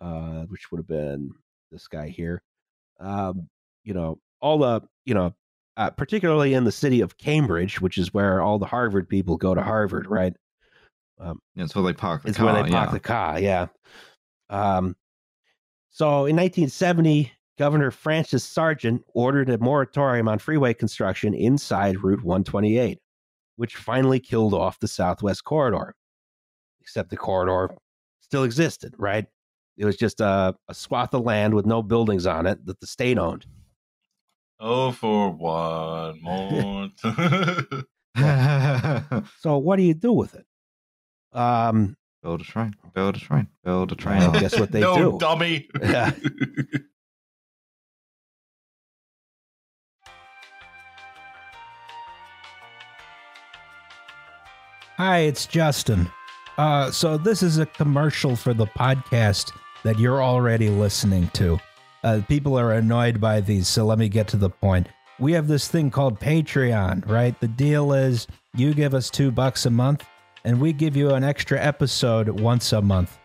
uh, 0.00 0.44
which 0.44 0.70
would 0.70 0.78
have 0.78 0.86
been 0.86 1.30
this 1.72 1.88
guy 1.88 2.08
here. 2.08 2.42
Um, 3.00 3.48
you 3.82 3.94
know, 3.94 4.20
all 4.40 4.58
the 4.58 4.82
you 5.06 5.14
know, 5.14 5.34
uh, 5.80 5.88
particularly 5.88 6.52
in 6.52 6.64
the 6.64 6.72
city 6.72 7.00
of 7.00 7.16
Cambridge, 7.16 7.80
which 7.80 7.96
is 7.96 8.12
where 8.12 8.42
all 8.42 8.58
the 8.58 8.66
Harvard 8.66 9.08
people 9.08 9.38
go 9.38 9.54
to 9.54 9.62
Harvard, 9.62 10.06
right? 10.06 10.34
That's 11.56 11.74
where 11.74 11.84
they 11.84 11.94
park 11.94 12.22
the 12.22 12.28
It's 12.28 12.36
car. 12.36 12.52
where 12.52 12.62
they 12.62 12.70
park 12.70 12.88
yeah. 12.88 12.92
the 12.92 13.00
car, 13.00 13.40
yeah. 13.40 13.66
Um, 14.50 14.94
so 15.88 16.26
in 16.26 16.36
1970, 16.36 17.32
Governor 17.58 17.90
Francis 17.90 18.44
Sargent 18.44 19.02
ordered 19.14 19.48
a 19.48 19.56
moratorium 19.56 20.28
on 20.28 20.38
freeway 20.38 20.74
construction 20.74 21.32
inside 21.32 22.04
Route 22.04 22.24
128, 22.24 22.98
which 23.56 23.76
finally 23.76 24.20
killed 24.20 24.52
off 24.52 24.80
the 24.80 24.88
Southwest 24.88 25.44
Corridor. 25.44 25.94
Except 26.82 27.08
the 27.08 27.16
corridor 27.16 27.74
still 28.20 28.44
existed, 28.44 28.94
right? 28.98 29.24
It 29.78 29.86
was 29.86 29.96
just 29.96 30.20
a, 30.20 30.54
a 30.68 30.74
swath 30.74 31.14
of 31.14 31.22
land 31.22 31.54
with 31.54 31.64
no 31.64 31.82
buildings 31.82 32.26
on 32.26 32.46
it 32.46 32.66
that 32.66 32.80
the 32.80 32.86
state 32.86 33.16
owned. 33.16 33.46
Oh, 34.60 34.92
for 34.92 35.30
one 35.30 36.20
more. 36.22 36.88
time. 37.02 37.84
So 39.38 39.56
what 39.58 39.76
do 39.76 39.82
you 39.82 39.94
do 39.94 40.12
with 40.12 40.34
it? 40.34 40.44
Um, 41.32 41.96
build 42.22 42.40
a 42.40 42.44
train. 42.44 42.74
Build 42.94 43.16
a 43.16 43.18
train. 43.20 43.46
Build 43.64 43.92
a 43.92 43.94
train. 43.94 44.18
well, 44.18 44.32
guess 44.32 44.58
what 44.58 44.72
they 44.72 44.80
no, 44.80 45.12
do? 45.12 45.18
dummy. 45.18 45.68
Yeah. 45.80 46.10
Hi, 54.96 55.20
it's 55.20 55.46
Justin. 55.46 56.10
Uh, 56.58 56.90
so 56.90 57.16
this 57.16 57.42
is 57.42 57.56
a 57.58 57.64
commercial 57.64 58.36
for 58.36 58.52
the 58.52 58.66
podcast 58.66 59.52
that 59.82 59.98
you're 59.98 60.22
already 60.22 60.68
listening 60.68 61.28
to. 61.34 61.58
Uh, 62.02 62.20
people 62.28 62.58
are 62.58 62.72
annoyed 62.72 63.20
by 63.20 63.40
these, 63.40 63.68
so 63.68 63.84
let 63.84 63.98
me 63.98 64.08
get 64.08 64.26
to 64.28 64.36
the 64.36 64.50
point. 64.50 64.88
We 65.18 65.32
have 65.32 65.48
this 65.48 65.68
thing 65.68 65.90
called 65.90 66.18
Patreon, 66.18 67.08
right? 67.08 67.38
The 67.40 67.48
deal 67.48 67.92
is 67.92 68.26
you 68.56 68.72
give 68.72 68.94
us 68.94 69.10
two 69.10 69.30
bucks 69.30 69.66
a 69.66 69.70
month, 69.70 70.06
and 70.44 70.60
we 70.60 70.72
give 70.72 70.96
you 70.96 71.10
an 71.10 71.24
extra 71.24 71.60
episode 71.60 72.28
once 72.28 72.72
a 72.72 72.80
month. 72.80 73.18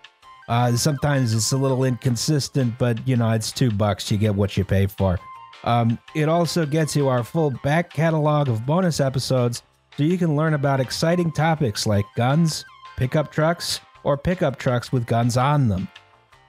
Uh, 0.50 0.76
sometimes 0.76 1.34
it's 1.34 1.54
a 1.54 1.58
little 1.58 1.86
inconsistent, 1.86 2.78
but 2.78 3.06
you 3.08 3.16
know, 3.16 3.32
it's 3.32 3.52
two 3.52 3.72
bucks. 3.72 4.12
You 4.12 4.18
get 4.18 4.36
what 4.36 4.58
you 4.58 4.66
pay 4.66 4.88
for. 4.88 5.20
Um, 5.64 5.98
it 6.14 6.30
also 6.30 6.66
gets 6.66 6.96
you 6.96 7.08
our 7.08 7.24
full 7.24 7.52
back 7.64 7.92
catalog 7.92 8.50
of 8.50 8.66
bonus 8.66 9.00
episodes 9.00 9.64
so 9.98 10.04
you 10.04 10.18
can 10.18 10.36
learn 10.36 10.54
about 10.54 10.80
exciting 10.80 11.32
topics 11.32 11.88
like 11.88 12.06
guns, 12.16 12.66
pickup 12.98 13.32
trucks, 13.32 13.80
or 14.04 14.18
pickup 14.18 14.58
trucks 14.58 14.92
with 14.92 15.08
guns 15.08 15.38
on 15.38 15.70
them. 15.70 15.88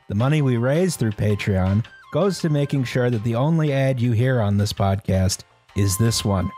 The 0.09 0.15
money 0.15 0.43
we 0.43 0.57
raise 0.57 0.97
through 0.97 1.13
Patreon 1.13 1.85
goes 2.13 2.39
to 2.41 2.49
making 2.49 2.85
sure 2.85 3.11
that 3.11 3.25
the 3.25 3.35
only 3.35 3.73
ad 3.73 4.01
you 4.01 4.13
hear 4.13 4.41
on 4.41 4.57
this 4.57 4.73
podcast 4.73 5.41
is 5.77 5.97
this 5.99 6.25
one. 6.25 6.51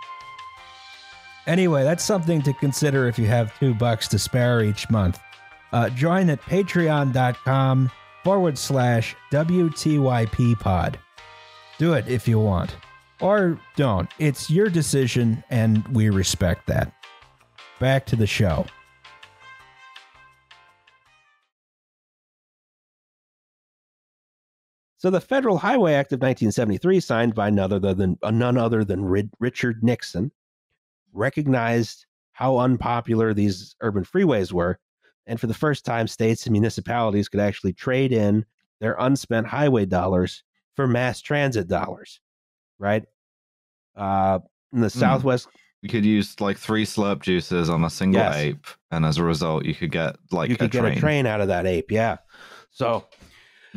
Anyway, 1.46 1.82
that's 1.82 2.04
something 2.04 2.42
to 2.42 2.52
consider 2.54 3.08
if 3.08 3.18
you 3.18 3.26
have 3.26 3.58
two 3.58 3.74
bucks 3.74 4.06
to 4.08 4.18
spare 4.18 4.62
each 4.62 4.90
month. 4.90 5.18
Uh, 5.72 5.88
join 5.90 6.28
at 6.30 6.40
patreon.com 6.42 7.90
forward 8.22 8.58
slash 8.58 9.16
WTYP 9.32 10.60
pod. 10.60 10.98
Do 11.78 11.94
it 11.94 12.06
if 12.08 12.28
you 12.28 12.38
want. 12.38 12.76
Or 13.20 13.58
don't. 13.76 14.10
It's 14.18 14.50
your 14.50 14.68
decision, 14.68 15.42
and 15.50 15.86
we 15.88 16.10
respect 16.10 16.66
that. 16.66 16.92
Back 17.80 18.06
to 18.06 18.16
the 18.16 18.26
show. 18.26 18.66
So 24.98 25.10
the 25.10 25.20
Federal 25.20 25.58
Highway 25.58 25.92
Act 25.94 26.12
of 26.12 26.16
1973, 26.20 26.98
signed 27.00 27.34
by 27.34 27.50
none 27.50 27.72
other 27.72 27.94
than 27.94 28.18
uh, 28.22 28.30
none 28.32 28.58
other 28.58 28.84
than 28.84 29.04
Richard 29.38 29.82
Nixon, 29.82 30.32
recognized 31.12 32.06
how 32.32 32.58
unpopular 32.58 33.32
these 33.34 33.74
urban 33.80 34.04
freeways 34.04 34.52
were, 34.52 34.78
and 35.26 35.40
for 35.40 35.46
the 35.46 35.54
first 35.54 35.84
time, 35.84 36.06
states 36.08 36.46
and 36.46 36.52
municipalities 36.52 37.28
could 37.28 37.40
actually 37.40 37.72
trade 37.72 38.12
in 38.12 38.44
their 38.80 38.96
unspent 38.98 39.46
highway 39.46 39.84
dollars 39.86 40.42
for 40.76 40.86
mass 40.86 41.20
transit 41.20 41.68
dollars. 41.68 42.20
Right? 42.78 43.04
Uh, 43.96 44.38
in 44.72 44.80
the 44.80 44.86
Hmm. 44.88 44.98
Southwest, 45.00 45.48
You 45.82 45.88
could 45.88 46.04
use 46.04 46.40
like 46.40 46.58
three 46.58 46.84
slurp 46.84 47.22
juices 47.22 47.70
on 47.70 47.84
a 47.84 47.90
single 47.90 48.20
Yes. 48.20 48.36
ape, 48.36 48.66
and 48.90 49.04
as 49.04 49.18
a 49.18 49.22
result, 49.24 49.64
you 49.64 49.74
could 49.76 49.92
get 49.92 50.16
like 50.32 50.50
you 50.50 50.56
could 50.56 50.66
a 50.66 50.68
get 50.70 50.80
train. 50.80 50.96
a 50.98 51.00
train 51.00 51.26
out 51.26 51.40
of 51.40 51.46
that 51.48 51.66
ape. 51.66 51.90
Yeah. 51.92 52.16
So 52.70 53.04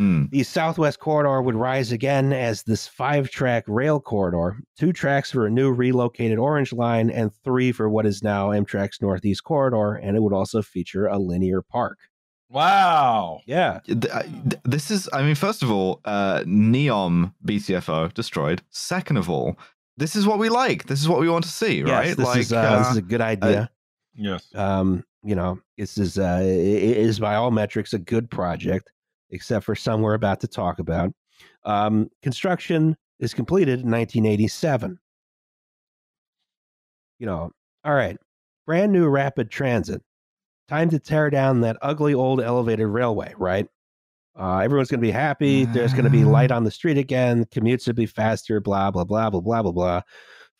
Mm. 0.01 0.31
The 0.31 0.41
Southwest 0.43 0.99
Corridor 0.99 1.41
would 1.43 1.53
rise 1.55 1.91
again 1.91 2.33
as 2.33 2.63
this 2.63 2.87
five 2.87 3.29
track 3.29 3.63
rail 3.67 3.99
corridor, 3.99 4.57
two 4.79 4.91
tracks 4.91 5.29
for 5.31 5.45
a 5.45 5.49
new 5.51 5.71
relocated 5.71 6.39
Orange 6.39 6.73
Line, 6.73 7.11
and 7.11 7.31
three 7.43 7.71
for 7.71 7.87
what 7.87 8.07
is 8.07 8.23
now 8.23 8.49
Amtrak's 8.49 8.99
Northeast 9.01 9.43
Corridor. 9.43 9.93
And 9.93 10.17
it 10.17 10.21
would 10.23 10.33
also 10.33 10.61
feature 10.63 11.05
a 11.05 11.19
linear 11.19 11.61
park. 11.61 11.99
Wow. 12.49 13.41
Yeah. 13.45 13.79
Th- 13.85 14.59
This 14.63 14.91
is, 14.91 15.07
I 15.13 15.21
mean, 15.23 15.35
first 15.35 15.63
of 15.63 15.71
all, 15.71 16.01
uh, 16.03 16.39
Neom 16.45 17.33
BTFO 17.45 18.13
destroyed. 18.13 18.61
Second 18.71 19.17
of 19.17 19.29
all, 19.29 19.55
this 19.97 20.15
is 20.15 20.25
what 20.25 20.39
we 20.39 20.49
like. 20.49 20.87
This 20.87 20.99
is 20.99 21.07
what 21.07 21.19
we 21.19 21.29
want 21.29 21.43
to 21.45 21.49
see, 21.51 21.77
Yes, 21.79 21.89
right? 21.89 22.17
this, 22.17 22.35
is, 22.37 22.53
uh, 22.53 22.79
this 22.79 22.91
is 22.91 22.97
a 22.97 23.01
good 23.01 23.21
idea. 23.21 23.69
Yes. 24.15 24.47
um, 24.55 25.03
you 25.23 25.35
know, 25.35 25.59
this 25.77 25.97
is, 25.97 26.17
uh, 26.17 26.39
it 26.43 26.97
is 26.97 27.19
by 27.19 27.35
all 27.35 27.51
metrics 27.51 27.93
a 27.93 27.99
good 27.99 28.29
project, 28.29 28.89
except 29.31 29.65
for 29.65 29.75
some 29.75 30.01
we're 30.01 30.13
about 30.13 30.39
to 30.41 30.47
talk 30.47 30.79
about. 30.79 31.11
Um, 31.63 32.09
construction 32.21 32.95
is 33.19 33.33
completed 33.33 33.81
in 33.81 33.91
1987. 33.91 34.97
You 37.19 37.25
know, 37.25 37.51
all 37.83 37.93
right, 37.93 38.17
brand 38.65 38.91
new 38.91 39.07
rapid 39.07 39.51
transit. 39.51 40.01
Time 40.67 40.89
to 40.89 40.99
tear 40.99 41.29
down 41.29 41.61
that 41.61 41.77
ugly 41.81 42.13
old 42.13 42.41
elevated 42.41 42.87
railway, 42.87 43.33
right? 43.37 43.67
Uh, 44.39 44.59
everyone's 44.59 44.89
going 44.89 45.01
to 45.01 45.05
be 45.05 45.11
happy. 45.11 45.65
There's 45.65 45.91
going 45.91 46.05
to 46.05 46.09
be 46.09 46.23
light 46.23 46.51
on 46.51 46.63
the 46.63 46.71
street 46.71 46.97
again. 46.97 47.45
Commutes 47.45 47.85
will 47.85 47.93
be 47.93 48.05
faster. 48.05 48.59
Blah 48.61 48.91
blah 48.91 49.03
blah 49.03 49.29
blah 49.29 49.41
blah 49.41 49.61
blah 49.61 49.71
blah. 49.71 50.01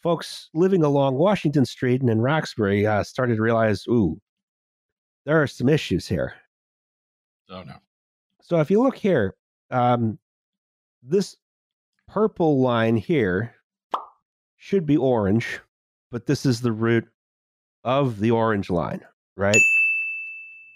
Folks 0.04 0.50
living 0.54 0.84
along 0.84 1.16
Washington 1.16 1.66
Street 1.66 2.02
and 2.02 2.10
in 2.10 2.20
Roxbury 2.20 2.86
uh, 2.86 3.04
started 3.04 3.36
to 3.36 3.42
realize, 3.42 3.86
ooh, 3.88 4.20
there 5.26 5.42
are 5.42 5.48
some 5.48 5.70
issues 5.70 6.08
here. 6.08 6.34
Oh 7.50 7.64
no. 7.64 7.76
So 8.52 8.60
if 8.60 8.70
you 8.70 8.84
look 8.84 8.98
here, 8.98 9.34
um, 9.70 10.20
this 11.02 11.38
purple 12.10 12.60
line 12.60 12.98
here 12.98 13.56
should 14.58 14.86
be 14.86 14.98
orange, 14.98 15.62
but 16.12 16.26
this 16.26 16.46
is 16.46 16.60
the 16.60 16.74
root 16.74 17.08
of 17.86 18.20
the 18.20 18.32
orange 18.32 18.70
line, 18.70 19.06
right? 19.38 19.62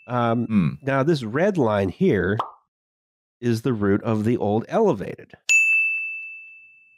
Um, 0.07 0.47
Mm. 0.47 0.83
now 0.83 1.03
this 1.03 1.21
red 1.23 1.57
line 1.57 1.89
here 1.89 2.37
is 3.41 3.63
the 3.63 3.73
root 3.73 4.01
of 4.03 4.23
the 4.23 4.37
old 4.37 4.63
elevated, 4.69 5.33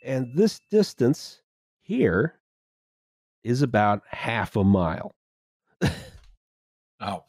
and 0.04 0.32
this 0.36 0.60
distance 0.70 1.42
here 1.82 2.36
is 3.44 3.64
about 3.64 4.04
half 4.12 4.56
a 4.56 4.64
mile. 4.64 5.16
Oh. 7.00 7.24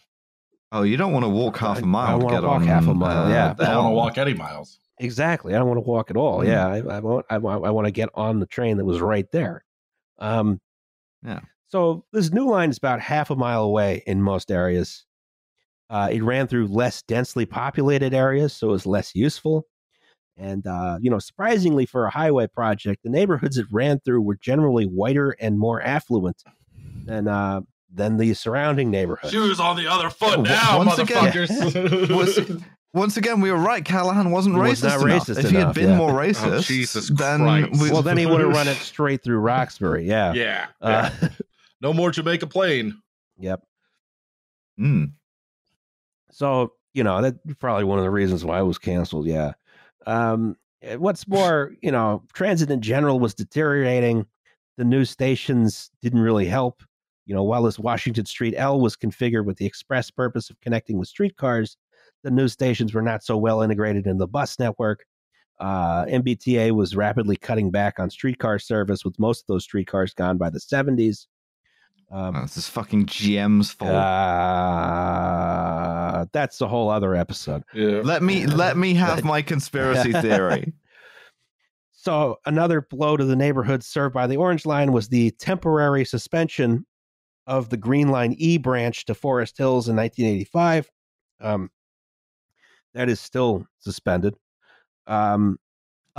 Oh, 0.70 0.82
you 0.82 0.96
don't 0.96 1.12
want 1.12 1.24
to 1.24 1.28
walk 1.30 1.56
half 1.58 1.76
I- 1.76 1.80
a 1.80 1.82
I 1.82 1.86
mile 1.86 2.18
to 2.18 2.24
wanna 2.26 2.36
get 2.40 2.44
walk 2.46 2.60
on. 2.60 2.66
half 2.66 2.86
a 2.86 2.94
mile, 2.94 3.24
uh, 3.26 3.28
yeah. 3.30 3.54
I 3.58 3.64
don't 3.64 3.84
want 3.84 3.92
to 3.92 3.96
walk 3.96 4.18
any 4.18 4.34
miles. 4.34 4.78
Exactly. 4.98 5.54
I 5.54 5.58
don't 5.58 5.68
want 5.68 5.78
to 5.78 5.88
walk 5.88 6.10
at 6.10 6.16
all. 6.16 6.40
Mm. 6.40 6.48
Yeah, 6.48 6.66
I, 6.66 6.96
I 6.96 7.00
want. 7.00 7.24
I 7.30 7.38
want. 7.38 7.64
I 7.64 7.70
want 7.70 7.86
to 7.86 7.90
get 7.92 8.08
on 8.14 8.40
the 8.40 8.46
train 8.46 8.76
that 8.78 8.84
was 8.84 9.00
right 9.00 9.30
there. 9.32 9.64
Um, 10.18 10.60
Yeah. 11.24 11.40
So 11.68 12.04
this 12.12 12.32
new 12.32 12.48
line 12.48 12.70
is 12.70 12.78
about 12.78 13.00
half 13.00 13.30
a 13.30 13.36
mile 13.36 13.62
away 13.62 14.02
in 14.06 14.22
most 14.22 14.50
areas. 14.50 15.04
Uh, 15.90 16.08
it 16.10 16.22
ran 16.22 16.46
through 16.46 16.66
less 16.66 17.02
densely 17.02 17.46
populated 17.46 18.12
areas, 18.14 18.52
so 18.54 18.68
it 18.68 18.72
was 18.72 18.86
less 18.86 19.14
useful. 19.14 19.64
And 20.36 20.66
uh, 20.66 20.98
you 21.00 21.10
know, 21.10 21.18
surprisingly 21.18 21.86
for 21.86 22.04
a 22.06 22.10
highway 22.10 22.46
project, 22.46 23.02
the 23.04 23.10
neighborhoods 23.10 23.56
it 23.58 23.66
ran 23.70 24.00
through 24.00 24.22
were 24.22 24.36
generally 24.36 24.84
whiter 24.84 25.30
and 25.40 25.58
more 25.58 25.80
affluent 25.82 26.42
than 27.04 27.28
uh, 27.28 27.60
than 27.92 28.16
the 28.16 28.34
surrounding 28.34 28.90
neighborhoods. 28.90 29.32
Shoes 29.32 29.58
on 29.60 29.76
the 29.76 29.86
other 29.86 30.10
foot 30.10 30.38
Oh, 30.38 30.42
now, 30.42 30.78
once 30.78 30.98
again- 30.98 31.24
motherfuckers. 31.32 32.14
Was- 32.16 32.62
Once 32.94 33.18
again, 33.18 33.42
we 33.42 33.50
were 33.52 33.58
right. 33.58 33.84
Callahan 33.84 34.30
wasn't 34.30 34.54
He 34.56 34.60
racist 34.62 34.68
was 34.70 34.82
not 34.82 35.02
enough. 35.02 35.26
racist 35.26 35.44
if 35.44 35.50
he 35.50 35.56
had 35.56 35.74
been 35.74 35.90
yeah. 35.90 35.96
more 35.98 36.10
Oh, 36.10 36.26
racist, 36.26 36.66
Jesus 36.66 37.10
then 37.10 37.40
Christ. 37.40 37.82
we- 37.82 37.90
Well, 37.92 38.00
then 38.00 38.16
he 38.16 38.24
would 38.24 38.40
have 38.40 38.48
run 38.48 38.66
it 38.66 38.76
straight 38.78 39.22
through 39.22 39.38
Roxbury. 39.40 40.06
Yeah. 40.06 40.32
yeah. 40.32 40.66
Uh, 40.80 41.10
no 41.82 41.92
more 41.92 42.10
Jamaica 42.10 42.46
Plain. 42.46 42.98
yep. 43.38 43.62
Mm. 44.80 45.12
So, 46.30 46.72
you 46.94 47.04
know, 47.04 47.20
that's 47.20 47.36
probably 47.58 47.84
one 47.84 47.98
of 47.98 48.04
the 48.04 48.10
reasons 48.10 48.42
why 48.44 48.58
it 48.58 48.64
was 48.64 48.78
canceled. 48.78 49.26
Yeah. 49.26 49.52
Um, 50.06 50.56
eh, 50.82 50.96
what's 50.96 51.28
more, 51.28 51.72
you 51.82 51.92
know, 51.92 52.22
transit 52.32 52.70
in 52.70 52.80
general 52.80 53.20
was 53.20 53.34
deteriorating. 53.34 54.26
The 54.78 54.84
new 54.84 55.04
stations 55.04 55.90
didn't 56.00 56.20
really 56.20 56.46
help. 56.46 56.82
You 57.28 57.34
know, 57.34 57.42
while 57.44 57.62
this 57.62 57.78
Washington 57.78 58.24
Street 58.24 58.54
L 58.56 58.80
was 58.80 58.96
configured 58.96 59.44
with 59.44 59.58
the 59.58 59.66
express 59.66 60.10
purpose 60.10 60.48
of 60.48 60.58
connecting 60.60 60.96
with 60.98 61.08
streetcars, 61.08 61.76
the 62.24 62.30
new 62.30 62.48
stations 62.48 62.94
were 62.94 63.02
not 63.02 63.22
so 63.22 63.36
well 63.36 63.60
integrated 63.60 64.06
in 64.06 64.16
the 64.16 64.26
bus 64.26 64.58
network. 64.58 65.04
Uh, 65.60 66.06
MBTA 66.06 66.70
was 66.72 66.96
rapidly 66.96 67.36
cutting 67.36 67.70
back 67.70 67.98
on 68.00 68.08
streetcar 68.08 68.58
service, 68.58 69.04
with 69.04 69.18
most 69.18 69.42
of 69.42 69.46
those 69.48 69.64
streetcars 69.64 70.14
gone 70.14 70.38
by 70.38 70.48
the 70.48 70.58
70s. 70.58 71.26
Um, 72.10 72.34
Oh, 72.36 72.40
this 72.42 72.56
is 72.56 72.66
fucking 72.66 73.04
GM's 73.04 73.72
fault. 73.72 73.90
uh, 74.88 76.24
that's 76.32 76.60
a 76.62 76.66
whole 76.68 76.88
other 76.88 77.14
episode. 77.14 77.62
Yeah. 77.74 78.00
let 78.02 78.22
me 78.22 78.46
let 78.46 78.78
me 78.78 78.94
have 79.04 79.22
my 79.24 79.42
conspiracy 79.42 80.12
theory. 80.12 80.72
So 82.00 82.36
another 82.46 82.80
blow 82.80 83.16
to 83.16 83.24
the 83.24 83.34
neighborhood 83.36 83.82
served 83.82 84.14
by 84.14 84.28
the 84.28 84.36
Orange 84.36 84.64
Line 84.64 84.92
was 84.92 85.08
the 85.08 85.32
temporary 85.32 86.04
suspension 86.04 86.86
of 87.48 87.70
the 87.70 87.76
Green 87.76 88.08
Line 88.10 88.34
E 88.38 88.58
branch 88.58 89.06
to 89.06 89.14
Forest 89.14 89.58
Hills 89.58 89.88
in 89.88 89.96
1985. 89.96 90.88
Um, 91.40 91.70
that 92.94 93.08
is 93.08 93.18
still 93.20 93.66
suspended. 93.80 94.36
Um, 95.08 95.58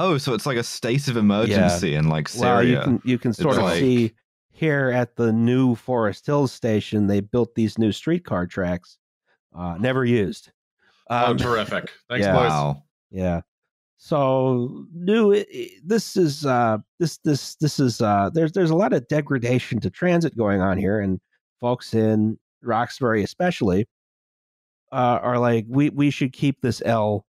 Oh, 0.02 0.18
so 0.18 0.34
it's 0.34 0.46
like 0.46 0.56
a 0.58 0.64
state 0.64 1.10
of 1.10 1.18
emergency 1.18 1.94
in 1.94 2.08
like 2.08 2.30
well, 2.38 2.64
you 2.64 2.80
can 2.80 3.02
you 3.04 3.18
can 3.18 3.34
sort 3.34 3.58
of 3.58 3.64
like- 3.64 3.80
see 3.80 4.14
here 4.50 4.90
at 4.92 5.18
the 5.18 5.32
new 5.34 5.76
Forest 5.76 6.26
Hills 6.26 6.54
station, 6.54 7.08
they 7.08 7.20
built 7.20 7.54
these 7.56 7.78
new 7.78 7.92
streetcar 7.92 8.48
tracks, 8.48 8.98
uh, 9.54 9.76
never 9.78 10.06
used. 10.06 10.52
oh, 11.10 11.32
Um, 11.32 11.38
terrific! 11.38 11.92
Thanks, 12.10 12.26
yeah. 12.26 12.34
boys. 12.34 12.50
Wow. 12.50 12.84
yeah. 13.12 13.42
So 14.02 14.86
new. 14.94 15.44
This 15.84 16.16
is 16.16 16.46
uh, 16.46 16.78
this 17.00 17.18
this 17.26 17.56
this 17.56 17.82
is 17.82 18.00
uh, 18.00 18.30
there's 18.34 18.54
there's 18.54 18.70
a 18.70 18.76
lot 18.76 18.94
of 18.94 19.06
degradation 19.10 19.82
to 19.82 19.90
transit 19.90 20.38
going 20.38 20.62
on 20.62 20.78
here, 20.78 21.02
and 21.02 21.20
folks 21.60 21.94
in 21.94 22.40
Roxbury 22.64 23.24
especially 23.24 23.88
uh, 24.94 25.20
are 25.22 25.38
like 25.38 25.66
we 25.68 25.90
we 25.90 26.12
should 26.12 26.32
keep 26.32 26.62
this 26.62 26.82
L 26.86 27.26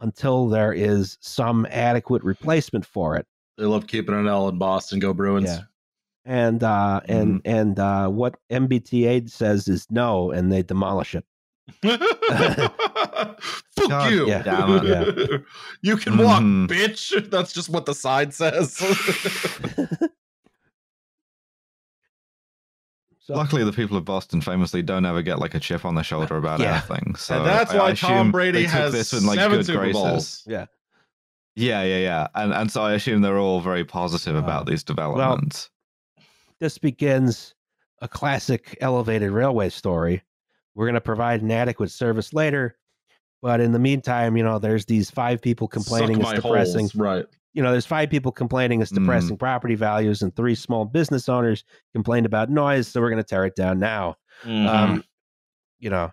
until 0.00 0.48
there 0.48 0.72
is 0.72 1.18
some 1.20 1.66
adequate 1.70 2.24
replacement 2.24 2.86
for 2.86 3.16
it. 3.16 3.26
They 3.58 3.66
love 3.66 3.86
keeping 3.86 4.14
an 4.14 4.26
L 4.26 4.48
in 4.48 4.56
Boston. 4.56 5.00
Go 5.00 5.12
Bruins. 5.12 5.50
Yeah. 5.50 5.60
And 6.24 6.64
uh, 6.64 7.02
and 7.06 7.42
and 7.44 7.78
uh, 7.78 8.08
what 8.08 8.36
MBTA 8.50 9.28
says 9.28 9.68
is 9.68 9.86
no, 9.90 10.30
and 10.30 10.50
they 10.50 10.62
demolish 10.62 11.14
it. 11.14 11.24
Fuck 13.76 13.88
God 13.90 14.12
you. 14.12 14.26
damn 14.26 14.86
it. 14.86 15.42
you 15.82 15.96
can 15.96 16.16
walk, 16.18 16.42
Mhm. 16.42 16.66
bitch. 16.68 17.30
That's 17.30 17.52
just 17.52 17.68
what 17.68 17.86
the 17.86 17.94
sign 17.94 18.30
says. 18.32 18.80
So, 23.20 23.32
Luckily, 23.34 23.64
the 23.64 23.72
people 23.72 23.96
of 23.96 24.04
Boston 24.04 24.42
famously 24.42 24.82
don't 24.82 25.06
ever 25.06 25.22
get 25.22 25.38
like 25.38 25.54
a 25.54 25.58
chip 25.60 25.86
on 25.86 25.94
their 25.94 26.04
shoulder 26.04 26.36
about 26.36 26.60
Yeah. 26.60 26.72
anything. 26.86 27.14
So 27.14 27.38
and 27.38 27.46
that's 27.46 27.70
I- 27.70 27.76
I 27.76 27.78
why 27.78 27.90
assume 27.92 28.08
Tom 28.10 28.32
Brady 28.32 28.64
has 28.64 28.92
this 28.92 29.14
in 29.14 29.24
like 29.24 29.38
seven 29.38 29.58
good 29.60 29.66
Super 29.66 29.78
graces. 29.78 30.02
Bowls. 30.02 30.42
yeah. 30.46 30.66
Yeah, 31.56 31.82
yeah, 31.84 31.98
yeah. 32.00 32.26
And 32.34 32.52
and 32.52 32.70
so 32.70 32.82
I 32.82 32.92
assume 32.92 33.22
they're 33.22 33.38
all 33.38 33.62
very 33.62 33.82
positive 33.84 34.36
Uh, 34.36 34.40
about 34.40 34.66
these 34.66 34.84
developments. 34.84 35.70
this 36.60 36.76
begins 36.76 37.54
a 38.02 38.08
classic 38.08 38.76
elevated 38.82 39.30
railway 39.30 39.70
story. 39.70 40.22
We're 40.74 40.84
going 40.86 40.94
to 40.94 41.00
provide 41.00 41.40
an 41.40 41.50
adequate 41.50 41.92
service 41.92 42.34
later, 42.34 42.76
but 43.44 43.60
in 43.60 43.72
the 43.72 43.78
meantime, 43.78 44.38
you 44.38 44.42
know, 44.42 44.58
there's 44.58 44.86
these 44.86 45.10
five 45.10 45.42
people 45.42 45.68
complaining 45.68 46.18
it's 46.18 46.32
depressing. 46.32 46.80
holes. 46.86 46.94
Right. 46.94 47.26
You 47.52 47.62
know, 47.62 47.70
there's 47.70 47.84
five 47.84 48.08
people 48.08 48.32
complaining 48.32 48.80
it's 48.80 48.90
Mm. 48.90 49.00
depressing 49.00 49.36
property 49.36 49.74
values, 49.74 50.22
and 50.22 50.34
three 50.34 50.54
small 50.54 50.86
business 50.86 51.28
owners 51.28 51.62
complained 51.92 52.24
about 52.24 52.48
noise. 52.48 52.88
So 52.88 53.02
we're 53.02 53.10
going 53.10 53.22
to 53.22 53.28
tear 53.28 53.44
it 53.44 53.54
down 53.54 53.78
now. 53.78 54.16
Mm-hmm. 54.44 54.66
Um, 54.66 55.04
you 55.78 55.90
know, 55.90 56.10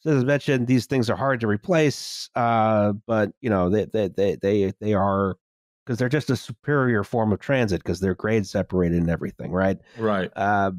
so 0.00 0.16
as 0.16 0.22
I 0.22 0.24
mentioned, 0.26 0.66
these 0.66 0.86
things 0.86 1.10
are 1.10 1.16
hard 1.16 1.40
to 1.40 1.46
replace, 1.46 2.30
uh, 2.34 2.94
but 3.06 3.32
you 3.42 3.50
know, 3.50 3.68
they 3.68 3.84
they 3.84 4.08
they 4.08 4.36
they, 4.36 4.72
they 4.80 4.94
are 4.94 5.36
because 5.84 5.98
they're 5.98 6.08
just 6.08 6.30
a 6.30 6.36
superior 6.36 7.04
form 7.04 7.32
of 7.34 7.38
transit 7.38 7.82
because 7.82 8.00
they're 8.00 8.14
grade 8.14 8.46
separated 8.46 8.96
and 8.96 9.10
everything, 9.10 9.52
right? 9.52 9.78
right. 9.98 10.32
Uh, 10.34 10.72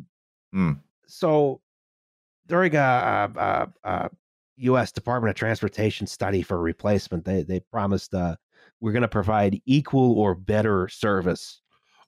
Hmm. 0.52 0.72
so 1.06 1.62
during 2.48 2.76
a, 2.76 2.80
a, 2.80 3.40
a, 3.40 3.90
a 3.90 4.10
U.S. 4.58 4.92
Department 4.92 5.30
of 5.30 5.36
Transportation 5.36 6.08
study 6.08 6.42
for 6.42 6.60
replacement, 6.60 7.26
they 7.26 7.44
they 7.44 7.60
promised 7.60 8.14
uh, 8.14 8.36
we're 8.82 8.92
going 8.92 9.02
to 9.02 9.08
provide 9.08 9.62
equal 9.66 10.20
or 10.20 10.36
better 10.36 10.88
service 10.88 11.62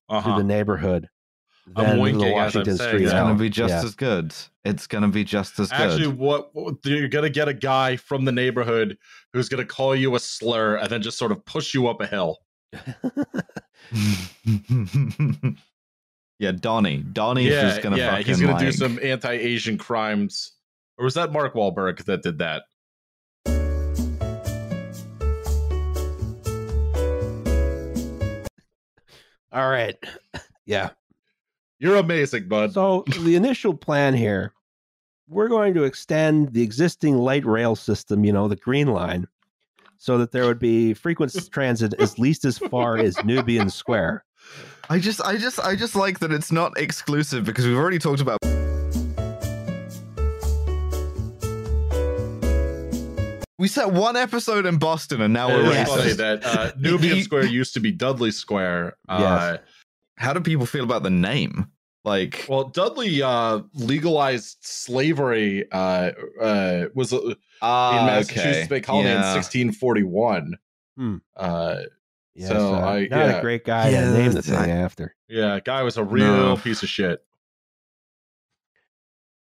Uh-huh. 0.10 0.32
to 0.36 0.38
the 0.42 0.44
neighborhood 0.44 1.08
I'm 1.76 1.86
than 1.86 2.00
winking 2.00 2.22
the 2.22 2.26
as 2.28 2.32
I'm 2.32 2.36
Washington 2.62 2.78
saying 2.78 2.90
Street 2.90 3.04
It's 3.04 3.12
gonna 3.14 3.36
be 3.36 3.50
just 3.50 3.72
Yeah. 3.72 3.84
as 3.84 3.94
good. 3.96 4.34
It's 4.66 4.88
gonna 4.88 5.08
be 5.08 5.24
just 5.24 5.60
as 5.60 5.70
good. 5.70 5.80
Actually, 5.80 6.08
what, 6.08 6.50
what 6.56 6.76
you're 6.84 7.08
gonna 7.08 7.30
get 7.30 7.48
a 7.48 7.54
guy 7.54 7.96
from 7.96 8.26
the 8.26 8.32
neighborhood 8.32 8.98
who's 9.34 9.50
gonna 9.50 9.66
call 9.66 9.96
you 9.96 10.16
a 10.16 10.20
slur 10.20 10.78
and 10.78 10.90
then 10.90 11.02
just 11.04 11.18
sort 11.20 11.32
of 11.32 11.46
push 11.46 11.74
you 11.76 11.88
up 11.88 12.02
a 12.02 12.08
hill. 12.08 12.38
yeah, 16.40 16.52
Donnie. 16.52 16.98
Donnie 17.14 17.48
yeah, 17.50 17.72
is 17.74 17.80
gonna 17.84 17.98
yeah, 17.98 18.12
fucking 18.12 18.26
he's 18.26 18.42
gonna 18.42 18.60
do 18.60 18.72
some 18.72 19.00
anti-Asian 19.04 19.78
crimes. 19.78 20.54
Or 21.00 21.06
was 21.06 21.14
that 21.14 21.32
Mark 21.32 21.54
Wahlberg 21.54 22.04
that 22.04 22.24
did 22.24 22.40
that? 22.40 22.64
All 29.52 29.70
right, 29.70 29.96
yeah. 30.66 30.90
You're 31.80 31.96
amazing, 31.96 32.50
bud. 32.50 32.74
So 32.74 33.06
the 33.22 33.38
initial 33.38 33.74
plan 33.74 34.14
here, 34.14 34.54
we're 35.30 35.48
going 35.48 35.74
to 35.76 35.86
extend 35.86 36.52
the 36.52 36.62
existing 36.62 37.18
light 37.18 37.46
rail 37.46 37.78
system, 37.78 38.26
you 38.26 38.34
know, 38.34 38.50
the 38.50 38.58
green 38.58 38.88
line, 38.88 39.26
so 39.98 40.18
that 40.18 40.34
there 40.34 40.46
would 40.46 40.60
be 40.60 40.94
frequent 40.94 41.34
transit 41.50 41.94
at 41.94 42.20
least 42.20 42.44
as 42.44 42.58
far 42.58 42.98
as 42.98 43.24
Nubian 43.24 43.70
Square. 43.70 44.26
I 44.90 45.00
just 45.00 45.22
I 45.22 45.38
just 45.38 45.62
I 45.62 45.78
just 45.78 45.96
like 45.96 46.20
that 46.20 46.34
it's 46.34 46.52
not 46.52 46.78
exclusive 46.78 47.46
because 47.46 47.66
we've 47.66 47.78
already 47.78 48.00
talked 48.00 48.20
about 48.20 48.40
We 53.60 53.68
set 53.68 53.92
one 53.92 54.16
episode 54.16 54.66
in 54.66 54.78
Boston 54.78 55.22
and 55.22 55.34
now 55.34 55.50
It 55.50 55.54
we're 55.56 55.60
is 55.60 55.66
already 55.68 55.80
Yes. 55.80 55.90
funny 55.90 56.14
that 56.14 56.46
uh, 56.46 56.72
Nubian 56.80 57.18
He- 57.18 57.24
Square 57.24 57.46
used 57.48 57.74
to 57.76 57.80
be 57.82 57.92
Dudley 57.92 58.32
Square. 58.32 58.98
Uh, 59.10 59.58
How 60.18 60.34
do 60.34 60.40
people 60.40 60.66
feel 60.66 60.84
about 60.86 61.04
the 61.04 61.10
name? 61.10 61.68
Like 62.06 62.46
well, 62.50 62.64
Dudley 62.70 63.22
uh, 63.22 63.60
legalized 63.74 64.58
slavery. 64.62 65.70
Uh, 65.72 66.12
uh, 66.42 66.86
was 66.96 67.12
uh, 67.14 67.20
in 67.22 67.36
ah, 67.62 68.04
Massachusetts 68.06 68.70
Bay 68.70 68.80
Colony 68.80 69.10
in 69.10 69.16
1641. 69.18 70.56
Hmm. 70.98 71.18
Uh, 71.36 71.76
Yes, 72.36 72.48
So, 72.50 72.74
uh, 72.76 72.80
I- 72.80 73.00
not 73.08 73.12
yeah. 73.12 73.38
a 73.40 73.42
great 73.42 73.66
guy 73.66 73.90
Yeah, 73.90 74.02
to 74.06 74.14
name 74.14 74.32
the 74.32 74.42
that's- 74.42 74.46
thing 74.64 74.72
after. 74.72 75.14
yeah, 75.28 75.60
guy 75.60 75.84
was 75.84 75.98
a 75.98 76.04
real 76.06 76.26
No. 76.26 76.56
piece 76.58 76.82
of 76.84 76.88
shit. 76.88 77.22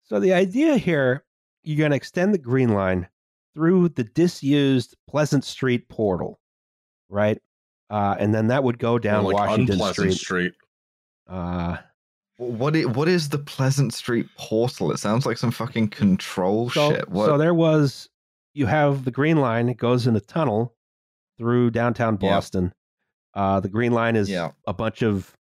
So 0.07 0.19
the 0.19 0.33
idea 0.33 0.77
here, 0.79 1.25
you're 1.63 1.79
going 1.79 1.93
to 1.93 1.97
extend 1.97 2.35
the 2.35 2.39
green 2.39 2.71
line 2.75 3.07
through 3.59 3.89
the 3.89 4.05
disused 4.05 4.95
Pleasant 5.09 5.45
Street 5.45 5.89
portal, 5.89 6.39
right? 7.09 7.39
Uh, 7.91 8.15
and 8.21 8.33
then 8.33 8.47
that 8.47 8.63
would 8.63 8.79
go 8.79 9.01
down 9.01 9.25
Or, 9.25 9.33
like 9.33 9.49
Washington 9.49 9.73
Unpleasant 9.75 10.13
Street. 10.13 10.53
Street. 10.53 10.55
Uh, 11.29 11.79
What 12.37 12.77
is, 12.77 12.87
what 12.87 13.09
is 13.09 13.31
the 13.31 13.39
Pleasant 13.39 13.93
Street 13.93 14.29
portal? 14.37 14.93
It 14.93 14.99
sounds 14.99 15.27
like 15.27 15.39
some 15.39 15.51
fucking 15.51 15.89
control 15.89 16.71
so, 16.71 16.93
shit. 16.93 17.09
What? 17.09 17.27
so 17.27 17.37
there 17.37 17.53
was, 17.55 18.09
you 18.55 18.67
have 18.67 19.05
the 19.05 19.11
green 19.11 19.39
line. 19.39 19.69
It 19.69 19.77
goes 19.77 20.07
in 20.07 20.15
a 20.15 20.21
tunnel 20.21 20.77
through 21.37 21.73
downtown 21.73 22.17
Yeah. 22.21 22.31
Boston. 22.31 22.73
Uh, 23.35 23.59
the 23.59 23.69
green 23.69 23.91
line 23.91 24.15
is 24.15 24.31
Yeah. 24.31 24.53
a 24.69 24.73
bunch 24.73 25.03
of 25.03 25.35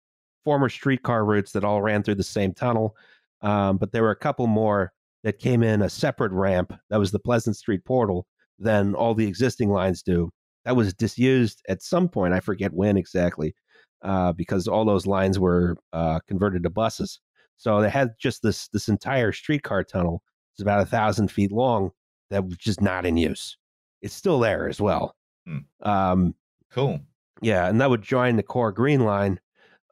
former 0.44 0.68
streetcar 0.68 1.24
routes 1.24 1.50
that 1.52 1.64
all 1.64 1.82
ran 1.82 2.04
through 2.04 2.14
the 2.14 2.22
same 2.22 2.54
tunnel. 2.54 2.96
Um, 3.40 3.76
but 3.76 3.90
there 3.90 4.04
were 4.04 4.12
a 4.12 4.16
couple 4.16 4.46
more 4.46 4.92
that 5.24 5.38
came 5.38 5.62
in 5.62 5.82
a 5.82 5.90
separate 5.90 6.32
ramp. 6.32 6.72
That 6.90 7.00
was 7.00 7.10
the 7.10 7.18
Pleasant 7.18 7.56
Street 7.56 7.84
portal 7.84 8.26
than 8.58 8.94
all 8.94 9.14
the 9.14 9.26
existing 9.26 9.70
lines 9.70 10.02
do. 10.02 10.30
That 10.64 10.76
was 10.76 10.94
disused 10.94 11.62
at 11.68 11.82
some 11.82 12.08
point. 12.08 12.34
I 12.34 12.40
forget 12.40 12.72
when 12.72 12.96
exactly, 12.96 13.54
uh, 14.02 14.32
because 14.32 14.68
all 14.68 14.84
those 14.84 15.06
lines 15.06 15.38
were 15.38 15.76
uh, 15.92 16.20
converted 16.28 16.62
to 16.62 16.70
buses. 16.70 17.20
So 17.56 17.80
they 17.80 17.90
had 17.90 18.10
just 18.20 18.42
this 18.42 18.68
this 18.68 18.88
entire 18.88 19.32
streetcar 19.32 19.84
tunnel. 19.84 20.22
It's 20.52 20.62
about 20.62 20.82
a 20.82 20.86
thousand 20.86 21.30
feet 21.30 21.50
long. 21.50 21.90
That 22.30 22.44
was 22.44 22.56
just 22.56 22.80
not 22.80 23.06
in 23.06 23.16
use. 23.16 23.56
It's 24.02 24.14
still 24.14 24.38
there 24.38 24.68
as 24.68 24.80
well. 24.80 25.16
Hmm. 25.46 25.58
Um, 25.82 26.34
cool. 26.70 27.00
yeah, 27.42 27.68
and 27.68 27.80
that 27.80 27.90
would 27.90 28.02
join 28.02 28.36
the 28.36 28.42
core 28.42 28.72
green 28.72 29.04
line. 29.04 29.40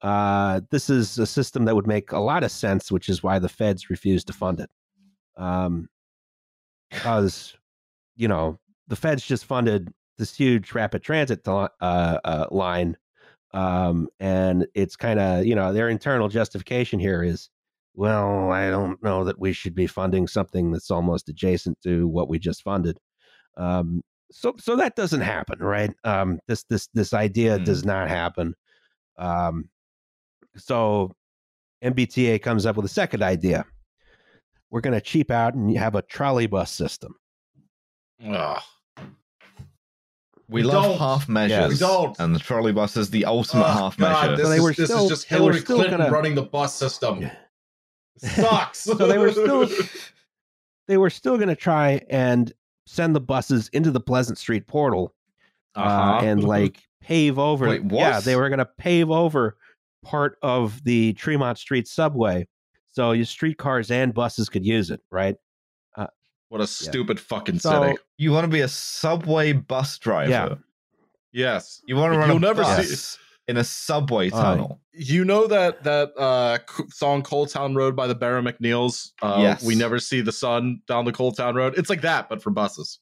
Uh, 0.03 0.61
this 0.71 0.91
is 0.91 1.19
a 1.19 1.27
system 1.27 1.65
that 1.65 1.75
would 1.75 1.87
make 1.87 2.13
a 2.13 2.19
lot 2.19 2.43
of 2.43 2.51
sense, 2.51 2.91
which 2.91 3.09
is 3.09 3.23
why 3.23 3.39
the 3.39 3.49
feds 3.49 3.89
refused 3.89 4.27
to 4.27 4.33
fund 4.33 4.61
it. 4.61 4.71
Um, 5.37 5.89
because, 6.91 7.57
you 8.17 8.29
know, 8.29 8.59
the 8.89 8.97
feds 8.97 9.27
just 9.27 9.45
funded 9.47 9.93
this 10.19 10.35
huge 10.35 10.73
rapid 10.73 11.03
transit 11.03 11.47
uh, 11.49 11.69
uh, 11.81 12.47
line. 12.51 12.97
Um, 13.55 14.09
and 14.21 14.67
it's 14.75 14.97
kind 14.97 15.19
of, 15.21 15.47
you 15.47 15.55
know, 15.55 15.73
their 15.73 15.89
internal 15.89 16.29
justification 16.29 17.01
here 17.01 17.23
is, 17.23 17.51
well, 17.95 18.51
I 18.51 18.71
don't 18.71 19.03
know 19.03 19.25
that 19.25 19.39
we 19.39 19.53
should 19.53 19.75
be 19.75 19.87
funding 19.87 20.27
something 20.27 20.73
that's 20.73 20.91
almost 20.91 21.29
adjacent 21.29 21.81
to 21.83 22.09
what 22.09 22.29
we 22.29 22.39
just 22.39 22.63
funded. 22.63 22.99
Um, 23.57 24.03
so 24.33 24.55
so 24.59 24.77
that 24.77 24.97
doesn't 24.97 25.21
happen 25.21 25.59
right 25.59 25.93
um 26.05 26.41
this 26.49 26.65
this 26.65 26.89
this 26.95 27.13
idea 27.13 27.59
Hmm. 27.59 27.65
does 27.65 27.85
not 27.85 28.09
happen 28.09 28.55
um 29.19 29.69
so 30.57 31.13
mbta 31.85 32.41
comes 32.41 32.67
up 32.67 32.77
with 32.77 32.87
a 32.87 32.89
second 32.89 33.23
idea 33.23 33.65
we're 34.73 34.81
going 34.81 34.95
to 34.95 35.01
cheap 35.01 35.31
out 35.31 35.55
and 35.55 35.77
have 35.77 35.95
a 35.95 36.03
trolley 36.03 36.47
bus 36.49 36.73
system 36.73 37.15
Ugh. 38.27 38.61
We, 40.49 40.61
We 40.61 40.63
love 40.65 40.85
don't. 40.85 40.99
half 40.99 41.29
measures. 41.29 41.71
We 41.73 41.79
don't. 41.79 42.19
And 42.19 42.35
the 42.35 42.39
trolley 42.41 42.73
bus 42.73 42.97
is 42.97 43.09
the 43.11 43.25
ultimate 43.25 43.65
Oh, 43.65 43.73
half 43.73 43.97
God, 43.97 44.31
measure. 44.31 44.37
This, 44.37 44.45
So 44.45 44.51
they 44.51 44.57
is, 44.57 44.63
were 44.63 44.73
this 44.75 44.89
still- 44.91 45.05
is 45.05 45.09
just 45.11 45.25
Hillary 45.29 45.61
still 45.61 45.77
Clinton 45.77 45.99
gonna- 46.01 46.11
running 46.11 46.35
the 46.35 46.43
bus 46.43 46.75
system. 46.75 47.23
Yeah. 47.23 47.35
Sucks. 48.19 48.81
So 48.85 48.95
they 48.95 49.19
were 49.19 49.31
still- 49.33 49.69
they 50.89 50.97
were 50.99 51.11
still 51.11 51.37
going 51.37 51.49
to 51.49 51.57
try 51.57 52.03
and 52.11 52.53
send 52.87 53.15
the 53.17 53.21
buses 53.21 53.69
into 53.73 53.91
the 53.91 54.01
pleasant 54.01 54.37
street 54.39 54.67
portal 54.67 55.15
uh, 55.77 55.81
Uh-huh. 55.81 56.27
and 56.27 56.45
like 56.45 56.83
pave 57.01 57.39
over 57.39 57.69
Wait, 57.69 57.83
yeah 57.91 58.21
they 58.21 58.37
were 58.37 58.49
going 58.49 58.59
to 58.59 58.69
pave 58.79 59.11
over 59.11 59.57
part 60.05 60.37
of 60.43 60.83
the 60.85 61.13
Tremont 61.15 61.57
Street 61.59 61.89
subway, 61.89 62.47
so 62.93 63.13
your 63.13 63.25
streetcars 63.27 63.91
and 63.91 64.15
buses 64.15 64.49
could 64.49 64.65
use 64.65 64.91
it, 64.91 65.01
right? 65.11 65.37
What 66.49 66.61
a 66.61 66.67
stupid 66.67 67.19
fucking 67.19 67.61
So- 67.61 67.83
city. 67.83 67.99
You 68.19 68.31
want 68.31 68.45
to 68.45 68.49
be 68.51 68.61
a 68.61 68.69
subway 68.69 69.55
bus 69.55 69.97
driver? 69.99 70.31
Yeah. 70.31 70.55
Yes. 71.33 71.81
You 71.87 71.97
want 71.97 72.13
to 72.13 72.19
run 72.19 72.29
You'll 72.29 72.37
a 72.37 72.41
never 72.41 72.63
bus 72.63 72.87
see- 72.89 73.19
in 73.49 73.57
a 73.57 73.65
subway 73.65 74.27
Oh, 74.31 74.39
tunnel? 74.43 74.81
You 74.93 75.25
know 75.25 75.47
that 75.47 75.83
that 75.85 76.13
uh 76.19 76.59
song 76.91 77.23
"Coal 77.23 77.47
Town 77.47 77.75
Road 77.75 77.97
by 77.97 78.07
the 78.07 78.15
Barra 78.15 78.43
MacNeils? 78.43 79.13
Uh, 79.23 79.39
Yes. 79.41 79.65
We 79.65 79.75
never 79.75 79.99
see 79.99 80.21
the 80.21 80.31
sun 80.31 80.83
down 80.87 81.07
the 81.07 81.13
Coal 81.13 81.33
Town 81.33 81.55
Road. 81.55 81.73
It's 81.79 81.89
like 81.89 82.03
that, 82.03 82.29
but 82.29 82.43
for 82.43 82.51
buses. 82.51 82.99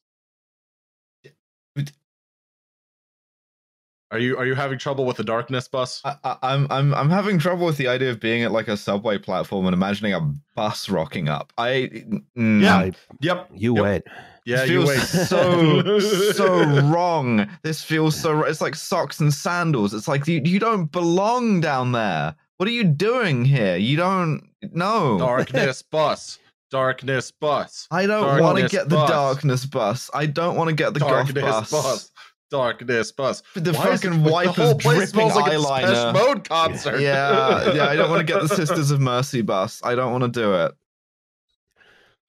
Are 4.13 4.19
you 4.19 4.37
are 4.37 4.45
you 4.47 4.55
having 4.57 4.77
trouble 4.79 5.05
with 5.07 5.17
the 5.19 5.25
darkness 5.25 5.69
bus? 5.69 6.01
I, 6.05 6.17
I, 6.25 6.37
I'm 6.43 6.67
I'm 6.71 6.93
I'm 6.95 7.11
having 7.11 7.39
trouble 7.39 7.65
with 7.67 7.77
the 7.77 7.87
idea 7.87 8.11
of 8.11 8.19
being 8.19 8.43
at 8.43 8.51
like 8.51 8.67
a 8.69 8.77
subway 8.77 9.19
platform 9.19 9.67
and 9.67 9.75
imagining 9.75 10.15
a 10.15 10.21
bus 10.57 10.89
rocking 10.89 11.29
up. 11.29 11.53
I 11.59 11.91
mm, 12.37 12.61
Yeah. 12.63 12.77
I- 12.77 12.93
Yep. 13.21 13.51
you 13.55 13.75
Yep. 13.77 13.83
wait. 13.85 14.03
Yeah, 14.47 14.57
this 14.63 14.71
you 14.71 14.87
feels 14.87 14.89
wait. 14.89 15.27
so 15.29 16.01
so 16.33 16.65
wrong. 16.91 17.49
This 17.63 17.85
feels 17.85 18.19
so. 18.19 18.43
It's 18.43 18.61
like 18.61 18.75
socks 18.75 19.21
and 19.21 19.33
sandals. 19.33 19.95
It's 19.95 20.09
like 20.09 20.27
you 20.27 20.41
you 20.45 20.59
don't 20.59 20.91
belong 20.91 21.61
down 21.61 21.93
there. 21.93 22.35
What 22.57 22.69
are 22.69 22.73
you 22.73 22.85
doing 22.85 23.45
here? 23.45 23.77
You 23.77 23.97
don't 23.97 24.43
no. 24.73 25.19
Darkness 25.19 25.83
bus. 25.91 26.39
Darkness 26.71 27.31
bus. 27.33 27.89
I 27.91 28.07
don't 28.07 28.23
want 28.41 28.57
to 28.59 28.63
Darkness 28.63 28.73
get 28.73 28.89
the 28.89 29.07
darkness 29.07 29.67
bus. 29.67 30.09
I 30.15 30.27
don't 30.27 30.57
want 30.57 30.69
to 30.69 30.75
get 30.75 30.95
the 30.95 31.01
Darkness 31.01 31.43
goth 31.43 31.71
bus. 31.71 31.83
bus. 31.83 32.10
Darkness 32.51 33.13
bus. 33.13 33.43
The 33.55 33.73
Why 33.73 33.89
is 33.91 34.05
it- 34.05 34.09
fucking 34.09 34.23
the 34.25 34.31
whole 34.31 34.71
of 34.73 34.79
place 34.79 35.13
dripping 35.13 35.31
smells 35.31 35.37
like 35.37 35.53
a 35.53 35.57
eyeliner. 35.57 36.13
Depeche 36.13 36.27
Mode 36.27 36.49
concert. 36.49 37.01
yeah, 37.01 37.73
yeah. 37.73 37.87
I 37.87 37.97
don't 37.97 38.11
want 38.11 38.27
to 38.27 38.33
get 38.33 38.43
the 38.43 38.49
Sisters 38.55 38.91
of 38.91 39.01
Mercy 39.01 39.43
bus. 39.43 39.81
I 39.85 39.95
don't 39.95 40.13
want 40.13 40.25
to 40.25 40.41
do 40.41 40.55
it. 40.55 40.73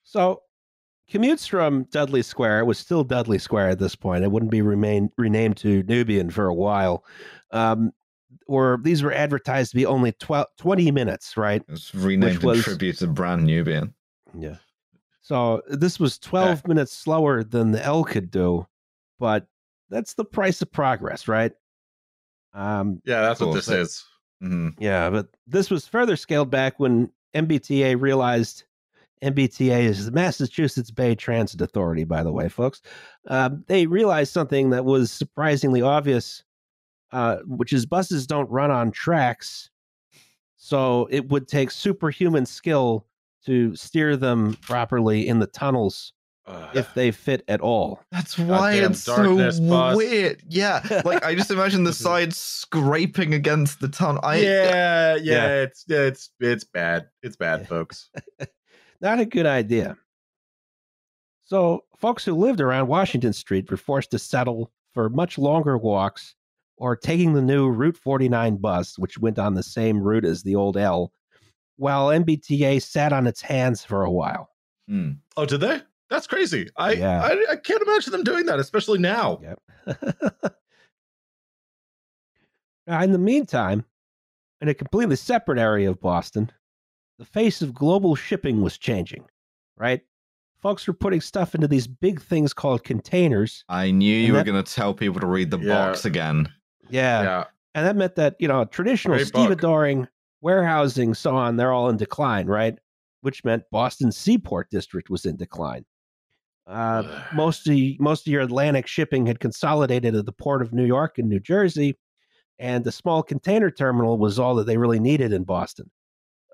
So 0.03 0.43
commutes 1.11 1.48
from 1.48 1.84
Dudley 1.91 2.22
Square 2.22 2.60
it 2.61 2.65
was 2.65 2.77
still 2.77 3.03
Dudley 3.03 3.38
Square 3.39 3.69
at 3.69 3.80
this 3.80 3.95
point. 3.95 4.23
It 4.23 4.31
wouldn't 4.31 4.52
be 4.52 4.61
remain, 4.61 5.11
renamed 5.18 5.57
to 5.57 5.84
Nubian 5.84 6.30
for 6.30 6.45
a 6.48 6.53
while. 6.53 7.03
Um, 7.52 7.91
or 8.48 8.80
these 8.84 9.03
were 9.03 9.14
advertised 9.14 9.72
to 9.72 9.76
be 9.76 9.85
only 9.85 10.11
12, 10.14 10.48
20 10.57 10.91
minutes, 10.91 11.38
right? 11.38 11.61
It's 11.68 11.93
renamed 11.93 12.35
Which 12.38 12.43
was- 12.43 12.57
in 12.60 12.64
tribute 12.64 12.98
to 12.99 13.07
Brand 13.07 13.45
Nubian. 13.45 13.93
Yeah. 14.38 14.56
So 15.22 15.61
this 15.69 15.99
was 15.99 16.18
12 16.18 16.68
minutes 16.68 16.91
slower 16.93 17.43
than 17.43 17.72
the 17.72 17.84
L 17.84 18.03
could 18.03 18.31
do, 18.31 18.68
but 19.19 19.48
that's 19.91 20.15
the 20.15 20.26
price 20.26 20.61
of 20.61 20.72
progress, 20.72 21.27
right? 21.27 21.51
Um, 22.53 23.01
Yeah, 23.05 23.22
that's 23.22 23.39
what 23.39 23.53
this 23.53 23.68
is. 23.68 24.03
hmm 24.41 24.69
yeah, 24.80 25.09
but 25.09 25.27
this 25.45 25.69
was 25.69 25.88
further 25.88 26.15
scaled 26.15 26.49
back 26.49 26.80
when 26.80 27.11
MBTA 27.35 27.99
realized 27.99 28.63
MBTA 29.23 29.84
is 29.84 30.05
the 30.05 30.11
Massachusetts 30.11 30.89
Bay 30.89 31.13
Transit 31.13 31.61
Authority, 31.61 32.03
by 32.03 32.23
the 32.23 32.31
way, 32.31 32.49
folks. 32.49 32.81
Um, 33.27 33.63
they 33.68 33.85
realized 33.85 34.34
something 34.34 34.72
that 34.72 34.84
was 34.84 35.11
surprisingly 35.11 35.81
obvious, 35.81 36.43
uh, 37.11 37.38
which 37.45 37.72
is 37.72 37.85
buses 37.85 38.26
don't 38.26 38.49
run 38.49 38.72
on 38.72 38.91
tracks. 38.91 39.69
So 40.57 41.07
it 41.11 41.30
would 41.30 41.47
take 41.47 41.69
superhuman 41.69 42.45
skill 42.47 43.05
to 43.45 43.76
steer 43.76 44.18
them 44.18 44.55
properly 44.61 45.27
in 45.27 45.39
the 45.39 45.47
tunnels 45.47 46.13
if 46.73 46.94
they 46.94 47.11
fit 47.11 47.44
at 47.48 47.61
all. 47.61 48.02
That's 48.11 48.38
why 48.38 48.73
Goddamn 48.73 48.91
it's 48.91 49.03
so 49.03 49.15
darkness 49.18 49.60
bus. 49.60 49.95
weird. 49.98 50.44
Yeah, 50.48 51.02
like 51.06 51.23
I 51.26 51.36
just 51.36 51.52
imagine 51.52 51.84
the 51.84 51.94
sides 52.07 52.38
scraping 52.38 53.34
against 53.34 53.80
the 53.80 53.88
tunnel. 53.88 54.22
I 54.23 54.38
yeah, 54.38 55.15
yeah, 55.15 55.18
Yeah. 55.22 55.48
it's 55.64 55.86
it's 55.90 56.30
it's 56.40 56.64
bad. 56.64 57.07
It's 57.23 57.36
bad, 57.36 57.61
Yeah. 57.61 57.65
folks. 57.68 58.10
Not 59.02 59.19
a 59.19 59.26
good 59.26 59.45
idea. 59.45 59.98
So, 61.45 61.84
folks 61.98 62.23
who 62.23 62.34
lived 62.34 62.61
around 62.61 62.88
Washington 62.88 63.34
Street 63.34 63.69
were 63.69 63.78
forced 63.78 64.11
to 64.11 64.19
settle 64.19 64.72
for 64.94 65.10
much 65.10 65.38
longer 65.38 65.78
walks 65.78 66.36
or 66.78 66.95
taking 66.95 67.34
the 67.34 67.41
new 67.41 67.69
Route 67.69 67.98
49 67.98 68.57
bus, 68.57 68.98
which 68.98 69.18
went 69.19 69.38
on 69.38 69.53
the 69.56 69.64
same 69.64 70.02
route 70.02 70.26
as 70.26 70.44
the 70.44 70.56
old 70.56 70.78
L, 70.78 71.11
while 71.78 72.07
MBTA 72.07 72.82
sat 72.82 73.11
on 73.11 73.28
its 73.28 73.41
hands 73.41 73.84
for 73.84 74.03
a 74.03 74.11
while. 74.11 74.49
Hmm. 74.88 75.11
Oh, 75.38 75.45
did 75.45 75.60
they? 75.61 75.82
That's 76.11 76.27
crazy. 76.27 76.69
I, 76.77 76.91
Yeah. 76.91 77.23
I 77.23 77.53
I 77.53 77.55
can't 77.55 77.81
imagine 77.81 78.11
them 78.11 78.23
doing 78.23 78.45
that, 78.45 78.59
especially 78.59 78.99
now. 78.99 79.39
Yep. 79.41 79.59
now, 82.88 83.01
in 83.01 83.11
the 83.11 83.17
meantime, 83.17 83.85
in 84.59 84.67
a 84.67 84.73
completely 84.73 85.15
separate 85.15 85.57
area 85.57 85.89
of 85.89 85.99
Boston, 86.01 86.51
the 87.17 87.25
face 87.25 87.61
of 87.61 87.73
global 87.73 88.15
shipping 88.15 88.61
was 88.61 88.77
changing, 88.77 89.23
right? 89.77 90.01
Folks 90.61 90.85
were 90.85 90.93
putting 90.93 91.21
stuff 91.21 91.55
into 91.55 91.67
these 91.67 91.88
big 91.88 92.21
things 92.21 92.53
called 92.53 92.83
containers. 92.83 93.63
I 93.69 93.89
knew 93.91 94.15
you 94.15 94.27
And 94.27 94.33
were 94.35 94.43
going 94.51 94.63
to 94.63 94.71
tell 94.75 94.93
people 94.93 95.19
to 95.19 95.27
read 95.27 95.49
the 95.49 95.57
Yeah. 95.59 95.73
box 95.88 96.05
again. 96.05 96.47
Yeah. 96.89 97.23
Yeah. 97.23 97.43
And 97.73 97.85
that 97.88 97.95
meant 97.95 98.15
that, 98.15 98.35
you 98.38 98.47
know, 98.47 98.65
traditional 98.65 99.15
Great 99.17 99.31
book. 99.31 99.49
stevedoring, 99.57 100.07
warehousing, 100.41 101.13
so 101.13 101.35
on, 101.35 101.55
they're 101.55 101.71
all 101.71 101.89
in 101.89 101.97
decline, 101.97 102.45
right? 102.47 102.77
Which 103.21 103.43
meant 103.45 103.63
Boston's 103.71 104.17
Seaport 104.17 104.69
District 104.69 105.09
was 105.09 105.25
in 105.25 105.38
decline. 105.38 105.85
Uh, 106.67 107.23
most 107.33 107.67
of 107.67 107.73
the, 107.73 107.97
most 107.99 108.27
of 108.27 108.31
your 108.31 108.41
Atlantic 108.41 108.88
shipping 108.88 109.25
had 109.25 109.39
consolidated 109.39 110.15
at 110.15 110.25
the 110.25 110.31
port 110.31 110.61
of 110.61 110.71
New 110.73 110.85
York 110.85 111.17
and 111.17 111.27
New 111.27 111.39
Jersey, 111.39 111.97
and 112.59 112.83
the 112.83 112.91
small 112.91 113.23
container 113.23 113.71
terminal 113.71 114.17
was 114.17 114.38
all 114.39 114.55
that 114.55 114.67
they 114.67 114.77
really 114.77 114.99
needed 114.99 115.33
in 115.33 115.43
Boston. 115.43 115.89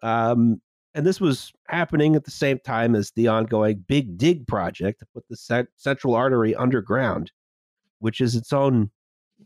Um, 0.01 0.61
and 0.95 1.05
this 1.05 1.19
was 1.21 1.51
happening 1.67 2.15
at 2.15 2.23
the 2.23 2.31
same 2.31 2.59
time 2.59 2.95
as 2.95 3.11
the 3.11 3.27
ongoing 3.27 3.83
Big 3.87 4.17
Dig 4.17 4.47
project 4.47 4.99
to 4.99 5.05
put 5.13 5.25
the 5.29 5.35
cent- 5.37 5.69
Central 5.75 6.15
Artery 6.15 6.55
underground, 6.55 7.31
which 7.99 8.21
is 8.21 8.35
its 8.35 8.51
own 8.53 8.89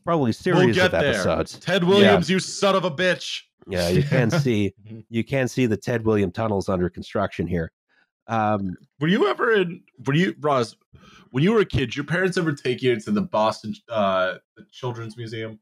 probably 0.05 0.31
series 0.31 0.59
We'll 0.59 0.69
of 0.69 0.75
get 0.75 0.91
there. 0.91 1.13
episodes. 1.15 1.59
Ted 1.59 1.83
Williams, 1.83 2.29
you 2.29 2.39
son 2.39 2.75
of 2.75 2.85
a 2.85 2.91
bitch. 2.91 3.41
Yeah, 3.67 3.89
you 3.89 4.03
can 4.03 4.31
see 4.41 4.73
you 5.09 5.23
can 5.23 5.47
see 5.47 5.65
the 5.65 5.77
Ted 5.77 6.05
William 6.05 6.31
tunnels 6.31 6.69
under 6.69 6.89
construction 6.89 7.47
here. 7.47 7.71
Um, 8.31 8.75
Were 8.99 9.07
you 9.09 9.27
ever 9.27 9.51
in? 9.53 9.81
Were 10.05 10.13
you, 10.13 10.35
Roz? 10.39 10.75
When 11.31 11.43
you 11.43 11.53
were 11.53 11.59
a 11.59 11.65
kid, 11.65 11.95
your 11.95 12.05
parents 12.05 12.37
ever 12.37 12.51
take 12.53 12.81
you 12.81 12.99
to 12.99 13.11
the 13.11 13.21
Boston 13.21 13.73
uh, 13.89 14.35
the 14.57 14.65
Children's 14.71 15.15
Museum? 15.17 15.59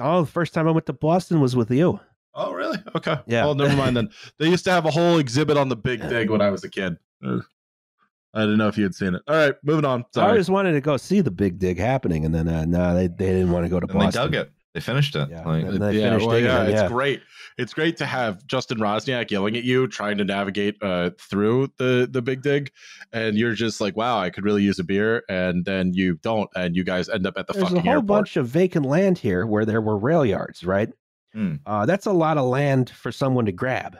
oh, 0.00 0.22
the 0.22 0.30
first 0.30 0.52
time 0.52 0.66
I 0.66 0.72
went 0.72 0.86
to 0.86 0.92
Boston 0.92 1.40
was 1.40 1.54
with 1.56 1.70
you. 1.70 2.00
Oh, 2.34 2.52
really? 2.52 2.78
Okay. 2.96 3.16
Yeah. 3.26 3.44
Well, 3.44 3.54
never 3.54 3.76
mind 3.76 3.96
then. 3.96 4.10
They 4.38 4.48
used 4.48 4.64
to 4.64 4.72
have 4.72 4.86
a 4.86 4.90
whole 4.90 5.18
exhibit 5.18 5.56
on 5.56 5.68
the 5.68 5.76
Big 5.76 6.00
Dig 6.08 6.30
when 6.30 6.40
I 6.40 6.50
was 6.50 6.64
a 6.64 6.68
kid. 6.68 6.96
I 7.22 8.40
didn't 8.40 8.58
know 8.58 8.66
if 8.66 8.76
you 8.76 8.82
had 8.82 8.94
seen 8.94 9.14
it. 9.14 9.22
All 9.28 9.36
right, 9.36 9.54
moving 9.62 9.84
on. 9.84 10.04
Sorry. 10.12 10.26
I 10.26 10.30
always 10.30 10.50
wanted 10.50 10.72
to 10.72 10.80
go 10.80 10.96
see 10.96 11.20
the 11.20 11.30
big 11.30 11.60
dig 11.60 11.78
happening, 11.78 12.24
and 12.24 12.34
then 12.34 12.48
uh, 12.48 12.64
no, 12.64 12.92
they, 12.94 13.06
they 13.06 13.26
didn't 13.32 13.52
want 13.52 13.64
to 13.64 13.68
go 13.68 13.78
to 13.78 13.86
And 13.88 14.00
they 14.00 14.06
Boston. 14.06 14.22
dug 14.22 14.34
it. 14.34 14.52
They 14.74 14.80
finished 14.80 15.14
it. 15.14 15.28
Yeah. 15.30 15.44
Like, 15.44 15.70
they 15.70 15.98
yeah, 15.98 16.10
finished 16.10 16.26
well, 16.26 16.34
digging 16.34 16.50
yeah, 16.50 16.64
it, 16.64 16.70
it's 16.70 16.82
yeah. 16.82 16.88
great. 16.88 17.22
It's 17.56 17.72
great 17.72 17.96
to 17.98 18.06
have 18.06 18.44
Justin 18.48 18.78
Roczniak 18.78 19.30
yelling 19.30 19.56
at 19.56 19.62
you, 19.62 19.86
trying 19.86 20.18
to 20.18 20.24
navigate 20.24 20.76
uh, 20.82 21.10
through 21.20 21.68
the 21.78 22.08
the 22.10 22.20
big 22.20 22.42
dig, 22.42 22.72
and 23.12 23.38
you're 23.38 23.54
just 23.54 23.80
like, 23.80 23.96
"Wow, 23.96 24.18
I 24.18 24.30
could 24.30 24.44
really 24.44 24.64
use 24.64 24.80
a 24.80 24.84
beer," 24.84 25.22
and 25.28 25.64
then 25.64 25.94
you 25.94 26.16
don't, 26.16 26.50
and 26.56 26.74
you 26.74 26.82
guys 26.82 27.08
end 27.08 27.24
up 27.24 27.34
at 27.36 27.46
the 27.46 27.52
There's 27.52 27.72
a 27.72 27.80
whole 27.80 27.88
airport. 27.88 28.06
bunch 28.06 28.36
of 28.36 28.48
vacant 28.48 28.84
land 28.84 29.16
here 29.16 29.46
where 29.46 29.64
there 29.64 29.80
were 29.80 29.96
rail 29.96 30.26
yards, 30.26 30.64
right? 30.64 30.90
Hmm. 31.32 31.56
Uh, 31.64 31.86
that's 31.86 32.06
a 32.06 32.12
lot 32.12 32.36
of 32.36 32.46
land 32.46 32.90
for 32.90 33.12
someone 33.12 33.46
to 33.46 33.52
grab, 33.52 33.96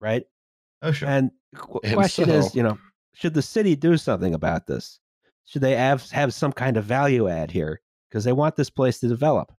right? 0.00 0.24
oh, 0.82 0.92
sure. 0.92 1.08
And 1.08 1.32
qu- 1.56 1.80
question 1.92 2.26
so- 2.26 2.34
is, 2.34 2.54
you 2.54 2.62
know, 2.62 2.78
should 3.14 3.34
the 3.34 3.42
city 3.42 3.74
do 3.74 3.96
something 3.96 4.34
about 4.34 4.68
this? 4.68 5.00
Should 5.46 5.62
they 5.62 5.74
have 5.74 6.08
have 6.10 6.32
some 6.32 6.52
kind 6.52 6.76
of 6.76 6.84
value 6.84 7.28
add 7.28 7.50
here 7.50 7.80
because 8.08 8.22
they 8.22 8.32
want 8.32 8.54
this 8.54 8.70
place 8.70 9.00
to 9.00 9.08
develop? 9.08 9.52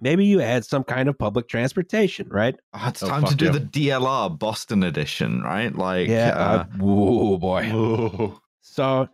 Maybe 0.00 0.26
you 0.26 0.40
add 0.40 0.64
some 0.64 0.82
kind 0.84 1.08
of 1.08 1.16
public 1.18 1.48
transportation, 1.48 2.28
right? 2.28 2.56
Ah, 2.72 2.88
it's 2.88 3.02
Oh, 3.02 3.08
time 3.08 3.24
to 3.24 3.34
do 3.34 3.46
yeah. 3.46 3.52
the 3.52 3.60
DLR 3.60 4.36
Boston 4.38 4.82
edition, 4.82 5.42
right? 5.42 5.74
Like, 5.74 6.08
yeah. 6.08 6.30
uh, 6.30 6.64
Uh, 6.64 6.66
oh 6.82 7.38
boy. 7.38 8.32
So 8.60 9.08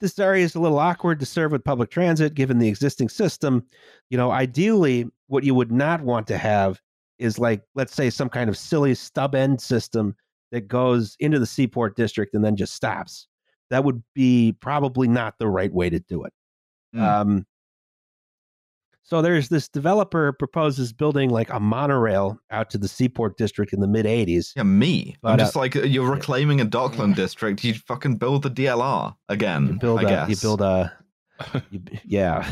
this 0.00 0.18
area 0.18 0.44
is 0.44 0.54
a 0.54 0.60
little 0.60 0.78
awkward 0.78 1.18
to 1.20 1.26
serve 1.26 1.50
with 1.52 1.64
public 1.64 1.90
transit 1.90 2.34
given 2.34 2.58
the 2.58 2.68
existing 2.68 3.08
system. 3.08 3.64
You 4.10 4.16
know, 4.18 4.30
ideally, 4.30 5.06
what 5.26 5.44
you 5.44 5.54
would 5.54 5.72
not 5.72 6.02
want 6.02 6.26
to 6.28 6.38
have 6.38 6.80
is 7.18 7.38
like, 7.38 7.62
let's 7.74 7.94
say, 7.94 8.10
some 8.10 8.28
kind 8.28 8.48
of 8.48 8.56
silly 8.56 8.94
stub 8.94 9.34
end 9.34 9.60
system 9.60 10.14
that 10.52 10.68
goes 10.68 11.16
into 11.20 11.38
the 11.38 11.46
Seaport 11.46 11.96
District 11.96 12.34
and 12.34 12.44
then 12.44 12.56
just 12.56 12.74
stops. 12.74 13.26
That 13.70 13.84
would 13.84 14.02
be 14.14 14.54
probably 14.60 15.08
not 15.08 15.34
the 15.38 15.48
right 15.48 15.72
way 15.72 15.88
to 15.90 15.98
do 16.00 16.24
it. 16.24 16.32
Hmm. 16.92 17.00
Um, 17.02 17.46
so 19.02 19.20
there's 19.20 19.48
this 19.48 19.68
developer 19.68 20.32
proposes 20.32 20.92
building 20.92 21.28
like 21.30 21.50
a 21.50 21.60
monorail 21.60 22.38
out 22.50 22.70
to 22.70 22.78
the 22.78 22.88
Seaport 22.88 23.36
District 23.36 23.72
in 23.72 23.80
the 23.80 23.88
mid 23.88 24.06
80s. 24.06 24.52
yeah, 24.56 24.62
me. 24.62 25.16
I'm 25.16 25.18
But, 25.22 25.40
uh, 25.40 25.44
just 25.44 25.56
like, 25.56 25.74
you're 25.74 26.10
reclaiming 26.10 26.60
a 26.60 26.64
Dockland 26.64 27.16
district. 27.16 27.64
You 27.64 27.74
fucking 27.74 28.16
build 28.16 28.42
the 28.42 28.50
DLR 28.50 29.14
again. 29.28 29.66
You 29.66 29.72
build 29.74 30.00
I 30.00 30.02
a, 30.02 30.06
guess. 30.06 30.28
you 30.30 30.36
build 30.36 30.60
a, 30.62 30.92
you, 31.70 31.80
yeah. 32.04 32.50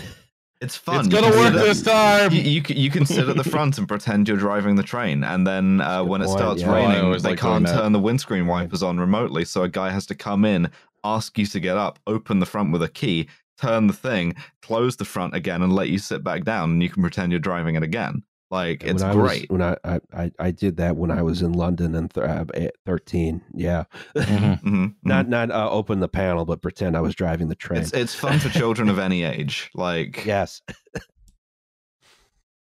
It's 0.61 0.77
fun. 0.77 1.07
It's 1.07 1.09
gonna 1.09 1.31
can 1.31 1.39
work 1.39 1.55
this 1.55 1.83
time. 1.83 2.33
You, 2.33 2.43
you, 2.43 2.63
you 2.69 2.91
can 2.91 3.07
sit 3.07 3.29
at 3.29 3.37
the 3.37 3.45
front 3.45 3.79
and 3.79 3.89
pretend 3.89 4.29
you're 4.29 4.37
driving 4.37 4.77
the 4.77 4.83
train, 4.83 5.25
and 5.25 5.47
then 5.47 5.81
uh, 5.81 6.05
when 6.05 6.21
it 6.21 6.27
point, 6.27 6.39
starts 6.39 6.61
yeah. 6.61 6.71
Oh, 6.71 6.75
raining, 6.75 7.05
always 7.05 7.23
they 7.23 7.31
like 7.31 7.39
can't 7.39 7.65
that. 7.67 7.81
turn 7.81 7.93
the 7.93 7.99
windscreen 7.99 8.47
wipers 8.47 8.83
on 8.83 9.01
remotely. 9.01 9.47
So 9.47 9.63
a 9.63 9.69
guy 9.71 9.91
has 9.91 10.05
to 10.07 10.15
come 10.15 10.45
in, 10.45 10.71
ask 11.03 11.39
you 11.39 11.47
to 11.47 11.61
get 11.61 11.79
up, 11.79 11.99
open 12.07 12.41
the 12.41 12.47
front 12.47 12.73
with 12.73 12.83
a 12.83 12.89
key, 12.89 13.29
turn 13.61 13.87
the 13.87 13.93
thing, 13.93 14.35
close 14.63 14.97
the 14.97 15.05
front 15.05 15.35
again, 15.35 15.63
and 15.63 15.73
let 15.73 15.89
you 15.89 15.99
sit 15.99 16.25
back 16.25 16.45
down, 16.45 16.71
and 16.73 16.83
you 16.83 16.89
can 16.89 17.03
pretend 17.03 17.33
you're 17.33 17.39
driving 17.41 17.75
it 17.75 17.83
again. 17.83 18.23
Like 18.51 18.83
it's 18.83 19.01
when 19.03 19.13
I 19.13 19.15
was- 19.15 19.29
great. 19.31 19.51
when 19.51 19.63
I, 19.63 19.77
I, 19.85 20.01
I, 20.13 20.33
I 20.41 20.51
did 20.51 20.77
that 20.79 20.97
when 20.97 21.13
I 21.13 21.23
was 21.23 21.41
in 21.41 21.53
London 21.53 21.95
and 21.95 22.13
th- 22.13 22.27
uh, 22.27 22.45
13. 22.85 23.41
Yeah. 23.55 23.85
Mhm. 24.17 24.63
Mhm, 24.65 24.95
Not 25.05 25.29
not 25.29 25.51
uh, 25.53 25.71
open 25.71 26.01
the 26.01 26.09
panel, 26.09 26.45
but 26.45 26.61
pretend 26.61 26.97
I 26.97 27.01
was 27.01 27.15
driving 27.15 27.49
the 27.49 27.55
train. 27.55 27.81
It's 27.81 27.93
it's 27.93 28.15
fun 28.15 28.41
for 28.41 28.49
children 28.59 28.89
of 28.89 28.99
any 28.99 29.23
age. 29.23 29.71
Like 29.75 30.25
yes. 30.27 30.63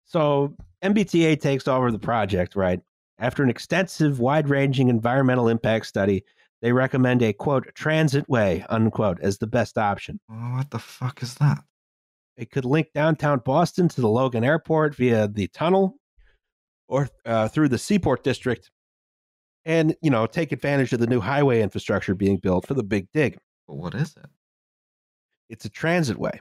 so 0.05 0.55
MBTA 0.83 1.41
takes 1.41 1.69
over 1.69 1.91
the 1.93 1.99
project, 1.99 2.57
right? 2.57 2.81
After 3.19 3.43
an 3.43 3.51
extensive, 3.51 4.21
wide 4.21 4.49
ranging 4.49 4.89
environmental 4.89 5.49
impact 5.49 5.87
study, 5.87 6.25
they 6.63 6.73
recommend 6.73 7.23
a 7.23 7.33
quote, 7.33 7.73
transit 7.75 8.29
way, 8.29 8.65
unquote, 8.69 9.21
as 9.21 9.39
the 9.39 9.47
best 9.47 9.79
option. 9.79 10.21
oh, 10.31 10.57
what 10.57 10.71
the 10.71 10.79
fuck 10.79 11.23
is 11.23 11.35
that? 11.37 11.63
It 12.37 12.51
could 12.51 12.65
link 12.65 12.89
downtown 12.95 13.41
Boston 13.45 13.89
to 13.89 14.01
the 14.01 14.09
Logan 14.09 14.45
Airport 14.45 14.95
via 14.95 15.27
the 15.29 15.49
tunnel 15.49 15.97
or 16.89 17.09
uh, 17.27 17.49
through 17.49 17.69
the 17.69 17.79
Seaport 17.79 18.23
District 18.25 18.71
and, 19.65 19.95
you 20.03 20.11
know, 20.11 20.27
take 20.27 20.53
advantage 20.53 20.93
of 20.93 21.01
the 21.01 21.07
new 21.07 21.21
highway 21.21 21.63
infrastructure 21.63 22.15
being 22.15 22.37
built 22.39 22.67
for 22.67 22.75
the 22.75 22.83
big 22.85 23.09
dig. 23.13 23.39
But 23.67 23.75
what 23.77 23.95
is 23.95 24.17
it? 24.17 24.27
It's 25.49 25.65
a 25.65 25.69
transit 25.69 26.17
way. 26.19 26.41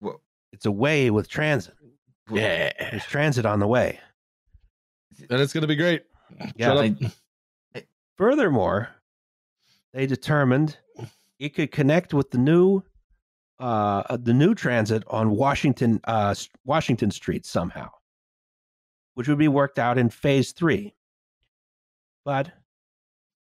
Wha- 0.00 0.18
It's 0.52 0.66
a 0.66 0.70
way 0.72 1.10
with 1.10 1.28
transit. 1.28 1.74
Yeah. 2.30 2.70
There's 2.90 3.04
transit 3.06 3.46
on 3.46 3.60
the 3.60 3.66
way. 3.66 3.98
And 5.30 5.40
it's 5.40 5.52
gonna 5.52 5.66
be 5.66 5.76
great. 5.76 6.02
Yeah. 6.56 6.74
Shut 6.74 6.76
up. 6.76 7.12
I- 7.76 7.84
Furthermore, 8.16 8.88
they 9.94 10.06
determined 10.06 10.76
it 11.38 11.54
could 11.54 11.72
connect 11.72 12.12
with 12.12 12.30
the 12.30 12.38
new 12.38 12.82
uh, 13.60 14.16
the 14.16 14.34
new 14.34 14.54
transit 14.54 15.04
on 15.06 15.30
Washington 15.30 16.00
uh, 16.04 16.34
Washington 16.64 17.10
Street 17.10 17.46
somehow, 17.46 17.88
which 19.14 19.28
would 19.28 19.38
be 19.38 19.48
worked 19.48 19.78
out 19.78 19.96
in 19.96 20.10
phase 20.10 20.52
three. 20.52 20.92
But 22.24 22.50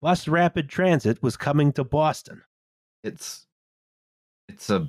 bus 0.00 0.26
rapid 0.26 0.68
transit 0.68 1.22
was 1.22 1.36
coming 1.36 1.72
to 1.74 1.84
Boston. 1.84 2.42
It's 3.04 3.46
it's 4.48 4.70
a 4.70 4.88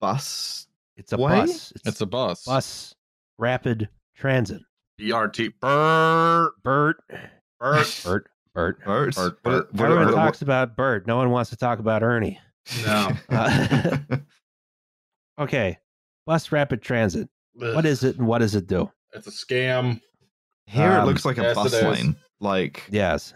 bus. 0.00 0.66
It's 0.96 1.12
a 1.12 1.18
Way? 1.18 1.40
bus. 1.40 1.72
It's, 1.76 1.86
It's 1.86 2.00
a 2.00 2.06
bus. 2.06 2.44
bus 2.44 2.94
rapid 3.38 3.88
transit. 4.16 4.62
BRT. 4.98 5.52
Bert. 5.60 6.52
Bert, 6.62 6.96
Bert. 7.58 8.00
Bert, 8.04 8.30
Bert. 8.60 8.84
Birds. 8.84 9.16
Bert, 9.16 9.38
What- 9.42 9.72
Bert. 9.72 9.84
Everyone 9.86 10.06
what- 10.06 10.14
what- 10.14 10.20
talks 10.22 10.42
about 10.42 10.76
Bert. 10.76 11.06
No 11.06 11.16
one 11.16 11.30
wants 11.30 11.50
to 11.50 11.56
talk 11.56 11.78
about 11.78 12.02
Ernie. 12.02 12.38
No. 12.84 13.10
Uh, 13.30 13.96
Okay, 15.38 15.78
bus 16.26 16.52
rapid 16.52 16.82
transit. 16.82 17.28
What 17.54 17.86
is 17.86 18.04
it 18.04 18.18
and 18.18 18.26
what 18.26 18.38
does 18.40 18.54
it 18.54 18.66
do? 18.66 18.90
It's 19.14 19.26
a 19.26 19.30
scam. 19.30 20.00
Here 20.66 20.90
it 20.92 20.98
Um, 20.98 21.06
looks 21.06 21.24
like 21.24 21.38
a 21.38 21.42
yes, 21.42 21.54
bus 21.56 21.72
it 21.72 21.76
is. 21.78 21.82
lane. 21.98 22.16
Like 22.40 22.84
Yes. 22.90 23.32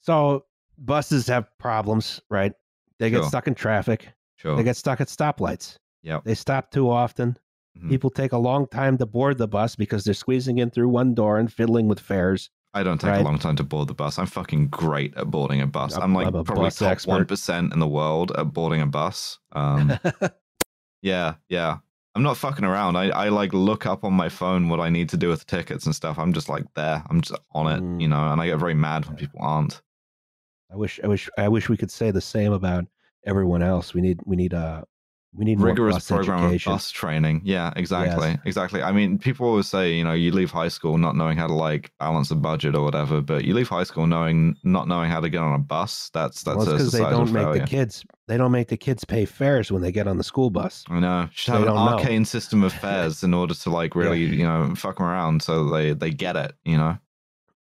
So 0.00 0.44
buses 0.78 1.26
have 1.28 1.46
problems, 1.58 2.20
right? 2.30 2.52
They 2.98 3.10
get 3.10 3.18
Sure. 3.20 3.28
stuck 3.28 3.46
in 3.46 3.54
traffic. 3.54 4.08
sure. 4.36 4.56
They 4.56 4.62
get 4.62 4.76
stuck 4.76 5.00
at 5.00 5.08
stoplights. 5.08 5.78
Yep. 6.02 6.24
They 6.24 6.34
stop 6.34 6.70
too 6.70 6.90
often. 6.90 7.36
Mhm. 7.78 7.88
People 7.88 8.10
take 8.10 8.32
a 8.32 8.38
long 8.38 8.66
time 8.66 8.98
to 8.98 9.06
board 9.06 9.38
the 9.38 9.48
bus 9.48 9.74
because 9.76 10.04
they're 10.04 10.12
squeezing 10.14 10.58
in 10.58 10.70
through 10.70 10.88
one 10.88 11.14
door 11.14 11.38
and 11.38 11.50
fiddling 11.52 11.88
with 11.88 11.98
fares. 12.00 12.50
I 12.74 12.82
don't 12.82 13.00
take 13.00 13.10
Right. 13.10 13.20
a 13.20 13.24
long 13.24 13.38
time 13.38 13.56
to 13.56 13.62
board 13.64 13.88
the 13.88 13.94
bus. 13.94 14.18
I'm 14.18 14.26
fucking 14.26 14.68
great 14.68 15.16
at 15.16 15.30
boarding 15.30 15.60
a 15.60 15.66
bus. 15.66 15.94
I'm- 15.94 16.02
I'm 16.02 16.14
like 16.14 16.26
I'm 16.26 16.44
probably 16.44 16.70
top 16.70 16.98
one 17.06 17.24
percent 17.24 17.72
in 17.72 17.78
the 17.78 17.86
world 17.88 18.32
at 18.36 18.52
boarding 18.52 18.80
a 18.80 18.86
bus. 18.86 19.38
Um, 19.52 19.92
yeah, 21.02 21.34
yeah. 21.48 21.78
I'm 22.16 22.22
not 22.22 22.36
fucking 22.36 22.64
around. 22.64 22.96
I, 22.96 23.08
I 23.10 23.28
like 23.30 23.52
look 23.52 23.86
up 23.86 24.04
on 24.04 24.12
my 24.12 24.28
phone 24.28 24.68
what 24.68 24.78
I 24.80 24.88
need 24.88 25.08
to 25.10 25.16
do 25.16 25.28
with 25.28 25.40
the 25.40 25.46
tickets 25.46 25.84
and 25.86 25.94
stuff. 25.94 26.16
I'm 26.18 26.32
just 26.32 26.48
like 26.48 26.64
there. 26.74 27.02
I'm 27.10 27.20
just 27.20 27.38
on 27.52 27.66
it, 27.66 27.82
Mm. 27.82 28.00
you 28.00 28.06
know. 28.08 28.30
And 28.32 28.40
I 28.40 28.46
get 28.46 28.58
very 28.58 28.74
mad 28.74 29.04
when 29.06 29.16
people 29.16 29.40
aren't. 29.42 29.82
I 30.72 30.76
wish 30.76 31.00
I 31.02 31.08
wish 31.08 31.28
I 31.38 31.48
wish 31.48 31.68
we 31.68 31.76
could 31.76 31.90
say 31.90 32.10
the 32.10 32.20
same 32.20 32.52
about 32.52 32.84
everyone 33.26 33.62
else. 33.62 33.94
We 33.94 34.00
need 34.00 34.20
we 34.24 34.36
need 34.36 34.54
uh 34.54 34.82
we 35.36 35.44
need 35.44 35.58
more 35.58 35.68
rigorous 35.68 36.06
program 36.06 36.44
education. 36.44 36.72
of 36.72 36.76
bus 36.76 36.90
training. 36.90 37.42
Yeah, 37.44 37.72
exactly, 37.74 38.38
exactly. 38.44 38.82
I 38.82 38.92
mean, 38.92 39.18
people 39.18 39.46
always 39.46 39.66
say, 39.66 39.92
you 39.92 40.04
know, 40.04 40.12
you 40.12 40.30
leave 40.30 40.50
high 40.50 40.68
school 40.68 40.96
not 40.96 41.16
knowing 41.16 41.36
how 41.36 41.48
to 41.48 41.54
like 41.54 41.90
balance 41.98 42.30
a 42.30 42.36
budget 42.36 42.76
or 42.76 42.84
whatever, 42.84 43.20
but 43.20 43.44
you 43.44 43.52
leave 43.54 43.68
high 43.68 43.82
school 43.82 44.06
knowing 44.06 44.56
not 44.62 44.86
knowing 44.86 45.10
how 45.10 45.20
to 45.20 45.28
get 45.28 45.42
on 45.42 45.54
a 45.54 45.58
bus. 45.58 46.10
That's 46.14 46.42
that's 46.44 46.58
well, 46.58 46.68
a 46.68 46.72
because 46.72 46.92
they 46.92 47.00
don't 47.00 47.32
make 47.32 47.42
failure. 47.44 47.60
the 47.60 47.66
kids 47.66 48.04
they 48.28 48.36
don't 48.36 48.52
make 48.52 48.68
the 48.68 48.76
kids 48.76 49.04
pay 49.04 49.24
fares 49.24 49.72
when 49.72 49.82
they 49.82 49.90
get 49.90 50.06
on 50.06 50.18
the 50.18 50.24
school 50.24 50.50
bus. 50.50 50.84
I 50.88 51.00
know. 51.00 51.28
Should 51.32 51.52
have 51.52 51.62
an 51.62 51.68
don't 51.68 51.76
know. 51.76 51.98
arcane 51.98 52.24
system 52.24 52.62
of 52.62 52.72
fares 52.80 53.24
in 53.24 53.34
order 53.34 53.54
to 53.54 53.70
like 53.70 53.96
really, 53.96 54.22
you 54.22 54.44
know, 54.44 54.72
fuck 54.76 54.98
them 54.98 55.06
around 55.06 55.42
so 55.42 55.68
they 55.70 55.94
they 55.94 56.10
get 56.10 56.36
it. 56.36 56.54
You 56.64 56.76
know. 56.76 56.98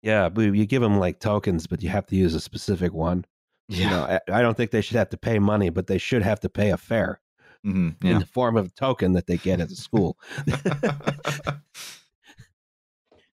Yeah, 0.03 0.29
but 0.29 0.41
you 0.41 0.65
give 0.65 0.81
them 0.81 0.99
like 0.99 1.19
tokens, 1.19 1.65
but 1.65 1.81
you 1.81 1.89
have 1.89 2.05
to 2.07 2.15
use 2.15 2.35
a 2.35 2.39
specific 2.39 2.93
one. 2.93 3.25
You 3.69 3.89
know, 3.89 4.03
I, 4.03 4.39
I 4.39 4.41
don't 4.41 4.55
think 4.55 4.71
they 4.71 4.81
should 4.81 4.97
have 4.97 5.09
to 5.09 5.17
pay 5.17 5.39
money, 5.39 5.69
but 5.69 5.87
they 5.87 5.97
should 5.97 6.21
have 6.21 6.41
to 6.41 6.49
pay 6.49 6.71
a 6.71 6.77
fare 6.77 7.21
hmm 7.63 7.89
in 8.03 8.19
the 8.19 8.25
form 8.25 8.57
of 8.57 8.67
a 8.67 8.71
token 8.71 9.13
that 9.13 9.27
they 9.27 9.37
get 9.37 9.61
at 9.61 9.69
the 9.69 9.75
school. 9.75 10.17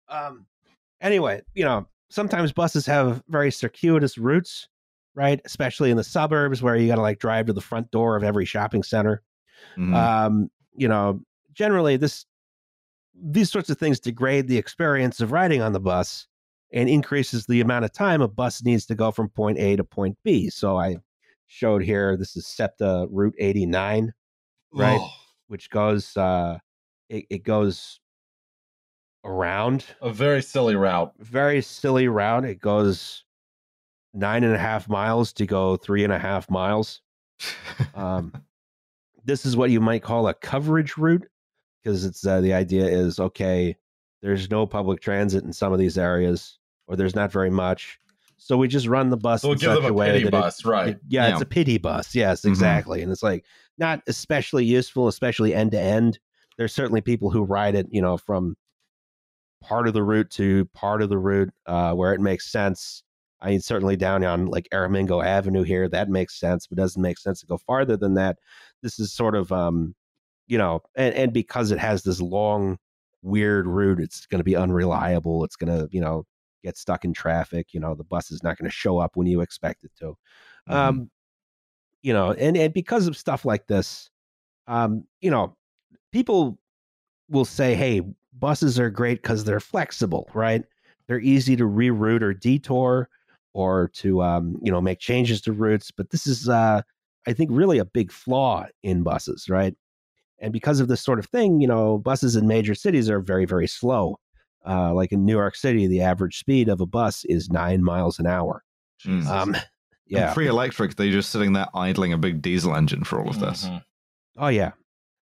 um, 0.08 0.46
anyway, 1.00 1.42
you 1.54 1.64
know, 1.64 1.86
sometimes 2.10 2.52
buses 2.52 2.86
have 2.86 3.22
very 3.28 3.50
circuitous 3.50 4.18
routes, 4.18 4.68
right? 5.14 5.40
Especially 5.44 5.90
in 5.90 5.96
the 5.96 6.04
suburbs 6.04 6.62
where 6.62 6.76
you 6.76 6.88
got 6.88 6.96
to 6.96 7.02
like 7.02 7.18
drive 7.18 7.46
to 7.46 7.52
the 7.52 7.60
front 7.60 7.90
door 7.90 8.16
of 8.16 8.22
every 8.22 8.44
shopping 8.44 8.82
center. 8.82 9.22
Mhm. 9.76 9.94
Um, 9.94 10.50
you 10.74 10.88
know, 10.88 11.20
generally 11.52 11.96
this 11.96 12.24
these 13.20 13.50
sorts 13.50 13.68
of 13.68 13.78
things 13.78 13.98
degrade 13.98 14.46
the 14.46 14.58
experience 14.58 15.20
of 15.20 15.32
riding 15.32 15.60
on 15.60 15.72
the 15.72 15.80
bus 15.80 16.28
and 16.72 16.88
increases 16.88 17.46
the 17.46 17.60
amount 17.60 17.84
of 17.84 17.92
time 17.92 18.20
a 18.20 18.28
bus 18.28 18.62
needs 18.62 18.86
to 18.86 18.94
go 18.94 19.10
from 19.10 19.28
point 19.28 19.58
A 19.58 19.76
to 19.76 19.84
point 19.84 20.16
B. 20.22 20.50
So 20.50 20.76
I 20.76 20.98
showed 21.46 21.82
here 21.82 22.16
this 22.16 22.36
is 22.36 22.46
SEPTA 22.46 23.08
Route 23.10 23.34
89, 23.38 24.12
right? 24.72 24.98
Oh, 25.00 25.10
which 25.48 25.70
goes 25.70 26.16
uh 26.16 26.58
it, 27.08 27.26
it 27.30 27.42
goes 27.44 28.00
around 29.24 29.84
a 30.00 30.10
very 30.10 30.42
silly 30.42 30.74
route. 30.76 31.12
very 31.18 31.60
silly 31.62 32.08
route. 32.08 32.44
It 32.44 32.60
goes 32.60 33.24
nine 34.14 34.44
and 34.44 34.54
a 34.54 34.58
half 34.58 34.88
miles 34.88 35.32
to 35.34 35.46
go 35.46 35.76
three 35.76 36.04
and 36.04 36.12
a 36.12 36.18
half 36.18 36.50
miles. 36.50 37.00
Um, 37.94 38.32
this 39.24 39.44
is 39.44 39.56
what 39.56 39.70
you 39.70 39.80
might 39.80 40.02
call 40.02 40.28
a 40.28 40.34
coverage 40.34 40.96
route 40.96 41.26
because 41.82 42.04
it's 42.04 42.26
uh, 42.26 42.40
the 42.40 42.52
idea 42.54 42.86
is 42.86 43.20
okay 43.20 43.76
there's 44.22 44.50
no 44.50 44.66
public 44.66 45.00
transit 45.00 45.44
in 45.44 45.52
some 45.52 45.72
of 45.72 45.78
these 45.78 45.96
areas 45.98 46.58
or 46.88 46.96
there's 46.96 47.14
not 47.14 47.30
very 47.30 47.50
much 47.50 48.00
so 48.36 48.56
we 48.56 48.66
just 48.66 48.86
run 48.88 49.10
the 49.10 49.16
bus 49.16 49.42
So 49.42 49.48
we'll 49.48 49.58
give 49.58 49.68
such 49.70 49.76
them 49.76 49.84
a 49.84 49.88
a 49.88 49.92
way 49.92 50.06
pity 50.12 50.24
that 50.24 50.28
it- 50.28 50.30
bus, 50.32 50.64
right? 50.64 50.88
it- 50.88 51.00
yeah, 51.08 51.28
it's 51.30 51.42
a 51.42 51.46
pity 51.46 51.78
bus 51.78 52.14
yes 52.14 52.40
Mhm. 52.42 52.48
exactly 52.48 53.02
and 53.02 53.12
it's 53.12 53.22
like 53.22 53.44
not 53.78 54.00
especially 54.06 54.64
useful 54.64 55.08
especially 55.08 55.54
end 55.54 55.70
to 55.72 55.80
end 55.80 56.18
there's 56.56 56.74
certainly 56.74 57.00
people 57.00 57.30
who 57.30 57.42
ride 57.44 57.74
it 57.74 57.86
you 57.90 58.02
know 58.02 58.16
from 58.16 58.54
part 59.62 59.88
of 59.88 59.94
the 59.94 60.02
route 60.02 60.30
to 60.30 60.64
part 60.74 61.02
of 61.02 61.08
the 61.08 61.18
route 61.18 61.50
uh, 61.66 61.92
where 61.92 62.12
it 62.12 62.20
makes 62.20 62.50
sense 62.50 63.02
I 63.40 63.50
mean, 63.50 63.60
certainly 63.60 63.96
down 63.96 64.24
on 64.24 64.46
like 64.46 64.68
Aramingo 64.72 65.24
Avenue 65.24 65.62
here, 65.62 65.88
that 65.88 66.08
makes 66.08 66.38
sense, 66.38 66.66
but 66.66 66.76
doesn't 66.78 67.00
make 67.00 67.18
sense 67.18 67.40
to 67.40 67.46
go 67.46 67.58
farther 67.58 67.96
than 67.96 68.14
that. 68.14 68.38
This 68.82 68.98
is 68.98 69.12
sort 69.12 69.36
of, 69.36 69.52
um, 69.52 69.94
you 70.48 70.58
know, 70.58 70.80
and, 70.96 71.14
and 71.14 71.32
because 71.32 71.70
it 71.70 71.78
has 71.78 72.02
this 72.02 72.20
long, 72.20 72.78
weird 73.22 73.66
route, 73.66 74.00
it's 74.00 74.26
going 74.26 74.40
to 74.40 74.44
be 74.44 74.56
unreliable. 74.56 75.44
It's 75.44 75.56
going 75.56 75.76
to, 75.76 75.88
you 75.92 76.00
know, 76.00 76.24
get 76.64 76.76
stuck 76.76 77.04
in 77.04 77.12
traffic. 77.12 77.68
You 77.72 77.80
know, 77.80 77.94
the 77.94 78.04
bus 78.04 78.30
is 78.30 78.42
not 78.42 78.58
going 78.58 78.68
to 78.68 78.74
show 78.74 78.98
up 78.98 79.12
when 79.16 79.26
you 79.28 79.40
expect 79.40 79.84
it 79.84 79.92
to. 80.00 80.16
Mhm. 80.68 80.74
Um, 80.74 81.10
you 82.02 82.12
know, 82.12 82.32
and 82.32 82.56
and 82.56 82.72
because 82.72 83.06
of 83.06 83.16
stuff 83.16 83.44
like 83.44 83.66
this, 83.66 84.10
um, 84.66 85.04
you 85.20 85.30
know, 85.30 85.56
people 86.12 86.58
will 87.28 87.44
say, 87.44 87.74
"Hey, 87.74 88.02
buses 88.38 88.78
are 88.78 88.90
great 88.90 89.22
because 89.22 89.44
they're 89.44 89.60
flexible, 89.60 90.28
right? 90.34 90.64
They're 91.06 91.20
easy 91.20 91.56
to 91.56 91.64
reroute 91.64 92.22
or 92.22 92.34
detour, 92.34 93.08
or 93.54 93.88
to 93.94 94.22
um, 94.22 94.58
you 94.62 94.70
know 94.70 94.80
make 94.80 95.00
changes 95.00 95.40
to 95.42 95.52
routes." 95.52 95.90
But 95.90 96.10
this 96.10 96.26
is, 96.26 96.48
uh, 96.48 96.82
I 97.26 97.32
think, 97.32 97.50
really 97.52 97.78
a 97.78 97.84
big 97.84 98.12
flaw 98.12 98.66
in 98.82 99.02
buses, 99.02 99.48
right? 99.48 99.74
And 100.40 100.52
because 100.52 100.80
of 100.80 100.88
this 100.88 101.00
sort 101.00 101.18
of 101.18 101.26
thing, 101.26 101.60
you 101.60 101.66
know, 101.66 101.98
buses 101.98 102.36
in 102.36 102.46
major 102.46 102.74
cities 102.74 103.10
are 103.10 103.20
very, 103.20 103.44
very 103.44 103.66
slow. 103.66 104.18
Uh, 104.66 104.92
like 104.94 105.12
in 105.12 105.24
New 105.24 105.36
York 105.36 105.56
City, 105.56 105.86
the 105.86 106.00
average 106.00 106.38
speed 106.38 106.68
of 106.68 106.80
a 106.80 106.86
bus 106.86 107.24
is 107.24 107.50
nine 107.50 107.82
miles 107.82 108.18
an 108.18 108.26
hour. 108.26 108.62
Mm. 109.04 109.26
And 110.10 110.18
yeah, 110.20 110.32
free 110.32 110.46
electric, 110.46 110.96
they're 110.96 111.10
just 111.10 111.30
sitting 111.30 111.52
there 111.52 111.66
idling 111.74 112.12
a 112.12 112.18
big 112.18 112.40
diesel 112.42 112.74
engine 112.74 113.04
for 113.04 113.20
all 113.20 113.28
of 113.28 113.40
this. 113.40 113.66
Mhm. 113.66 113.84
Oh 114.38 114.48
yeah, 114.48 114.72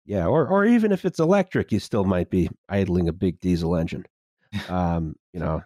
yeah. 0.06 0.26
Or 0.26 0.48
or 0.48 0.66
even 0.66 0.92
if 0.92 1.06
it's 1.06 1.20
electric, 1.20 1.72
you 1.72 1.80
still 1.80 2.04
might 2.06 2.30
be 2.30 2.50
idling 2.70 3.08
a 3.08 3.14
big 3.14 3.40
diesel 3.40 3.76
engine. 3.76 4.06
Um, 4.70 5.16
you 5.34 5.40
know, 5.40 5.64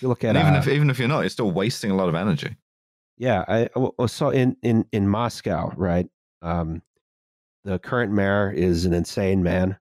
you 0.00 0.08
look 0.08 0.22
at 0.24 0.36
And 0.36 0.38
even 0.38 0.54
uh, 0.54 0.58
if 0.58 0.68
even 0.68 0.90
if 0.90 0.98
you're 0.98 1.08
not, 1.08 1.20
you're 1.20 1.30
still 1.30 1.50
wasting 1.50 1.90
a 1.90 1.94
lot 1.96 2.08
of 2.08 2.14
energy. 2.14 2.56
yeah, 3.16 3.44
I 3.48 4.06
saw 4.06 4.30
in 4.30 4.56
in 4.62 4.84
in 4.92 5.08
Moscow, 5.08 5.72
right? 5.76 6.06
Um, 6.42 6.82
the 7.64 7.78
current 7.78 8.12
mayor 8.12 8.50
is 8.52 8.84
an 8.84 8.92
insane 8.94 9.42
man 9.42 9.76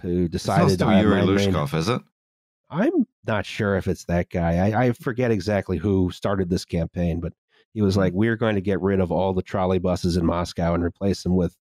who 0.00 0.24
It's 0.24 0.46
not 0.46 0.56
decided 0.58 0.70
still 0.74 0.88
"I- 0.88 1.00
Yuri 1.00 1.20
my 1.24 1.32
main- 1.34 1.52
Luzhkov, 1.52 1.74
is 1.74 1.88
it? 1.88 2.02
I'm 2.70 3.06
not 3.26 3.46
sure 3.46 3.76
if 3.76 3.88
it's 3.88 4.04
that 4.04 4.28
guy. 4.28 4.70
I, 4.70 4.86
I 4.86 4.92
forget 4.92 5.30
exactly 5.30 5.78
who 5.78 6.10
started 6.10 6.50
this 6.50 6.64
campaign, 6.66 7.18
but 7.20 7.32
he 7.78 7.82
was 7.82 7.96
like, 7.96 8.12
"We're 8.12 8.34
going 8.34 8.56
to 8.56 8.60
get 8.60 8.80
rid 8.80 8.98
of 8.98 9.12
all 9.12 9.32
the 9.32 9.40
trolley 9.42 9.78
buses 9.78 10.16
in 10.16 10.26
Moscow 10.26 10.74
and 10.74 10.82
replace 10.82 11.22
them 11.22 11.36
with 11.36 11.54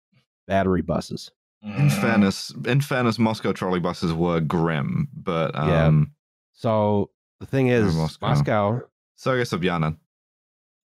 battery 0.46 0.80
buses." 0.80 1.30
In 1.62 1.90
fairness, 1.90 2.54
in 2.64 2.80
fairness, 2.80 3.18
Moscow 3.18 3.52
trolley 3.52 3.80
buses 3.80 4.14
were 4.14 4.40
grim, 4.40 5.08
but 5.14 5.54
Yeah. 5.54 5.86
um, 5.88 6.12
So 6.54 7.10
the 7.40 7.44
thing 7.44 7.66
is, 7.68 7.94
Moscow. 7.94 8.26
Moscow, 8.28 8.80
Sergei 9.16 9.42
Sobyanin, 9.42 9.98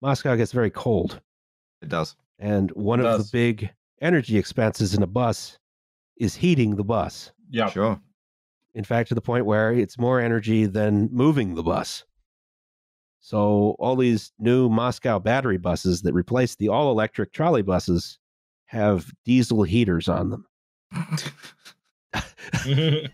Moscow 0.03 0.37
gets 0.37 0.53
very 0.53 0.71
cold, 0.71 1.21
it 1.81 1.89
does. 1.89 2.15
and 2.39 2.71
one 2.73 3.01
It 3.01 3.07
of 3.07 3.19
does. 3.21 3.31
the 3.31 3.39
big 3.39 3.71
energy 4.03 4.37
expenses 4.37 4.93
in 4.95 5.03
a 5.03 5.07
bus 5.07 5.59
is 6.19 6.35
heating 6.37 6.77
the 6.77 6.85
bus. 6.85 7.33
yeah. 7.51 7.71
Sure. 7.71 7.99
In 8.75 8.85
fact, 8.85 9.09
to 9.09 9.15
the 9.15 9.23
point 9.23 9.47
where 9.47 9.73
it's 9.73 9.99
more 9.99 10.21
energy 10.21 10.67
than 10.67 11.09
moving 11.11 11.55
the 11.55 11.63
bus. 11.63 12.05
So 13.27 13.75
all 13.81 13.97
these 13.97 14.31
new 14.39 14.69
Moscow 14.69 15.19
battery 15.19 15.59
buses 15.59 16.03
that 16.03 16.13
replace 16.13 16.55
the 16.55 16.69
all 16.69 16.93
electric 16.93 17.33
trolley 17.33 17.63
buses 17.63 18.21
have 18.67 19.11
diesel 19.25 19.65
heaters 19.65 20.09
on 20.09 20.31
them. 20.31 20.47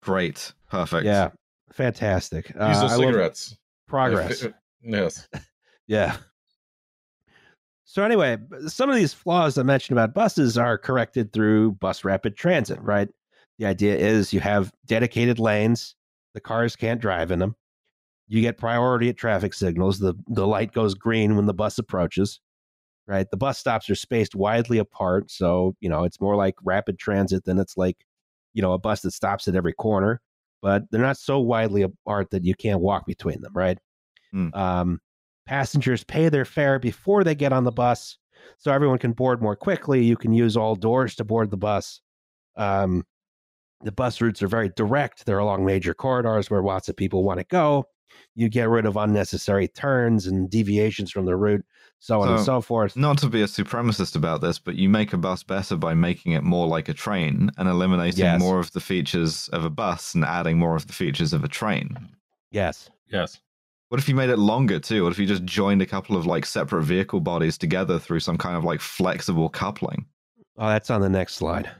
Great. 0.00 0.52
Perfect. 0.70 1.06
Yeah, 1.06 1.30
fantastic. 1.72 2.52
Uh, 2.56 2.68
Diesel 2.68 2.86
I 2.86 2.90
love 2.92 3.00
cigarettes. 3.00 3.56
progress. 3.88 4.46
Yes. 4.84 5.28
Yeah. 5.88 6.16
So 7.82 8.04
anyway, 8.04 8.38
some 8.68 8.90
of 8.90 8.94
these 8.94 9.12
flaws 9.12 9.58
I 9.58 9.64
mentioned 9.64 9.98
about 9.98 10.14
buses 10.14 10.56
are 10.56 10.78
corrected 10.78 11.32
through 11.32 11.72
bus 11.72 12.04
rapid 12.04 12.36
transit, 12.36 12.80
right? 12.80 13.08
The 13.58 13.66
idea 13.66 13.96
is 13.96 14.32
you 14.32 14.38
have 14.38 14.72
dedicated 14.86 15.40
lanes, 15.40 15.96
the 16.34 16.40
cars 16.40 16.76
can't 16.76 17.00
drive 17.00 17.32
in 17.32 17.40
them. 17.40 17.56
You 18.32 18.40
get 18.40 18.56
priority 18.56 19.10
at 19.10 19.18
traffic 19.18 19.52
signals. 19.52 19.98
The 19.98 20.14
the 20.26 20.46
light 20.46 20.72
goes 20.72 20.94
green 20.94 21.36
when 21.36 21.44
the 21.44 21.52
bus 21.52 21.78
approaches. 21.78 22.40
Right? 23.06 23.30
The 23.30 23.36
bus 23.36 23.58
stops 23.58 23.90
are 23.90 23.94
spaced 23.94 24.34
widely 24.34 24.78
apart, 24.78 25.30
so, 25.30 25.74
you 25.80 25.88
know, 25.88 26.04
it's 26.04 26.20
more 26.20 26.36
like 26.36 26.54
rapid 26.62 26.98
transit 26.98 27.44
than 27.44 27.58
it's 27.58 27.76
like, 27.76 27.96
you 28.54 28.62
know, 28.62 28.72
a 28.72 28.78
bus 28.78 29.02
that 29.02 29.10
stops 29.10 29.48
at 29.48 29.56
every 29.56 29.72
corner, 29.72 30.22
but 30.62 30.84
they're 30.90 31.02
not 31.02 31.18
so 31.18 31.40
widely 31.40 31.82
apart 31.82 32.30
that 32.30 32.44
you 32.44 32.54
can't 32.54 32.80
walk 32.80 33.04
between 33.04 33.40
them, 33.40 33.52
right? 33.54 33.76
Hmm. 34.30 34.54
Um, 34.54 35.00
passengers 35.46 36.04
pay 36.04 36.28
their 36.28 36.44
fare 36.44 36.78
before 36.78 37.24
they 37.24 37.34
get 37.34 37.52
on 37.52 37.64
the 37.64 37.72
bus 37.72 38.16
so 38.56 38.72
everyone 38.72 38.98
can 38.98 39.12
board 39.12 39.42
more 39.42 39.56
quickly 39.56 40.02
you 40.02 40.16
can 40.16 40.32
use 40.32 40.56
all 40.56 40.74
doors 40.74 41.14
to 41.16 41.24
board 41.24 41.50
the 41.50 41.56
bus 41.56 42.00
um, 42.56 43.04
the 43.82 43.92
bus 43.92 44.20
routes 44.20 44.42
are 44.42 44.48
very 44.48 44.70
direct 44.76 45.26
they're 45.26 45.38
along 45.38 45.64
major 45.64 45.92
corridors 45.92 46.50
where 46.50 46.62
lots 46.62 46.88
of 46.88 46.96
people 46.96 47.24
want 47.24 47.38
to 47.38 47.46
go 47.46 47.84
you 48.34 48.48
get 48.48 48.68
rid 48.68 48.86
of 48.86 48.96
unnecessary 48.96 49.68
turns 49.68 50.26
and 50.26 50.48
deviations 50.50 51.10
from 51.10 51.24
the 51.26 51.36
route 51.36 51.64
so 51.98 52.20
on 52.20 52.28
and 52.28 52.38
So- 52.40 52.44
so 52.44 52.60
forth 52.60 52.96
Not 52.96 53.18
to 53.18 53.28
be 53.28 53.42
a 53.42 53.46
supremacist 53.46 54.16
about 54.16 54.40
this, 54.40 54.58
but 54.58 54.74
you 54.74 54.88
make 54.88 55.12
a 55.12 55.16
bus 55.16 55.42
better 55.44 55.76
by 55.76 55.94
making 55.94 56.32
it 56.32 56.42
more 56.42 56.66
like 56.66 56.88
a 56.88 56.94
train 56.94 57.50
and 57.58 57.68
eliminating 57.68 58.24
Yes. 58.24 58.40
more 58.40 58.58
of 58.58 58.72
the 58.72 58.80
features 58.80 59.48
of 59.52 59.64
a 59.64 59.70
bus 59.70 60.14
and 60.14 60.24
adding 60.24 60.58
more 60.58 60.74
of 60.74 60.86
the 60.88 60.92
features 60.92 61.32
of 61.32 61.44
a 61.44 61.48
train. 61.48 61.96
yes 62.50 62.90
Yes. 63.08 63.38
What 63.88 64.00
if 64.00 64.08
you 64.08 64.14
made 64.14 64.30
it 64.30 64.38
longer 64.38 64.78
too? 64.80 65.04
What 65.04 65.12
if 65.12 65.18
you 65.18 65.26
just 65.26 65.44
joined 65.44 65.82
a 65.82 65.86
couple 65.86 66.16
of 66.16 66.24
like 66.26 66.46
separate 66.46 66.82
vehicle 66.84 67.20
bodies 67.20 67.58
together 67.58 67.98
through 67.98 68.20
some 68.20 68.38
kind 68.38 68.56
of 68.56 68.64
like 68.64 68.80
flexible 68.80 69.48
coupling? 69.50 70.06
oh 70.58 70.68
that's 70.68 70.90
on 70.90 71.00
the 71.02 71.08
next 71.08 71.34
slide 71.34 71.70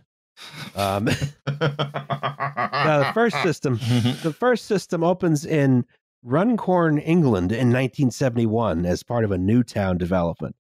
um, 0.76 1.04
now 1.46 2.98
the 2.98 3.10
first 3.14 3.40
system 3.42 3.74
the 4.22 4.34
first 4.38 4.66
system 4.66 5.02
opens 5.04 5.44
in 5.44 5.84
Runcorn, 6.22 6.98
England 6.98 7.50
in 7.52 7.68
1971 7.68 8.86
as 8.86 9.02
part 9.02 9.24
of 9.24 9.32
a 9.32 9.38
new 9.38 9.62
town 9.62 9.98
development, 9.98 10.54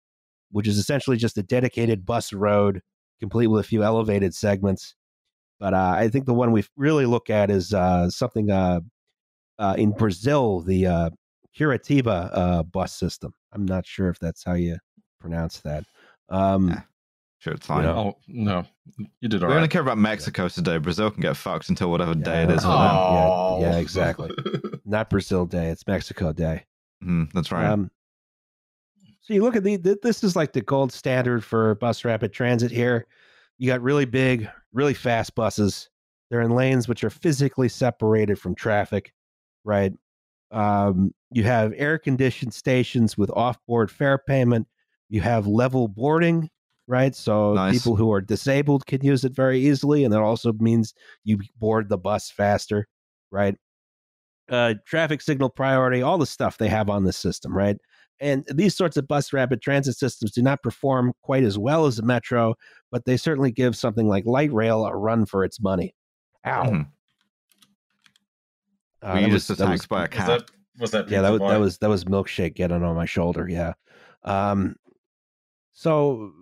which 0.50 0.68
is 0.68 0.78
essentially 0.78 1.16
just 1.16 1.38
a 1.38 1.42
dedicated 1.42 2.06
bus 2.06 2.32
road, 2.32 2.80
complete 3.20 3.48
with 3.48 3.64
a 3.64 3.68
few 3.68 3.82
elevated 3.82 4.34
segments. 4.34 4.94
But 5.58 5.74
uh, 5.74 5.94
I 5.96 6.08
think 6.08 6.26
the 6.26 6.34
one 6.34 6.52
we 6.52 6.64
really 6.76 7.06
look 7.06 7.30
at 7.30 7.50
is 7.50 7.74
uh, 7.74 8.08
something 8.10 8.50
uh, 8.50 8.80
uh, 9.58 9.74
in 9.76 9.90
Brazil, 9.90 10.60
the 10.60 10.86
uh, 10.86 11.10
Curitiba 11.58 12.30
uh, 12.32 12.62
bus 12.62 12.92
system. 12.92 13.32
I'm 13.52 13.64
not 13.64 13.84
sure 13.84 14.08
if 14.08 14.18
that's 14.20 14.44
how 14.44 14.54
you 14.54 14.78
pronounce 15.20 15.60
that. 15.60 15.84
Um. 16.28 16.82
Sure, 17.40 17.52
it's 17.54 17.66
fine. 17.66 17.84
know, 17.84 17.96
Oh 17.96 18.18
no, 18.26 18.64
you 19.20 19.28
did 19.28 19.42
all 19.42 19.48
right. 19.48 19.52
we 19.52 19.54
all 19.54 19.58
only 19.58 19.68
care 19.68 19.80
about 19.82 19.96
Mexico 19.98 20.48
today. 20.48 20.78
Brazil 20.78 21.10
can 21.10 21.20
get 21.22 21.36
fucked 21.36 21.68
until 21.68 21.90
whatever 21.90 22.14
day 22.14 22.42
it 22.42 22.48
Yeah. 22.48 22.56
is 22.56 22.62
for 22.62 22.68
Oh. 22.72 23.58
them. 23.60 23.62
Yeah, 23.62 23.70
yeah, 23.76 23.78
exactly. 23.78 24.30
not 24.84 25.08
Brazil 25.10 25.46
Day, 25.46 25.68
it's 25.68 25.86
Mexico 25.86 26.32
Day. 26.32 26.64
Mhm, 27.04 27.30
that's 27.32 27.52
right. 27.52 27.66
Um, 27.66 27.90
so 29.20 29.34
you 29.34 29.42
look 29.42 29.54
at 29.56 29.62
the 29.62 29.76
this 30.02 30.24
is 30.24 30.34
like 30.34 30.52
the 30.52 30.62
gold 30.62 30.90
standard 30.92 31.44
for 31.44 31.74
bus 31.76 32.04
rapid 32.04 32.32
transit 32.32 32.70
here. 32.72 33.06
You 33.58 33.68
got 33.68 33.82
really 33.82 34.04
big, 34.04 34.48
really 34.72 34.94
fast 34.94 35.34
buses. 35.34 35.90
They're 36.30 36.40
in 36.40 36.50
lanes 36.54 36.88
which 36.88 37.04
are 37.04 37.10
physically 37.10 37.68
separated 37.68 38.38
from 38.38 38.54
traffic, 38.54 39.12
right? 39.64 39.92
Um, 40.50 41.14
you 41.30 41.44
have 41.44 41.72
air 41.76 41.98
conditioned 41.98 42.52
stations 42.54 43.16
with 43.18 43.30
off 43.30 43.58
board 43.66 43.90
fare 43.90 44.18
payment. 44.18 44.66
You 45.08 45.20
have 45.20 45.46
level 45.46 45.88
boarding, 45.88 46.50
right? 46.88 47.14
So 47.14 47.52
Nice. 47.54 47.74
people 47.74 47.94
who 47.94 48.10
are 48.12 48.20
disabled 48.20 48.86
can 48.86 49.04
use 49.04 49.22
it 49.24 49.32
very 49.32 49.60
easily, 49.60 50.02
and 50.02 50.12
that 50.12 50.20
also 50.20 50.52
means 50.54 50.94
you 51.22 51.38
board 51.60 51.88
the 51.88 51.98
bus 51.98 52.30
faster, 52.30 52.88
right? 53.30 53.54
uh, 54.50 54.72
traffic 54.86 55.20
signal 55.20 55.50
priority, 55.50 56.00
all 56.00 56.16
the 56.16 56.24
stuff 56.24 56.56
they 56.56 56.68
have 56.68 56.88
on 56.88 57.04
this 57.04 57.18
system, 57.18 57.54
right? 57.54 57.76
And 58.18 58.46
these 58.54 58.74
sorts 58.74 58.96
of 58.96 59.06
bus 59.06 59.30
rapid 59.34 59.60
transit 59.60 59.96
systems 59.98 60.32
do 60.32 60.40
not 60.40 60.62
perform 60.62 61.12
quite 61.22 61.44
as 61.44 61.58
well 61.58 61.84
as 61.84 61.96
the 61.98 62.02
metro, 62.02 62.54
but 62.90 63.04
they 63.04 63.18
certainly 63.18 63.52
give 63.52 63.76
something 63.76 64.08
like 64.08 64.24
light 64.24 64.50
rail 64.50 64.86
a 64.86 64.96
run 64.96 65.26
for 65.26 65.44
its 65.44 65.60
money. 65.60 65.94
Ow! 66.46 66.64
Mhm. 66.64 66.86
Uh, 69.02 69.12
Were 69.14 69.20
that 69.20 69.30
was- 69.32 69.46
just 69.46 69.58
that 69.58 69.68
was- 69.70 69.86
by 69.86 69.98
a 69.98 70.02
Was 70.02 70.10
cat? 70.10 70.26
that 70.26 70.50
was 70.80 70.90
that? 70.92 71.08
yeah, 71.10 71.20
that 71.20 71.30
was 71.32 71.40
that 71.40 71.60
was 71.60 71.78
that 71.78 71.88
was 71.90 72.04
milkshake 72.06 72.54
getting 72.54 72.82
on 72.82 72.96
my 72.96 73.04
shoulder. 73.04 73.46
Yeah. 73.48 73.74
Um, 74.24 74.76
so 75.72 76.32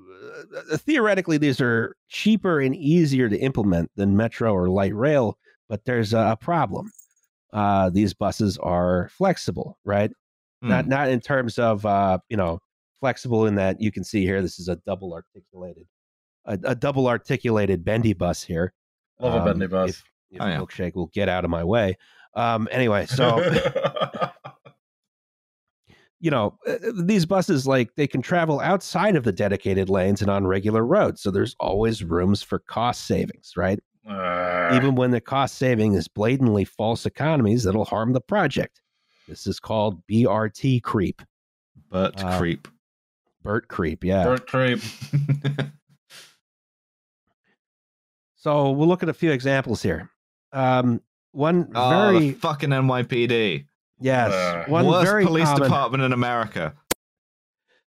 uh, 0.73 0.77
theoretically, 0.77 1.39
these 1.39 1.61
are 1.61 1.95
cheaper 2.09 2.61
and 2.61 2.75
easier 2.77 3.29
to 3.29 3.39
implement 3.39 3.91
than 3.97 4.17
metro 4.17 4.53
or 4.53 4.69
light 4.69 4.95
rail, 4.95 5.39
but 5.69 5.85
there's 5.85 6.13
a, 6.15 6.19
a 6.33 6.37
problem. 6.37 6.91
Uh, 7.53 7.91
these 7.91 8.13
buses 8.15 8.59
are 8.59 9.09
flexible, 9.13 9.79
right? 9.85 10.11
Hmm. 10.63 10.69
Not 10.69 10.87
not 10.89 11.09
in 11.09 11.21
terms 11.21 11.59
of 11.59 11.85
uh, 11.87 12.19
you 12.29 12.37
know 12.37 12.61
flexible 13.01 13.47
in 13.47 13.55
that 13.57 13.81
you 13.81 13.93
can 13.93 14.05
see 14.05 14.25
here. 14.25 14.43
This 14.43 14.59
is 14.59 14.69
a 14.69 14.77
double 14.87 15.13
articulated, 15.15 15.87
a, 16.45 16.59
a 16.65 16.75
double 16.75 17.09
articulated 17.09 17.85
bendy 17.85 18.13
bus 18.15 18.43
here. 18.43 18.73
Love 19.21 19.35
a 19.35 19.39
Um, 19.39 19.45
bendy 19.45 19.67
bus. 19.67 19.91
If, 19.91 20.05
if 20.31 20.41
Oh, 20.43 20.47
yeah. 20.47 20.59
milkshake 20.59 20.95
will 20.95 21.11
get 21.15 21.29
out 21.29 21.45
of 21.45 21.51
my 21.51 21.63
way. 21.65 21.97
Um, 22.35 22.69
anyway, 22.71 23.07
so 23.07 23.39
you 26.21 26.31
know, 26.31 26.59
uh, 26.67 26.77
these 26.95 27.27
buses 27.27 27.67
like 27.67 27.95
they 27.97 28.07
can 28.07 28.23
travel 28.23 28.61
outside 28.61 29.17
of 29.17 29.25
the 29.25 29.33
dedicated 29.33 29.89
lanes 29.89 30.23
and 30.23 30.31
on 30.31 30.47
regular 30.47 30.85
roads. 30.85 31.23
So 31.23 31.31
there's 31.31 31.55
always 31.61 32.03
rooms 32.03 32.43
for 32.43 32.59
cost 32.59 33.07
savings, 33.07 33.53
right? 33.57 33.79
Uh, 34.09 34.71
Even 34.75 34.95
when 34.95 35.11
the 35.11 35.21
cost 35.21 35.57
saving 35.57 35.95
is 35.95 36.09
blatantly 36.09 36.65
false 36.65 37.07
economies 37.07 37.65
that'll 37.65 37.85
harm 37.85 38.13
the 38.13 38.21
project. 38.21 38.81
This 39.29 39.47
is 39.47 39.59
called 39.59 40.01
BRT 40.07 40.83
creep, 40.83 41.23
Bert 41.91 42.23
uh, 42.23 42.39
creep. 42.39 42.69
Bert 43.43 43.69
creep. 43.69 44.05
Yeah. 44.05 44.25
Bert 44.25 44.47
creep. 44.47 44.81
So 48.47 48.71
we'll 48.71 48.87
look 48.87 49.03
at 49.03 49.09
a 49.09 49.13
few 49.13 49.33
examples 49.33 49.83
here. 49.83 50.09
Um, 50.53 51.01
one 51.33 51.69
oh, 51.75 51.91
very 51.91 52.31
fucking 52.31 52.71
NYPD. 52.71 53.67
Yes, 54.01 54.33
Uh, 54.33 54.65
one 54.71 54.87
Worst 54.87 55.05
very 55.07 55.25
police 55.25 55.45
common, 55.45 55.63
department 55.63 56.03
in 56.05 56.13
America. 56.13 56.75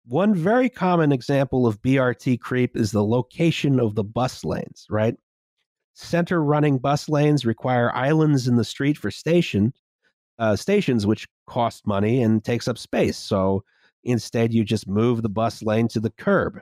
One 0.05 0.33
very 0.33 0.69
common 0.69 1.11
example 1.11 1.67
of 1.67 1.81
BRT 1.81 2.39
creep 2.39 2.75
is 2.75 2.91
the 2.91 3.03
location 3.03 3.79
of 3.79 3.95
the 3.95 4.03
bus 4.03 4.43
lanes, 4.43 4.87
right? 4.89 5.15
Center 5.93 6.43
running 6.43 6.79
bus 6.79 7.07
lanes 7.07 7.45
require 7.45 7.93
islands 7.95 8.47
in 8.47 8.55
the 8.55 8.63
street 8.63 8.97
for 8.97 9.11
station 9.11 9.73
uh, 10.39 10.55
stations, 10.55 11.05
which 11.05 11.27
cost 11.47 11.85
money 11.85 12.23
and 12.23 12.43
takes 12.43 12.67
up 12.67 12.77
space. 12.77 13.17
So 13.17 13.63
instead, 14.03 14.53
you 14.53 14.63
just 14.63 14.87
move 14.87 15.21
the 15.21 15.29
bus 15.29 15.61
lane 15.61 15.87
to 15.89 15.99
the 15.99 16.09
curb. 16.09 16.59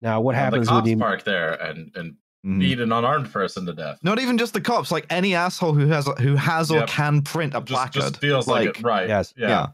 Now, 0.00 0.20
what 0.20 0.34
Have 0.36 0.52
happens 0.52 0.68
the 0.68 0.74
when 0.74 0.86
you 0.86 0.96
park 0.96 1.24
there 1.24 1.54
and 1.54 1.90
and 1.96 2.14
Mhm. 2.44 2.58
beat 2.58 2.80
an 2.80 2.92
unarmed 2.92 3.30
person 3.32 3.66
to 3.66 3.72
death? 3.74 3.98
Not 4.02 4.18
even 4.18 4.38
just 4.38 4.54
the 4.54 4.60
cops, 4.60 4.90
like 4.90 5.06
any 5.10 5.34
asshole 5.34 5.74
who 5.74 5.86
has 5.88 6.08
who 6.20 6.36
has 6.36 6.70
or 6.70 6.86
can 6.86 7.20
print 7.22 7.54
a 7.54 7.60
just, 7.60 7.68
placard. 7.68 7.92
just 8.00 8.16
feels 8.18 8.48
like, 8.48 8.78
it, 8.78 8.82
right? 8.82 9.08
Yes. 9.08 9.34
Yeah. 9.36 9.48
yeah. 9.48 9.66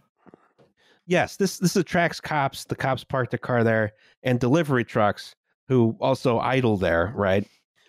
yes, 1.07 1.37
this 1.37 1.59
this 1.59 1.77
attracts 1.77 2.21
cops. 2.21 2.65
The 2.65 2.75
cops 2.77 3.05
park 3.05 3.31
their 3.31 3.39
car 3.39 3.63
there, 3.65 3.93
and 4.25 4.41
delivery 4.41 4.85
trucks 4.85 5.35
who 5.69 5.97
also 6.01 6.39
idle 6.41 6.77
there, 6.77 7.13
right? 7.15 7.47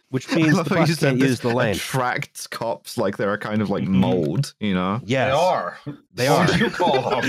Which 0.09 0.31
means 0.33 0.53
love 0.53 0.69
the 0.69 0.75
how 0.75 0.81
you 0.81 0.87
bus 0.87 0.99
can't 0.99 1.17
use 1.17 1.39
the 1.41 1.49
lane. 1.53 1.75
attracts 1.75 2.47
cops 2.47 2.97
like 2.97 3.17
they're 3.17 3.33
a 3.33 3.37
kind 3.37 3.61
of 3.61 3.69
like 3.69 3.83
Mhm. 3.83 3.87
mold, 3.89 4.53
you 4.59 4.73
know? 4.73 5.01
Yes, 5.03 5.33
They 5.33 5.37
are. 5.37 5.77
They 6.13 6.29
What 6.29 6.49
are. 6.49 6.53
would 6.53 6.61
you 6.61 6.69
call 6.69 7.09
them? 7.09 7.23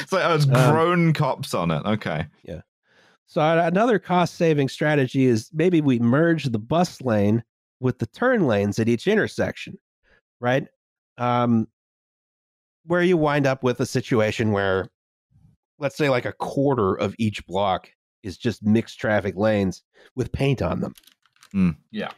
it's 0.00 0.12
like 0.12 0.24
oh, 0.24 0.34
it's 0.34 0.46
Um, 0.46 0.72
grown 0.72 1.12
cops 1.12 1.52
on 1.54 1.70
it. 1.70 1.84
Okay. 1.84 2.26
So 3.26 3.40
another 3.40 3.98
cost 3.98 4.34
saving 4.34 4.68
strategy 4.68 5.26
is 5.26 5.50
maybe 5.52 5.80
we 5.80 5.98
merge 5.98 6.44
the 6.44 6.58
bus 6.58 7.00
lane 7.00 7.42
with 7.80 7.98
the 7.98 8.06
turn 8.06 8.46
lanes 8.46 8.78
at 8.78 8.88
each 8.88 9.06
intersection, 9.06 9.78
right? 10.40 10.66
Um, 11.18 11.68
where 12.86 13.02
you 13.02 13.16
wind 13.16 13.46
up 13.46 13.62
with 13.62 13.80
a 13.80 13.86
situation 13.86 14.52
where, 14.52 14.88
let's 15.78 15.96
say, 15.96 16.08
like 16.08 16.26
a 16.26 16.32
quarter 16.32 16.94
of 16.94 17.14
each 17.18 17.44
block 17.46 17.88
is 18.22 18.36
just 18.36 18.64
mixed 18.64 18.98
traffic 18.98 19.36
lanes 19.36 19.82
with 20.16 20.32
paint 20.32 20.62
on 20.62 20.80
them. 20.80 20.94
Mm. 21.54 21.76
Yeah. 21.90 22.10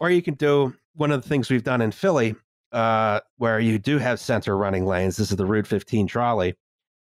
Or 0.00 0.10
you 0.10 0.22
can 0.22 0.34
do 0.34 0.74
one 0.94 1.10
of 1.10 1.22
the 1.22 1.28
things 1.28 1.50
we've 1.50 1.64
done 1.64 1.80
in 1.80 1.90
Philly, 1.90 2.34
uh, 2.72 3.20
where 3.38 3.60
you 3.60 3.78
do 3.78 3.98
have 3.98 4.20
center 4.20 4.56
running 4.56 4.86
lanes. 4.86 5.16
This 5.16 5.30
is 5.30 5.36
the 5.36 5.46
Route 5.46 5.66
15 5.66 6.06
trolley, 6.06 6.54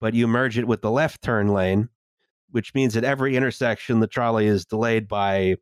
but 0.01 0.15
you 0.15 0.27
merge 0.27 0.59
it 0.59 0.67
with 0.67 0.83
the 0.83 0.91
left 0.91 1.23
turn 1.23 1.49
lane, 1.49 1.89
which 2.51 2.75
means 2.75 2.97
at 2.97 3.05
every 3.05 3.37
intersection, 3.37 4.01
the 4.01 4.07
trolley 4.07 4.47
is 4.47 4.65
delayed 4.65 5.09
by 5.09 5.57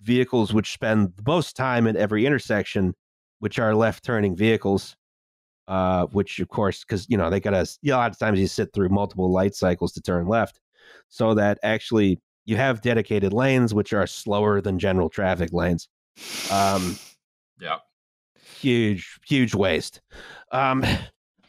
vehicles 0.00 0.52
which 0.52 0.72
spend 0.72 1.12
the 1.16 1.22
most 1.26 1.56
time 1.56 1.86
at 1.86 1.96
every 1.96 2.26
intersection, 2.26 2.94
which 3.40 3.58
are 3.58 3.74
left 3.74 4.04
turning 4.04 4.36
vehicles. 4.36 4.96
Uh, 5.68 6.06
which 6.06 6.38
of 6.38 6.48
course, 6.48 6.84
because 6.84 7.08
you 7.10 7.16
know 7.16 7.28
they 7.28 7.40
gotta. 7.40 7.66
You 7.82 7.90
know, 7.90 7.96
a 7.96 7.98
lot 7.98 8.12
of 8.12 8.18
times 8.20 8.38
you 8.38 8.46
sit 8.46 8.72
through 8.72 8.88
multiple 8.88 9.32
light 9.32 9.52
cycles 9.52 9.92
to 9.94 10.00
turn 10.00 10.28
left, 10.28 10.60
so 11.08 11.34
that 11.34 11.58
actually 11.64 12.20
you 12.44 12.56
have 12.56 12.80
dedicated 12.82 13.32
lanes 13.32 13.74
which 13.74 13.92
are 13.92 14.06
slower 14.06 14.60
than 14.60 14.78
general 14.78 15.08
traffic 15.08 15.52
lanes. 15.52 15.88
Um, 16.52 16.96
Yeah. 17.60 17.78
huge, 18.60 19.18
huge 19.26 19.54
waste. 19.56 20.00
Um, 20.52 20.84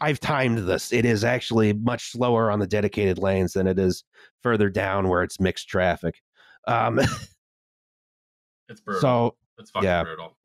I've 0.02 0.20
timed 0.20 0.60
this. 0.60 0.94
It 0.94 1.06
is 1.06 1.24
actually 1.24 1.74
much 1.74 2.12
slower 2.12 2.52
on 2.52 2.60
the 2.60 2.68
dedicated 2.68 3.18
lanes 3.18 3.54
than 3.54 3.68
it 3.68 3.80
is 3.80 4.04
further 4.44 4.70
down 4.70 5.08
where 5.10 5.24
it's 5.24 5.40
mixed 5.40 5.68
traffic. 5.68 6.22
Um, 6.68 7.00
It's 8.70 8.82
brutal. 8.82 9.02
so, 9.02 9.36
it's 9.58 9.72
fucking 9.72 9.88
yeah. 9.88 10.04
brutal. 10.04 10.36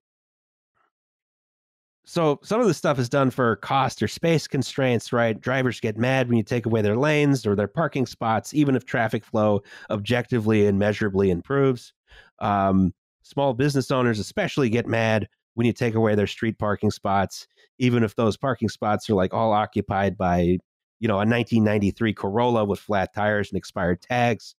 so 2.04 2.38
some 2.42 2.60
of 2.60 2.66
this 2.66 2.76
stuff 2.76 2.98
is 2.98 3.08
done 3.08 3.30
for 3.30 3.56
cost 3.56 4.02
or 4.02 4.08
space 4.08 4.46
constraints, 4.46 5.12
right? 5.12 5.40
Drivers 5.40 5.80
get 5.80 5.96
mad 5.96 6.28
when 6.28 6.36
you 6.36 6.44
take 6.44 6.66
away 6.66 6.82
their 6.82 6.96
lanes 6.96 7.46
or 7.46 7.56
their 7.56 7.68
parking 7.68 8.06
spots, 8.06 8.54
even 8.54 8.76
if 8.76 8.84
traffic 8.84 9.24
flow 9.24 9.62
objectively 9.90 10.66
and 10.66 10.78
measurably 10.78 11.30
improves. 11.30 11.92
Um, 12.38 12.94
small 13.22 13.54
business 13.54 13.90
owners 13.90 14.18
especially 14.18 14.68
get 14.68 14.86
mad 14.86 15.28
when 15.54 15.66
you 15.66 15.72
take 15.72 15.94
away 15.94 16.14
their 16.14 16.26
street 16.26 16.58
parking 16.58 16.90
spots, 16.90 17.46
even 17.78 18.02
if 18.02 18.14
those 18.16 18.36
parking 18.36 18.68
spots 18.68 19.08
are 19.10 19.14
like 19.14 19.34
all 19.34 19.52
occupied 19.52 20.16
by, 20.16 20.58
you 21.00 21.08
know, 21.08 21.14
a 21.14 21.26
1993 21.26 22.14
Corolla 22.14 22.64
with 22.64 22.80
flat 22.80 23.12
tires 23.14 23.50
and 23.50 23.58
expired 23.58 24.00
tags. 24.00 24.54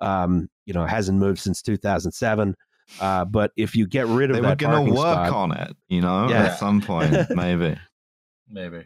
Um, 0.00 0.48
you 0.64 0.72
know, 0.74 0.86
hasn't 0.86 1.18
moved 1.18 1.40
since 1.40 1.60
2007. 1.62 2.54
Uh, 3.00 3.24
but 3.26 3.52
if 3.56 3.76
you 3.76 3.86
get 3.86 4.06
rid 4.06 4.30
of 4.30 4.36
They 4.36 4.40
were 4.40 4.48
that 4.48 4.58
gonna 4.58 4.82
work 4.82 4.96
spot, 4.96 5.30
on 5.30 5.52
it, 5.52 5.76
you 5.88 6.00
know, 6.00 6.28
Yeah. 6.28 6.44
at 6.46 6.58
some 6.58 6.80
point, 6.80 7.12
maybe. 7.30 7.76
Maybe. 8.48 8.84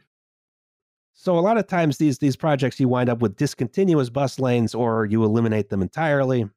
So 1.14 1.38
a 1.38 1.40
lot 1.40 1.56
of 1.56 1.68
times 1.68 1.98
these 1.98 2.18
these 2.18 2.34
projects 2.34 2.80
you 2.80 2.88
wind 2.88 3.08
up 3.08 3.20
with 3.20 3.36
discontinuous 3.36 4.10
bus 4.10 4.40
lanes 4.40 4.74
or 4.74 5.04
you 5.06 5.22
eliminate 5.22 5.68
them 5.68 5.82
entirely. 5.82 6.48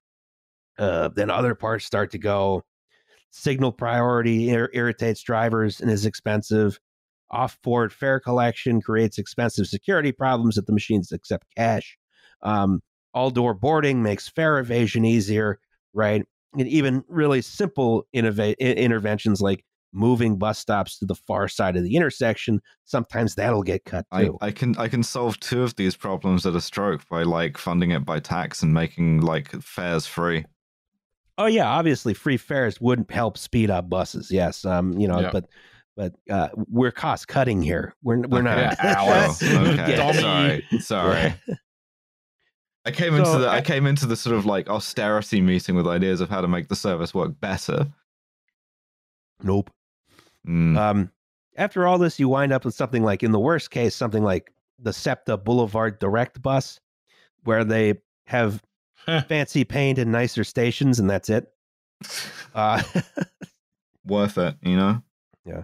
Uh, 0.80 1.10
then 1.10 1.30
other 1.30 1.54
parts 1.54 1.86
start 1.86 2.10
to 2.12 2.18
go. 2.18 2.64
Signal 3.38 3.74
priority 3.74 4.50
ir- 4.50 4.70
irritates 4.74 5.22
drivers 5.22 5.82
and 5.82 5.92
is 5.92 6.06
expensive. 6.06 6.80
Off-board 7.32 7.92
fare 7.92 8.20
collection 8.20 8.82
creates 8.82 9.18
expensive 9.18 9.68
security 9.68 10.14
problems 10.14 10.56
that 10.56 10.68
the 10.68 10.74
machines 10.74 11.12
accept 11.12 11.46
cash. 11.58 11.98
Um, 12.44 12.82
all-door 13.14 13.54
boarding 13.54 14.02
makes 14.02 14.30
fare 14.30 14.58
evasion 14.58 15.04
easier, 15.04 15.60
right? 15.94 16.24
And 16.58 16.68
even 16.68 17.04
really 17.10 17.42
simple 17.42 18.08
innova- 18.16 18.58
interventions 18.58 19.42
like 19.42 19.66
moving 19.92 20.38
bus 20.38 20.58
stops 20.58 20.98
to 21.00 21.06
the 21.06 21.16
far 21.16 21.50
side 21.50 21.76
of 21.76 21.84
the 21.84 21.96
intersection 21.96 22.62
sometimes 22.86 23.36
that'll 23.36 23.64
get 23.64 23.84
cut 23.84 24.06
I, 24.12 24.26
too. 24.26 24.38
I 24.42 24.52
can 24.52 24.78
I 24.78 24.88
can 24.88 25.04
solve 25.04 25.40
two 25.40 25.64
of 25.64 25.76
these 25.76 25.96
problems 25.96 26.46
at 26.46 26.56
a 26.56 26.62
stroke 26.62 27.08
by 27.10 27.24
like 27.24 27.58
funding 27.58 27.92
it 27.92 28.06
by 28.06 28.20
tax 28.20 28.64
and 28.64 28.74
making 28.74 29.22
like 29.22 29.52
fares 29.62 30.06
free. 30.06 30.46
Oh 31.38 31.46
yeah, 31.48 31.68
obviously 31.68 32.14
free 32.14 32.38
fares 32.38 32.80
wouldn't 32.82 33.12
help 33.12 33.38
speed 33.38 33.70
up 33.70 33.90
buses. 33.90 34.32
Yes, 34.32 34.66
um, 34.66 34.98
you 35.00 35.08
know, 35.08 35.20
Yeah. 35.22 35.30
but 35.32 35.46
but 35.98 36.14
uh, 36.30 36.50
we're 36.70 36.92
cost 36.92 37.28
cutting 37.28 37.62
here. 37.62 37.96
We're 38.04 38.22
we're 38.28 38.40
Okay. 38.40 38.66
not. 38.66 38.78
Yeah, 38.84 39.34
okay. 39.44 39.96
Yeah. 39.96 40.12
Sorry. 40.12 40.80
Sorry. 40.80 41.34
I 42.88 42.92
came 42.92 43.16
into 43.16 43.38
the 43.40 43.48
I 43.48 43.58
I- 43.58 43.62
came 43.62 43.86
into 43.88 44.06
the 44.06 44.16
sort 44.16 44.36
of 44.36 44.46
like 44.46 44.70
austerity 44.70 45.42
meeting 45.42 45.76
with 45.76 45.88
ideas 45.88 46.22
of 46.22 46.30
how 46.30 46.42
to 46.42 46.48
make 46.48 46.68
the 46.68 46.76
service 46.76 47.14
work 47.14 47.40
better. 47.40 47.88
Nope. 49.44 49.70
Mm. 50.48 50.78
Um, 50.78 51.12
after 51.58 51.88
all 51.88 51.98
this, 51.98 52.20
you 52.20 52.30
wind 52.30 52.52
up 52.54 52.66
with 52.66 52.76
something 52.76 53.04
like, 53.04 53.24
in 53.24 53.32
the 53.32 53.40
worst 53.40 53.72
case, 53.72 53.96
something 53.96 54.24
like 54.24 54.54
the 54.80 54.92
SEPTA 54.94 55.38
Boulevard 55.38 56.00
Direct 56.00 56.42
Bus, 56.42 56.80
where 57.44 57.64
they 57.64 57.96
have 58.28 58.62
fancy 59.28 59.64
paint 59.64 60.00
and 60.00 60.12
nicer 60.12 60.44
stations, 60.44 61.00
and 61.00 61.10
that's 61.10 61.30
it. 61.30 61.48
Uh, 62.54 62.82
Worth 64.06 64.38
it, 64.38 64.56
you 64.62 64.76
know? 64.76 65.02
Yeah. 65.46 65.64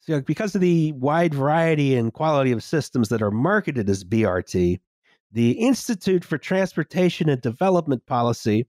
So, 0.00 0.20
because 0.20 0.54
of 0.54 0.60
the 0.60 0.92
wide 0.92 1.34
variety 1.34 1.94
and 1.96 2.12
quality 2.12 2.52
of 2.52 2.62
systems 2.62 3.10
that 3.10 3.22
are 3.22 3.30
marketed 3.30 3.90
as 3.90 4.04
BRT, 4.04 4.80
the 5.32 5.50
Institute 5.52 6.24
for 6.24 6.38
Transportation 6.38 7.28
and 7.28 7.40
Development 7.42 8.04
Policy, 8.06 8.66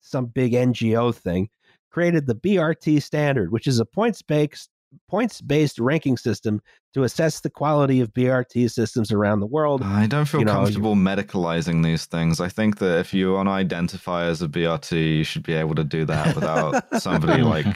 some 0.00 0.26
big 0.26 0.52
NGO 0.52 1.14
thing, 1.14 1.48
created 1.90 2.26
the 2.26 2.36
BRT 2.36 3.02
standard, 3.02 3.50
which 3.50 3.66
is 3.66 3.80
a 3.80 3.84
points 3.84 4.22
based 4.22 4.70
points 5.08 5.40
based 5.40 5.78
ranking 5.78 6.16
system 6.16 6.60
to 6.94 7.02
assess 7.04 7.40
the 7.40 7.50
quality 7.50 8.00
of 8.00 8.12
BRT 8.14 8.70
systems 8.70 9.12
around 9.12 9.40
the 9.40 9.46
world. 9.46 9.82
I 9.82 10.06
don't 10.06 10.24
feel 10.24 10.40
you 10.40 10.46
know, 10.46 10.52
you- 10.52 10.58
comfortable 10.58 10.94
medicalizing 10.96 11.84
these 11.84 12.06
things. 12.06 12.40
I 12.40 12.48
think 12.48 12.78
that 12.78 12.98
if 12.98 13.12
you 13.12 13.32
want 13.34 13.48
to 13.48 13.52
identify 13.52 14.24
as 14.24 14.40
a 14.42 14.48
BRT, 14.48 15.18
you 15.18 15.24
should 15.24 15.42
be 15.42 15.52
able 15.54 15.74
to 15.74 15.84
do 15.84 16.04
that 16.06 16.34
without 16.34 17.00
somebody 17.02 17.42
like 17.54 17.66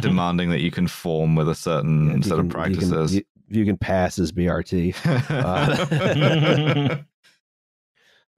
demanding 0.00 0.50
that 0.50 0.60
you 0.60 0.70
conform 0.70 1.34
with 1.34 1.48
a 1.48 1.54
certain 1.54 2.16
you 2.18 2.22
set 2.22 2.38
of 2.38 2.48
can- 2.50 2.70
you 2.72 2.76
can- 2.78 2.88
practices. 2.90 3.14
You, 3.16 3.22
you 3.48 3.64
can 3.64 3.76
pass 3.76 4.18
as 4.18 4.30
BRT. 4.32 4.94
Uh, 5.30 6.96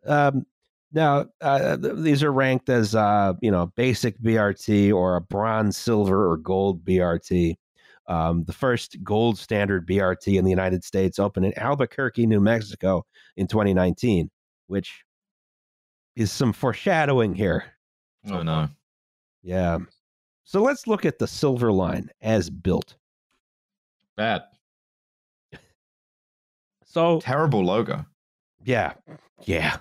Um, 0.06 0.46
now, 0.92 1.26
uh, 1.40 1.76
these 1.76 2.22
are 2.22 2.32
ranked 2.32 2.68
as 2.68 2.94
uh, 2.94 3.34
you 3.40 3.50
know 3.50 3.66
basic 3.76 4.18
BRT 4.20 4.92
or 4.92 5.16
a 5.16 5.20
bronze, 5.20 5.76
silver, 5.76 6.30
or 6.30 6.36
gold 6.36 6.84
BRT. 6.84 7.54
Um, 8.12 8.44
the 8.44 8.52
first 8.52 9.02
gold 9.02 9.38
standard 9.38 9.86
BRT 9.88 10.36
in 10.38 10.44
the 10.44 10.50
United 10.50 10.84
States 10.84 11.18
opened 11.18 11.46
in 11.46 11.58
Albuquerque, 11.58 12.26
New 12.26 12.40
Mexico, 12.40 13.06
in 13.38 13.46
2019, 13.46 14.30
which 14.66 15.02
is 16.14 16.30
some 16.30 16.52
foreshadowing 16.52 17.34
here. 17.34 17.64
oh 18.30 18.42
no. 18.42 18.68
Yeah. 19.42 19.78
So 20.44 20.60
let's 20.60 20.86
look 20.86 21.06
at 21.06 21.18
the 21.18 21.26
Silver 21.26 21.72
Line 21.72 22.10
as 22.20 22.50
built. 22.50 22.96
Bad. 24.16 24.42
So 26.84 27.20
Terrible 27.20 27.64
logo. 27.64 28.04
yeah, 28.62 28.92
yeah. 29.44 29.78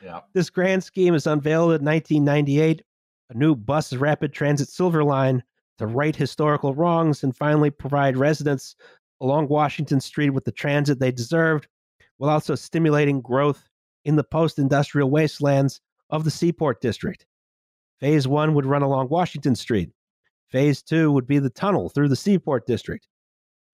Yeah. 0.00 0.20
This 0.32 0.48
grand 0.48 0.84
scheme 0.84 1.12
is 1.12 1.26
unveiled 1.26 1.72
in 1.72 1.84
1998. 1.84 2.82
A 3.30 3.34
new 3.36 3.56
bus 3.56 3.92
rapid 3.92 4.32
transit 4.32 4.68
silver 4.68 5.02
line 5.02 5.42
to 5.82 5.86
right 5.88 6.14
historical 6.14 6.74
wrongs 6.74 7.24
and 7.24 7.36
finally 7.36 7.68
provide 7.68 8.16
residents 8.16 8.76
along 9.20 9.48
Washington 9.48 10.00
Street 10.00 10.30
with 10.30 10.44
the 10.44 10.52
transit 10.52 11.00
they 11.00 11.10
deserved, 11.10 11.66
while 12.18 12.30
also 12.30 12.54
stimulating 12.54 13.20
growth 13.20 13.68
in 14.04 14.14
the 14.14 14.22
post 14.22 14.60
industrial 14.60 15.10
wastelands 15.10 15.80
of 16.10 16.22
the 16.22 16.30
Seaport 16.30 16.80
District. 16.80 17.26
Phase 17.98 18.28
one 18.28 18.54
would 18.54 18.64
run 18.66 18.82
along 18.82 19.08
Washington 19.08 19.56
Street. 19.56 19.90
Phase 20.50 20.82
two 20.82 21.10
would 21.10 21.26
be 21.26 21.40
the 21.40 21.50
tunnel 21.50 21.88
through 21.88 22.08
the 22.08 22.16
Seaport 22.16 22.64
District. 22.64 23.08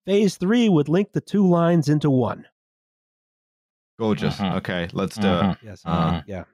Phase 0.06 0.36
three 0.38 0.70
would 0.70 0.88
link 0.88 1.12
the 1.12 1.20
two 1.20 1.46
lines 1.46 1.90
into 1.90 2.08
one. 2.08 2.46
Gorgeous. 3.98 4.36
Mhm. 4.36 4.56
Okay, 4.56 4.88
let's 4.94 5.16
do 5.16 5.26
Mhm. 5.26 5.52
it. 5.52 5.58
Yes. 5.62 5.82
Uh, 5.84 6.22
yeah. 6.26 6.44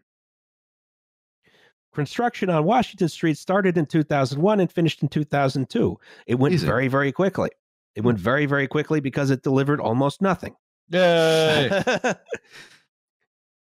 Construction 1.95 2.51
on 2.51 2.65
Washington 2.65 3.09
Street 3.09 3.39
started 3.39 3.79
in 3.79 3.87
2001 3.87 4.61
and 4.61 4.71
finished 4.71 5.03
in 5.03 5.09
2002. 5.09 5.99
It 6.27 6.35
went 6.37 6.55
Easy. 6.55 6.67
very, 6.67 6.89
very 6.89 7.13
quickly. 7.13 7.51
It 7.95 8.03
went 8.03 8.19
very, 8.19 8.47
very 8.47 8.67
quickly 8.67 9.01
because 9.01 9.31
it 9.31 9.43
delivered 9.43 9.81
almost 9.81 10.21
nothing. 10.21 10.55
Yay! 10.91 11.83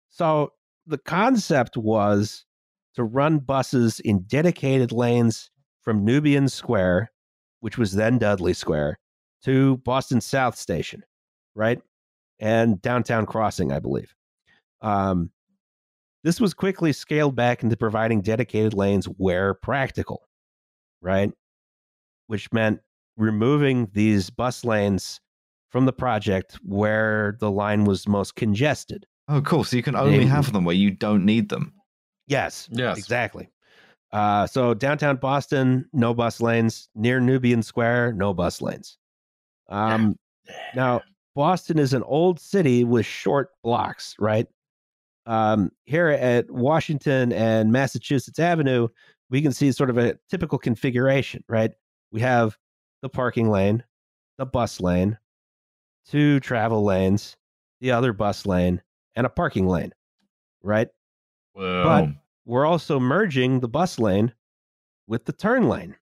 so 0.09 0.51
the 0.85 0.97
concept 0.97 1.77
was 1.77 2.45
to 2.95 3.03
run 3.03 3.39
buses 3.39 3.99
in 3.99 4.23
dedicated 4.23 4.91
lanes 4.91 5.49
from 5.81 6.03
Nubian 6.03 6.49
Square, 6.49 7.11
which 7.59 7.77
was 7.77 7.93
then 7.93 8.17
Dudley 8.17 8.53
Square, 8.53 8.99
to 9.43 9.77
Boston 9.77 10.21
South 10.21 10.57
Station, 10.57 11.03
right? 11.55 11.81
And 12.39 12.81
downtown 12.81 13.25
crossing, 13.25 13.71
I 13.71 13.79
believe. 13.79 14.13
Um, 14.81 15.29
this 16.23 16.39
was 16.39 16.53
quickly 16.53 16.93
scaled 16.93 17.35
back 17.35 17.63
into 17.63 17.75
providing 17.77 18.21
dedicated 18.21 18.73
lanes 18.73 19.05
where 19.05 19.53
practical, 19.53 20.21
right? 21.01 21.31
Which 22.27 22.51
meant 22.51 22.79
removing 23.17 23.89
these 23.93 24.29
bus 24.29 24.63
lanes 24.63 25.19
from 25.69 25.85
the 25.85 25.93
project 25.93 26.57
where 26.63 27.35
the 27.39 27.51
line 27.51 27.83
was 27.85 28.07
most 28.07 28.35
congested. 28.35 29.05
Oh, 29.27 29.41
cool. 29.41 29.63
So 29.63 29.75
you 29.77 29.83
can 29.83 29.95
only 29.95 30.19
They- 30.19 30.25
have 30.25 30.51
them 30.53 30.65
where 30.65 30.75
you 30.75 30.91
don't 30.91 31.25
need 31.25 31.49
them. 31.49 31.73
Yes, 32.27 32.67
yes. 32.71 32.97
exactly. 32.97 33.49
Uh, 34.11 34.45
so 34.47 34.73
downtown 34.73 35.17
Boston, 35.17 35.89
no 35.91 36.13
bus 36.13 36.39
lanes. 36.39 36.87
Near 36.95 37.19
Nubian 37.19 37.63
Square, 37.63 38.13
no 38.13 38.33
bus 38.33 38.61
lanes. 38.61 38.97
Um, 39.69 40.17
Now, 40.75 41.01
Boston 41.35 41.79
is 41.79 41.93
an 41.93 42.03
old 42.03 42.39
city 42.39 42.83
with 42.83 43.05
short 43.05 43.49
blocks, 43.63 44.15
right? 44.19 44.47
Um, 45.25 45.71
here 45.85 46.09
at 46.09 46.49
Washington 46.51 47.31
and 47.31 47.71
Massachusetts 47.71 48.39
Avenue, 48.39 48.87
we 49.29 49.41
can 49.41 49.51
see 49.51 49.71
sort 49.71 49.89
of 49.89 49.97
a 49.97 50.17
typical 50.29 50.57
configuration, 50.57 51.43
right? 51.47 51.71
We 52.11 52.21
have 52.21 52.57
the 53.01 53.09
parking 53.09 53.49
lane, 53.49 53.83
the 54.37 54.45
bus 54.45 54.81
lane, 54.81 55.17
two 56.09 56.39
travel 56.39 56.83
lanes, 56.83 57.37
the 57.79 57.91
other 57.91 58.13
bus 58.13 58.45
lane, 58.45 58.81
and 59.15 59.25
a 59.25 59.29
parking 59.29 59.67
lane, 59.67 59.93
right? 60.61 60.89
Whoa. 61.53 61.83
But 61.83 62.09
we're 62.45 62.65
also 62.65 62.99
merging 62.99 63.59
the 63.59 63.67
bus 63.67 63.99
lane 63.99 64.33
with 65.07 65.25
the 65.25 65.33
turn 65.33 65.67
lane. 65.67 65.95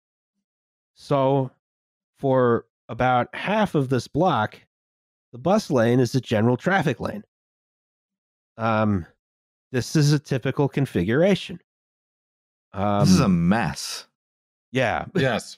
So 0.95 1.51
for 2.19 2.65
about 2.89 3.33
half 3.33 3.75
of 3.75 3.89
this 3.89 4.07
block, 4.07 4.59
the 5.31 5.37
bus 5.37 5.71
lane 5.71 5.99
is 5.99 6.13
a 6.15 6.21
general 6.21 6.57
traffic 6.57 6.99
lane. 6.99 7.23
Um, 8.61 9.05
this 9.71 9.95
is 9.95 10.13
a 10.13 10.19
typical 10.19 10.67
configuration. 10.69 11.59
Um, 12.73 13.01
this 13.01 13.09
is 13.09 13.19
a 13.19 13.27
mess. 13.29 14.05
yeah. 14.71 15.05
yes. 15.15 15.57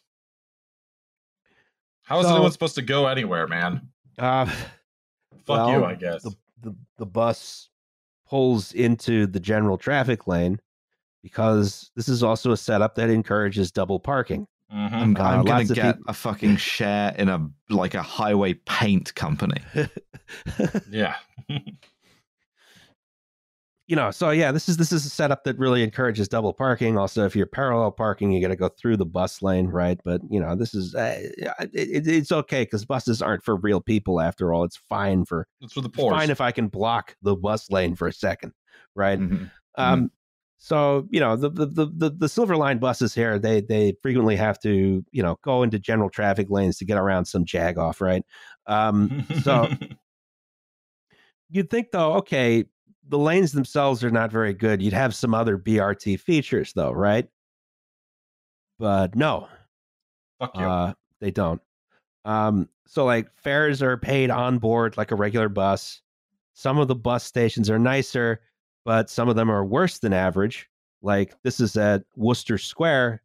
How 2.04 2.20
is 2.20 2.26
So- 2.26 2.34
anyone 2.34 2.52
supposed 2.52 2.76
to 2.76 2.82
go 2.82 3.08
anywhere, 3.08 3.48
man? 3.48 3.90
Uh, 4.18 4.46
Fuck 5.46 5.70
you, 5.70 5.84
I 5.86 5.96
guess. 5.96 6.22
the, 6.24 6.32
the 6.62 6.76
the 6.98 7.06
bus 7.06 7.70
pulls 8.28 8.72
into 8.74 9.26
the 9.28 9.40
general 9.40 9.78
traffic 9.78 10.28
lane 10.28 10.60
because 11.24 11.92
this 11.96 12.08
is 12.08 12.22
also 12.24 12.52
a 12.52 12.58
setup 12.58 12.96
that 12.96 13.10
encourages 13.10 13.72
double 13.72 14.00
parking. 14.00 14.48
Mhm. 14.72 14.92
I'm, 14.94 15.18
Uh, 15.18 15.22
I'm 15.24 15.44
gonna 15.46 15.66
get 15.66 15.98
peop- 15.98 16.06
a 16.08 16.14
fucking 16.14 16.58
share 16.58 17.14
in 17.18 17.28
a 17.30 17.50
like 17.70 17.94
a 17.96 18.02
highway 18.02 18.54
paint 18.54 19.14
company. 19.16 19.62
Yeah. 20.90 21.16
you 23.88 23.98
know, 23.98 24.12
so 24.12 24.30
yeah, 24.30 24.52
this 24.52 24.70
is 24.70 24.78
this 24.78 24.92
is 24.94 25.06
a 25.06 25.10
setup 25.10 25.44
that 25.44 25.58
really 25.60 25.84
encourages 25.84 26.30
double 26.30 26.54
parking. 26.54 26.98
Also, 26.98 27.26
if 27.26 27.36
you're 27.36 27.46
parallel 27.46 27.92
parking, 27.92 28.32
you 28.32 28.42
got 28.42 28.48
to 28.48 28.56
go 28.56 28.70
through 28.70 28.96
the 28.98 29.06
bus 29.06 29.42
lane, 29.42 29.68
right? 29.68 30.00
But 30.06 30.22
you 30.30 30.40
know, 30.40 30.56
this 30.56 30.74
is 30.74 30.96
uh, 30.96 31.18
it, 31.60 31.70
it, 31.74 32.08
it's 32.08 32.32
okay 32.32 32.64
because 32.64 32.86
buses 32.86 33.22
aren't 33.22 33.44
for 33.44 33.58
real 33.58 33.82
people 33.82 34.22
after 34.22 34.54
all. 34.54 34.64
It's 34.64 34.78
fine 34.78 35.26
for 35.26 35.48
It's 35.60 35.74
for 35.74 35.82
the 35.82 35.90
it's 35.90 35.98
poor. 35.98 36.12
fine 36.12 36.30
if 36.30 36.40
I 36.40 36.52
can 36.52 36.70
block 36.70 37.16
the 37.22 37.36
bus 37.36 37.70
lane 37.70 37.94
for 37.96 38.08
a 38.08 38.14
second, 38.14 38.54
right? 38.96 39.20
Mhm. 39.20 39.52
Um, 39.76 40.12
so 40.60 41.06
you 41.10 41.20
know 41.20 41.36
the, 41.36 41.50
the 41.50 41.66
the 41.66 41.86
the 41.88 42.10
the 42.12 42.30
Silver 42.30 42.56
Line 42.56 42.78
buses 42.78 43.14
here, 43.14 43.38
they 43.38 43.60
they 43.60 43.96
frequently 44.02 44.38
have 44.38 44.60
to 44.62 45.04
you 45.12 45.22
know 45.22 45.38
go 45.44 45.62
into 45.62 45.78
general 45.78 46.10
traffic 46.10 46.50
lanes 46.50 46.78
to 46.78 46.86
get 46.86 46.98
around 46.98 47.26
some 47.26 47.44
jag 47.44 47.78
off, 47.78 48.00
right? 48.00 48.24
Um, 48.66 49.26
so 49.44 49.68
you'd 51.50 51.70
think 51.70 51.92
though, 51.92 52.14
okay, 52.14 52.64
the 53.08 53.18
lanes 53.18 53.52
themselves 53.52 54.04
are 54.04 54.12
not 54.12 54.32
very 54.32 54.54
good. 54.54 54.82
You'd 54.82 54.94
have 54.94 55.14
some 55.16 55.34
other 55.34 55.58
BRT 55.58 56.20
features 56.20 56.74
though, 56.74 56.92
right? 56.92 57.28
But 58.80 59.16
no, 59.16 59.48
Fuck 60.40 60.56
you. 60.58 60.64
uh, 60.64 60.94
they 61.20 61.32
don't. 61.32 61.62
Um, 62.26 62.70
so 62.88 63.06
like 63.06 63.30
fares 63.36 63.82
are 63.82 63.98
paid 63.98 64.30
on 64.30 64.58
board 64.58 64.98
like 64.98 65.12
a 65.12 65.16
regular 65.16 65.50
bus. 65.50 66.02
Some 66.54 66.78
of 66.80 66.88
the 66.88 66.96
bus 66.96 67.24
stations 67.24 67.70
are 67.70 67.80
nicer, 67.80 68.42
but 68.86 69.10
some 69.10 69.30
of 69.30 69.36
them 69.36 69.50
are 69.50 69.66
worse 69.66 70.00
than 70.00 70.14
average. 70.14 70.70
Like 71.02 71.34
this 71.44 71.60
is 71.60 71.76
at 71.78 72.04
Worcester 72.16 72.58
Square. 72.58 73.22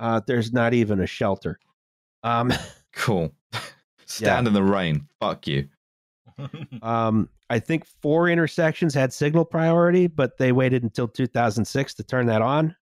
Uh, 0.00 0.20
there's 0.26 0.52
not 0.52 0.74
even 0.74 1.00
a 1.00 1.06
shelter. 1.06 1.58
Um, 2.22 2.52
Cool. 2.94 3.32
Stand 4.06 4.48
in 4.48 4.52
the 4.52 4.62
rain. 4.62 5.06
Fuck 5.20 5.46
you. 5.46 5.68
um, 6.82 7.28
I 7.50 7.58
think 7.58 7.84
four 8.02 8.28
intersections 8.28 8.92
had 8.94 9.12
signal 9.12 9.44
priority, 9.44 10.06
but 10.06 10.36
they 10.38 10.52
waited 10.52 10.82
until 10.82 11.08
2006 11.08 11.94
to 11.94 12.02
turn 12.04 12.26
that 12.26 12.42
on. 12.42 12.76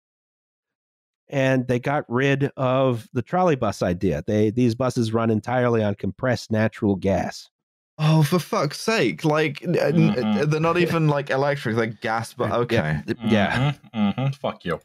And 1.28 1.68
they 1.68 1.80
got 1.80 2.06
rid 2.08 2.52
of 2.56 3.08
the 3.14 3.22
trolley 3.22 3.56
bus 3.56 3.82
idea. 3.82 4.24
They 4.28 4.52
these 4.52 4.76
buses 4.76 5.12
run 5.14 5.32
entirely 5.32 5.84
on 5.84 5.96
compressed 5.96 6.52
natural 6.52 6.96
gas. 6.96 7.50
Oh, 7.98 8.22
for 8.24 8.40
fuck's 8.40 8.80
sake! 8.80 9.24
Like 9.26 9.64
n- 9.64 9.76
n- 9.78 10.14
Mhm. 10.14 10.50
they're 10.52 10.60
not 10.60 10.78
even 10.78 11.08
like 11.08 11.30
electric; 11.32 11.76
they're 11.78 11.86
gas. 11.88 12.34
But 12.34 12.52
okay, 12.52 13.02
Yeah. 13.26 13.74
Mhm, 13.96 14.16
mhm. 14.16 14.36
Fuck 14.36 14.66
you. 14.66 14.80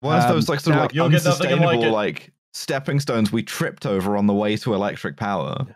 one 0.00 0.16
of 0.16 0.24
Um, 0.24 0.30
those 0.30 0.48
like 0.48 0.60
sort 0.60 0.76
now- 0.76 0.82
of 0.82 0.86
like 0.86 0.94
You'll 0.94 1.08
get 1.08 1.24
nothing 1.24 1.50
like 1.50 1.60
unsustainable 1.60 1.92
like 1.92 2.32
stepping 2.52 3.00
stones 3.00 3.32
we 3.32 3.42
tripped 3.42 3.84
over 3.84 4.16
on 4.16 4.26
the 4.26 4.32
way 4.34 4.56
to 4.56 4.72
electric 4.74 5.16
power. 5.16 5.66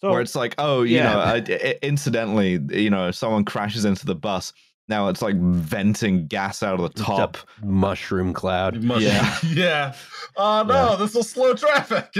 So 0.00 0.10
where 0.10 0.20
it's 0.20 0.34
like, 0.34 0.54
oh, 0.58 0.82
you 0.82 0.96
yeah. 0.96 1.04
know, 1.04 1.18
I, 1.20 1.34
I- 1.48 1.78
incidentally, 1.82 2.60
you 2.70 2.90
know, 2.90 3.10
someone 3.10 3.44
crashes 3.44 3.84
into 3.84 4.06
the 4.06 4.14
bus, 4.14 4.52
now 4.88 5.08
it's 5.08 5.22
like 5.22 5.36
venting 5.36 6.26
gas 6.26 6.62
out 6.62 6.78
of 6.80 6.94
the 6.94 7.02
top. 7.02 7.36
mushroom 7.62 8.32
cloud. 8.32 8.82
Must- 8.82 9.02
Yeah. 9.02 9.36
yeah. 9.46 9.94
Oh 10.36 10.62
no, 10.66 10.96
this 10.96 11.14
will 11.14 11.22
slow 11.22 11.54
traffic. 11.54 12.10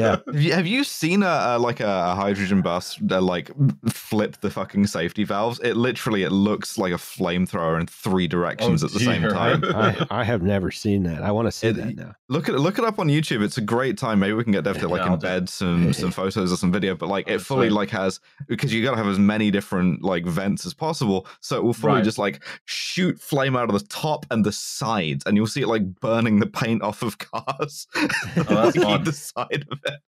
Yeah. 0.00 0.16
Have 0.54 0.66
you, 0.66 0.82
seen 0.84 1.22
a, 1.22 1.26
a 1.26 1.58
like 1.58 1.80
a, 1.80 1.86
a 1.86 2.14
hydrogen 2.14 2.62
bus 2.62 2.96
that 3.02 3.20
like 3.22 3.50
flip 3.88 4.40
the 4.40 4.50
fucking 4.50 4.86
safety 4.86 5.24
valves? 5.24 5.60
It 5.62 5.76
literally 5.76 6.22
it 6.22 6.32
looks 6.32 6.78
like 6.78 6.92
a 6.92 6.96
flamethrower 6.96 7.78
in 7.80 7.86
three 7.86 8.26
directions 8.28 8.82
Oh, 8.82 8.86
at 8.86 8.92
the 8.92 9.00
same 9.00 9.22
time. 9.22 9.62
I, 9.74 10.06
I 10.10 10.24
have 10.24 10.42
never 10.42 10.70
seen 10.70 11.02
that. 11.04 11.22
I 11.22 11.30
want 11.32 11.46
to 11.48 11.52
see 11.52 11.68
It- 11.68 11.76
that 11.76 11.96
now. 11.96 12.14
Look 12.28 12.48
at 12.48 12.54
look 12.54 12.78
it 12.78 12.84
up 12.84 12.98
on 13.00 13.08
YouTube. 13.08 13.42
It's 13.42 13.58
a 13.58 13.60
great 13.62 13.98
time. 13.98 14.20
Maybe 14.20 14.32
we 14.34 14.44
can 14.44 14.52
get 14.52 14.62
Dev 14.64 14.78
to 14.78 14.88
like 14.88 15.00
Yeah, 15.02 15.10
I'll 15.10 15.16
do 15.16 15.26
embed 15.26 15.48
some 15.48 15.92
some 15.92 16.10
photos 16.12 16.52
or 16.52 16.56
some 16.56 16.70
video. 16.72 16.94
But 16.94 17.08
like 17.08 17.28
Oh, 17.28 17.34
it 17.34 17.40
fully 17.40 17.68
sweet. 17.68 17.74
like 17.76 17.90
has 17.90 18.20
because 18.46 18.72
you 18.72 18.82
got 18.84 18.92
to 18.92 18.96
have 18.96 19.08
as 19.08 19.18
many 19.18 19.50
different 19.50 20.02
like 20.02 20.24
vents 20.24 20.64
as 20.64 20.72
possible. 20.72 21.26
So 21.40 21.56
it 21.56 21.64
will 21.64 21.74
fully 21.74 21.94
Right. 21.94 21.99
Just 22.00 22.18
like 22.18 22.42
shoot 22.64 23.20
flame 23.20 23.56
out 23.56 23.68
of 23.72 23.78
the 23.78 23.86
top 23.86 24.26
and 24.30 24.44
the 24.44 24.52
sides, 24.52 25.24
and 25.26 25.36
you'll 25.36 25.46
see 25.46 25.62
it 25.62 25.68
like 25.68 26.00
burning 26.00 26.40
the 26.40 26.46
paint 26.46 26.82
off 26.82 27.02
of 27.02 27.18
cars. 27.18 27.86
Oh, 27.96 28.08
that's 28.48 28.76
like 28.76 29.04
fun. 29.04 29.12
side 29.12 29.66
of 29.70 29.78
it. 29.84 30.00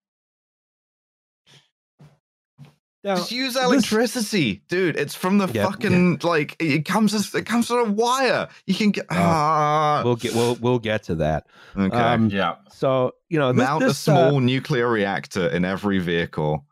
Now, 3.05 3.17
Just 3.17 3.33
use 3.33 3.55
this- 3.55 3.65
electricity, 3.65 4.63
dude. 4.69 4.97
It's 4.97 5.15
from 5.15 5.39
the 5.39 5.49
Yeah, 5.49 5.65
fucking 5.65 6.21
like 6.23 6.55
it 6.61 6.85
comes 6.85 7.13
as 7.15 7.35
it 7.35 7.47
comes 7.47 7.69
on 7.71 7.89
a 7.89 7.91
wire. 7.91 8.49
You 8.67 8.75
can 8.75 8.93
get 8.93 9.07
ah. 9.11 10.03
we'll 10.05 10.15
get 10.15 10.35
we'll 10.35 10.55
we'll 10.57 10.79
get 10.79 11.03
to 11.05 11.17
that. 11.17 11.47
okay. 11.77 11.97
Um, 11.97 12.29
yeah. 12.31 12.57
So 12.71 13.15
you 13.29 13.41
know, 13.41 13.53
this, 13.53 13.59
Mount 13.67 13.81
this, 13.85 14.07
a 14.07 14.13
uh, 14.13 14.15
small 14.29 14.41
nuclear 14.41 14.89
reactor 14.89 15.49
in 15.49 15.65
every 15.65 15.99
vehicle. 15.99 16.65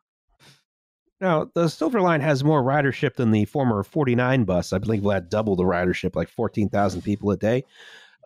Now, 1.20 1.50
the 1.54 1.68
Silver 1.68 2.00
Line 2.00 2.20
has 2.22 2.42
more 2.42 2.62
ridership 2.62 3.16
than 3.16 3.30
the 3.30 3.44
former 3.44 3.82
49 3.82 4.44
bus. 4.44 4.72
I 4.72 4.78
believe 4.78 5.04
we 5.04 5.12
had 5.12 5.28
double 5.28 5.54
the 5.54 5.64
ridership, 5.64 6.16
like 6.16 6.28
14,000 6.30 7.02
people 7.02 7.30
a 7.30 7.36
day. 7.36 7.64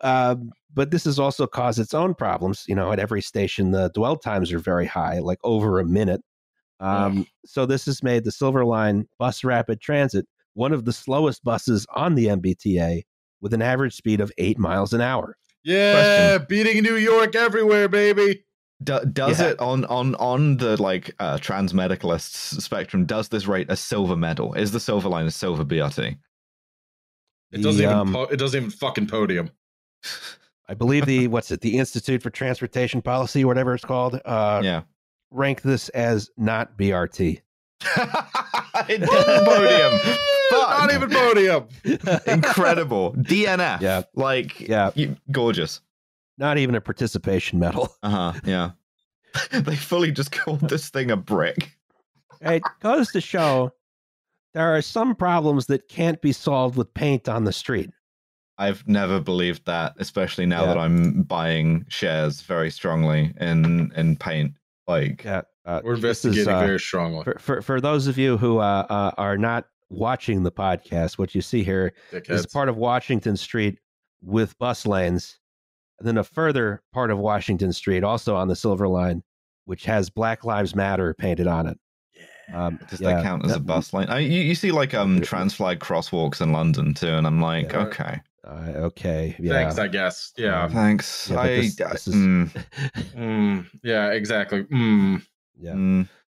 Um, 0.01 0.51
but 0.73 0.91
this 0.91 1.05
has 1.05 1.19
also 1.19 1.47
caused 1.47 1.79
its 1.79 1.93
own 1.93 2.13
problems. 2.13 2.65
You 2.67 2.75
know, 2.75 2.91
at 2.91 2.99
every 2.99 3.21
station, 3.21 3.71
the 3.71 3.89
dwell 3.93 4.15
times 4.15 4.53
are 4.53 4.59
very 4.59 4.85
high, 4.85 5.19
like 5.19 5.39
over 5.43 5.79
a 5.79 5.85
minute. 5.85 6.21
Um, 6.79 7.25
so 7.45 7.65
this 7.65 7.85
has 7.85 8.03
made 8.03 8.25
the 8.25 8.31
Silver 8.31 8.65
Line 8.65 9.07
Bus 9.17 9.43
Rapid 9.43 9.79
Transit 9.81 10.27
one 10.53 10.73
of 10.73 10.85
the 10.85 10.93
slowest 10.93 11.43
buses 11.43 11.85
on 11.95 12.15
the 12.15 12.27
MBTA 12.27 13.03
with 13.41 13.53
an 13.53 13.61
average 13.61 13.95
speed 13.95 14.19
of 14.21 14.31
eight 14.37 14.57
miles 14.57 14.93
an 14.93 15.01
hour. 15.01 15.37
Yeah, 15.63 16.37
beating 16.37 16.83
New 16.83 16.95
York 16.95 17.35
everywhere, 17.35 17.87
baby. 17.87 18.43
Do, 18.83 18.99
does 19.05 19.39
Yeah. 19.39 19.49
it 19.51 19.59
on 19.59 19.85
on 19.85 20.15
on 20.15 20.57
the 20.57 20.81
like 20.81 21.15
uh, 21.19 21.37
trans 21.37 21.71
medicalists 21.73 22.61
spectrum? 22.61 23.05
Does 23.05 23.29
this 23.29 23.47
rate 23.47 23.67
a 23.69 23.75
silver 23.75 24.15
medal? 24.17 24.53
Is 24.53 24.71
the 24.71 24.79
silver 24.79 25.07
line 25.09 25.25
a 25.25 25.31
silver 25.31 25.63
BRT? 25.63 26.17
It 27.51 27.61
doesn't 27.61 27.77
The, 27.77 27.83
even. 27.83 27.95
um, 27.97 28.13
po- 28.13 28.23
it 28.23 28.37
doesn't 28.37 28.57
even 28.57 28.69
fucking 28.71 29.07
podium. 29.07 29.49
I 30.67 30.73
believe 30.73 31.05
the 31.05 31.27
what's 31.29 31.51
it? 31.51 31.61
The 31.61 31.77
Institute 31.77 32.21
for 32.21 32.29
Transportation 32.29 33.01
Policy, 33.01 33.43
or 33.43 33.47
whatever 33.47 33.73
it's 33.73 33.85
called, 33.85 34.19
uh, 34.25 34.61
yeah. 34.63 34.81
rank 35.31 35.61
this 35.61 35.87
as 35.89 36.29
not 36.37 36.77
BRT. 36.77 37.41
it 38.89 39.01
doesn't 39.01 39.45
podium. 39.45 39.99
Fuck. 40.49 40.69
Not 40.69 40.93
even 40.93 41.09
podium. 41.09 41.67
Incredible. 42.27 43.13
DNF. 43.13 43.81
Yeah. 43.81 44.03
Like, 44.13 44.59
Yeah. 44.59 44.91
you, 44.95 45.15
gorgeous. 45.31 45.81
Not 46.37 46.57
even 46.57 46.75
a 46.75 46.81
participation 46.81 47.59
medal. 47.59 47.95
Uh 48.03 48.09
huh. 48.09 48.33
Yeah. 48.45 48.71
they 49.51 49.75
fully 49.75 50.11
just 50.11 50.31
called 50.31 50.61
this 50.69 50.89
thing 50.89 51.11
a 51.11 51.17
brick. 51.17 51.71
It 52.41 52.63
goes 52.81 53.11
to 53.11 53.21
show 53.21 53.71
there 54.53 54.75
are 54.75 54.81
some 54.81 55.15
problems 55.15 55.65
that 55.67 55.89
can't 55.89 56.21
be 56.21 56.31
solved 56.31 56.77
with 56.77 56.93
paint 56.93 57.27
on 57.27 57.43
the 57.43 57.51
street. 57.51 57.89
I've 58.57 58.87
never 58.87 59.19
believed 59.19 59.65
that, 59.65 59.95
especially 59.99 60.45
now 60.45 60.61
Yeah. 60.61 60.67
that 60.67 60.77
I'm 60.77 61.23
buying 61.23 61.85
shares 61.89 62.41
very 62.41 62.71
strongly 62.71 63.33
in 63.39 63.91
in 63.95 64.15
paint. 64.15 64.53
Like, 64.87 65.23
Yeah, 65.25 65.41
uh, 65.65 65.81
We're 65.83 65.97
this 65.97 66.19
is, 66.19 66.37
investigating 66.37 66.53
uh, 66.63 66.65
very 66.67 66.79
strongly. 66.79 67.23
For, 67.23 67.39
for 67.39 67.61
for 67.61 67.81
those 67.81 68.07
of 68.07 68.17
you 68.17 68.37
who 68.37 68.59
uh, 68.59 68.85
uh, 68.89 69.11
are 69.17 69.37
not 69.37 69.65
watching 69.89 70.43
the 70.43 70.51
podcast, 70.51 71.17
what 71.17 71.35
you 71.35 71.41
see 71.41 71.63
here 71.63 71.93
is 72.11 72.21
Dickheads. 72.23 72.53
part 72.53 72.69
of 72.69 72.77
Washington 72.77 73.35
Street 73.35 73.79
with 74.21 74.57
bus 74.59 74.85
lanes, 74.85 75.39
and 75.99 76.07
then 76.07 76.17
a 76.17 76.23
further 76.23 76.81
part 76.93 77.11
of 77.11 77.17
Washington 77.17 77.71
Street, 77.73 78.03
also 78.03 78.35
on 78.35 78.47
the 78.47 78.55
Silver 78.55 78.87
Line, 78.87 79.23
which 79.65 79.85
has 79.85 80.09
Black 80.09 80.43
Lives 80.43 80.75
Matter 80.75 81.13
painted 81.13 81.47
on 81.47 81.67
it. 81.67 81.77
Um, 82.53 82.79
does 82.89 83.01
yeah, 83.01 83.15
that 83.15 83.23
count 83.23 83.43
as 83.45 83.55
a 83.55 83.59
bus 83.59 83.91
lane? 83.93 84.07
I, 84.07 84.19
you, 84.19 84.41
you 84.41 84.53
see 84.55 84.71
like 84.71 84.93
um 84.93 85.19
trans 85.21 85.53
flag 85.55 85.79
crosswalks 85.79 86.41
in 86.41 86.51
London 86.51 86.93
too, 86.93 87.07
and 87.07 87.25
I'm 87.25 87.41
like, 87.41 87.71
Yeah. 87.71 87.85
okay, 87.85 88.21
Uh, 88.47 88.71
okay, 88.77 89.35
yeah. 89.39 89.53
Thanks, 89.53 89.79
I 89.79 89.87
guess. 89.87 90.31
Yeah. 90.37 90.67
thanks. 90.67 91.29
Yeah, 91.31 91.39
I, 91.39 91.47
this- 91.47 91.75
this 91.75 92.07
is- 92.07 92.13
mm, 92.15 92.65
Mm, 93.15 93.65
yeah. 93.83 94.11
Exactly. 94.11 94.63
Mm. 94.65 95.25
yeah. 95.59 95.73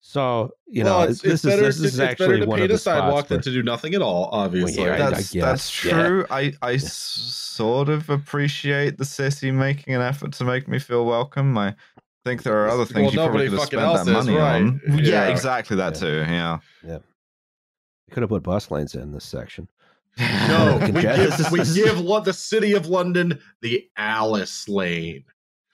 So 0.04 0.50
you 0.66 0.82
well, 0.84 1.00
know, 1.00 1.08
it's, 1.08 1.22
this 1.22 1.32
it's 1.34 1.44
is 1.44 1.50
better. 1.50 1.62
this 1.62 1.76
it's, 1.76 1.84
is 1.86 1.98
it's 2.00 2.10
actually 2.10 2.26
better 2.26 2.40
to 2.40 2.46
one 2.46 2.58
paint 2.58 2.64
of 2.64 2.68
the 2.70 2.74
a 2.74 2.78
sidewalk 2.78 3.12
spots 3.26 3.28
than 3.28 3.40
to 3.42 3.50
do 3.52 3.62
nothing 3.62 3.94
at 3.94 4.02
all. 4.02 4.28
Obviously. 4.32 4.84
yeah, 4.84 4.94
I- 4.94 4.98
that's 4.98 5.32
guess, 5.32 5.42
that's 5.44 5.84
yeah. 5.84 5.92
true. 6.06 6.26
I 6.28 6.52
I 6.60 6.74
s- 6.74 6.92
sort 6.92 7.88
of 7.88 8.10
appreciate 8.10 8.98
the 8.98 9.04
city 9.04 9.52
making 9.52 9.94
an 9.94 10.02
effort 10.02 10.32
to 10.34 10.44
make 10.44 10.66
me 10.66 10.80
feel 10.80 11.06
welcome. 11.06 11.56
I 11.56 11.76
think 12.24 12.42
there 12.42 12.56
are 12.64 12.68
other 12.68 12.78
Well, 12.78 12.86
things 12.86 13.12
you 13.14 13.18
probably 13.20 13.44
could 13.48 13.52
have 13.52 13.60
fucking 13.60 13.78
spent 13.78 13.82
else 13.96 14.04
that 14.06 14.18
is, 14.18 14.26
money 14.26 14.36
right. 14.38 14.56
on. 14.62 14.80
Yeah, 14.98 15.26
Yeah. 15.26 15.28
exactly 15.28 15.76
that 15.76 15.94
too. 15.94 16.06
Yeah. 16.26 16.58
yeah. 16.84 16.94
You 16.94 18.10
could 18.12 18.22
have 18.24 18.30
put 18.30 18.42
bus 18.42 18.70
lanes 18.72 18.94
in 18.96 19.12
this 19.12 19.24
section. 19.24 19.68
No, 20.18 20.78
we 20.82 20.92
give, 21.00 21.50
we 21.52 21.58
give 21.58 21.96
the 22.24 22.32
city 22.36 22.72
of 22.74 22.86
London 22.86 23.38
the 23.60 23.88
Alice 23.96 24.68
Lane. 24.68 25.24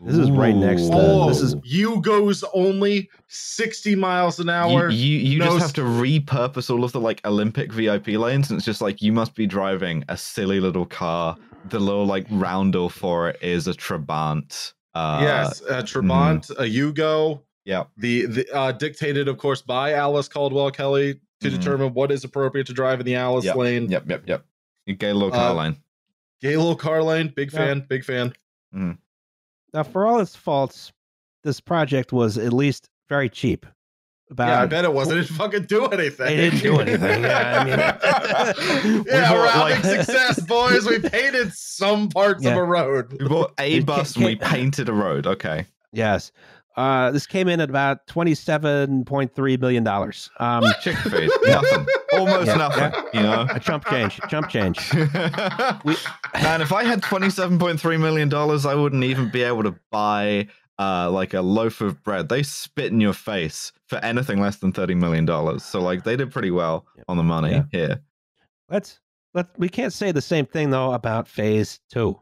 This 0.01 0.17
is 0.17 0.31
right 0.31 0.55
next 0.55 0.83
to 0.83 0.91
Oh, 0.93 1.29
this 1.29 1.41
is 1.41 1.57
you 1.65 2.01
goes 2.03 2.45
only 2.55 3.11
sixty 3.27 3.97
miles 3.97 4.39
an 4.39 4.49
hour. 4.49 4.89
you, 4.91 5.17
you 5.19 5.39
no 5.41 5.47
just 5.47 5.59
have 5.59 5.73
to 5.75 5.81
repurpose 5.83 6.71
all 6.71 6.85
of 6.85 6.93
the 6.93 7.01
like 7.01 7.21
Olympic 7.27 7.73
VIP 7.73 8.09
lanes, 8.09 8.51
and 8.51 8.59
it's 8.59 8.65
just 8.65 8.81
like 8.81 9.03
you 9.03 9.13
must 9.13 9.35
be 9.35 9.45
driving 9.47 10.05
a 10.09 10.17
silly 10.17 10.61
little 10.61 10.87
car. 10.87 11.37
The 11.65 11.81
little 11.81 12.07
like 12.07 12.27
roundel 12.31 12.89
for 12.89 13.29
it 13.31 13.39
is 13.43 13.67
a 13.67 13.73
Trabant. 13.73 14.73
Uh, 14.95 15.19
yes, 15.21 15.61
a 15.63 15.83
Trabant, 15.83 16.51
a 16.51 16.63
Yugo. 16.63 17.43
Yeah. 17.65 17.85
The 17.97 18.27
the 18.27 18.57
uh, 18.57 18.71
dictated, 18.73 19.27
of 19.27 19.37
course, 19.37 19.63
by 19.63 19.95
Alice 19.95 20.29
Caldwell 20.29 20.71
Kelly 20.71 21.21
to 21.41 21.49
Mhm. 21.49 21.59
determine 21.59 21.93
what 21.95 22.13
is 22.13 22.23
appropriate 22.23 22.69
to 22.69 22.73
drive 22.73 23.01
in 23.01 23.07
the 23.07 23.17
Alice 23.17 23.45
Yep, 23.45 23.57
lane. 23.57 23.91
Yep. 23.91 24.05
Yep. 24.09 24.23
Yep. 24.29 24.45
You 24.87 24.95
get 24.95 25.11
a 25.11 25.15
little 25.15 25.31
car 25.33 25.51
Uh, 25.51 25.55
lane. 25.55 25.77
Galo 26.43 26.79
car 26.79 27.03
lane, 27.03 27.33
big 27.35 27.53
Yeah. 27.53 27.59
fan, 27.59 27.87
big 27.89 28.05
fan. 28.05 28.33
Now 29.75 29.83
for 29.83 30.07
all 30.07 30.21
its 30.21 30.35
faults, 30.37 30.93
this 31.45 31.61
project 31.61 32.13
was 32.13 32.39
at 32.39 32.53
least 32.53 32.89
very 33.09 33.29
cheap. 33.29 33.67
About 34.31 34.49
yeah, 34.49 34.61
I 34.63 34.67
bet 34.67 34.85
it 34.85 34.93
wasn't. 34.93 35.19
It 35.21 35.23
didn't 35.23 35.37
fucking 35.37 35.63
do 35.65 35.87
anything. 35.87 36.27
They 36.27 36.37
didn't 36.37 36.61
do 36.61 36.81
anything, 36.81 37.23
yeah, 37.23 37.61
I 37.61 37.65
mean- 37.65 37.79
yeah, 39.07 39.33
We 39.33 39.39
we're 39.39 39.45
bought, 39.47 39.71
having 39.71 39.83
like- 39.91 40.05
success, 40.07 40.41
boys. 40.47 40.87
We 40.87 40.99
painted 40.99 41.53
some 41.55 42.11
parts 42.11 42.45
of 42.45 42.55
a 42.55 42.63
road. 42.63 43.17
We 43.19 43.27
bought 43.27 43.55
a 43.59 43.81
bus 43.81 44.17
and 44.17 44.27
we 44.27 44.37
painted 44.37 44.91
a 44.91 44.93
road. 44.93 45.27
Okay. 45.27 45.65
yes. 45.93 46.31
Uh, 46.79 47.11
this 47.11 47.27
came 47.27 47.49
in 47.49 47.61
at 47.61 47.69
about 47.69 48.07
twenty-seven 48.07 49.05
point 49.05 49.35
three 49.35 49.57
million 49.57 49.83
dollars. 49.83 50.31
Um, 50.39 50.63
Chick 50.81 50.97
feed. 50.99 51.29
Nothing. 51.47 51.87
Almost 52.13 52.47
Yeah, 52.47 52.55
nothing. 52.57 53.03
You 53.13 53.23
know. 53.23 53.47
a 53.51 53.59
chump 53.59 53.85
change, 53.87 54.21
chump 54.29 54.49
change. 54.49 54.79
We- 55.85 55.97
Man, 56.35 56.63
if 56.63 56.73
I 56.73 56.85
had 56.85 57.03
twenty-seven 57.03 57.59
point 57.59 57.81
three 57.81 57.97
million 57.97 58.29
dollars, 58.29 58.65
I 58.65 58.75
wouldn't 58.75 59.03
even 59.03 59.29
be 59.29 59.43
able 59.43 59.65
to 59.65 59.75
buy 59.91 60.47
uh, 60.79 61.11
like 61.11 61.35
a 61.35 61.41
loaf 61.41 61.81
of 61.81 62.01
bread. 62.05 62.29
They 62.29 62.45
spit 62.45 62.93
in 62.93 63.01
your 63.01 63.13
face 63.13 63.73
for 63.89 63.97
anything 63.99 64.41
less 64.41 64.57
than 64.59 64.73
thirty 64.73 64.95
million 64.95 65.25
dollars. 65.25 65.65
So 65.65 65.81
like 65.81 66.05
they 66.05 66.15
did 66.17 66.31
pretty 66.31 66.53
well 66.53 66.87
Yep. 66.97 67.05
on 67.09 67.17
the 67.17 67.25
money 67.25 67.51
Yeah. 67.51 67.65
here. 67.73 68.01
Let's 68.71 69.01
let 69.35 69.47
we 69.59 69.69
can't 69.69 69.93
say 69.93 70.13
the 70.13 70.23
same 70.23 70.47
thing 70.47 70.71
though 70.71 70.93
about 70.93 71.27
Phase 71.27 71.81
Two. 71.91 72.21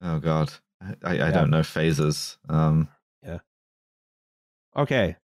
Oh 0.00 0.18
god, 0.18 0.50
I, 0.80 0.86
I, 1.04 1.10
I 1.10 1.14
Yeah. 1.14 1.30
don't 1.30 1.50
know 1.50 1.62
phases. 1.62 2.38
Um, 2.48 2.88
Okay. 4.76 5.16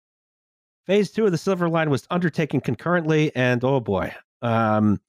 Phase 0.86 1.12
two 1.12 1.26
of 1.26 1.32
the 1.32 1.38
Silver 1.38 1.70
Line 1.70 1.90
was 1.90 2.06
undertaken 2.10 2.60
concurrently, 2.62 3.34
and 3.36 3.64
oh 3.64 3.80
boy. 3.80 4.14
Um, 4.42 5.00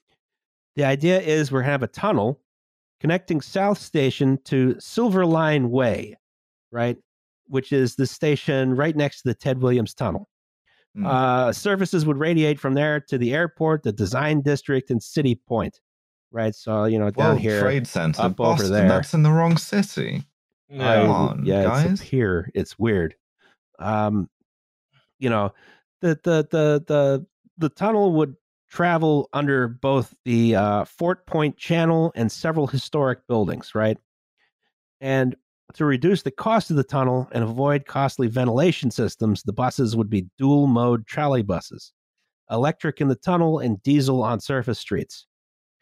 the 0.76 0.84
idea 0.84 1.20
is 1.20 1.50
we're 1.50 1.60
going 1.60 1.66
to 1.66 1.72
have 1.72 1.82
a 1.82 1.88
tunnel 1.88 2.40
connecting 3.00 3.40
South 3.40 3.78
Station 3.78 4.38
to 4.44 4.76
Silver 4.78 5.26
Line 5.26 5.70
Way, 5.70 6.16
right? 6.70 6.96
Which 7.48 7.72
is 7.72 7.96
the 7.96 8.06
station 8.06 8.74
right 8.76 8.94
next 8.94 9.22
to 9.22 9.28
the 9.28 9.34
Ted 9.34 9.60
Williams 9.60 9.94
Tunnel. 9.94 10.28
Hmm. 10.94 11.06
Uh, 11.06 11.52
services 11.52 12.06
would 12.06 12.18
radiate 12.18 12.60
from 12.60 12.74
there 12.74 13.00
to 13.00 13.18
the 13.18 13.34
airport, 13.34 13.82
the 13.82 13.92
design 13.92 14.42
district, 14.42 14.90
and 14.90 15.02
City 15.02 15.34
Point, 15.48 15.80
right? 16.30 16.54
So, 16.54 16.84
you 16.84 17.00
know, 17.00 17.10
down 17.10 17.30
World 17.30 17.40
here. 17.40 17.60
Trade 17.60 17.86
Center, 17.88 18.22
up 18.22 18.38
over 18.40 18.52
Boston. 18.52 18.72
there. 18.72 18.88
That's 18.88 19.12
in 19.12 19.24
the 19.24 19.32
wrong 19.32 19.56
city. 19.56 20.22
I- 20.70 20.74
Yeah. 20.76 21.02
Come 21.02 21.10
on, 21.10 21.44
yeah, 21.46 21.62
guys. 21.64 21.90
it's 21.90 22.00
up 22.00 22.06
here. 22.06 22.50
It's 22.54 22.78
weird. 22.78 23.16
Um, 23.78 24.28
you 25.18 25.30
know, 25.30 25.52
the 26.00 26.18
the 26.22 26.46
the 26.50 26.84
the 26.86 27.26
the 27.58 27.68
tunnel 27.68 28.12
would 28.12 28.36
travel 28.68 29.28
under 29.32 29.68
both 29.68 30.14
the 30.24 30.56
uh, 30.56 30.84
Fort 30.84 31.26
Point 31.26 31.56
Channel 31.56 32.12
and 32.16 32.30
several 32.30 32.66
historic 32.66 33.26
buildings, 33.28 33.74
right? 33.74 33.98
And 35.00 35.36
to 35.74 35.84
reduce 35.84 36.22
the 36.22 36.30
cost 36.30 36.70
of 36.70 36.76
the 36.76 36.84
tunnel 36.84 37.28
and 37.32 37.44
avoid 37.44 37.86
costly 37.86 38.26
ventilation 38.26 38.90
systems, 38.90 39.42
the 39.42 39.52
buses 39.52 39.96
would 39.96 40.10
be 40.10 40.26
dual 40.38 40.66
mode 40.66 41.06
trolley 41.06 41.42
buses, 41.42 41.92
electric 42.50 43.00
in 43.00 43.08
the 43.08 43.14
tunnel 43.14 43.58
and 43.60 43.82
diesel 43.82 44.22
on 44.22 44.40
surface 44.40 44.78
streets. 44.78 45.26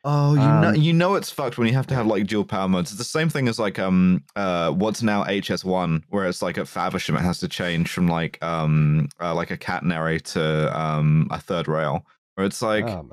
Oh, 0.05 0.35
you 0.35 0.41
know, 0.41 0.69
Um, 0.70 0.74
you 0.74 0.93
know 0.93 1.15
it's 1.15 1.31
fucked 1.31 1.59
when 1.59 1.69
you 1.69 1.74
have 1.74 1.87
to 1.87 1.95
have 1.95 2.07
like 2.09 2.27
dual 2.27 2.45
power 2.45 2.69
modes. 2.69 2.91
It's 2.91 2.99
the 2.99 3.05
same 3.05 3.29
thing 3.29 3.47
as 3.49 3.59
like 3.61 3.79
um 3.79 4.24
uh 4.35 4.70
what's 4.73 5.03
now 5.03 5.23
HS1, 5.24 6.03
where 6.09 6.27
it's 6.27 6.43
like 6.43 6.59
at 6.59 6.66
Faversham 6.66 7.16
it 7.16 7.20
has 7.23 7.39
to 7.41 7.49
change 7.49 7.89
from 7.91 8.09
like 8.09 8.43
um 8.43 9.09
uh, 9.20 9.35
like 9.35 9.51
a 9.53 9.57
catenary 9.57 10.20
to 10.33 10.77
um 10.79 11.29
a 11.31 11.39
third 11.39 11.69
rail, 11.69 12.05
where 12.35 12.47
it's 12.47 12.61
like 12.62 12.87
Um, 12.89 13.12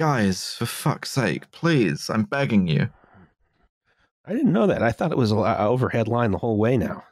guys, 0.00 0.54
for 0.54 0.64
fuck's 0.66 1.10
sake, 1.10 1.50
please, 1.50 2.08
I'm 2.08 2.24
begging 2.24 2.66
you. 2.66 2.88
I 4.24 4.32
didn't 4.32 4.52
know 4.52 4.66
that. 4.68 4.82
I 4.82 4.92
thought 4.92 5.12
it 5.12 5.18
was 5.18 5.32
a 5.32 5.36
a 5.36 5.68
overhead 5.68 6.08
line 6.08 6.30
the 6.30 6.38
whole 6.38 6.56
way 6.56 6.76
now. 6.78 7.04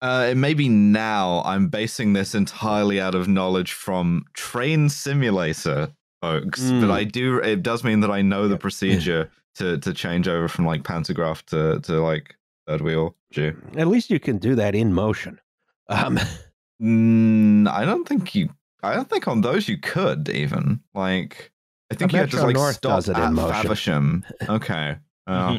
Uh, 0.00 0.28
it 0.30 0.36
may 0.36 0.52
be 0.54 0.68
now. 0.68 1.42
I'm 1.44 1.68
basing 1.68 2.12
this 2.12 2.34
entirely 2.34 3.00
out 3.00 3.14
of 3.14 3.28
knowledge 3.28 3.72
from 3.72 4.24
Train 4.34 4.88
Simulator, 4.88 5.92
folks. 6.22 6.60
But 6.62 6.86
Mm. 6.88 6.90
I 6.90 7.04
do. 7.04 7.36
It 7.38 7.62
does 7.62 7.84
mean 7.84 8.00
that 8.00 8.10
I 8.10 8.22
know 8.22 8.48
the 8.48 8.56
procedure 8.56 9.30
to 9.56 9.76
to 9.78 9.92
change 9.92 10.26
over 10.28 10.48
from 10.48 10.64
like 10.64 10.84
pantograph 10.84 11.44
to 11.46 11.80
to 11.80 12.00
like 12.00 12.34
third 12.66 12.80
wheel. 12.80 13.14
Due. 13.32 13.54
At 13.76 13.88
least 13.88 14.08
you 14.08 14.18
can 14.20 14.38
do 14.38 14.54
that 14.54 14.74
in 14.74 14.94
motion. 14.94 15.38
Um, 15.90 16.18
Mm, 16.82 17.68
I 17.68 17.84
don't 17.84 18.08
think 18.08 18.34
you. 18.34 18.48
I 18.82 18.94
don't 18.96 19.08
think 19.08 19.28
on 19.28 19.42
those 19.42 19.68
you 19.68 19.78
could 19.78 20.28
even 20.30 20.80
like. 20.94 21.52
I 21.92 21.94
think 21.94 22.12
Uh, 22.12 22.16
you 22.16 22.20
had 22.22 22.30
to 22.30 22.36
Metro 22.38 22.46
like 22.48 22.56
North 22.56 22.74
stop 22.76 22.96
does 22.96 23.08
it 23.08 23.16
in 23.16 23.22
at 23.22 23.32
motion. 23.32 23.52
Faversham. 23.62 24.24
Okay. 24.48 24.96
Oh. 25.28 25.58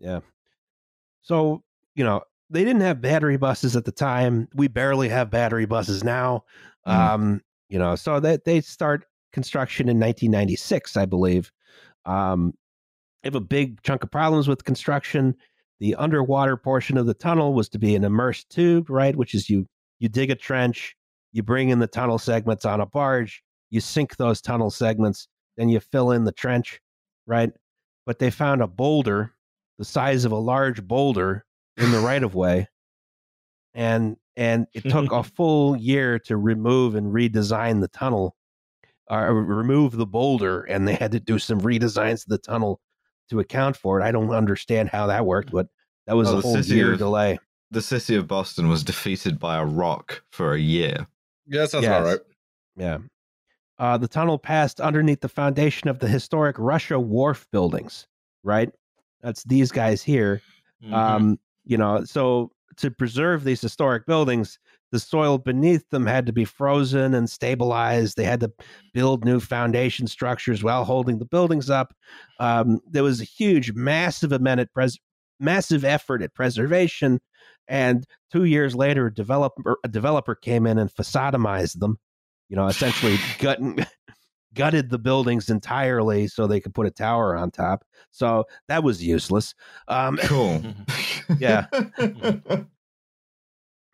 so 1.22 1.62
you 1.94 2.04
know 2.04 2.22
they 2.48 2.64
didn't 2.64 2.80
have 2.82 3.00
battery 3.00 3.36
buses 3.36 3.76
at 3.76 3.84
the 3.84 3.92
time. 3.92 4.48
We 4.54 4.66
barely 4.68 5.08
have 5.10 5.30
battery 5.30 5.66
buses 5.66 6.02
now. 6.02 6.44
Mm. 6.86 6.92
Um, 6.92 7.42
you 7.68 7.78
know, 7.78 7.94
so 7.94 8.18
that 8.20 8.44
they 8.44 8.60
start 8.62 9.04
construction 9.32 9.88
in 9.88 9.98
1996, 9.98 10.96
I 10.96 11.06
believe. 11.06 11.52
Um, 12.06 12.54
they 13.22 13.28
have 13.28 13.34
a 13.34 13.40
big 13.40 13.82
chunk 13.82 14.02
of 14.02 14.10
problems 14.10 14.48
with 14.48 14.64
construction. 14.64 15.34
The 15.78 15.94
underwater 15.96 16.56
portion 16.56 16.96
of 16.96 17.06
the 17.06 17.14
tunnel 17.14 17.54
was 17.54 17.68
to 17.70 17.78
be 17.78 17.94
an 17.94 18.04
immersed 18.04 18.50
tube, 18.50 18.90
right? 18.90 19.16
Which 19.16 19.34
is 19.34 19.48
you 19.50 19.66
you 19.98 20.08
dig 20.08 20.30
a 20.30 20.34
trench, 20.34 20.96
you 21.32 21.42
bring 21.42 21.68
in 21.68 21.78
the 21.78 21.86
tunnel 21.86 22.18
segments 22.18 22.64
on 22.64 22.80
a 22.80 22.86
barge, 22.86 23.42
you 23.70 23.80
sink 23.80 24.16
those 24.16 24.40
tunnel 24.40 24.70
segments, 24.70 25.28
then 25.56 25.68
you 25.68 25.80
fill 25.80 26.10
in 26.10 26.24
the 26.24 26.32
trench, 26.32 26.80
right? 27.26 27.50
but 28.10 28.18
they 28.18 28.28
found 28.28 28.60
a 28.60 28.66
boulder 28.66 29.32
the 29.78 29.84
size 29.84 30.24
of 30.24 30.32
a 30.32 30.36
large 30.36 30.82
boulder 30.82 31.44
in 31.76 31.92
the 31.92 32.00
right 32.04 32.24
of 32.24 32.34
way, 32.34 32.66
and 33.72 34.16
and 34.36 34.66
it 34.74 34.82
took 34.90 35.12
a 35.12 35.22
full 35.36 35.76
year 35.76 36.18
to 36.18 36.36
remove 36.36 36.96
and 36.96 37.14
redesign 37.14 37.80
the 37.80 37.86
tunnel, 37.86 38.34
or 39.10 39.34
remove 39.34 39.92
the 39.96 40.06
boulder, 40.06 40.62
and 40.62 40.86
they 40.86 40.94
had 40.94 41.12
to 41.12 41.20
do 41.20 41.38
some 41.38 41.60
redesigns 41.60 42.20
to 42.22 42.26
the 42.28 42.38
tunnel 42.38 42.80
to 43.28 43.40
account 43.40 43.76
for 43.76 44.00
it. 44.00 44.04
I 44.04 44.12
don't 44.12 44.30
understand 44.30 44.88
how 44.88 45.06
that 45.08 45.26
worked, 45.26 45.50
but 45.52 45.66
that 46.06 46.16
was 46.16 46.28
Oh, 46.30 46.38
a 46.38 46.40
whole 46.40 46.58
year 46.60 46.92
of- 46.92 46.98
delay. 46.98 47.38
The 47.72 47.82
city 47.82 48.16
of 48.16 48.26
Boston 48.26 48.68
was 48.68 48.82
defeated 48.82 49.38
by 49.38 49.56
a 49.58 49.64
rock 49.64 50.22
for 50.30 50.54
a 50.54 50.58
year. 50.58 51.06
Yeah, 51.46 51.60
that 51.62 51.70
sounds 51.70 51.84
Yes. 51.84 51.90
about 52.00 52.04
right. 52.08 52.20
Yeah. 52.76 52.98
Uh, 53.78 53.96
the 53.96 54.08
tunnel 54.08 54.38
passed 54.38 54.80
underneath 54.80 55.20
the 55.20 55.28
foundation 55.28 55.88
of 55.88 56.00
the 56.00 56.08
historic 56.08 56.56
Russia 56.58 56.98
wharf 56.98 57.46
buildings, 57.52 58.06
right? 58.42 58.70
That's 59.22 59.44
these 59.44 59.70
guys 59.70 60.02
here. 60.02 60.42
Mhm. 60.84 60.92
Um, 60.92 61.38
you 61.64 61.76
know, 61.76 62.04
so 62.04 62.50
to 62.76 62.90
preserve 62.90 63.44
these 63.44 63.60
historic 63.60 64.04
buildings, 64.06 64.58
the 64.92 64.98
soil 64.98 65.38
beneath 65.38 65.88
them 65.90 66.06
had 66.06 66.26
to 66.26 66.32
be 66.32 66.44
frozen 66.44 67.14
and 67.14 67.28
stabilized. 67.30 68.16
They 68.16 68.24
had 68.24 68.40
to 68.40 68.52
build 68.92 69.24
new 69.24 69.40
foundation 69.40 70.06
structures 70.06 70.62
while 70.62 70.84
holding 70.84 71.18
the 71.18 71.24
buildings 71.24 71.70
up. 71.70 71.94
Um, 72.38 72.80
there 72.86 73.02
was 73.04 73.20
a 73.20 73.24
huge, 73.24 73.72
massive 73.72 74.32
amount 74.32 74.60
at 74.60 74.72
pres- 74.72 74.98
massive 75.38 75.84
effort 75.84 76.22
at 76.22 76.34
preservation. 76.34 77.20
And 77.68 78.04
two 78.32 78.44
years 78.44 78.74
later, 78.74 79.06
a 79.06 79.14
developer 79.14 79.76
a 79.84 79.88
developer 79.88 80.34
came 80.34 80.66
in 80.66 80.78
and 80.78 80.92
facademized 80.92 81.78
them. 81.78 81.98
You 82.48 82.56
know, 82.56 82.66
essentially 82.66 83.16
gutting, 83.38 83.78
gutted 84.54 84.90
the 84.90 84.98
buildings 84.98 85.48
entirely 85.50 86.26
so 86.26 86.46
they 86.46 86.60
could 86.60 86.74
put 86.74 86.86
a 86.86 86.90
tower 86.90 87.36
on 87.36 87.52
top. 87.52 87.84
So 88.10 88.44
that 88.68 88.82
was 88.82 89.04
useless. 89.04 89.54
Um, 89.88 90.18
Cool. 90.22 90.62
Yeah. 91.38 91.66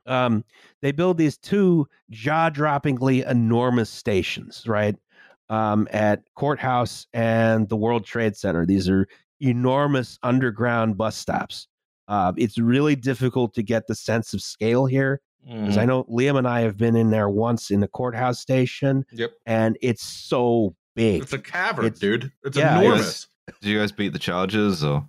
um, 0.06 0.44
they 0.82 0.92
build 0.92 1.18
these 1.18 1.36
two 1.38 1.86
jaw-droppingly 2.10 3.28
enormous 3.28 3.90
stations, 3.90 4.64
right? 4.66 4.96
Um, 5.48 5.86
at 5.92 6.22
Courthouse 6.34 7.06
and 7.12 7.68
the 7.68 7.76
World 7.76 8.04
Trade 8.04 8.36
Center. 8.36 8.66
These 8.66 8.88
are 8.88 9.06
enormous 9.40 10.18
underground 10.22 10.96
bus 10.96 11.16
stops. 11.16 11.68
Uh, 12.08 12.32
it's 12.36 12.58
really 12.58 12.96
difficult 12.96 13.54
to 13.54 13.62
get 13.62 13.86
the 13.86 13.94
sense 13.94 14.32
of 14.34 14.40
scale 14.42 14.86
here 14.86 15.20
because 15.48 15.78
I 15.78 15.84
know 15.84 16.02
Liam 16.04 16.36
and 16.38 16.48
I 16.48 16.62
have 16.62 16.76
been 16.76 16.96
in 16.96 17.10
there 17.10 17.28
once 17.28 17.70
in 17.70 17.78
the 17.78 17.86
courthouse 17.86 18.40
station, 18.40 19.04
Yep. 19.12 19.30
and 19.46 19.78
it's 19.80 20.02
so 20.02 20.74
big. 20.96 21.22
It's 21.22 21.32
a 21.32 21.38
cavern, 21.38 21.84
It's- 21.86 22.00
dude. 22.00 22.32
It's 22.44 22.56
yeah, 22.56 22.80
enormous. 22.80 23.28
Did 23.60 23.68
you 23.70 23.78
guys 23.78 23.92
beat 23.92 24.12
the 24.12 24.18
Chargers 24.18 24.82
or? 24.82 25.08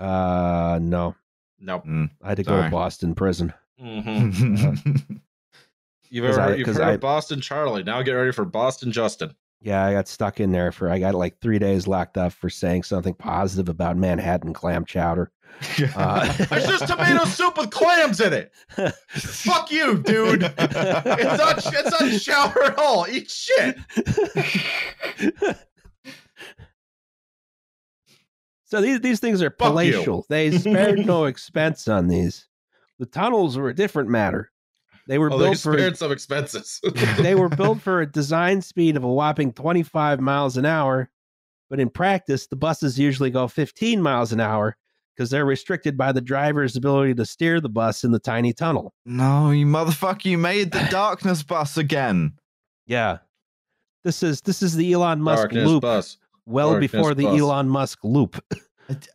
Uh, 0.00 0.80
no, 0.82 1.14
No. 1.60 1.80
Mm. 1.80 2.10
I 2.22 2.28
had 2.30 2.38
to 2.38 2.42
go 2.42 2.60
to 2.62 2.68
Boston 2.70 3.14
prison. 3.14 3.52
Mm-hmm. 3.80 5.14
you've 6.10 6.24
ever 6.24 6.40
I- 6.40 6.54
you've 6.54 6.66
heard 6.68 6.80
I- 6.80 6.92
of 6.92 7.00
Boston 7.00 7.40
Charlie. 7.40 7.82
Now 7.82 8.02
get 8.02 8.12
ready 8.12 8.32
for 8.32 8.44
Boston 8.44 8.92
Justin. 8.92 9.34
Yeah, 9.62 9.84
I 9.84 9.92
got 9.92 10.08
stuck 10.08 10.40
in 10.40 10.52
there 10.52 10.72
for 10.72 10.88
I 10.90 10.98
got 10.98 11.14
like 11.14 11.38
three 11.40 11.58
days 11.58 11.86
locked 11.86 12.16
up 12.16 12.32
for 12.32 12.48
saying 12.48 12.82
something 12.84 13.12
positive 13.14 13.68
about 13.68 13.96
Manhattan 13.98 14.52
clam 14.52 14.84
chowder. 14.84 15.30
Uh, 15.94 16.32
There's 16.48 16.66
just 16.66 16.86
tomato 16.86 17.24
soup 17.26 17.58
with 17.58 17.70
clams 17.70 18.20
in 18.20 18.32
it. 18.32 18.52
Fuck 19.10 19.70
you, 19.70 19.98
dude. 19.98 20.44
It's 20.56 20.74
not. 20.76 21.58
It's 21.58 22.00
not 22.00 22.20
shower 22.20 22.64
at 22.64 22.78
all. 22.78 23.06
Eat 23.10 23.28
shit. 23.30 23.76
so 28.64 28.80
these 28.80 29.00
these 29.00 29.20
things 29.20 29.42
are 29.42 29.50
Fuck 29.50 29.60
you. 29.84 29.92
palatial. 29.92 30.26
They 30.28 30.56
spared 30.56 31.04
no 31.04 31.24
expense 31.24 31.88
on 31.88 32.06
these. 32.06 32.46
The 33.00 33.06
tunnels 33.06 33.56
were 33.56 33.70
a 33.70 33.74
different 33.74 34.10
matter. 34.10 34.52
They 35.08 35.18
were 35.18 35.30
Well, 35.30 35.38
they 35.38 35.44
built 35.46 35.58
for 35.60 35.94
some 35.94 36.12
expenses. 36.12 36.80
they 37.18 37.34
were 37.34 37.48
built 37.48 37.80
for 37.80 38.02
a 38.02 38.06
design 38.06 38.60
speed 38.60 38.94
of 38.94 39.02
a 39.02 39.08
whopping 39.08 39.54
25 39.54 40.20
miles 40.20 40.58
an 40.58 40.66
hour, 40.66 41.10
but 41.70 41.80
in 41.80 41.88
practice, 41.88 42.46
the 42.46 42.56
buses 42.56 42.98
usually 42.98 43.30
go 43.30 43.48
15 43.48 44.02
miles 44.02 44.32
an 44.32 44.40
hour 44.40 44.76
because 45.16 45.30
they're 45.30 45.46
restricted 45.46 45.96
by 45.96 46.12
the 46.12 46.20
driver's 46.20 46.76
ability 46.76 47.14
to 47.14 47.24
steer 47.24 47.58
the 47.58 47.70
bus 47.70 48.04
in 48.04 48.12
the 48.12 48.18
tiny 48.18 48.52
tunnel. 48.52 48.92
no, 49.06 49.50
you 49.50 49.64
motherfucker! 49.64 50.26
You 50.26 50.36
made 50.36 50.70
the 50.70 50.86
darkness 50.90 51.42
bus 51.42 51.78
again. 51.78 52.34
Yeah. 52.86 53.18
This 54.04 54.22
is 54.22 54.42
this 54.42 54.62
is 54.62 54.76
the 54.76 54.92
Elon 54.92 55.22
Musk 55.22 55.40
Darkness 55.40 55.66
loop 55.66 55.82
bus. 55.82 56.18
well 56.44 56.72
Darkness 56.72 56.92
before 56.92 57.14
the 57.14 57.24
bus. 57.24 57.40
Elon 57.40 57.68
Musk 57.68 57.98
loop. 58.04 58.44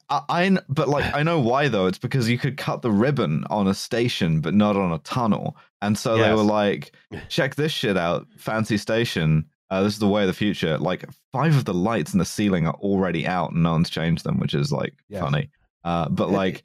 I, 0.09 0.21
I 0.29 0.57
but 0.69 0.87
like 0.87 1.13
I 1.13 1.23
know 1.23 1.39
why 1.39 1.67
though. 1.67 1.87
It's 1.87 1.97
because 1.97 2.29
you 2.29 2.37
could 2.37 2.57
cut 2.57 2.81
the 2.81 2.91
ribbon 2.91 3.43
on 3.49 3.67
a 3.67 3.73
station, 3.73 4.41
but 4.41 4.53
not 4.53 4.75
on 4.75 4.91
a 4.91 4.99
tunnel. 4.99 5.57
And 5.81 5.97
so 5.97 6.17
they 6.17 6.33
were 6.33 6.43
like, 6.43 6.95
"Check 7.29 7.55
this 7.55 7.71
shit 7.71 7.97
out, 7.97 8.27
fancy 8.37 8.77
station. 8.77 9.45
Uh, 9.69 9.83
this 9.83 9.93
is 9.93 9.99
the 9.99 10.07
way 10.07 10.21
of 10.21 10.27
the 10.27 10.33
future." 10.33 10.77
Like 10.77 11.05
five 11.31 11.55
of 11.57 11.65
the 11.65 11.73
lights 11.73 12.13
in 12.13 12.19
the 12.19 12.25
ceiling 12.25 12.67
are 12.67 12.75
already 12.75 13.27
out, 13.27 13.51
and 13.51 13.63
no 13.63 13.71
one's 13.73 13.89
changed 13.89 14.23
them, 14.23 14.39
which 14.39 14.53
is 14.53 14.71
like 14.71 14.93
Yes. 15.09 15.21
funny. 15.21 15.49
Uh, 15.83 16.09
but 16.09 16.29
like, 16.29 16.63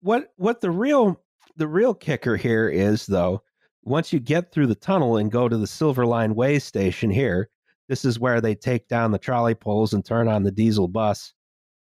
what 0.00 0.32
what 0.36 0.60
the 0.60 0.70
real 0.70 1.20
the 1.56 1.68
real 1.68 1.94
kicker 1.94 2.36
here 2.36 2.68
is 2.68 3.06
though 3.06 3.42
once 3.82 4.12
you 4.12 4.20
get 4.20 4.52
through 4.52 4.66
the 4.66 4.74
tunnel 4.74 5.16
and 5.16 5.30
go 5.30 5.48
to 5.48 5.56
the 5.56 5.66
silver 5.66 6.04
line 6.04 6.34
way 6.34 6.58
station 6.58 7.10
here 7.10 7.48
this 7.88 8.04
is 8.04 8.18
where 8.18 8.40
they 8.40 8.54
take 8.54 8.88
down 8.88 9.10
the 9.10 9.18
trolley 9.18 9.54
poles 9.54 9.92
and 9.92 10.04
turn 10.04 10.28
on 10.28 10.42
the 10.42 10.50
diesel 10.50 10.88
bus 10.88 11.32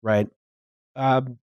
right 0.02 0.28
um, 0.96 1.38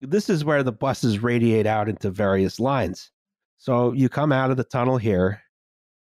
this 0.00 0.28
is 0.28 0.44
where 0.44 0.62
the 0.62 0.72
buses 0.72 1.22
radiate 1.22 1.66
out 1.66 1.88
into 1.88 2.10
various 2.10 2.60
lines 2.60 3.10
so 3.56 3.92
you 3.92 4.08
come 4.08 4.32
out 4.32 4.50
of 4.50 4.56
the 4.56 4.64
tunnel 4.64 4.98
here 4.98 5.40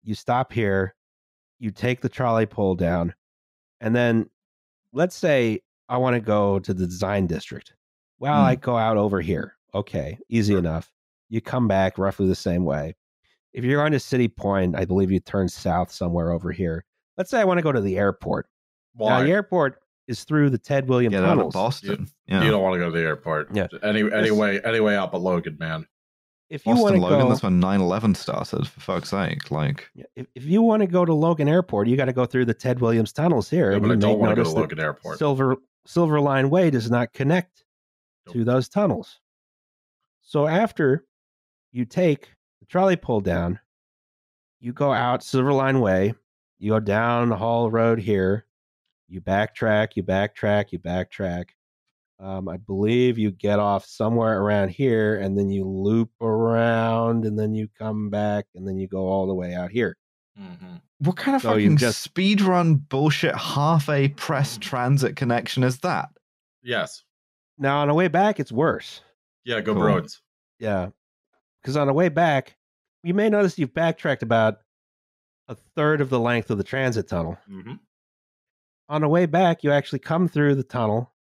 you 0.03 0.15
stop 0.15 0.53
here 0.53 0.95
you 1.59 1.71
take 1.71 2.01
the 2.01 2.09
trolley 2.09 2.47
pole 2.47 2.75
down 2.75 3.15
and 3.81 3.95
then 3.95 4.29
let's 4.93 5.17
say 5.17 5.61
i 5.89 5.97
want 5.97 6.15
to 6.15 6.21
go 6.21 6.59
to 6.59 6.75
the 6.75 6.87
design 6.87 7.27
district 7.27 7.75
well, 8.21 8.43
Hmm. 8.43 8.49
I 8.49 8.55
go 8.55 8.77
out 8.77 8.97
over 8.99 9.21
here. 9.21 9.57
Okay, 9.75 10.19
easy 10.29 10.55
enough. 10.55 10.93
You 11.31 11.41
come 11.41 11.67
back 11.67 11.99
roughly 11.99 12.29
the 12.29 12.35
same 12.35 12.65
way. 12.65 12.95
If 13.53 13.65
you're 13.65 13.81
going 13.81 13.93
to 13.93 14.01
City 14.01 14.29
Point, 14.29 14.77
I 14.77 14.85
believe 14.85 15.11
you 15.11 15.21
turn 15.21 15.49
south 15.49 15.91
somewhere 15.91 16.31
over 16.31 16.53
here. 16.53 16.85
Let's 17.21 17.29
say 17.29 17.39
I 17.39 17.45
want 17.45 17.59
to 17.59 17.63
go 17.63 17.71
to 17.71 17.83
the 17.83 17.99
airport. 17.99 18.47
Now, 18.99 19.23
the 19.23 19.31
airport 19.31 19.83
is 20.09 20.25
through 20.25 20.49
the 20.49 20.57
Ted 20.57 20.89
Williams 20.89 21.13
get 21.13 21.23
out 21.23 21.33
of 21.33 21.37
tunnels. 21.37 21.53
Boston. 21.53 22.09
Yeah, 22.27 22.43
You 22.43 22.51
don't 22.51 22.63
want 22.63 22.77
to 22.77 22.79
go 22.79 22.87
to 22.87 22.99
the 22.99 23.05
airport. 23.05 23.55
Yeah. 23.55 23.67
Any 23.83 24.11
anyway, 24.11 24.59
anyway, 24.65 24.95
out 24.95 25.13
but 25.13 25.21
Logan, 25.21 25.59
man. 25.61 25.87
If 26.49 26.65
you 26.65 26.71
want 26.73 26.95
Boston 26.95 27.01
to 27.01 27.03
Logan. 27.03 27.21
go, 27.21 27.29
That's 27.29 27.43
when 27.43 27.61
9/11 27.61 28.17
started. 28.17 28.67
For 28.67 28.81
fuck's 28.81 29.11
sake! 29.11 29.51
Like, 29.51 29.91
if, 30.17 30.29
if 30.35 30.45
you 30.45 30.63
want 30.63 30.81
to 30.81 30.87
go 30.87 31.05
to 31.05 31.13
Logan 31.13 31.47
Airport, 31.47 31.89
you 31.89 31.97
got 31.99 32.07
to 32.07 32.15
go 32.15 32.25
through 32.25 32.47
the 32.47 32.55
Ted 32.55 32.81
Williams 32.81 33.13
tunnels 33.13 33.51
here. 33.51 33.73
Yeah, 33.73 33.81
but 33.81 33.91
I 33.91 33.97
don't 33.97 34.19
want 34.19 34.35
to 34.35 34.43
go 34.43 34.51
to 34.51 34.57
Logan 34.57 34.81
Airport. 34.81 35.19
Silver 35.19 35.57
Silver 35.85 36.23
Line 36.23 36.49
Way 36.49 36.71
does 36.71 36.91
not 36.91 37.13
connect 37.13 37.67
to 38.33 38.45
those 38.45 38.71
tunnels. 38.71 39.21
So 40.23 40.47
after 40.47 41.05
you 41.71 41.85
take 41.85 42.31
the 42.61 42.67
trolley 42.67 42.97
pull 42.97 43.21
down, 43.21 43.61
you 44.59 44.73
go 44.73 44.91
out 44.91 45.23
Silver 45.23 45.53
Line 45.53 45.81
Way, 45.81 46.15
you 46.61 46.71
go 46.73 46.79
down 46.81 47.31
the 47.31 47.37
Haul 47.37 47.71
Road 47.71 47.99
here, 47.99 48.47
you 49.09 49.21
backtrack, 49.21 49.97
you 49.97 50.03
backtrack, 50.05 50.71
you 50.73 50.79
backtrack. 50.79 51.47
Um, 52.21 52.49
I 52.49 52.59
believe 52.59 53.17
you 53.19 53.31
get 53.31 53.59
off 53.59 53.87
somewhere 53.87 54.41
around 54.43 54.69
here, 54.69 55.17
and 55.19 55.37
then 55.39 55.49
you 55.49 55.67
loop 55.67 56.11
around, 56.21 57.25
and 57.25 57.39
then 57.39 57.55
you 57.55 57.67
come 57.79 58.11
back, 58.11 58.45
and 58.55 58.69
then 58.69 58.79
you 58.79 58.87
go 58.87 59.07
all 59.09 59.27
the 59.27 59.35
way 59.35 59.55
out 59.55 59.71
here. 59.71 59.97
Mhm. 60.39 60.81
what 61.01 61.17
kind 61.17 61.35
of 61.35 61.41
So 61.43 61.55
you 61.55 61.67
fucking 61.69 61.77
just- 61.79 62.03
speed 62.03 62.41
run 62.43 62.75
bullshit 62.77 63.35
half 63.35 63.89
a 63.89 64.09
press 64.09 64.59
transit 64.59 65.17
connection 65.17 65.63
is 65.65 65.79
that? 65.81 66.11
Yes. 66.63 67.05
Now 67.59 67.79
on 67.81 67.89
the 67.89 67.95
way 67.95 68.09
back, 68.09 68.39
it's 68.39 68.53
worse. 68.53 69.01
Yeah. 69.45 69.61
Go 69.63 69.73
Cool. 69.73 69.83
Bruins. 69.83 70.21
Yeah. 70.59 70.91
Because 71.61 71.77
on 71.79 71.87
the 71.87 71.95
way 71.95 72.11
back, 72.11 72.57
you 73.03 73.15
may 73.15 73.31
notice 73.31 73.59
you've 73.59 73.73
backtracked 73.75 74.23
about 74.23 74.59
a 75.51 75.57
third 75.75 76.01
of 76.01 76.09
the 76.09 76.21
length 76.21 76.49
of 76.51 76.57
the 76.59 76.65
transit 76.65 77.09
tunnel. 77.09 77.37
hmm 77.47 77.75
On 78.89 79.03
the 79.03 79.09
way 79.09 79.27
back, 79.27 79.63
you 79.63 79.73
actually 79.73 79.99
come 79.99 80.29
through 80.29 80.55
the 80.55 80.63
tunnel, 80.63 81.13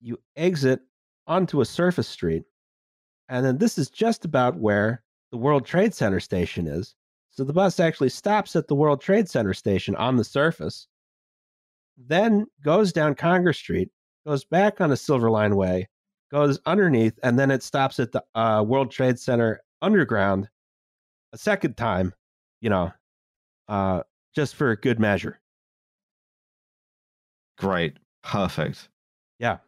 you 0.00 0.18
exit 0.36 0.80
onto 1.26 1.60
a 1.60 1.64
surface 1.66 2.08
street, 2.08 2.44
and 3.28 3.44
then 3.44 3.58
this 3.58 3.76
is 3.76 3.90
just 3.90 4.24
about 4.24 4.56
where 4.56 5.02
the 5.30 5.36
World 5.36 5.66
Trade 5.66 5.94
Center 5.94 6.18
station 6.18 6.66
is. 6.66 6.94
So 7.30 7.44
the 7.44 7.52
bus 7.52 7.78
actually 7.78 8.08
stops 8.08 8.56
at 8.56 8.68
the 8.68 8.74
World 8.74 9.02
Trade 9.02 9.28
Center 9.28 9.52
station 9.52 9.94
on 9.96 10.16
the 10.16 10.24
surface, 10.24 10.88
then 11.98 12.46
goes 12.64 12.90
down 12.90 13.14
Congress 13.14 13.58
Street, 13.58 13.90
goes 14.26 14.44
back 14.44 14.80
on 14.80 14.92
a 14.92 14.96
Silver 14.96 15.30
Line 15.30 15.56
Way, 15.56 15.90
goes 16.30 16.58
underneath, 16.64 17.18
and 17.22 17.38
then 17.38 17.50
it 17.50 17.62
stops 17.62 18.00
at 18.00 18.12
the 18.12 18.24
uh, 18.34 18.64
World 18.66 18.90
Trade 18.90 19.18
Center 19.18 19.60
underground 19.82 20.48
a 21.34 21.38
second 21.38 21.76
time, 21.76 22.14
you 22.62 22.70
know, 22.70 22.90
uh, 23.68 24.02
just 24.34 24.54
for 24.54 24.74
good 24.76 25.00
measure. 25.00 25.40
Great. 27.58 27.94
Perfect. 28.22 28.88
Yeah. 29.38 29.58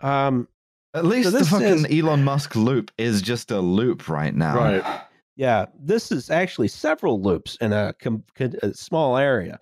Um, 0.00 0.48
At 0.94 1.04
least 1.04 1.32
the 1.32 1.44
fucking 1.44 1.86
is- 1.86 2.04
Elon 2.04 2.24
Musk 2.24 2.56
loop 2.56 2.90
is 2.98 3.22
just 3.22 3.50
a 3.50 3.60
loop 3.60 4.08
right 4.08 4.34
now. 4.34 4.56
Right. 4.56 5.00
yeah, 5.36 5.66
this 5.78 6.10
is 6.10 6.30
actually 6.30 6.68
several 6.68 7.20
loops 7.20 7.56
in 7.60 7.72
a, 7.72 7.94
com- 8.00 8.24
con- 8.34 8.54
a 8.62 8.72
small 8.74 9.16
area. 9.16 9.60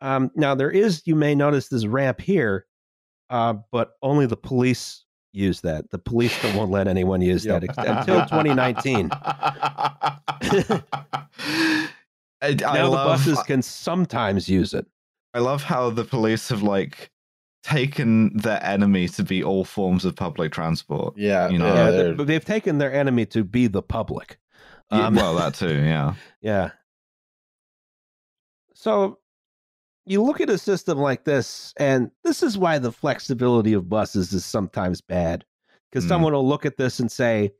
Um, 0.00 0.30
now 0.36 0.54
there 0.54 0.70
is, 0.70 1.02
you 1.06 1.14
may 1.16 1.34
notice 1.34 1.68
this 1.68 1.86
ramp 1.86 2.20
here, 2.20 2.66
uh, 3.30 3.54
but 3.72 3.92
only 4.02 4.26
the 4.26 4.36
police 4.36 5.04
use 5.32 5.60
that. 5.62 5.90
The 5.90 5.98
police 5.98 6.40
don't 6.42 6.54
won't 6.56 6.70
let 6.70 6.88
anyone 6.88 7.20
use 7.20 7.42
that 7.44 7.64
ex- 7.64 7.74
until 7.78 8.20
2019. 8.26 9.10
I, 12.42 12.48
I 12.48 12.52
now 12.54 12.84
the 12.84 12.88
love, 12.90 13.06
buses 13.06 13.42
can 13.44 13.62
sometimes 13.62 14.48
use 14.48 14.74
it. 14.74 14.86
I 15.34 15.40
love 15.40 15.62
how 15.62 15.90
the 15.90 16.04
police 16.04 16.48
have 16.50 16.62
like 16.62 17.10
taken 17.64 18.36
their 18.36 18.62
enemy 18.64 19.08
to 19.08 19.24
be 19.24 19.42
all 19.42 19.64
forms 19.64 20.04
of 20.04 20.14
public 20.16 20.52
transport. 20.52 21.14
Yeah. 21.16 21.48
You 21.48 21.58
know, 21.58 21.66
yeah, 21.66 21.74
yeah, 21.74 21.90
they're- 21.90 22.04
they- 22.10 22.14
but 22.14 22.26
they've 22.28 22.44
taken 22.44 22.78
their 22.78 22.92
enemy 22.92 23.26
to 23.26 23.44
be 23.44 23.66
the 23.66 23.82
public. 23.82 24.38
Yeah, 24.92 25.06
Um, 25.08 25.14
well, 25.16 25.34
that 25.36 25.54
too. 25.54 25.74
Yeah. 25.82 26.14
Yeah. 26.40 26.70
So 28.74 29.18
you 30.06 30.22
look 30.22 30.40
at 30.40 30.48
a 30.48 30.56
system 30.58 30.98
like 30.98 31.24
this, 31.24 31.74
and 31.78 32.10
this 32.24 32.42
is 32.42 32.56
why 32.56 32.78
the 32.78 32.92
flexibility 32.92 33.72
of 33.72 33.88
buses 33.88 34.32
is 34.32 34.44
sometimes 34.44 35.00
bad. 35.00 35.44
Because 35.90 36.04
Mm. 36.04 36.08
someone 36.08 36.32
will 36.32 36.46
look 36.48 36.64
at 36.64 36.76
this 36.76 37.00
and 37.00 37.10
say, 37.10 37.52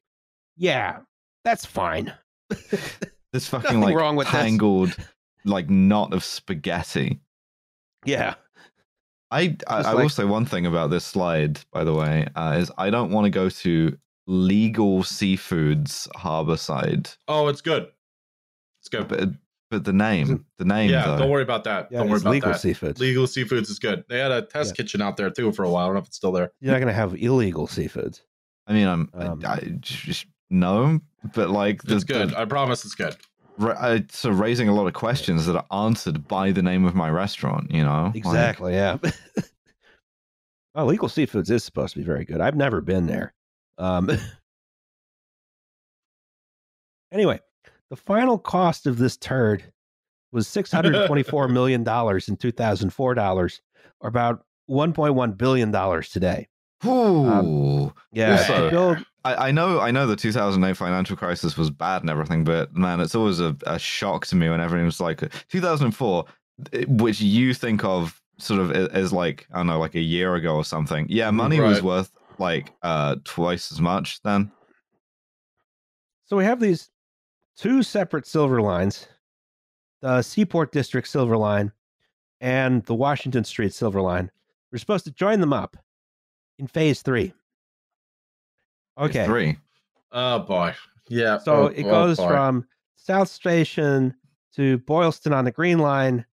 yeah, 0.56 1.00
that's 1.44 1.66
fine. 1.66 2.14
This 3.32 3.48
fucking 3.48 3.64
Nothing 3.64 3.80
like 3.80 3.94
wrong 3.96 4.16
with 4.16 4.26
this. 4.28 4.40
tangled 4.40 4.96
like 5.44 5.68
knot 5.68 6.12
of 6.14 6.24
spaghetti. 6.24 7.20
Yeah. 8.04 8.34
I 9.30 9.40
I, 9.40 9.46
Just 9.48 9.68
I 9.70 9.80
like- 9.92 9.96
will 10.02 10.08
say 10.08 10.24
one 10.24 10.46
thing 10.46 10.64
about 10.66 10.90
this 10.90 11.04
slide, 11.04 11.60
by 11.72 11.84
the 11.84 11.92
way, 11.94 12.26
uh, 12.34 12.56
is 12.58 12.70
I 12.78 12.90
don't 12.90 13.10
want 13.12 13.26
to 13.26 13.30
go 13.30 13.48
to 13.50 13.96
legal 14.26 15.02
seafoods 15.02 16.08
harborside, 16.16 17.16
oh, 17.28 17.48
it's 17.48 17.60
good. 17.60 17.88
It's 18.80 18.88
good. 18.88 19.08
but 19.08 19.30
but 19.70 19.84
the 19.84 19.92
name, 19.92 20.46
the 20.56 20.64
name, 20.64 20.90
yeah, 20.90 21.04
though. 21.06 21.18
don't 21.18 21.30
worry 21.30 21.42
about 21.42 21.64
that. 21.64 21.88
Yeah, 21.90 21.98
don't 21.98 22.08
worry 22.08 22.16
it's 22.16 22.22
about 22.22 22.30
legal 22.30 22.52
that. 22.52 22.60
seafoods. 22.62 22.98
Legal 23.00 23.26
seafoods 23.26 23.68
is 23.70 23.78
good. 23.78 24.02
They 24.08 24.18
had 24.18 24.30
a 24.30 24.40
test 24.42 24.70
Yeah. 24.72 24.82
kitchen 24.82 25.02
out 25.02 25.18
there 25.18 25.28
too 25.28 25.52
for 25.52 25.62
a 25.64 25.70
while. 25.70 25.84
I 25.84 25.86
don't 25.88 25.94
know 25.96 26.00
if 26.00 26.06
it's 26.06 26.16
still 26.16 26.32
there. 26.32 26.52
You're 26.60 26.72
not 26.72 26.78
going 26.78 26.88
to 26.88 26.94
have 26.94 27.14
illegal 27.14 27.66
seafoods. 27.66 28.22
I 28.66 28.72
mean, 28.72 28.86
I'm 28.88 29.10
Um, 29.12 29.42
I, 29.44 29.52
I 29.52 29.58
just 29.80 30.24
no, 30.50 31.00
but 31.34 31.50
like 31.50 31.82
the, 31.82 31.96
It's 31.96 32.04
good. 32.04 32.30
the- 32.30 32.38
I 32.38 32.44
promise 32.44 32.84
it's 32.84 32.94
good. 32.94 33.16
ra- 33.58 33.76
uh, 33.78 34.00
so 34.10 34.30
raising 34.30 34.68
a 34.68 34.74
lot 34.74 34.86
of 34.86 34.94
questions 34.94 35.46
that 35.46 35.56
are 35.56 35.66
answered 35.86 36.26
by 36.28 36.52
the 36.52 36.62
name 36.62 36.84
of 36.84 36.94
my 36.94 37.10
restaurant. 37.10 37.70
You 37.70 37.84
know, 37.84 38.04
Like, 38.06 38.16
Exactly. 38.16 38.74
Yeah. 38.74 38.98
oh, 40.74 40.84
legal 40.86 41.08
seafoods 41.08 41.50
is 41.50 41.64
supposed 41.64 41.94
to 41.94 42.00
be 42.00 42.04
very 42.04 42.24
good. 42.24 42.40
I've 42.40 42.56
never 42.56 42.80
been 42.80 43.06
there. 43.06 43.34
Um, 43.78 44.10
anyway, 47.12 47.40
the 47.90 47.96
final 47.96 48.38
cost 48.38 48.86
of 48.86 48.98
this 48.98 49.16
turd 49.16 49.64
was 50.32 50.46
six 50.46 50.70
hundred 50.70 51.06
twenty-four 51.06 51.48
million 51.58 51.84
dollars 51.84 52.28
in 52.28 52.36
two 52.36 52.52
thousand 52.52 52.90
four 52.90 53.14
dollars, 53.14 53.60
or 54.00 54.08
about 54.08 54.44
one 54.66 54.92
point 54.92 55.14
one 55.14 55.32
billion 55.32 55.70
dollars 55.70 56.10
today. 56.10 56.48
Ooh. 56.86 57.92
Yeah, 58.12 58.32
Also- 58.38 58.96
I, 59.24 59.48
I 59.48 59.50
know 59.50 59.80
I 59.80 59.90
know 59.90 60.06
the 60.06 60.16
2008 60.16 60.76
financial 60.76 61.16
crisis 61.16 61.56
was 61.58 61.70
bad 61.70 62.02
and 62.02 62.08
everything, 62.10 62.44
but 62.44 62.74
man, 62.76 63.00
it's 63.00 63.14
always 63.14 63.40
a, 63.40 63.56
a 63.66 63.78
shock 63.78 64.26
to 64.26 64.36
me 64.36 64.48
when 64.48 64.60
everything 64.60 64.86
was 64.86 65.00
like 65.00 65.20
2004, 65.48 66.24
eh, 66.72 66.84
which 66.88 67.20
you 67.20 67.52
think 67.52 67.84
of 67.84 68.22
sort 68.38 68.60
of 68.60 68.70
as 68.70 69.12
like 69.12 69.46
I 69.52 69.58
don't 69.58 69.66
know, 69.66 69.78
like 69.80 69.96
a 69.96 70.00
year 70.00 70.36
ago 70.36 70.54
or 70.54 70.64
something. 70.64 71.06
Yeah, 71.08 71.30
money 71.30 71.60
was 71.60 71.82
worth 71.82 72.12
like 72.38 72.72
uh 72.82 73.16
twice 73.24 73.72
as 73.72 73.80
much 73.80 74.22
then. 74.22 74.50
So 76.26 76.36
we 76.36 76.44
have 76.44 76.60
these 76.60 76.88
two 77.56 77.82
separate 77.82 78.26
silver 78.26 78.62
lines 78.62 79.08
the 80.00 80.22
Seaport 80.22 80.70
District 80.70 81.08
Silver 81.08 81.36
Line 81.36 81.72
and 82.40 82.84
the 82.84 82.94
Washington 82.94 83.42
Street 83.42 83.74
Silver 83.74 84.00
Line. 84.00 84.30
We're 84.70 84.78
supposed 84.78 85.04
to 85.06 85.10
join 85.10 85.40
them 85.40 85.52
up 85.52 85.76
in 86.58 86.66
phase 86.66 87.02
three. 87.02 87.32
Okay. 88.98 89.24
Three. 89.24 89.56
Oh 90.12 90.40
boy. 90.40 90.74
Yeah. 91.08 91.38
So 91.38 91.54
oh, 91.54 91.66
it 91.66 91.84
oh, 91.84 91.90
goes 91.90 92.16
boy. 92.16 92.28
from 92.28 92.66
South 92.96 93.28
Station 93.28 94.14
to 94.56 94.78
Boylston 94.78 95.32
on 95.32 95.44
the 95.44 95.52
Green 95.52 95.78
Line 95.78 96.24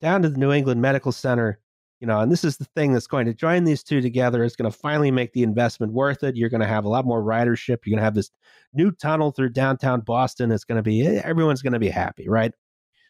down 0.00 0.22
to 0.22 0.28
the 0.28 0.38
New 0.38 0.52
England 0.52 0.80
Medical 0.82 1.12
Center. 1.12 1.60
You 2.00 2.06
know, 2.06 2.20
and 2.20 2.30
this 2.30 2.44
is 2.44 2.56
the 2.56 2.64
thing 2.64 2.92
that's 2.92 3.08
going 3.08 3.26
to 3.26 3.34
join 3.34 3.64
these 3.64 3.82
two 3.82 4.00
together. 4.00 4.44
It's 4.44 4.54
going 4.54 4.70
to 4.70 4.76
finally 4.76 5.10
make 5.10 5.32
the 5.32 5.42
investment 5.42 5.92
worth 5.92 6.22
it. 6.22 6.36
You're 6.36 6.48
going 6.48 6.60
to 6.60 6.66
have 6.66 6.84
a 6.84 6.88
lot 6.88 7.04
more 7.04 7.22
ridership. 7.22 7.78
You're 7.84 7.96
going 7.96 7.98
to 7.98 8.04
have 8.04 8.14
this 8.14 8.30
new 8.72 8.92
tunnel 8.92 9.32
through 9.32 9.48
downtown 9.48 10.02
Boston. 10.02 10.52
It's 10.52 10.62
going 10.62 10.76
to 10.76 10.82
be 10.82 11.04
everyone's 11.06 11.60
going 11.60 11.72
to 11.72 11.80
be 11.80 11.88
happy, 11.88 12.28
right? 12.28 12.52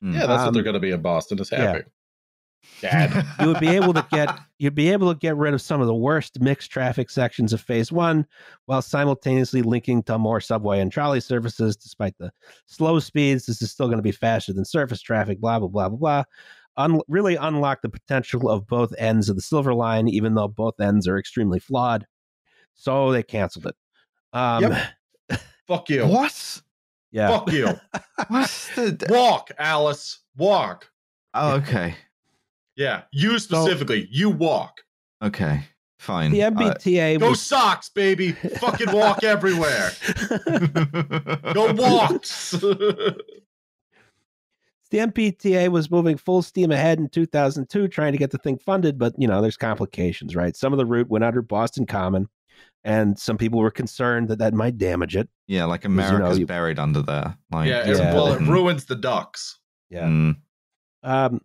Yeah, 0.00 0.20
that's 0.20 0.28
what 0.28 0.40
Um, 0.40 0.54
they're 0.54 0.62
going 0.62 0.74
to 0.74 0.80
be 0.80 0.92
in 0.92 1.02
Boston. 1.02 1.38
Is 1.38 1.50
yeah. 1.52 1.80
Happy. 2.82 3.14
Dad. 3.14 3.26
You 3.40 3.48
would 3.48 3.60
be 3.60 3.68
able 3.68 3.92
to 3.94 4.06
get 4.10 4.38
you'd 4.58 4.74
be 4.74 4.90
able 4.90 5.12
to 5.12 5.18
get 5.18 5.36
rid 5.36 5.54
of 5.54 5.62
some 5.62 5.80
of 5.80 5.86
the 5.86 5.94
worst 5.94 6.40
mixed 6.40 6.70
traffic 6.70 7.10
sections 7.10 7.52
of 7.52 7.60
phase 7.60 7.90
one 7.92 8.26
while 8.66 8.82
simultaneously 8.82 9.62
linking 9.62 10.02
to 10.04 10.18
more 10.18 10.40
subway 10.40 10.80
and 10.80 10.90
trolley 10.92 11.20
services 11.20 11.76
despite 11.76 12.16
the 12.18 12.30
slow 12.66 12.98
speeds 12.98 13.46
this 13.46 13.62
is 13.62 13.70
still 13.70 13.86
going 13.86 13.98
to 13.98 14.02
be 14.02 14.12
faster 14.12 14.52
than 14.52 14.64
surface 14.64 15.00
traffic 15.00 15.40
blah 15.40 15.58
blah 15.58 15.68
blah 15.68 15.88
blah 15.88 15.98
blah 15.98 16.24
Un- 16.76 17.00
really 17.08 17.34
unlock 17.36 17.82
the 17.82 17.88
potential 17.88 18.48
of 18.48 18.66
both 18.66 18.92
ends 18.98 19.28
of 19.28 19.36
the 19.36 19.42
silver 19.42 19.74
line 19.74 20.08
even 20.08 20.34
though 20.34 20.48
both 20.48 20.78
ends 20.80 21.08
are 21.08 21.18
extremely 21.18 21.58
flawed 21.58 22.06
so 22.74 23.10
they 23.12 23.22
canceled 23.22 23.66
it 23.66 23.76
um 24.32 24.76
Fuck 25.68 25.90
you. 25.90 26.06
What? 26.06 26.62
yeah 27.10 27.28
Fuck 27.28 27.52
you. 27.52 27.68
What's 28.28 28.74
the? 28.74 29.06
Walk, 29.10 29.50
Alice. 29.58 30.20
Walk. 30.36 30.90
Oh, 31.34 31.56
okay, 31.56 31.94
Yeah. 32.78 33.02
You 33.12 33.38
specifically. 33.38 34.08
you 34.10 34.30
walk. 34.30 34.80
okay, 35.22 35.64
fine. 35.98 36.30
the 36.30 36.44
Uh, 36.44 36.50
mbta 36.52 37.18
Go 37.20 37.30
was 37.30 37.42
socks, 37.42 37.90
baby. 37.90 38.32
Fucking 38.32 38.92
walk 38.92 39.22
everywhere. 39.24 39.90
Go 41.52 41.72
walks. 41.74 42.54
The 44.90 44.98
MBTA 44.98 45.68
was 45.68 45.90
moving 45.90 46.16
full 46.16 46.40
steam 46.40 46.70
ahead 46.72 46.98
in 46.98 47.10
2002, 47.10 47.88
trying 47.88 48.12
to 48.12 48.18
get 48.18 48.30
the 48.30 48.38
thing 48.38 48.56
funded, 48.58 48.98
but 48.98 49.12
you 49.18 49.28
know, 49.28 49.42
there's 49.42 49.56
complications, 49.58 50.34
right? 50.34 50.56
Some 50.56 50.72
of 50.72 50.78
the 50.78 50.86
route 50.86 51.08
went 51.10 51.24
under 51.24 51.42
Boston 51.42 51.84
Common, 51.84 52.26
and 52.84 53.18
some 53.18 53.36
people 53.36 53.58
were 53.58 53.70
concerned 53.70 54.28
that 54.28 54.38
that 54.38 54.54
might 54.54 54.78
damage 54.78 55.14
it. 55.14 55.28
yeah, 55.46 55.66
like 55.66 55.84
you 55.84 55.90
know, 55.90 56.02
America's 56.06 56.38
you- 56.38 56.46
buried 56.46 56.78
under 56.78 57.02
there. 57.02 57.36
Like, 57.52 57.68
yeah, 57.68 57.86
it's 57.86 57.98
it- 57.98 58.14
well, 58.14 58.32
it 58.32 58.40
ruins 58.40 58.86
the 58.86 58.96
ducks. 58.96 59.58
Yeah. 59.90 60.06
Mm. 60.06 60.36
Um, 61.02 61.40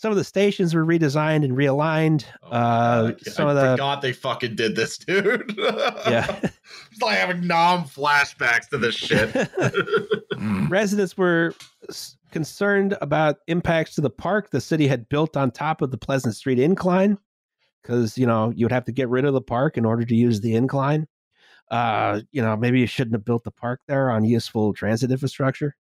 some 0.00 0.10
of 0.10 0.16
the 0.16 0.24
stations 0.24 0.74
were 0.74 0.86
redesigned 0.86 1.44
and 1.44 1.52
realigned. 1.54 2.24
Oh 2.42 2.50
my 2.50 2.56
uh, 2.56 3.02
God, 3.10 3.20
some 3.26 3.48
I 3.48 3.50
of 3.50 3.56
the 3.56 3.70
forgot 3.72 4.00
they 4.00 4.14
fucking 4.14 4.56
did 4.56 4.74
this, 4.74 4.96
dude. 4.96 5.54
Yeah. 5.58 6.40
it's 6.42 7.02
like 7.02 7.18
having 7.18 7.46
nom 7.46 7.84
flashbacks 7.84 8.70
to 8.70 8.78
this 8.78 8.94
shit. 8.94 9.30
Mm. 10.40 10.70
residents 10.70 11.18
were 11.18 11.54
concerned 12.32 12.96
about 13.02 13.40
impacts 13.46 13.94
to 13.96 14.00
the 14.00 14.08
park 14.08 14.48
the 14.48 14.60
city 14.60 14.88
had 14.88 15.06
built 15.10 15.36
on 15.36 15.50
top 15.50 15.82
of 15.82 15.90
the 15.90 15.98
Pleasant 15.98 16.34
Street 16.34 16.58
incline, 16.58 17.18
because 17.82 18.16
you 18.16 18.24
know 18.24 18.50
you 18.56 18.64
would 18.64 18.72
have 18.72 18.86
to 18.86 18.92
get 18.92 19.10
rid 19.10 19.26
of 19.26 19.34
the 19.34 19.42
park 19.42 19.76
in 19.76 19.84
order 19.84 20.06
to 20.06 20.14
use 20.14 20.40
the 20.40 20.54
incline. 20.54 21.06
Uh, 21.70 22.22
you 22.32 22.40
know, 22.40 22.56
maybe 22.56 22.80
you 22.80 22.86
shouldn't 22.86 23.14
have 23.14 23.24
built 23.26 23.44
the 23.44 23.50
park 23.50 23.82
there 23.86 24.10
on 24.10 24.24
useful 24.24 24.72
transit 24.72 25.10
infrastructure. 25.10 25.76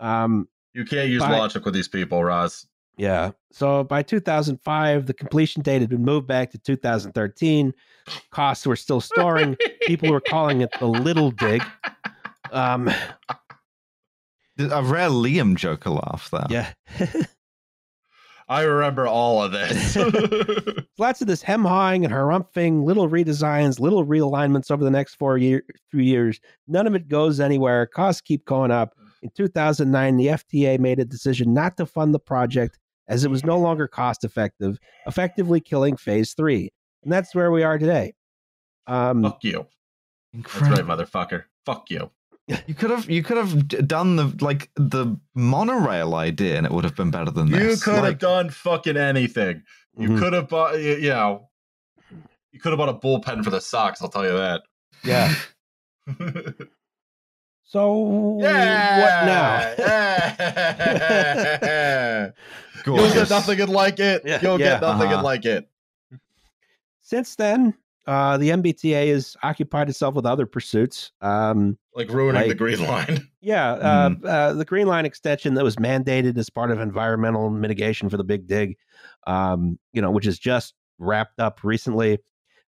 Um, 0.00 0.48
you 0.74 0.84
can't 0.84 1.08
use 1.08 1.22
Bye. 1.22 1.38
logic 1.38 1.64
with 1.64 1.74
these 1.74 1.86
people, 1.86 2.24
Roz. 2.24 2.66
Yeah. 2.96 3.32
So 3.50 3.84
by 3.84 4.02
2005, 4.02 5.06
the 5.06 5.14
completion 5.14 5.62
date 5.62 5.80
had 5.80 5.90
been 5.90 6.04
moved 6.04 6.26
back 6.26 6.50
to 6.52 6.58
2013. 6.58 7.72
Costs 8.30 8.66
were 8.66 8.76
still 8.76 9.00
soaring. 9.00 9.56
People 9.82 10.10
were 10.10 10.20
calling 10.20 10.60
it 10.60 10.70
the 10.78 10.86
Little 10.86 11.30
Dig. 11.30 11.62
Um, 12.50 12.88
A 14.58 14.82
rare 14.82 15.08
Liam 15.08 15.56
Joker 15.56 15.90
laugh 15.90 16.30
there. 16.30 16.46
yeah. 16.50 16.72
I 18.48 18.62
remember 18.62 19.06
all 19.06 19.42
of 19.42 19.52
this. 19.52 19.96
lots 20.98 21.22
of 21.22 21.26
this 21.26 21.40
hem 21.40 21.64
hawing 21.64 22.04
and 22.04 22.12
harumphing, 22.12 22.84
little 22.84 23.08
redesigns, 23.08 23.80
little 23.80 24.04
realignments 24.04 24.70
over 24.70 24.84
the 24.84 24.90
next 24.90 25.14
four 25.14 25.38
year, 25.38 25.62
three 25.90 26.04
years. 26.04 26.38
None 26.68 26.86
of 26.86 26.94
it 26.94 27.08
goes 27.08 27.40
anywhere. 27.40 27.86
Costs 27.86 28.20
keep 28.20 28.44
going 28.44 28.70
up. 28.70 28.92
In 29.22 29.30
2009, 29.34 30.16
the 30.16 30.26
FTA 30.26 30.78
made 30.78 30.98
a 30.98 31.04
decision 31.04 31.54
not 31.54 31.76
to 31.76 31.86
fund 31.86 32.12
the 32.12 32.18
project 32.18 32.78
as 33.08 33.24
it 33.24 33.30
was 33.30 33.44
no 33.44 33.58
longer 33.58 33.88
cost 33.88 34.24
effective, 34.24 34.78
effectively 35.06 35.60
killing 35.60 35.96
phase 35.96 36.34
three. 36.34 36.70
And 37.02 37.12
that's 37.12 37.34
where 37.34 37.50
we 37.50 37.62
are 37.62 37.78
today. 37.78 38.14
Um, 38.86 39.22
Fuck 39.22 39.42
you. 39.44 39.66
That's 40.34 40.60
right, 40.60 40.84
motherfucker. 40.84 41.44
Fuck 41.66 41.90
you. 41.90 42.10
You 42.66 42.74
could 42.74 42.90
have 42.90 43.08
you 43.08 43.22
could 43.22 43.36
have 43.36 43.68
done 43.86 44.16
the 44.16 44.36
like 44.40 44.68
the 44.74 45.16
monorail 45.34 46.14
idea, 46.16 46.56
and 46.56 46.66
it 46.66 46.72
would 46.72 46.82
have 46.84 46.96
been 46.96 47.10
better 47.12 47.30
than 47.30 47.46
You 47.46 47.56
this. 47.56 47.78
You 47.78 47.84
could 47.84 47.94
have 47.94 48.02
Like, 48.02 48.18
done 48.18 48.50
fucking 48.50 48.96
anything. 48.96 49.62
You 49.96 50.08
Mhm. 50.10 50.18
could 50.18 50.32
have 50.32 50.48
bought, 50.48 50.78
you 50.78 51.10
know, 51.10 51.48
you 52.50 52.58
could 52.60 52.72
have 52.72 52.78
bought 52.78 52.88
a 52.88 52.94
bullpen 52.94 53.44
for 53.44 53.50
the 53.50 53.60
Sox. 53.60 54.02
I'll 54.02 54.08
tell 54.08 54.24
you 54.24 54.32
that. 54.32 54.62
Yeah. 55.04 55.34
So 57.64 57.92
what 57.94 59.24
now? 59.24 59.74
Yeah. 62.86 62.94
You'll 62.94 63.12
get 63.14 63.30
nothing 63.30 63.60
and 63.60 63.70
like 63.70 63.98
it. 64.00 64.22
Yeah, 64.24 64.38
You'll 64.42 64.60
yeah. 64.60 64.70
get 64.74 64.80
nothing 64.82 65.06
and 65.06 65.14
Uh-huh. 65.14 65.22
like 65.24 65.44
it. 65.44 65.68
Since 67.00 67.36
then, 67.36 67.74
uh, 68.06 68.38
the 68.38 68.50
MBTA 68.50 69.08
has 69.12 69.36
occupied 69.42 69.88
itself 69.88 70.14
with 70.14 70.26
other 70.26 70.46
pursuits. 70.46 71.12
Um, 71.20 71.78
Like 71.94 72.08
ruining 72.10 72.40
Like- 72.42 72.48
the 72.48 72.54
green 72.54 72.80
line. 72.82 73.28
yeah, 73.40 73.72
uh, 73.72 74.10
uh, 74.26 74.52
the 74.54 74.64
Green 74.64 74.86
Line 74.86 75.04
extension 75.04 75.54
that 75.54 75.64
was 75.64 75.76
mandated 75.76 76.36
as 76.38 76.48
part 76.50 76.70
of 76.70 76.80
environmental 76.80 77.50
mitigation 77.50 78.08
for 78.08 78.16
the 78.16 78.24
Big 78.24 78.46
Dig, 78.46 78.76
um, 79.26 79.78
you 79.92 80.00
know, 80.00 80.10
which 80.10 80.26
is 80.26 80.38
just 80.38 80.74
wrapped 80.98 81.38
up 81.38 81.62
recently. 81.62 82.18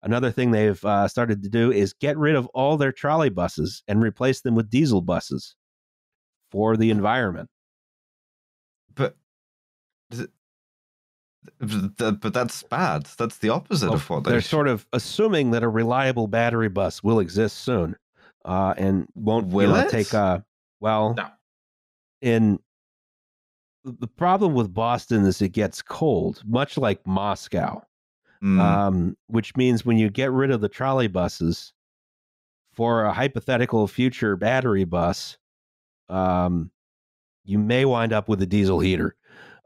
Another 0.02 0.32
thing 0.32 0.51
they've 0.51 0.84
uh, 0.84 1.06
started 1.06 1.43
to 1.44 1.48
do 1.48 1.70
is 1.70 1.93
get 1.93 2.18
rid 2.18 2.34
of 2.34 2.47
all 2.48 2.76
their 2.76 2.90
trolley 2.90 3.28
buses 3.30 3.84
and 3.86 4.02
replace 4.02 4.40
them 4.40 4.55
with 4.56 4.68
diesel 4.68 5.01
buses 5.01 5.55
for 6.51 6.76
the 6.76 6.90
environment. 6.90 7.48
But 11.59 11.98
th- 11.98 12.20
but 12.20 12.35
that's 12.35 12.62
bad. 12.64 13.06
That's 13.19 13.39
the 13.39 13.48
opposite 13.51 13.86
Well, 13.86 13.97
of 13.97 14.10
what 14.10 14.24
they're 14.24 14.35
they 14.35 14.40
sort 14.40 14.69
of 14.69 14.86
assuming 14.93 15.51
that 15.52 15.62
a 15.62 15.69
reliable 15.69 16.27
battery 16.28 16.69
bus 16.69 17.02
will 17.02 17.19
exist 17.20 17.59
soon, 17.59 17.97
uh, 18.44 18.74
and 18.77 19.06
won't 19.14 19.48
you 19.48 19.55
Will 19.56 19.73
know, 19.74 19.81
it? 19.81 19.90
take 19.90 20.12
a 20.12 20.44
well 20.81 21.14
No. 21.14 21.28
in 22.20 22.59
the 23.85 23.93
the 23.93 24.06
problem 24.06 24.55
with 24.55 24.73
Boston 24.73 25.24
is 25.24 25.43
it 25.43 25.51
gets 25.51 25.82
cold, 25.82 26.43
much 26.47 26.77
like 26.78 27.05
Moscow, 27.06 27.82
Mm, 28.43 28.60
um, 28.60 29.16
which 29.28 29.55
means 29.56 29.85
when 29.85 29.98
you 29.98 30.10
get 30.10 30.31
rid 30.32 30.51
of 30.51 30.60
the 30.60 30.69
trolley 30.69 31.06
buses 31.09 31.73
for 32.73 33.05
a 33.05 33.12
hypothetical 33.12 33.86
future 33.86 34.35
battery 34.36 34.85
bus, 34.85 35.39
um, 36.09 36.70
you 37.44 37.59
may 37.59 37.85
wind 37.85 38.12
up 38.12 38.28
with 38.28 38.43
a 38.43 38.47
diesel 38.47 38.81
heater. 38.81 39.14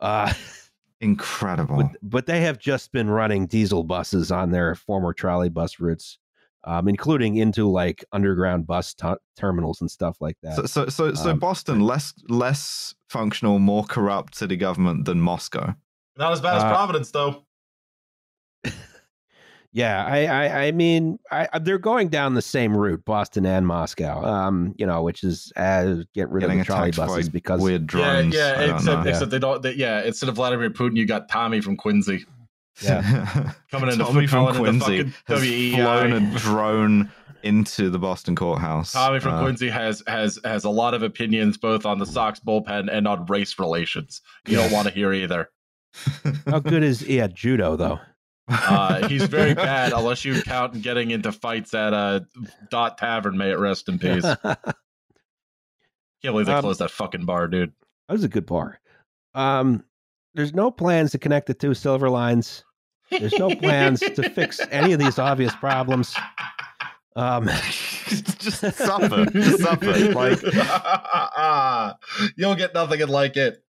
Uh, 0.01 0.33
incredible. 1.01 1.77
but, 1.77 1.91
but 2.03 2.27
they 2.27 2.41
have 2.41 2.59
just 2.59 2.93
been 2.93 3.11
running 3.11 3.47
diesel 3.47 3.85
buses 3.85 4.31
on 4.33 4.51
their 4.51 4.75
former 4.75 5.13
trolley 5.13 5.49
bus 5.49 5.79
routes, 5.81 6.19
um, 6.65 6.89
including 6.89 7.37
into 7.37 7.69
like 7.71 8.05
underground 8.13 8.67
bus 8.67 8.95
tu- 8.95 9.19
terminals 9.37 9.81
and 9.81 9.91
stuff 9.91 10.17
like 10.21 10.37
that. 10.43 10.57
So 10.57 10.67
so 10.67 10.89
so, 10.89 11.15
so 11.15 11.31
Um, 11.31 11.39
Boston 11.39 11.81
less 11.81 12.15
less 12.29 12.95
functional, 13.09 13.59
more 13.59 13.85
corrupt 13.85 14.35
city 14.35 14.57
government 14.57 15.05
than 15.05 15.21
Moscow. 15.21 15.75
Not 16.19 16.33
as 16.33 16.41
bad 16.41 16.57
as 16.57 16.63
Uh, 16.63 16.69
Providence, 16.71 17.11
though. 17.11 17.45
yeah, 19.77 20.07
I, 20.07 20.25
I, 20.27 20.67
I 20.69 20.73
mean, 20.73 21.19
I, 21.31 21.47
I- 21.53 21.59
they're 21.59 21.77
going 21.79 22.09
down 22.09 22.33
the 22.35 22.41
same 22.43 22.75
route, 22.75 23.05
Boston 23.05 23.45
and 23.45 23.67
Moscow. 23.67 24.25
Um, 24.25 24.75
you 24.79 24.87
know, 24.87 25.03
which 25.03 25.23
is 25.23 25.53
uh, 25.57 25.97
get 26.15 26.31
rid 26.31 26.41
Getting 26.41 26.61
of 26.61 26.67
the 26.67 26.73
trolley 26.73 26.91
buses 26.93 27.29
because 27.29 27.61
weird 27.61 27.87
drones. 27.87 28.35
yeah, 28.35 28.55
I 28.57 28.61
yeah. 28.61 28.67
don't 28.69 28.77
Except, 28.77 29.05
know. 29.05 29.11
except 29.11 29.31
they 29.31 29.39
don't. 29.39 29.63
They, 29.63 29.73
yeah, 29.75 30.03
instead 30.03 30.29
of 30.31 30.37
Vladimir 30.37 30.71
Putin, 30.71 30.97
you 30.97 31.05
got 31.07 31.29
Tommy 31.29 31.61
from 31.61 31.77
Quincy 31.77 32.25
yeah, 32.83 33.53
coming 33.71 33.91
into 33.91 34.05
Tommy 34.05 34.27
from 34.27 34.47
calling 34.47 34.75
into 34.75 34.85
Quincy 34.85 35.11
fucking 35.11 35.15
has 35.27 35.41
WEI. 35.43 35.75
flown 35.77 36.13
a 36.13 36.39
drone 36.39 37.11
into 37.43 37.91
the 37.91 37.99
Boston 37.99 38.35
courthouse. 38.35 38.93
Tommy 38.93 39.21
from 39.21 39.35
Uh, 39.35 39.43
Quincy 39.43 39.69
has 39.69 40.03
has 40.07 40.39
has 40.45 40.65
a 40.65 40.71
lot 40.71 40.95
of 40.95 41.03
opinions 41.03 41.57
both 41.57 41.87
on 41.87 41.99
the 41.99 42.07
Sox 42.07 42.41
bullpen 42.41 42.89
and 42.91 43.07
on 43.07 43.25
race 43.27 43.59
relations. 43.59 44.21
You 44.47 44.57
don't 44.57 44.73
want 44.73 44.89
to 44.89 44.93
hear 44.95 45.13
either. 45.13 45.49
how 46.47 46.59
good 46.61 46.83
is 46.83 47.01
he 47.01 47.21
at 47.21 47.35
judo 47.35 47.77
though? 47.77 47.99
Uh, 48.49 49.09
he's 49.09 49.25
very 49.25 49.55
bad 49.69 49.93
unless 49.93 50.25
you 50.25 50.41
count 50.43 50.81
getting 50.83 51.11
into 51.11 51.33
fights 51.33 51.75
at 51.75 51.93
uh, 51.93 52.21
Dot 52.71 52.99
Tavern. 52.99 53.37
May 53.37 53.51
it 53.51 53.59
rest 53.59 53.89
in 53.89 53.99
peace. 53.99 54.23
Can't 54.43 54.67
believe 56.23 56.47
they 56.47 56.53
Um, 56.53 56.63
closed 56.63 56.81
that 56.81 56.91
fucking 56.91 57.25
bar, 57.25 57.49
dude. 57.49 57.73
That 58.09 58.15
was 58.15 58.25
a 58.25 58.29
good 58.29 58.47
bar. 58.47 58.81
Um, 59.35 59.85
there's 60.35 60.55
no 60.55 60.71
plans 60.71 61.11
to 61.13 61.19
connect 61.19 61.47
the 61.47 61.55
two 61.55 61.75
silver 61.75 62.09
lines. 62.09 62.65
There's 63.11 63.39
no 63.39 63.55
plans 63.55 64.01
to 64.01 64.29
fix 64.31 64.61
any 64.71 64.93
of 64.93 64.99
these 64.99 65.19
obvious 65.19 65.55
problems. 65.57 66.15
Um, 67.15 67.47
just 68.09 68.61
suffer, 68.77 69.27
just 69.27 69.61
suffer. 69.61 70.13
Like 70.13 70.43
you'll 72.37 72.55
get 72.57 72.75
nothing 72.75 73.03
and 73.03 73.11
like 73.11 73.37
it. 73.37 73.63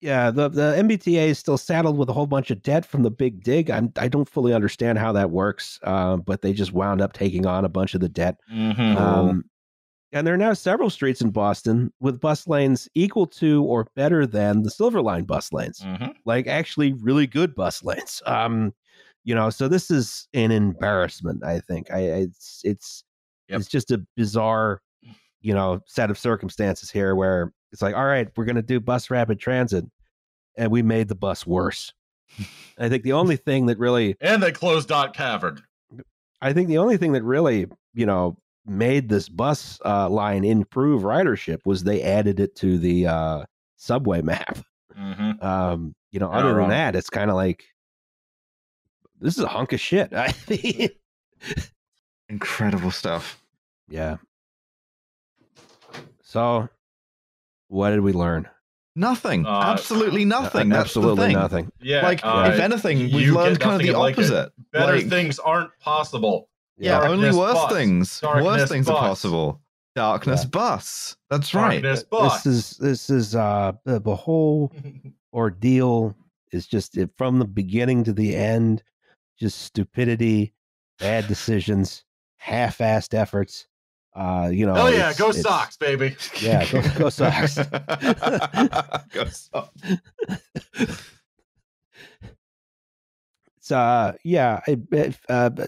Yeah, 0.00 0.30
the 0.30 0.48
the 0.48 0.74
MBTA 0.78 1.28
is 1.28 1.38
still 1.38 1.58
saddled 1.58 1.96
with 1.98 2.08
a 2.08 2.12
whole 2.12 2.26
bunch 2.26 2.50
of 2.50 2.62
debt 2.62 2.84
from 2.86 3.02
the 3.02 3.10
big 3.10 3.42
dig. 3.42 3.70
I'm, 3.70 3.92
I 3.96 4.08
don't 4.08 4.28
fully 4.28 4.52
understand 4.54 4.98
how 4.98 5.12
that 5.12 5.30
works, 5.30 5.78
uh, 5.82 6.16
but 6.16 6.42
they 6.42 6.52
just 6.52 6.72
wound 6.72 7.00
up 7.00 7.12
taking 7.12 7.46
on 7.46 7.64
a 7.64 7.68
bunch 7.68 7.94
of 7.94 8.00
the 8.00 8.08
debt. 8.08 8.38
Mm-hmm. 8.52 8.96
Um, 8.96 9.44
and 10.12 10.26
there 10.26 10.34
are 10.34 10.38
now 10.38 10.54
several 10.54 10.90
streets 10.90 11.20
in 11.20 11.30
Boston 11.30 11.92
with 12.00 12.18
bus 12.20 12.48
lanes 12.48 12.88
equal 12.94 13.26
to 13.28 13.62
or 13.64 13.86
better 13.94 14.26
than 14.26 14.62
the 14.62 14.70
Silver 14.70 15.00
Line 15.02 15.24
bus 15.24 15.52
lanes, 15.52 15.80
Mm-hmm. 15.80 16.08
like 16.24 16.46
actually 16.48 16.94
really 16.94 17.26
good 17.26 17.54
bus 17.54 17.84
lanes. 17.84 18.22
Um, 18.26 18.74
you 19.22 19.34
know, 19.34 19.50
so 19.50 19.68
this 19.68 19.90
is 19.90 20.26
an 20.32 20.50
embarrassment. 20.50 21.44
I 21.44 21.60
think 21.60 21.90
I, 21.92 22.00
it's 22.00 22.62
it's 22.64 23.04
Yep. 23.48 23.60
it's 23.60 23.68
just 23.68 23.90
a 23.90 24.02
bizarre, 24.16 24.80
you 25.40 25.54
know, 25.54 25.80
set 25.86 26.10
of 26.10 26.18
circumstances 26.18 26.90
here 26.90 27.14
where 27.14 27.52
it's 27.72 27.82
like, 27.82 27.94
all 27.94 28.04
right, 28.04 28.28
we're 28.36 28.44
going 28.44 28.56
to 28.56 28.62
do 28.62 28.80
bus 28.80 29.10
rapid 29.10 29.38
transit, 29.38 29.84
and 30.56 30.70
we 30.70 30.82
made 30.82 31.08
the 31.08 31.14
bus 31.14 31.46
worse. 31.46 31.92
I 32.78 32.88
think 32.88 33.02
the 33.02 33.12
only 33.12 33.36
thing 33.36 33.66
that 33.66 33.78
really 33.78 34.16
And 34.20 34.42
they 34.42 34.52
closed 34.52 34.88
Dot 34.88 35.14
Tavern. 35.14 35.62
I 36.40 36.52
think 36.52 36.68
the 36.68 36.78
only 36.78 36.96
thing 36.96 37.12
that 37.12 37.22
really, 37.22 37.66
you 37.92 38.06
know, 38.06 38.36
made 38.66 39.08
this 39.08 39.28
bus 39.28 39.80
uh, 39.84 40.08
line 40.08 40.44
improve 40.44 41.02
ridership 41.02 41.58
was 41.64 41.82
they 41.82 42.02
added 42.02 42.40
it 42.40 42.54
to 42.56 42.78
the 42.78 43.06
uh, 43.06 43.44
subway 43.76 44.22
map. 44.22 44.58
Mm-hmm. 44.98 45.44
Um, 45.44 45.94
you 46.12 46.20
know, 46.20 46.30
other 46.30 46.54
than 46.54 46.70
that, 46.70 46.96
it's 46.96 47.10
kind 47.10 47.30
of 47.30 47.36
like 47.36 47.64
this 49.20 49.36
is 49.36 49.44
a 49.44 49.48
hunk 49.48 49.72
of 49.72 49.80
shit. 49.80 50.12
Incredible 52.28 52.90
stuff. 52.90 53.42
yeah. 53.88 54.16
So, 56.30 56.68
what 57.66 57.90
did 57.90 58.02
we 58.02 58.12
learn? 58.12 58.48
Nothing. 58.94 59.44
Uh, 59.46 59.62
Absolutely 59.64 60.24
nothing. 60.24 60.72
Uh, 60.72 60.76
absolutely 60.76 61.34
nothing. 61.34 61.72
Yeah. 61.80 62.02
Like, 62.02 62.20
uh, 62.22 62.52
if 62.54 62.60
anything, 62.60 63.12
we've 63.12 63.32
learned 63.32 63.58
kind 63.58 63.80
of 63.80 63.82
the 63.82 63.88
and 63.88 63.98
like 63.98 64.14
opposite. 64.14 64.52
better 64.72 64.98
like- 64.98 65.08
things 65.08 65.40
aren't 65.40 65.76
possible. 65.80 66.48
Yeah. 66.78 67.02
Yeah, 67.02 67.08
only 67.08 67.32
worse 67.36 67.54
bus. 67.54 67.72
things. 67.72 68.20
Darkness 68.20 68.44
worse 68.46 68.68
things 68.70 68.88
are 68.88 68.96
possible. 68.96 69.60
Darkness 69.96 70.42
Yeah. 70.44 70.50
bus. 70.50 71.16
That's 71.30 71.52
right. 71.52 71.82
Darkness 71.82 72.04
bus. 72.04 72.44
This 72.44 72.46
is 72.46 72.76
this 72.78 73.10
is 73.10 73.34
uh 73.34 73.72
the, 73.84 73.98
the 73.98 74.14
whole 74.14 74.72
ordeal 75.32 76.16
is 76.52 76.68
just 76.68 76.96
it, 76.96 77.10
from 77.18 77.40
the 77.40 77.44
beginning 77.44 78.04
to 78.04 78.12
the 78.12 78.36
end, 78.36 78.84
just 79.36 79.62
stupidity, 79.62 80.54
bad 81.00 81.26
decisions, 81.26 82.04
half-assed 82.36 83.14
efforts. 83.14 83.66
Uh, 84.14 84.50
you 84.52 84.66
know, 84.66 84.74
Hell 84.74 84.92
yeah, 84.92 85.12
go 85.14 85.28
it's- 85.30 85.42
Sox, 85.42 85.76
baby. 85.76 86.16
Yeah, 86.40 86.64
go, 86.70 86.82
go 86.98 87.08
Sox. 87.10 87.56
Go 89.12 89.24
Sox. 89.26 89.70
It's 93.58 93.70
uh, 93.70 94.14
yeah, 94.24 94.60
I- 94.66 94.78
if, 94.92 95.20
uh, 95.28 95.50
uh, 95.58 95.66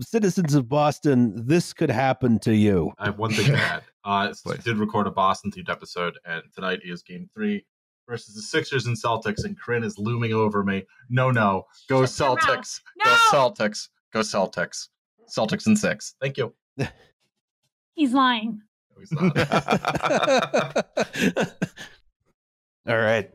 citizens 0.00 0.54
of 0.54 0.68
Boston, 0.68 1.46
this 1.46 1.72
could 1.72 1.90
happen 1.90 2.38
to 2.40 2.54
you. 2.54 2.92
I 2.98 3.06
have 3.06 3.18
one 3.18 3.32
thing 3.32 3.46
to 3.46 3.56
add. 3.56 3.82
Uh, 4.04 4.32
so 4.34 4.50
we 4.50 4.56
Please. 4.56 4.64
did 4.64 4.76
record 4.76 5.06
a 5.06 5.10
Boston 5.10 5.50
themed 5.50 5.70
episode, 5.70 6.18
and 6.24 6.42
tonight 6.54 6.80
is 6.84 7.02
game 7.02 7.28
three 7.32 7.64
versus 8.08 8.34
the 8.34 8.42
Sixers 8.42 8.86
and 8.86 8.96
Celtics, 8.96 9.44
and 9.44 9.58
Corinne 9.58 9.84
is 9.84 9.98
looming 9.98 10.32
over 10.32 10.64
me. 10.64 10.84
No, 11.08 11.30
no. 11.30 11.64
Go 11.88 12.04
Shut. 12.06 12.38
Celtics. 12.38 12.80
No! 12.98 13.04
Go 13.04 13.16
Celtics. 13.32 13.88
Go 14.12 14.20
Celtics. 14.20 14.88
Celtics 15.28 15.66
and 15.66 15.78
six. 15.78 16.14
Thank 16.20 16.38
you. 16.38 16.52
He's 17.98 18.14
lying. 18.14 18.62
No, 18.94 19.00
he's 19.00 19.12
not. 19.12 19.36
All 22.88 22.96
right. 22.96 23.28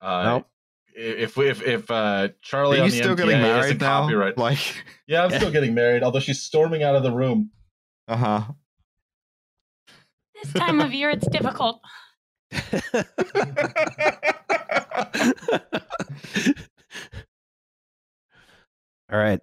Uh, 0.00 0.22
Nope. 0.24 0.46
If 0.96 1.36
if 1.38 1.60
if 1.62 1.90
uh, 1.90 2.28
Charlie 2.40 2.78
Are 2.78 2.82
on 2.82 2.86
you 2.86 2.92
the 2.92 2.96
still 2.98 3.14
MTA 3.14 3.16
getting 3.16 3.30
isn't 3.40 3.42
married 3.42 3.80
now? 3.80 4.02
copyright, 4.02 4.38
Like, 4.38 4.84
yeah, 5.08 5.24
I'm 5.24 5.30
still 5.32 5.50
getting 5.50 5.74
married. 5.74 6.04
Although 6.04 6.20
she's 6.20 6.40
storming 6.40 6.84
out 6.84 6.94
of 6.94 7.02
the 7.02 7.10
room. 7.10 7.50
uh 8.06 8.16
huh. 8.16 8.42
This 10.40 10.52
time 10.52 10.80
of 10.80 10.94
year, 10.94 11.10
it's 11.10 11.26
difficult. 11.26 11.80
All 19.12 19.18
right. 19.18 19.40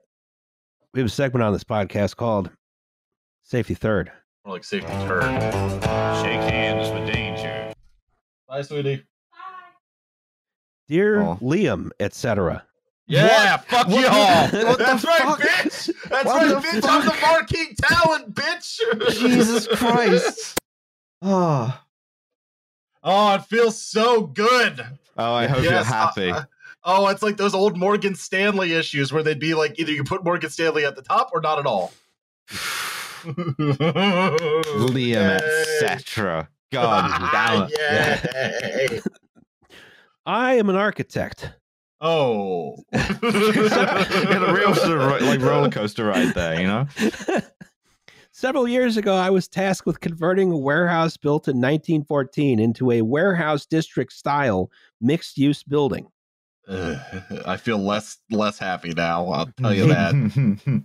We 0.94 1.00
have 1.00 1.08
a 1.08 1.12
segment 1.12 1.44
on 1.44 1.54
this 1.54 1.64
podcast 1.64 2.16
called 2.18 2.50
Safety 3.52 3.74
Third. 3.74 4.14
More 4.46 4.56
like 4.56 4.64
safety 4.64 4.88
turd. 5.06 5.24
Shake 6.24 6.40
hands 6.50 6.90
with 6.90 7.14
danger. 7.14 7.74
Bye, 8.48 8.62
sweetie. 8.62 9.04
Bye. 9.30 9.38
Dear 10.88 11.22
Oh. 11.22 11.38
Liam, 11.42 11.90
etc. 12.00 12.64
Yeah, 13.08 13.58
fuck 13.58 13.90
What 13.90 14.04
y'all. 14.06 14.48
the- 14.48 14.66
what 14.68 14.78
the 14.78 14.86
That's 14.86 15.04
right, 15.04 15.20
fuck? 15.20 15.40
bitch. 15.42 15.92
That's 16.10 16.26
What 16.26 16.42
right, 16.42 16.48
the 16.48 16.56
bitch. 16.66 16.90
I'm 16.90 17.06
the 17.06 17.18
marquee 17.22 17.76
talent, 17.76 18.34
bitch. 18.34 19.20
Jesus 19.20 19.68
Christ. 19.78 20.58
Oh. 21.22 21.78
Oh, 23.04 23.36
it 23.36 23.42
feels 23.48 23.82
so 23.82 24.28
good. 24.28 24.80
Oh, 25.18 25.34
I 25.34 25.48
hope 25.48 25.62
Yes, 25.62 25.72
you're 25.72 25.84
happy. 25.84 26.32
uh, 26.32 26.44
oh, 26.86 27.08
it's 27.10 27.22
like 27.22 27.36
those 27.36 27.54
old 27.54 27.78
Morgan 27.78 28.16
Stanley 28.16 28.72
issues 28.72 29.12
where 29.12 29.24
they'd 29.24 29.40
be 29.40 29.56
like 29.56 29.78
either 29.78 29.92
you 29.92 30.06
put 30.06 30.24
Morgan 30.24 30.50
Stanley 30.50 30.86
at 30.86 30.96
the 30.96 31.02
top 31.02 31.32
or 31.34 31.42
not 31.42 31.60
at 31.60 31.66
all. 31.66 31.92
Liam, 34.78 35.40
Yay. 35.40 35.82
etc. 35.82 36.50
God 36.72 37.32
damn 37.32 37.68
it. 37.70 38.92
Yay. 38.92 39.02
I 40.26 40.54
am 40.56 40.70
an 40.70 40.76
architect. 40.76 41.52
Oh. 42.00 42.76
you 42.94 43.00
had 43.00 44.44
a 44.44 44.54
real 44.54 44.74
sort 44.74 45.02
of 45.02 45.22
like 45.22 45.42
roller 45.42 45.70
coaster 45.70 46.06
ride 46.06 46.34
there, 46.34 46.60
you 46.60 46.68
know? 46.68 46.88
Several 48.32 48.68
years 48.68 48.98
ago, 48.98 49.14
I 49.16 49.30
was 49.30 49.48
tasked 49.48 49.86
with 49.86 50.00
converting 50.00 50.52
a 50.52 50.58
warehouse 50.58 51.18
built 51.18 51.48
in 51.48 51.58
1914 51.58 52.60
into 52.60 52.92
a 52.92 53.02
warehouse 53.02 53.66
district 53.66 54.14
style 54.14 54.72
mixed 55.00 55.38
use 55.38 55.64
building. 55.64 56.08
Ugh, 56.68 57.00
I 57.46 57.58
feel 57.58 57.78
less 57.78 58.18
less 58.30 58.58
happy 58.58 58.94
now. 58.94 59.28
I'll 59.28 59.52
tell 59.58 59.74
you 59.74 59.88
that. 59.88 60.84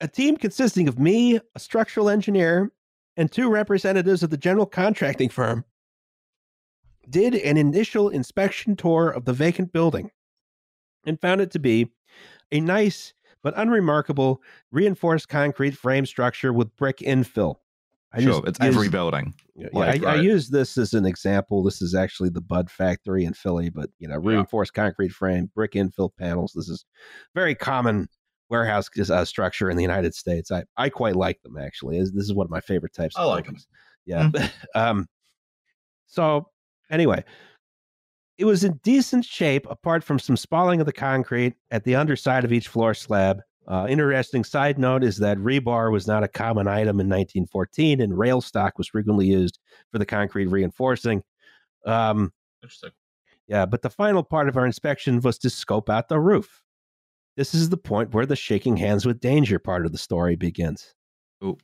A 0.00 0.08
team 0.08 0.36
consisting 0.36 0.88
of 0.88 0.98
me, 0.98 1.38
a 1.54 1.58
structural 1.58 2.08
engineer, 2.08 2.72
and 3.16 3.30
two 3.30 3.48
representatives 3.48 4.22
of 4.22 4.30
the 4.30 4.36
general 4.36 4.66
contracting 4.66 5.28
firm 5.28 5.64
did 7.08 7.34
an 7.34 7.56
initial 7.56 8.08
inspection 8.08 8.76
tour 8.76 9.08
of 9.10 9.24
the 9.24 9.32
vacant 9.32 9.72
building 9.72 10.10
and 11.06 11.20
found 11.20 11.40
it 11.40 11.50
to 11.52 11.58
be 11.58 11.92
a 12.50 12.60
nice 12.60 13.12
but 13.42 13.54
unremarkable 13.56 14.40
reinforced 14.72 15.28
concrete 15.28 15.76
frame 15.76 16.06
structure 16.06 16.52
with 16.52 16.74
brick 16.76 16.98
infill. 16.98 17.56
I 18.12 18.22
sure, 18.22 18.42
it's 18.46 18.60
every 18.60 18.88
building. 18.88 19.34
Yeah, 19.56 19.68
Like, 19.72 20.04
I, 20.04 20.14
I 20.14 20.20
use 20.20 20.48
this 20.48 20.78
as 20.78 20.94
an 20.94 21.04
example. 21.04 21.62
This 21.62 21.82
is 21.82 21.94
actually 21.94 22.30
the 22.30 22.40
Budd 22.40 22.70
factory 22.70 23.24
in 23.24 23.34
Philly, 23.34 23.70
but 23.70 23.90
you 23.98 24.08
know, 24.08 24.14
Yeah. 24.14 24.36
reinforced 24.36 24.72
concrete 24.72 25.12
frame, 25.12 25.50
brick 25.54 25.72
infill 25.72 26.10
panels. 26.16 26.52
This 26.54 26.68
is 26.68 26.84
very 27.34 27.54
common 27.54 28.08
warehouse 28.54 28.88
uh, 29.10 29.24
structure 29.24 29.68
in 29.68 29.76
the 29.76 29.82
United 29.82 30.14
States. 30.14 30.52
I, 30.52 30.62
I 30.76 30.88
quite 30.88 31.16
like 31.16 31.42
them 31.42 31.56
actually. 31.58 31.98
This 31.98 32.12
is 32.14 32.32
one 32.34 32.46
of 32.46 32.50
my 32.50 32.60
favorite 32.60 32.92
types. 32.94 33.16
I 33.16 33.22
of 33.22 33.28
like 33.30 33.48
'em. 33.48 33.54
buildings. 33.54 33.66
Yeah. 34.06 34.48
um. 34.80 35.06
So 36.06 36.48
anyway, 36.90 37.24
it 38.38 38.44
was 38.44 38.62
in 38.64 38.80
decent 38.84 39.24
shape 39.24 39.66
apart 39.68 40.04
from 40.04 40.18
some 40.18 40.36
spalling 40.36 40.78
of 40.80 40.86
the 40.86 40.92
concrete 40.92 41.54
at 41.72 41.82
the 41.84 41.96
underside 41.96 42.44
of 42.44 42.52
each 42.52 42.68
floor 42.68 42.94
slab. 42.94 43.40
Uh, 43.66 43.86
interesting 43.88 44.44
side 44.44 44.78
note 44.78 45.02
is 45.02 45.16
that 45.16 45.38
rebar 45.38 45.90
was 45.90 46.06
not 46.06 46.22
a 46.22 46.28
common 46.28 46.68
item 46.68 47.00
in 47.00 47.08
1914, 47.08 48.00
and 48.00 48.16
rail 48.18 48.40
stock 48.42 48.76
was 48.76 48.88
frequently 48.88 49.26
used 49.26 49.58
for 49.90 49.98
the 49.98 50.04
concrete 50.06 50.46
reinforcing. 50.48 51.22
Um, 51.86 52.30
Interesting. 52.62 52.90
yeah, 53.48 53.64
but 53.66 53.80
the 53.82 53.88
final 53.90 54.22
part 54.22 54.48
of 54.50 54.56
our 54.58 54.66
inspection 54.66 55.20
was 55.20 55.38
to 55.38 55.48
scope 55.50 55.88
out 55.88 56.08
the 56.10 56.20
roof. 56.20 56.60
This 57.36 57.54
is 57.54 57.68
the 57.68 57.76
point 57.76 58.14
where 58.14 58.26
the 58.26 58.36
shaking 58.36 58.76
hands 58.76 59.04
with 59.04 59.20
danger 59.20 59.58
part 59.58 59.86
of 59.86 59.92
the 59.92 59.98
story 59.98 60.36
begins. 60.36 60.94
Ooh. 61.42 61.58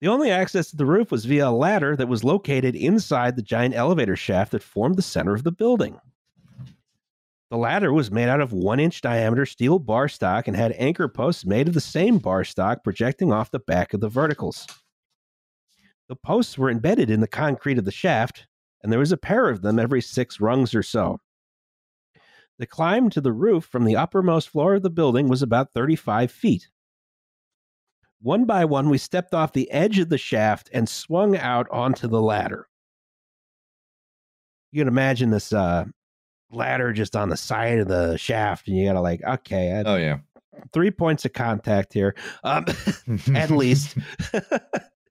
The 0.00 0.08
only 0.08 0.30
access 0.30 0.70
to 0.70 0.76
the 0.76 0.86
roof 0.86 1.10
was 1.10 1.24
via 1.24 1.48
a 1.48 1.50
ladder 1.50 1.96
that 1.96 2.08
was 2.08 2.24
located 2.24 2.76
inside 2.76 3.36
the 3.36 3.42
giant 3.42 3.74
elevator 3.74 4.16
shaft 4.16 4.52
that 4.52 4.62
formed 4.62 4.96
the 4.96 5.02
center 5.02 5.34
of 5.34 5.42
the 5.42 5.52
building. 5.52 6.00
The 7.50 7.56
ladder 7.56 7.92
was 7.92 8.10
made 8.10 8.28
out 8.28 8.40
of 8.40 8.52
one 8.52 8.78
inch 8.78 9.00
diameter 9.00 9.44
steel 9.44 9.78
bar 9.78 10.08
stock 10.08 10.46
and 10.48 10.56
had 10.56 10.74
anchor 10.78 11.08
posts 11.08 11.44
made 11.44 11.66
of 11.66 11.74
the 11.74 11.80
same 11.80 12.18
bar 12.18 12.44
stock 12.44 12.84
projecting 12.84 13.32
off 13.32 13.50
the 13.50 13.58
back 13.58 13.92
of 13.92 14.00
the 14.00 14.08
verticals. 14.08 14.66
The 16.08 16.16
posts 16.16 16.56
were 16.56 16.70
embedded 16.70 17.10
in 17.10 17.20
the 17.20 17.26
concrete 17.26 17.78
of 17.78 17.84
the 17.84 17.90
shaft, 17.90 18.46
and 18.82 18.92
there 18.92 18.98
was 18.98 19.12
a 19.12 19.16
pair 19.16 19.48
of 19.48 19.62
them 19.62 19.78
every 19.78 20.00
six 20.00 20.40
rungs 20.40 20.74
or 20.74 20.82
so. 20.82 21.20
The 22.58 22.66
climb 22.66 23.08
to 23.10 23.20
the 23.20 23.32
roof 23.32 23.64
from 23.64 23.84
the 23.84 23.96
uppermost 23.96 24.48
floor 24.48 24.74
of 24.74 24.82
the 24.82 24.90
building 24.90 25.28
was 25.28 25.42
about 25.42 25.72
35 25.72 26.30
feet. 26.30 26.68
One 28.20 28.46
by 28.46 28.64
one, 28.64 28.88
we 28.90 28.98
stepped 28.98 29.32
off 29.32 29.52
the 29.52 29.70
edge 29.70 30.00
of 30.00 30.08
the 30.08 30.18
shaft 30.18 30.68
and 30.72 30.88
swung 30.88 31.36
out 31.36 31.68
onto 31.70 32.08
the 32.08 32.20
ladder. 32.20 32.68
You 34.72 34.80
can 34.80 34.88
imagine 34.88 35.30
this 35.30 35.52
uh, 35.52 35.84
ladder 36.50 36.92
just 36.92 37.14
on 37.14 37.28
the 37.28 37.36
side 37.36 37.78
of 37.78 37.86
the 37.86 38.16
shaft, 38.16 38.66
and 38.66 38.76
you 38.76 38.86
gotta 38.86 39.00
like, 39.00 39.22
okay, 39.22 39.72
I, 39.72 39.82
Oh 39.86 39.96
yeah. 39.96 40.18
three 40.72 40.90
points 40.90 41.24
of 41.24 41.32
contact 41.32 41.92
here, 41.92 42.16
um, 42.42 42.66
at 43.34 43.50
least. 43.50 43.96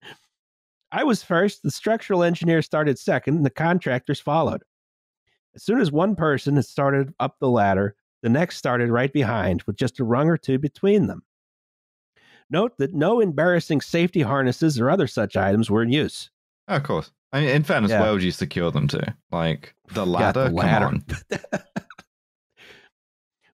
I 0.91 1.03
was 1.03 1.23
first. 1.23 1.63
The 1.63 1.71
structural 1.71 2.23
engineer 2.23 2.61
started 2.61 2.99
second, 2.99 3.37
and 3.37 3.45
the 3.45 3.49
contractors 3.49 4.19
followed. 4.19 4.63
As 5.57 5.63
soon 5.63 5.81
as 5.81 5.91
one 5.91 6.15
person 6.15 6.55
had 6.55 6.65
started 6.65 7.13
up 7.19 7.37
the 7.39 7.49
ladder, 7.49 7.95
the 8.21 8.29
next 8.29 8.57
started 8.57 8.89
right 8.91 9.11
behind, 9.11 9.63
with 9.63 9.75
just 9.75 9.99
a 9.99 10.03
rung 10.03 10.29
or 10.29 10.37
two 10.37 10.59
between 10.59 11.07
them. 11.07 11.23
Note 12.51 12.77
that 12.77 12.93
no 12.93 13.19
embarrassing 13.19 13.81
safety 13.81 14.21
harnesses 14.21 14.79
or 14.79 14.87
other 14.89 15.07
such 15.07 15.35
items 15.35 15.71
were 15.71 15.81
in 15.81 15.91
use. 15.91 16.29
Oh, 16.67 16.75
of 16.75 16.83
course. 16.83 17.11
I 17.33 17.39
mean, 17.41 17.49
in 17.49 17.63
fairness, 17.63 17.89
Yeah. 17.89 18.01
where 18.01 18.13
would 18.13 18.21
you 18.21 18.29
secure 18.29 18.69
them 18.69 18.87
to? 18.89 19.15
Like 19.31 19.73
the 19.95 20.05
Yeah, 20.05 20.11
ladder? 20.11 20.43
the 20.43 20.51
ladder. 20.51 20.85
Come 20.85 21.03
on. 21.31 21.59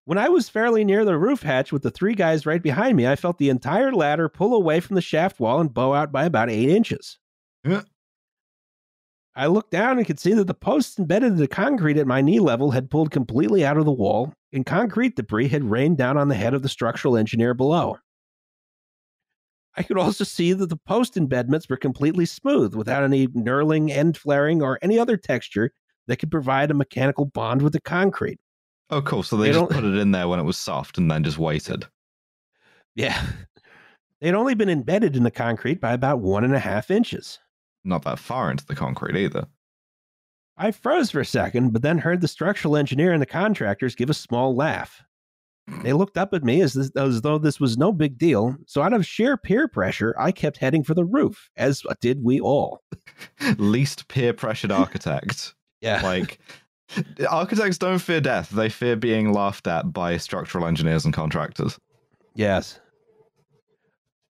When 0.06 0.18
I 0.18 0.28
was 0.28 0.50
fairly 0.50 0.84
near 0.84 1.06
the 1.06 1.16
roof 1.16 1.40
hatch 1.42 1.72
with 1.72 1.82
the 1.82 1.90
three 1.90 2.14
guys 2.14 2.44
right 2.44 2.62
behind 2.62 2.94
me, 2.94 3.06
I 3.06 3.16
felt 3.16 3.38
the 3.38 3.48
entire 3.48 3.90
ladder 3.90 4.28
pull 4.28 4.54
away 4.54 4.80
from 4.80 4.96
the 4.96 5.00
shaft 5.00 5.40
wall 5.40 5.60
and 5.62 5.72
bow 5.72 5.94
out 5.94 6.12
by 6.12 6.26
about 6.26 6.50
eight 6.50 6.68
inches. 6.68 7.18
Yeah. 7.64 7.80
I 9.36 9.46
looked 9.46 9.72
down 9.72 9.98
and 9.98 10.06
could 10.06 10.20
see 10.20 10.32
that 10.34 10.46
the 10.46 10.54
posts 10.54 10.98
embedded 10.98 11.32
in 11.32 11.38
the 11.38 11.48
concrete 11.48 11.96
at 11.96 12.06
my 12.06 12.20
knee 12.20 12.38
level 12.38 12.70
had 12.70 12.90
pulled 12.90 13.10
completely 13.10 13.64
out 13.64 13.76
of 13.76 13.84
the 13.84 13.92
wall, 13.92 14.32
and 14.52 14.64
concrete 14.64 15.16
debris 15.16 15.48
had 15.48 15.64
rained 15.64 15.98
down 15.98 16.16
on 16.16 16.28
the 16.28 16.36
head 16.36 16.54
of 16.54 16.62
the 16.62 16.68
structural 16.68 17.16
engineer 17.16 17.52
below. 17.52 17.98
I 19.76 19.82
could 19.82 19.98
also 19.98 20.22
see 20.22 20.52
that 20.52 20.68
the 20.68 20.76
post 20.76 21.16
embedments 21.16 21.68
were 21.68 21.76
completely 21.76 22.26
smooth 22.26 22.76
without 22.76 23.02
any 23.02 23.26
knurling, 23.26 23.90
end 23.90 24.16
flaring, 24.16 24.62
or 24.62 24.78
any 24.82 25.00
other 25.00 25.16
texture 25.16 25.72
that 26.06 26.18
could 26.18 26.30
provide 26.30 26.70
a 26.70 26.74
mechanical 26.74 27.24
bond 27.24 27.62
with 27.62 27.72
the 27.72 27.80
concrete. 27.80 28.38
Oh, 28.90 29.02
cool. 29.02 29.24
So 29.24 29.36
they, 29.36 29.48
They 29.48 29.58
just 29.58 29.72
put 29.72 29.84
it 29.84 29.96
in 29.96 30.12
there 30.12 30.28
when 30.28 30.38
it 30.38 30.44
was 30.44 30.56
soft 30.56 30.98
and 30.98 31.10
then 31.10 31.24
just 31.24 31.38
waited. 31.38 31.86
Yeah. 32.94 33.20
They'd 34.20 34.34
only 34.34 34.54
been 34.54 34.70
embedded 34.70 35.16
in 35.16 35.24
the 35.24 35.30
concrete 35.30 35.80
by 35.80 35.92
about 35.92 36.20
one 36.20 36.44
and 36.44 36.54
a 36.54 36.60
half 36.60 36.90
inches. 36.90 37.40
Not 37.84 38.02
that 38.04 38.18
far 38.18 38.50
into 38.50 38.66
the 38.66 38.74
concrete 38.74 39.16
either. 39.16 39.46
I 40.56 40.70
froze 40.70 41.10
for 41.10 41.20
a 41.20 41.26
second, 41.26 41.72
but 41.72 41.82
then 41.82 41.98
heard 41.98 42.20
the 42.20 42.28
structural 42.28 42.76
engineer 42.76 43.12
and 43.12 43.20
the 43.20 43.26
contractors 43.26 43.94
give 43.94 44.08
a 44.10 44.14
small 44.14 44.54
laugh. 44.54 45.02
They 45.82 45.94
looked 45.94 46.18
up 46.18 46.34
at 46.34 46.44
me 46.44 46.60
as, 46.60 46.74
this, 46.74 46.90
as 46.94 47.22
though 47.22 47.38
this 47.38 47.58
was 47.58 47.78
no 47.78 47.90
big 47.90 48.18
deal, 48.18 48.54
so 48.66 48.82
out 48.82 48.92
of 48.92 49.06
sheer 49.06 49.36
peer 49.36 49.66
pressure, 49.66 50.14
I 50.18 50.30
kept 50.30 50.58
heading 50.58 50.84
for 50.84 50.92
the 50.94 51.04
roof, 51.06 51.50
as 51.56 51.82
did 52.00 52.22
we 52.22 52.38
all. 52.38 52.82
Least 53.56 54.06
peer 54.08 54.32
pressured 54.32 54.72
architect. 54.72 55.54
Yeah. 55.80 56.00
like 56.02 56.38
architects 57.28 57.76
don't 57.76 57.98
fear 57.98 58.22
death; 58.22 58.48
they 58.48 58.70
fear 58.70 58.96
being 58.96 59.34
laughed 59.34 59.66
at 59.66 59.92
by 59.92 60.16
structural 60.16 60.66
engineers 60.66 61.04
and 61.04 61.12
contractors. 61.12 61.78
Yes. 62.34 62.80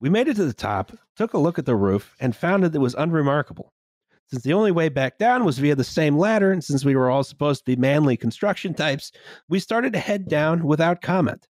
We 0.05 0.11
made 0.11 0.27
it 0.27 0.35
to 0.35 0.45
the 0.45 0.53
top, 0.53 0.91
took 1.15 1.33
a 1.33 1.39
look 1.39 1.57
at 1.57 1.65
the 1.65 1.75
roof, 1.75 2.15
and 2.19 2.35
found 2.35 2.63
that 2.63 2.75
it 2.75 2.77
was 2.77 2.93
unremarkable. 2.93 3.73
Since 4.27 4.43
the 4.43 4.53
only 4.53 4.69
way 4.71 4.87
back 4.87 5.17
down 5.17 5.43
was 5.43 5.57
via 5.57 5.73
the 5.73 5.83
same 5.83 6.15
ladder, 6.15 6.51
and 6.51 6.63
since 6.63 6.85
we 6.85 6.95
were 6.95 7.09
all 7.09 7.23
supposed 7.23 7.65
to 7.65 7.75
be 7.75 7.81
manly 7.81 8.15
construction 8.15 8.75
types, 8.75 9.11
we 9.49 9.59
started 9.59 9.93
to 9.93 9.99
head 9.99 10.27
down 10.27 10.63
without 10.67 11.01
comment. 11.01 11.47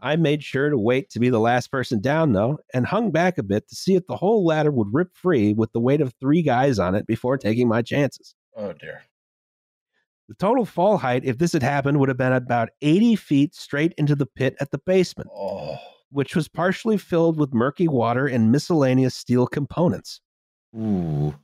I 0.00 0.16
made 0.16 0.42
sure 0.42 0.70
to 0.70 0.78
wait 0.78 1.10
to 1.10 1.20
be 1.20 1.28
the 1.28 1.38
last 1.38 1.70
person 1.70 2.00
down, 2.00 2.32
though, 2.32 2.60
and 2.72 2.86
hung 2.86 3.10
back 3.10 3.36
a 3.36 3.42
bit 3.42 3.68
to 3.68 3.74
see 3.74 3.94
if 3.94 4.06
the 4.06 4.16
whole 4.16 4.46
ladder 4.46 4.70
would 4.70 4.94
rip 4.94 5.14
free 5.14 5.52
with 5.52 5.70
the 5.72 5.80
weight 5.80 6.00
of 6.00 6.14
three 6.14 6.40
guys 6.40 6.78
on 6.78 6.94
it 6.94 7.06
before 7.06 7.36
taking 7.36 7.68
my 7.68 7.82
chances. 7.82 8.34
Oh 8.56 8.72
dear. 8.72 9.02
The 10.28 10.34
total 10.36 10.64
fall 10.64 10.96
height, 10.96 11.26
if 11.26 11.36
this 11.36 11.52
had 11.52 11.62
happened, 11.62 12.00
would 12.00 12.08
have 12.08 12.16
been 12.16 12.32
about 12.32 12.70
80 12.80 13.16
feet 13.16 13.54
straight 13.54 13.92
into 13.98 14.14
the 14.14 14.24
pit 14.24 14.56
at 14.60 14.70
the 14.70 14.78
basement. 14.78 15.28
Oh. 15.30 15.76
Which 16.14 16.36
was 16.36 16.46
partially 16.46 16.96
filled 16.96 17.36
with 17.36 17.52
murky 17.52 17.88
water 17.88 18.28
and 18.28 18.52
miscellaneous 18.52 19.16
steel 19.16 19.48
components. 19.48 20.20
Ooh. 20.76 21.34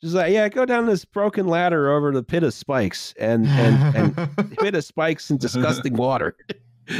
She's 0.00 0.14
like, 0.14 0.32
yeah, 0.32 0.48
go 0.48 0.64
down 0.64 0.86
this 0.86 1.04
broken 1.04 1.48
ladder 1.48 1.90
over 1.90 2.12
the 2.12 2.22
pit 2.22 2.44
of 2.44 2.54
spikes 2.54 3.12
and 3.18 3.46
and 3.48 4.16
and 4.16 4.58
pit 4.58 4.76
of 4.76 4.84
spikes 4.84 5.30
and 5.30 5.40
disgusting 5.40 5.94
water. 5.94 6.36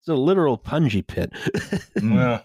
It's 0.00 0.16
a 0.16 0.18
literal 0.18 0.56
punji 0.56 1.06
pit. 1.06 1.30
Mm. 1.98 2.14
Yeah. 2.14 2.40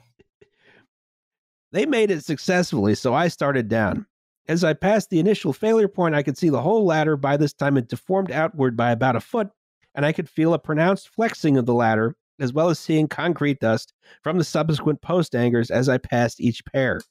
They 1.72 1.86
made 1.86 2.12
it 2.12 2.26
successfully, 2.26 2.94
so 2.94 3.14
I 3.14 3.30
started 3.30 3.70
down. 3.70 4.06
As 4.50 4.66
I 4.66 4.74
passed 4.74 5.10
the 5.12 5.20
initial 5.20 5.54
failure 5.54 5.88
point, 5.88 6.14
I 6.14 6.24
could 6.24 6.38
see 6.38 6.50
the 6.50 6.62
whole 6.62 6.84
ladder 6.84 7.16
by 7.16 7.38
this 7.38 7.54
time 7.54 7.76
had 7.76 7.88
deformed 7.88 8.32
outward 8.32 8.76
by 8.76 8.92
about 8.92 9.16
a 9.16 9.22
foot, 9.22 9.50
and 9.96 10.06
I 10.06 10.12
could 10.12 10.30
feel 10.30 10.54
a 10.54 10.60
pronounced 10.60 11.10
flexing 11.10 11.58
of 11.58 11.66
the 11.66 11.74
ladder, 11.74 12.16
as 12.40 12.54
well 12.54 12.70
as 12.70 12.80
seeing 12.80 13.08
concrete 13.08 13.60
dust 13.60 13.94
from 14.22 14.38
the 14.38 14.44
subsequent 14.44 15.02
post 15.02 15.36
anchors 15.36 15.72
as 15.72 15.90
I 15.90 15.98
passed 15.98 16.42
each 16.42 16.64
pair. 16.66 17.02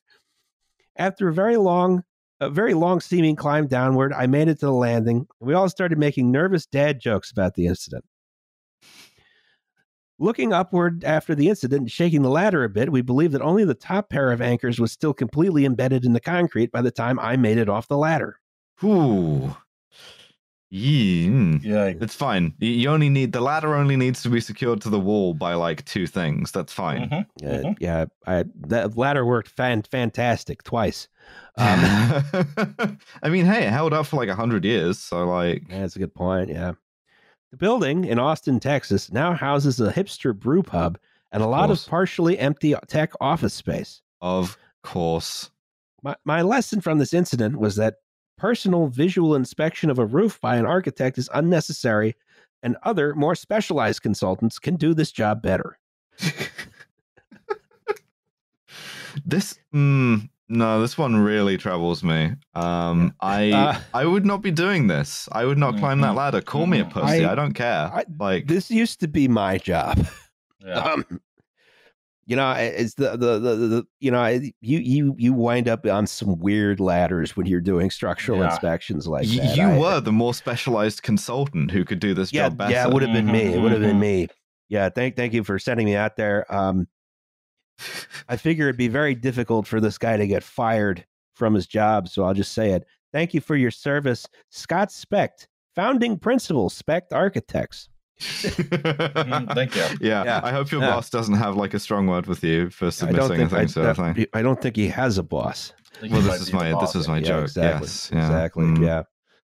After 0.97 1.29
a 1.29 1.35
very 1.35 1.57
long, 1.57 2.03
a 2.41 2.51
very 2.51 2.75
long 2.75 3.01
seeming 3.01 3.37
climb 3.37 3.67
downward, 3.67 4.13
I 4.13 4.27
made 4.27 4.49
it 4.49 4.61
to 4.61 4.67
the 4.67 4.73
landing, 4.73 5.27
and 5.41 5.49
we 5.49 5.55
all 5.55 5.69
started 5.69 5.99
making 5.99 6.31
nervous 6.31 6.67
dad 6.67 7.01
jokes 7.01 7.31
about 7.31 7.55
the 7.55 7.67
incident. 7.67 8.05
Looking 10.19 10.53
upward 10.53 11.03
after 11.05 11.35
the 11.35 11.49
incident 11.49 11.81
and 11.81 11.91
shaking 11.91 12.23
the 12.23 12.31
ladder 12.31 12.63
a 12.63 12.69
bit, 12.69 12.93
we 12.93 13.03
believed 13.03 13.33
that 13.35 13.43
only 13.43 13.65
the 13.65 13.75
top 13.75 14.09
pair 14.09 14.31
of 14.31 14.41
anchors 14.41 14.79
was 14.79 14.93
still 14.93 15.13
completely 15.13 15.65
embedded 15.65 16.05
in 16.05 16.13
the 16.13 16.21
concrete 16.21 16.71
by 16.71 16.83
the 16.83 16.93
time 16.93 17.19
I 17.19 17.37
made 17.37 17.59
it 17.59 17.69
off 17.69 17.89
the 17.89 17.97
ladder. 17.97 18.39
Ooh. 18.85 19.57
Yeah. 20.75 21.59
Yeah. 21.63 21.93
It's 22.01 22.15
fine. 22.15 22.55
You- 22.59 22.71
You 22.71 22.89
only 22.89 23.11
need 23.11 23.33
the 23.33 23.41
ladder 23.43 23.75
only 23.75 23.97
needs 23.97 24.23
to 24.23 24.31
be 24.31 24.41
secured 24.41 24.81
to 24.83 24.89
the 24.91 24.99
wall 24.99 25.35
by 25.35 25.53
like 25.55 25.85
two 25.85 26.07
things. 26.07 26.51
That's 26.51 26.73
fine. 26.73 27.11
Mhm. 27.11 27.27
Yeah, 27.37 27.59
Mhm. 27.59 27.77
yeah. 27.79 28.05
I, 28.27 28.45
that 28.69 28.97
ladder 28.97 29.27
worked 29.27 29.49
fan, 29.51 29.83
fantastic 29.83 30.63
twice. 30.65 31.09
Um, 31.59 31.79
I 33.23 33.29
mean, 33.29 33.45
hey, 33.45 33.67
it 33.67 33.71
held 33.71 33.93
up 33.93 34.07
for 34.07 34.17
like 34.17 34.31
a 34.31 34.35
hundred 34.35 34.65
years, 34.65 34.99
so 34.99 35.27
like, 35.29 35.63
Yeah, 35.69 35.81
that's 35.81 35.97
a 35.97 35.99
good 35.99 36.15
point. 36.15 36.49
Yeah. 36.49 36.73
The 37.51 37.59
building 37.59 38.05
in 38.07 38.19
Austin, 38.19 38.59
Texas 38.59 39.13
now 39.13 39.35
houses 39.35 39.79
a 39.79 39.93
hipster 39.93 40.35
brew 40.35 40.63
pub 40.63 40.99
and 41.33 41.43
a 41.43 41.47
lot 41.47 41.65
of 41.65 41.77
course. 41.77 41.87
partially 41.89 42.39
empty 42.39 42.75
tech 42.89 43.13
office 43.21 43.53
space. 43.55 44.01
of 44.23 44.57
course. 44.83 45.51
My, 46.03 46.17
my 46.25 46.43
lesson 46.43 46.81
from 46.81 46.99
this 46.99 47.13
incident 47.15 47.59
was 47.59 47.77
that 47.77 47.97
personal 48.37 48.87
visual 48.89 49.35
inspection 49.35 49.91
of 49.91 49.99
a 49.99 50.07
roof 50.07 50.41
by 50.41 50.57
an 50.57 50.67
architect 50.67 51.19
is 51.19 51.29
unnecessary, 51.35 52.17
and 52.63 52.77
other, 52.83 53.15
more 53.15 53.35
specialized 53.35 54.03
consultants 54.03 54.59
can 54.59 54.77
do 54.77 54.95
this 54.95 55.11
job 55.13 55.43
better. 55.43 55.79
this 59.25 59.59
mm, 59.75 60.29
no, 60.49 60.81
this 60.81 60.97
one 60.99 61.17
really 61.17 61.57
troubles 61.57 62.03
me. 62.03 62.33
Um, 62.55 63.15
I 63.21 63.51
Uh, 63.53 63.81
I 63.95 64.05
would 64.07 64.25
not 64.27 64.43
be 64.43 64.51
doing 64.51 64.87
this. 64.87 65.29
I 65.33 65.45
would 65.45 65.59
not 65.59 65.77
climb 65.79 66.01
that 66.01 66.13
Mhm. 66.13 66.17
ladder. 66.17 66.41
Call 66.41 66.67
me 66.67 66.81
a 66.81 66.85
Mhm. 66.85 66.91
pussy. 66.91 67.25
I, 67.25 67.33
I- 67.33 67.35
don't 67.35 67.53
care. 67.55 67.91
I- 67.93 68.05
like, 68.19 68.47
This 68.47 68.71
used 68.71 69.01
to 69.01 69.09
be 69.09 69.29
my 69.29 69.59
job. 69.59 70.07
Yeah. 70.65 70.81
Um, 70.93 71.21
you 72.25 72.37
know, 72.37 72.53
it's 72.53 72.95
the, 72.95 73.11
the 73.17 73.39
the 73.39 73.57
the 73.57 73.87
you 74.01 74.11
know 74.11 74.25
you 74.27 74.51
you 74.79 75.15
you 75.19 75.33
wind 75.33 75.69
up 75.69 75.85
on 75.87 76.07
some 76.07 76.39
weird 76.39 76.79
ladders 76.79 77.37
when 77.37 77.47
you're 77.47 77.61
doing 77.61 77.91
structural 77.91 78.39
Yeah. 78.39 78.51
inspections 78.51 79.07
like 79.09 79.27
that. 79.27 79.57
you 79.57 79.65
I- 79.65 79.79
were 79.79 80.01
the 80.01 80.13
more 80.13 80.33
specialized 80.35 81.03
consultant 81.03 81.71
who 81.73 81.85
could 81.85 81.99
do 81.99 82.15
this 82.15 82.33
yeah, 82.33 82.49
job 82.49 82.59
better. 82.59 82.73
yeah, 82.73 82.87
it 82.87 82.93
would 82.93 83.03
have 83.03 83.13
been 83.13 83.27
me. 83.27 83.41
It 83.55 83.61
would 83.61 83.73
have 83.73 83.81
been 83.81 83.97
Mhm. 83.97 84.01
me. 84.01 84.29
Yeah, 84.69 84.89
thank 84.89 85.17
thank 85.17 85.33
you 85.35 85.43
for 85.45 85.59
sending 85.59 85.85
me 85.87 85.97
out 85.97 86.17
there. 86.17 86.47
Um, 86.53 86.87
I 88.29 88.37
figure 88.37 88.67
it'd 88.69 88.77
be 88.79 88.89
very 88.89 89.15
difficult 89.15 89.67
for 89.67 89.81
this 89.81 89.99
guy 89.99 90.17
to 90.17 90.27
get 90.27 90.43
fired 90.45 91.05
from 91.35 91.55
his 91.55 91.67
job, 91.67 92.09
so 92.09 92.25
I'll 92.25 92.35
just 92.35 92.53
say 92.53 92.71
it. 92.71 92.85
Thank 93.13 93.35
you 93.35 93.41
for 93.41 93.57
your 93.57 93.71
service, 93.71 94.27
Scott 94.51 94.93
Specht, 94.93 95.49
founding 95.75 96.19
principal, 96.19 96.71
Specht 96.71 97.13
Architects. 97.13 97.89
Mhm, 98.23 99.55
Thank 99.55 99.77
you. 99.77 99.83
Yeah, 100.01 100.25
Yeah. 100.25 100.41
I 100.43 100.51
hope 100.53 100.71
your 100.71 100.81
Yeah. 100.83 100.91
boss 100.95 101.11
doesn't 101.11 101.35
have 101.35 101.57
like 101.57 101.75
a 101.75 101.79
strong 101.79 102.07
word 102.07 102.27
with 102.27 102.43
you 102.45 102.71
for 102.71 102.91
submitting 102.91 103.29
don't 103.29 103.37
think 103.37 103.53
I, 103.53 103.59
things 103.59 103.75
to 103.75 103.81
the 103.81 103.95
thing. 103.95 104.27
I 104.33 104.43
don't 104.43 104.61
think 104.61 104.77
he 104.77 104.89
has 104.89 105.19
a 105.19 105.23
boss. 105.23 105.73
Well, 106.01 106.21
this 106.23 106.41
is 106.43 106.53
my 106.53 106.73
boss. 106.73 106.93
this 106.93 107.03
is 107.03 107.09
my 107.09 107.19
Yeah, 107.19 107.25
joke. 107.25 107.43
exactly, 107.45 107.87
Yes, 107.87 108.11
yeah. 108.13 108.19
exactly. 108.27 108.65
Mm. 108.65 108.83
Yeah. 108.83 109.03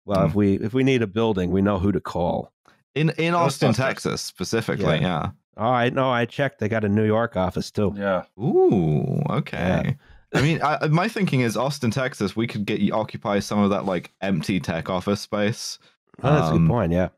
Well, 0.06 0.26
if 0.26 0.36
we 0.36 0.56
if 0.56 0.74
we 0.74 0.84
need 0.84 1.02
a 1.02 1.08
building, 1.08 1.52
we 1.52 1.62
know 1.62 1.80
who 1.80 1.92
to 1.92 2.00
call. 2.00 2.52
In 2.94 3.10
in 3.18 3.34
Austin, 3.34 3.74
Texas, 3.74 4.22
specifically. 4.22 5.00
Yeah. 5.02 5.32
Oh, 5.58 5.64
I 5.70 5.90
know. 5.90 6.10
I 6.12 6.26
checked. 6.26 6.60
They 6.60 6.70
got 6.70 6.84
a 6.84 6.90
New 6.90 7.06
York 7.06 7.36
office 7.36 7.72
too. 7.72 7.94
Yeah. 7.98 8.24
Ooh, 8.40 9.22
okay. 9.30 9.96
I 10.34 10.42
mean, 10.42 10.62
I, 10.62 10.88
my 10.90 11.08
thinking 11.08 11.42
is 11.42 11.56
Austin, 11.58 11.92
Texas. 11.92 12.36
We 12.36 12.46
could 12.46 12.66
get 12.66 12.80
you 12.82 12.94
occupy 12.94 13.40
some 13.40 13.60
of 13.60 13.70
that 13.70 13.86
like 13.86 14.12
empty 14.22 14.60
tech 14.60 14.90
office 14.90 15.22
space. 15.22 15.80
Oh, 16.24 16.34
that's 16.34 16.48
a 16.50 16.52
Um, 16.52 16.60
good 16.66 16.70
point. 16.70 16.92
Yeah. 16.92 17.10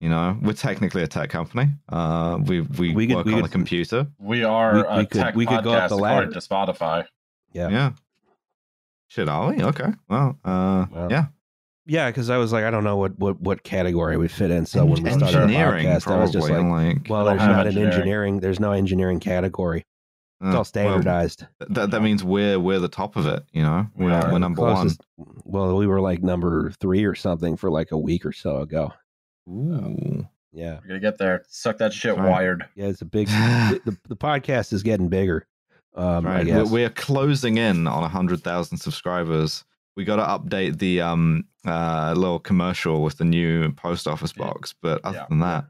You 0.00 0.10
know, 0.10 0.36
we're 0.42 0.52
technically 0.52 1.02
a 1.02 1.06
tech 1.06 1.30
company. 1.30 1.70
Uh, 1.88 2.38
we 2.44 2.60
we, 2.60 2.94
We 2.94 3.06
could- 3.06 3.16
work 3.16 3.26
we 3.26 3.32
on 3.34 3.40
could- 3.40 3.46
a 3.46 3.52
computer. 3.52 4.06
We 4.18 4.44
are 4.44 4.74
We- 4.74 4.80
a 4.80 4.96
we 4.98 5.06
could- 5.06 5.20
tech 5.20 5.34
we 5.34 5.46
could 5.46 5.64
go 5.64 5.72
up 5.72 5.88
the 5.88 5.96
ladder. 5.96 6.26
to 6.30 6.38
Spotify. 6.38 7.06
Yeah. 7.52 7.68
Yeah. 7.70 7.92
Shit, 9.08 9.28
are 9.28 9.50
we? 9.50 9.62
Okay. 9.62 9.92
Well, 10.08 10.38
uh, 10.44 10.86
Well, 10.90 11.10
yeah. 11.10 11.26
Yeah, 11.88 12.10
because 12.10 12.28
I 12.30 12.36
was 12.36 12.52
like, 12.52 12.64
I 12.64 12.70
don't 12.70 12.82
know 12.84 12.96
what 12.96 13.16
what 13.18 13.40
what 13.40 13.62
category 13.62 14.16
we 14.16 14.26
fit 14.28 14.50
in. 14.50 14.66
So 14.66 14.84
when 14.84 15.02
we 15.04 15.10
started 15.10 15.20
the 15.20 15.40
engineering, 15.42 15.86
podcast, 15.86 16.02
probably. 16.02 16.18
I 16.18 16.22
was 16.24 16.32
just 16.32 16.50
like, 16.50 16.64
like 16.64 17.06
well, 17.08 17.28
I 17.28 17.36
don't 17.36 17.38
there's 17.38 17.48
not 17.48 17.60
an 17.60 17.66
engineering. 17.68 17.92
engineering. 17.92 18.40
There's 18.40 18.60
no 18.60 18.72
engineering 18.72 19.20
category. 19.20 19.78
It's 20.40 20.44
uh, 20.44 20.46
all 20.48 20.52
well, 20.54 20.64
standardized. 20.64 21.46
that 21.60 21.92
that 21.92 22.02
means 22.02 22.24
we're 22.24 22.58
we're 22.58 22.80
the 22.80 22.88
top 22.88 23.14
of 23.16 23.26
it. 23.26 23.44
You 23.52 23.62
know, 23.62 23.86
We 23.96 24.06
we're, 24.06 24.12
are. 24.12 24.32
we're 24.32 24.38
number 24.40 24.62
one. 24.62 24.90
Well, 25.44 25.76
we 25.76 25.86
were 25.86 26.00
like 26.00 26.22
number 26.24 26.72
three 26.80 27.04
or 27.04 27.14
something 27.14 27.56
for 27.56 27.70
like 27.70 27.92
a 27.92 27.98
week 27.98 28.26
or 28.26 28.32
so 28.32 28.58
ago. 28.58 28.92
Ooh. 29.48 30.26
Yeah, 30.52 30.78
We're 30.82 30.88
gonna 30.88 31.00
get 31.00 31.18
there. 31.18 31.44
Suck 31.48 31.76
that 31.78 31.92
shit, 31.92 32.16
Right. 32.16 32.30
wired. 32.30 32.64
yeah, 32.76 32.86
it's 32.86 33.02
a 33.02 33.04
big. 33.04 33.26
the, 33.28 33.96
the 34.08 34.16
podcast 34.16 34.72
is 34.72 34.82
getting 34.82 35.08
bigger. 35.08 35.46
Um, 35.94 36.26
I 36.26 36.36
right. 36.42 36.46
We're, 36.46 36.66
we're 36.66 36.90
closing 36.90 37.58
in 37.58 37.86
on 37.86 38.08
hundred 38.10 38.42
thousand 38.42 38.78
subscribers. 38.78 39.64
We 39.96 40.04
got 40.04 40.16
to 40.16 40.22
update 40.22 40.78
the 40.78 41.00
um 41.02 41.44
uh 41.66 42.14
little 42.16 42.38
commercial 42.38 43.02
with 43.02 43.18
the 43.18 43.24
new 43.24 43.72
post 43.72 44.06
office 44.08 44.32
box. 44.32 44.74
But 44.80 45.04
other 45.04 45.18
Yeah. 45.18 45.26
than 45.28 45.40
that, 45.40 45.64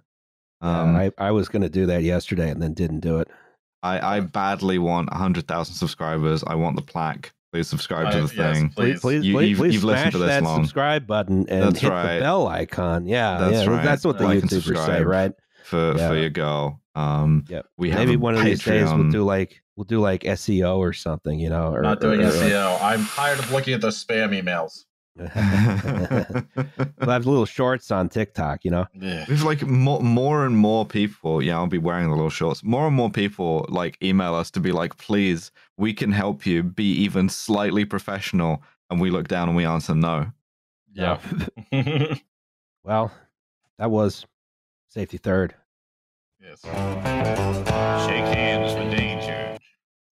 Yeah, 0.62 0.80
um, 0.82 0.96
I, 0.96 1.12
I 1.18 1.30
was 1.32 1.48
going 1.48 1.62
to 1.62 1.68
do 1.68 1.86
that 1.86 2.02
yesterday 2.02 2.50
and 2.50 2.62
then 2.62 2.72
didn't 2.74 3.00
do 3.00 3.18
it. 3.18 3.28
I 3.82 4.16
I 4.16 4.20
badly 4.20 4.78
want 4.78 5.12
hundred 5.12 5.48
thousand 5.48 5.74
subscribers. 5.74 6.44
I 6.46 6.54
want 6.54 6.76
the 6.76 6.82
plaque. 6.82 7.32
Please 7.56 7.68
subscribe 7.68 8.12
to 8.12 8.26
the 8.26 8.34
yes, 8.36 8.54
thing. 8.58 8.68
please. 8.68 9.00
please, 9.00 9.24
You- 9.24 9.32
please, 9.34 9.48
you've- 9.48 9.58
please 9.60 9.74
you've 9.76 9.84
listened 9.84 10.02
smash 10.02 10.12
to 10.12 10.18
this 10.18 10.28
that 10.28 10.42
long. 10.42 10.62
subscribe 10.62 11.06
button 11.06 11.46
and 11.48 11.62
That's 11.62 11.80
hit 11.80 11.88
right. 11.90 12.16
the 12.16 12.20
bell 12.20 12.46
icon. 12.48 13.06
Yeah, 13.06 13.38
That's 13.38 13.64
yeah, 13.64 13.70
right. 13.70 13.82
that's 13.82 14.04
what 14.04 14.18
the 14.18 14.24
Like 14.24 14.40
YouTubers 14.42 14.84
say, 14.84 15.02
right? 15.02 15.32
for 15.64 15.96
Yeah. 15.96 16.08
for 16.08 16.16
your 16.16 16.28
girl. 16.28 16.82
Um, 16.94 17.44
Yep. 17.48 17.64
we 17.78 17.88
have 17.90 18.00
Maybe 18.00 18.16
one 18.16 18.34
of 18.36 18.44
these 18.44 18.62
days 18.62 18.92
we'll 18.92 19.08
do 19.08 19.24
like 19.24 19.62
we'll 19.74 19.84
do 19.84 20.00
like 20.00 20.24
SEO 20.26 20.76
or 20.76 20.92
something, 20.92 21.38
you 21.40 21.48
know. 21.48 21.68
Or, 21.72 21.80
Not 21.80 22.00
doing 22.00 22.20
or- 22.20 22.26
or- 22.26 22.30
SEO. 22.30 22.78
I'm 22.82 23.06
tired 23.06 23.38
of 23.38 23.50
looking 23.50 23.72
at 23.72 23.80
those 23.80 24.02
spam 24.04 24.38
emails. 24.38 24.84
we'll 27.00 27.10
have 27.10 27.24
little 27.26 27.46
shorts 27.46 27.90
on 27.90 28.08
TikTok, 28.08 28.64
you 28.64 28.70
know. 28.70 28.86
Yeah. 28.94 29.24
We've 29.28 29.42
like 29.42 29.62
more, 29.62 30.00
more 30.00 30.44
and 30.44 30.56
more 30.58 30.84
people. 30.84 31.42
Yeah, 31.42 31.56
I'll 31.56 31.66
be 31.66 31.78
wearing 31.78 32.08
the 32.10 32.14
little 32.14 32.30
shorts. 32.30 32.62
More 32.62 32.86
and 32.86 32.94
more 32.96 33.10
people 33.10 33.64
like 33.70 33.96
email 34.02 34.34
us 34.34 34.50
to 34.52 34.60
be 34.60 34.72
like, 34.72 34.98
please, 34.98 35.50
we 35.78 35.94
can 35.94 36.12
help 36.12 36.44
you 36.44 36.62
be 36.62 36.92
even 36.92 37.28
slightly 37.28 37.84
professional. 37.84 38.62
And 38.90 39.00
we 39.00 39.10
look 39.10 39.28
down 39.28 39.48
and 39.48 39.56
we 39.56 39.64
answer 39.64 39.94
no. 39.94 40.32
Yeah. 40.92 41.18
Well, 42.84 43.10
that 43.78 43.90
was 43.90 44.24
safety 44.88 45.18
third. 45.18 45.54
yes. 46.40 46.60
Shake 46.62 46.72
hands 48.34 48.72
for 48.72 48.96
danger. 48.96 49.58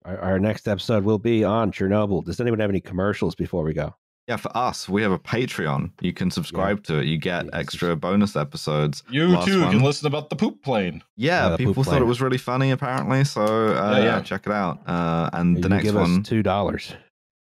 Our, 0.03 0.17
our 0.19 0.39
next 0.39 0.67
episode 0.67 1.03
will 1.05 1.17
be 1.17 1.43
on 1.43 1.71
Chernobyl. 1.71 2.25
Does 2.25 2.41
anyone 2.41 2.59
have 2.59 2.69
any 2.69 2.81
commercials 2.81 3.35
before 3.35 3.63
we 3.63 3.73
go? 3.73 3.95
Yeah, 4.27 4.35
for 4.35 4.55
us, 4.57 4.89
we 4.89 5.01
have 5.03 5.13
a 5.13 5.19
Patreon. 5.19 5.91
You 6.01 6.11
can 6.11 6.29
subscribe 6.31 6.83
to 6.83 6.97
it. 6.99 7.05
You 7.05 7.17
get 7.17 7.45
You 7.45 7.51
can 7.51 7.59
extra 7.59 7.95
bonus 7.95 8.35
episodes. 8.35 9.01
You 9.09 9.29
Last 9.29 9.47
too 9.47 9.61
one. 9.61 9.71
can 9.71 9.81
listen 9.81 10.05
about 10.05 10.29
the 10.29 10.35
poop 10.35 10.61
plane. 10.61 11.01
Yeah, 11.15 11.43
Yeah, 11.43 11.49
the 11.51 11.57
people 11.57 11.73
poop 11.73 11.85
thought 11.85 12.01
it 12.01 12.05
was 12.05 12.19
really 12.21 12.37
funny, 12.37 12.71
apparently. 12.71 13.23
So 13.23 13.41
uh, 13.41 13.91
Yeah, 13.91 13.97
yeah, 13.99 14.03
yeah. 14.03 14.21
check 14.21 14.45
it 14.45 14.51
out. 14.51 14.81
Uh, 14.87 15.29
and 15.31 15.63
the 15.63 15.69
next 15.69 15.85
give 15.85 15.95
one, 15.95 16.19
us 16.19 16.27
two 16.27 16.43
dollars. 16.43 16.93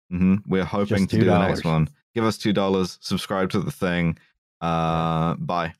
hmm 0.09 0.35
we're 0.45 0.65
hoping 0.65 1.07
to 1.07 1.17
do 1.19 1.23
the 1.23 1.47
next 1.47 1.63
one. 1.63 1.87
Give 2.13 2.25
us 2.25 2.37
two 2.37 2.51
dollars. 2.51 2.97
Subscribe 3.01 3.49
to 3.51 3.59
the 3.61 3.71
thing. 3.71 4.17
Uh, 4.59 5.35
bye. 5.35 5.73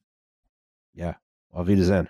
Auf 1.55 1.67
Wiedersehen. 1.67 2.09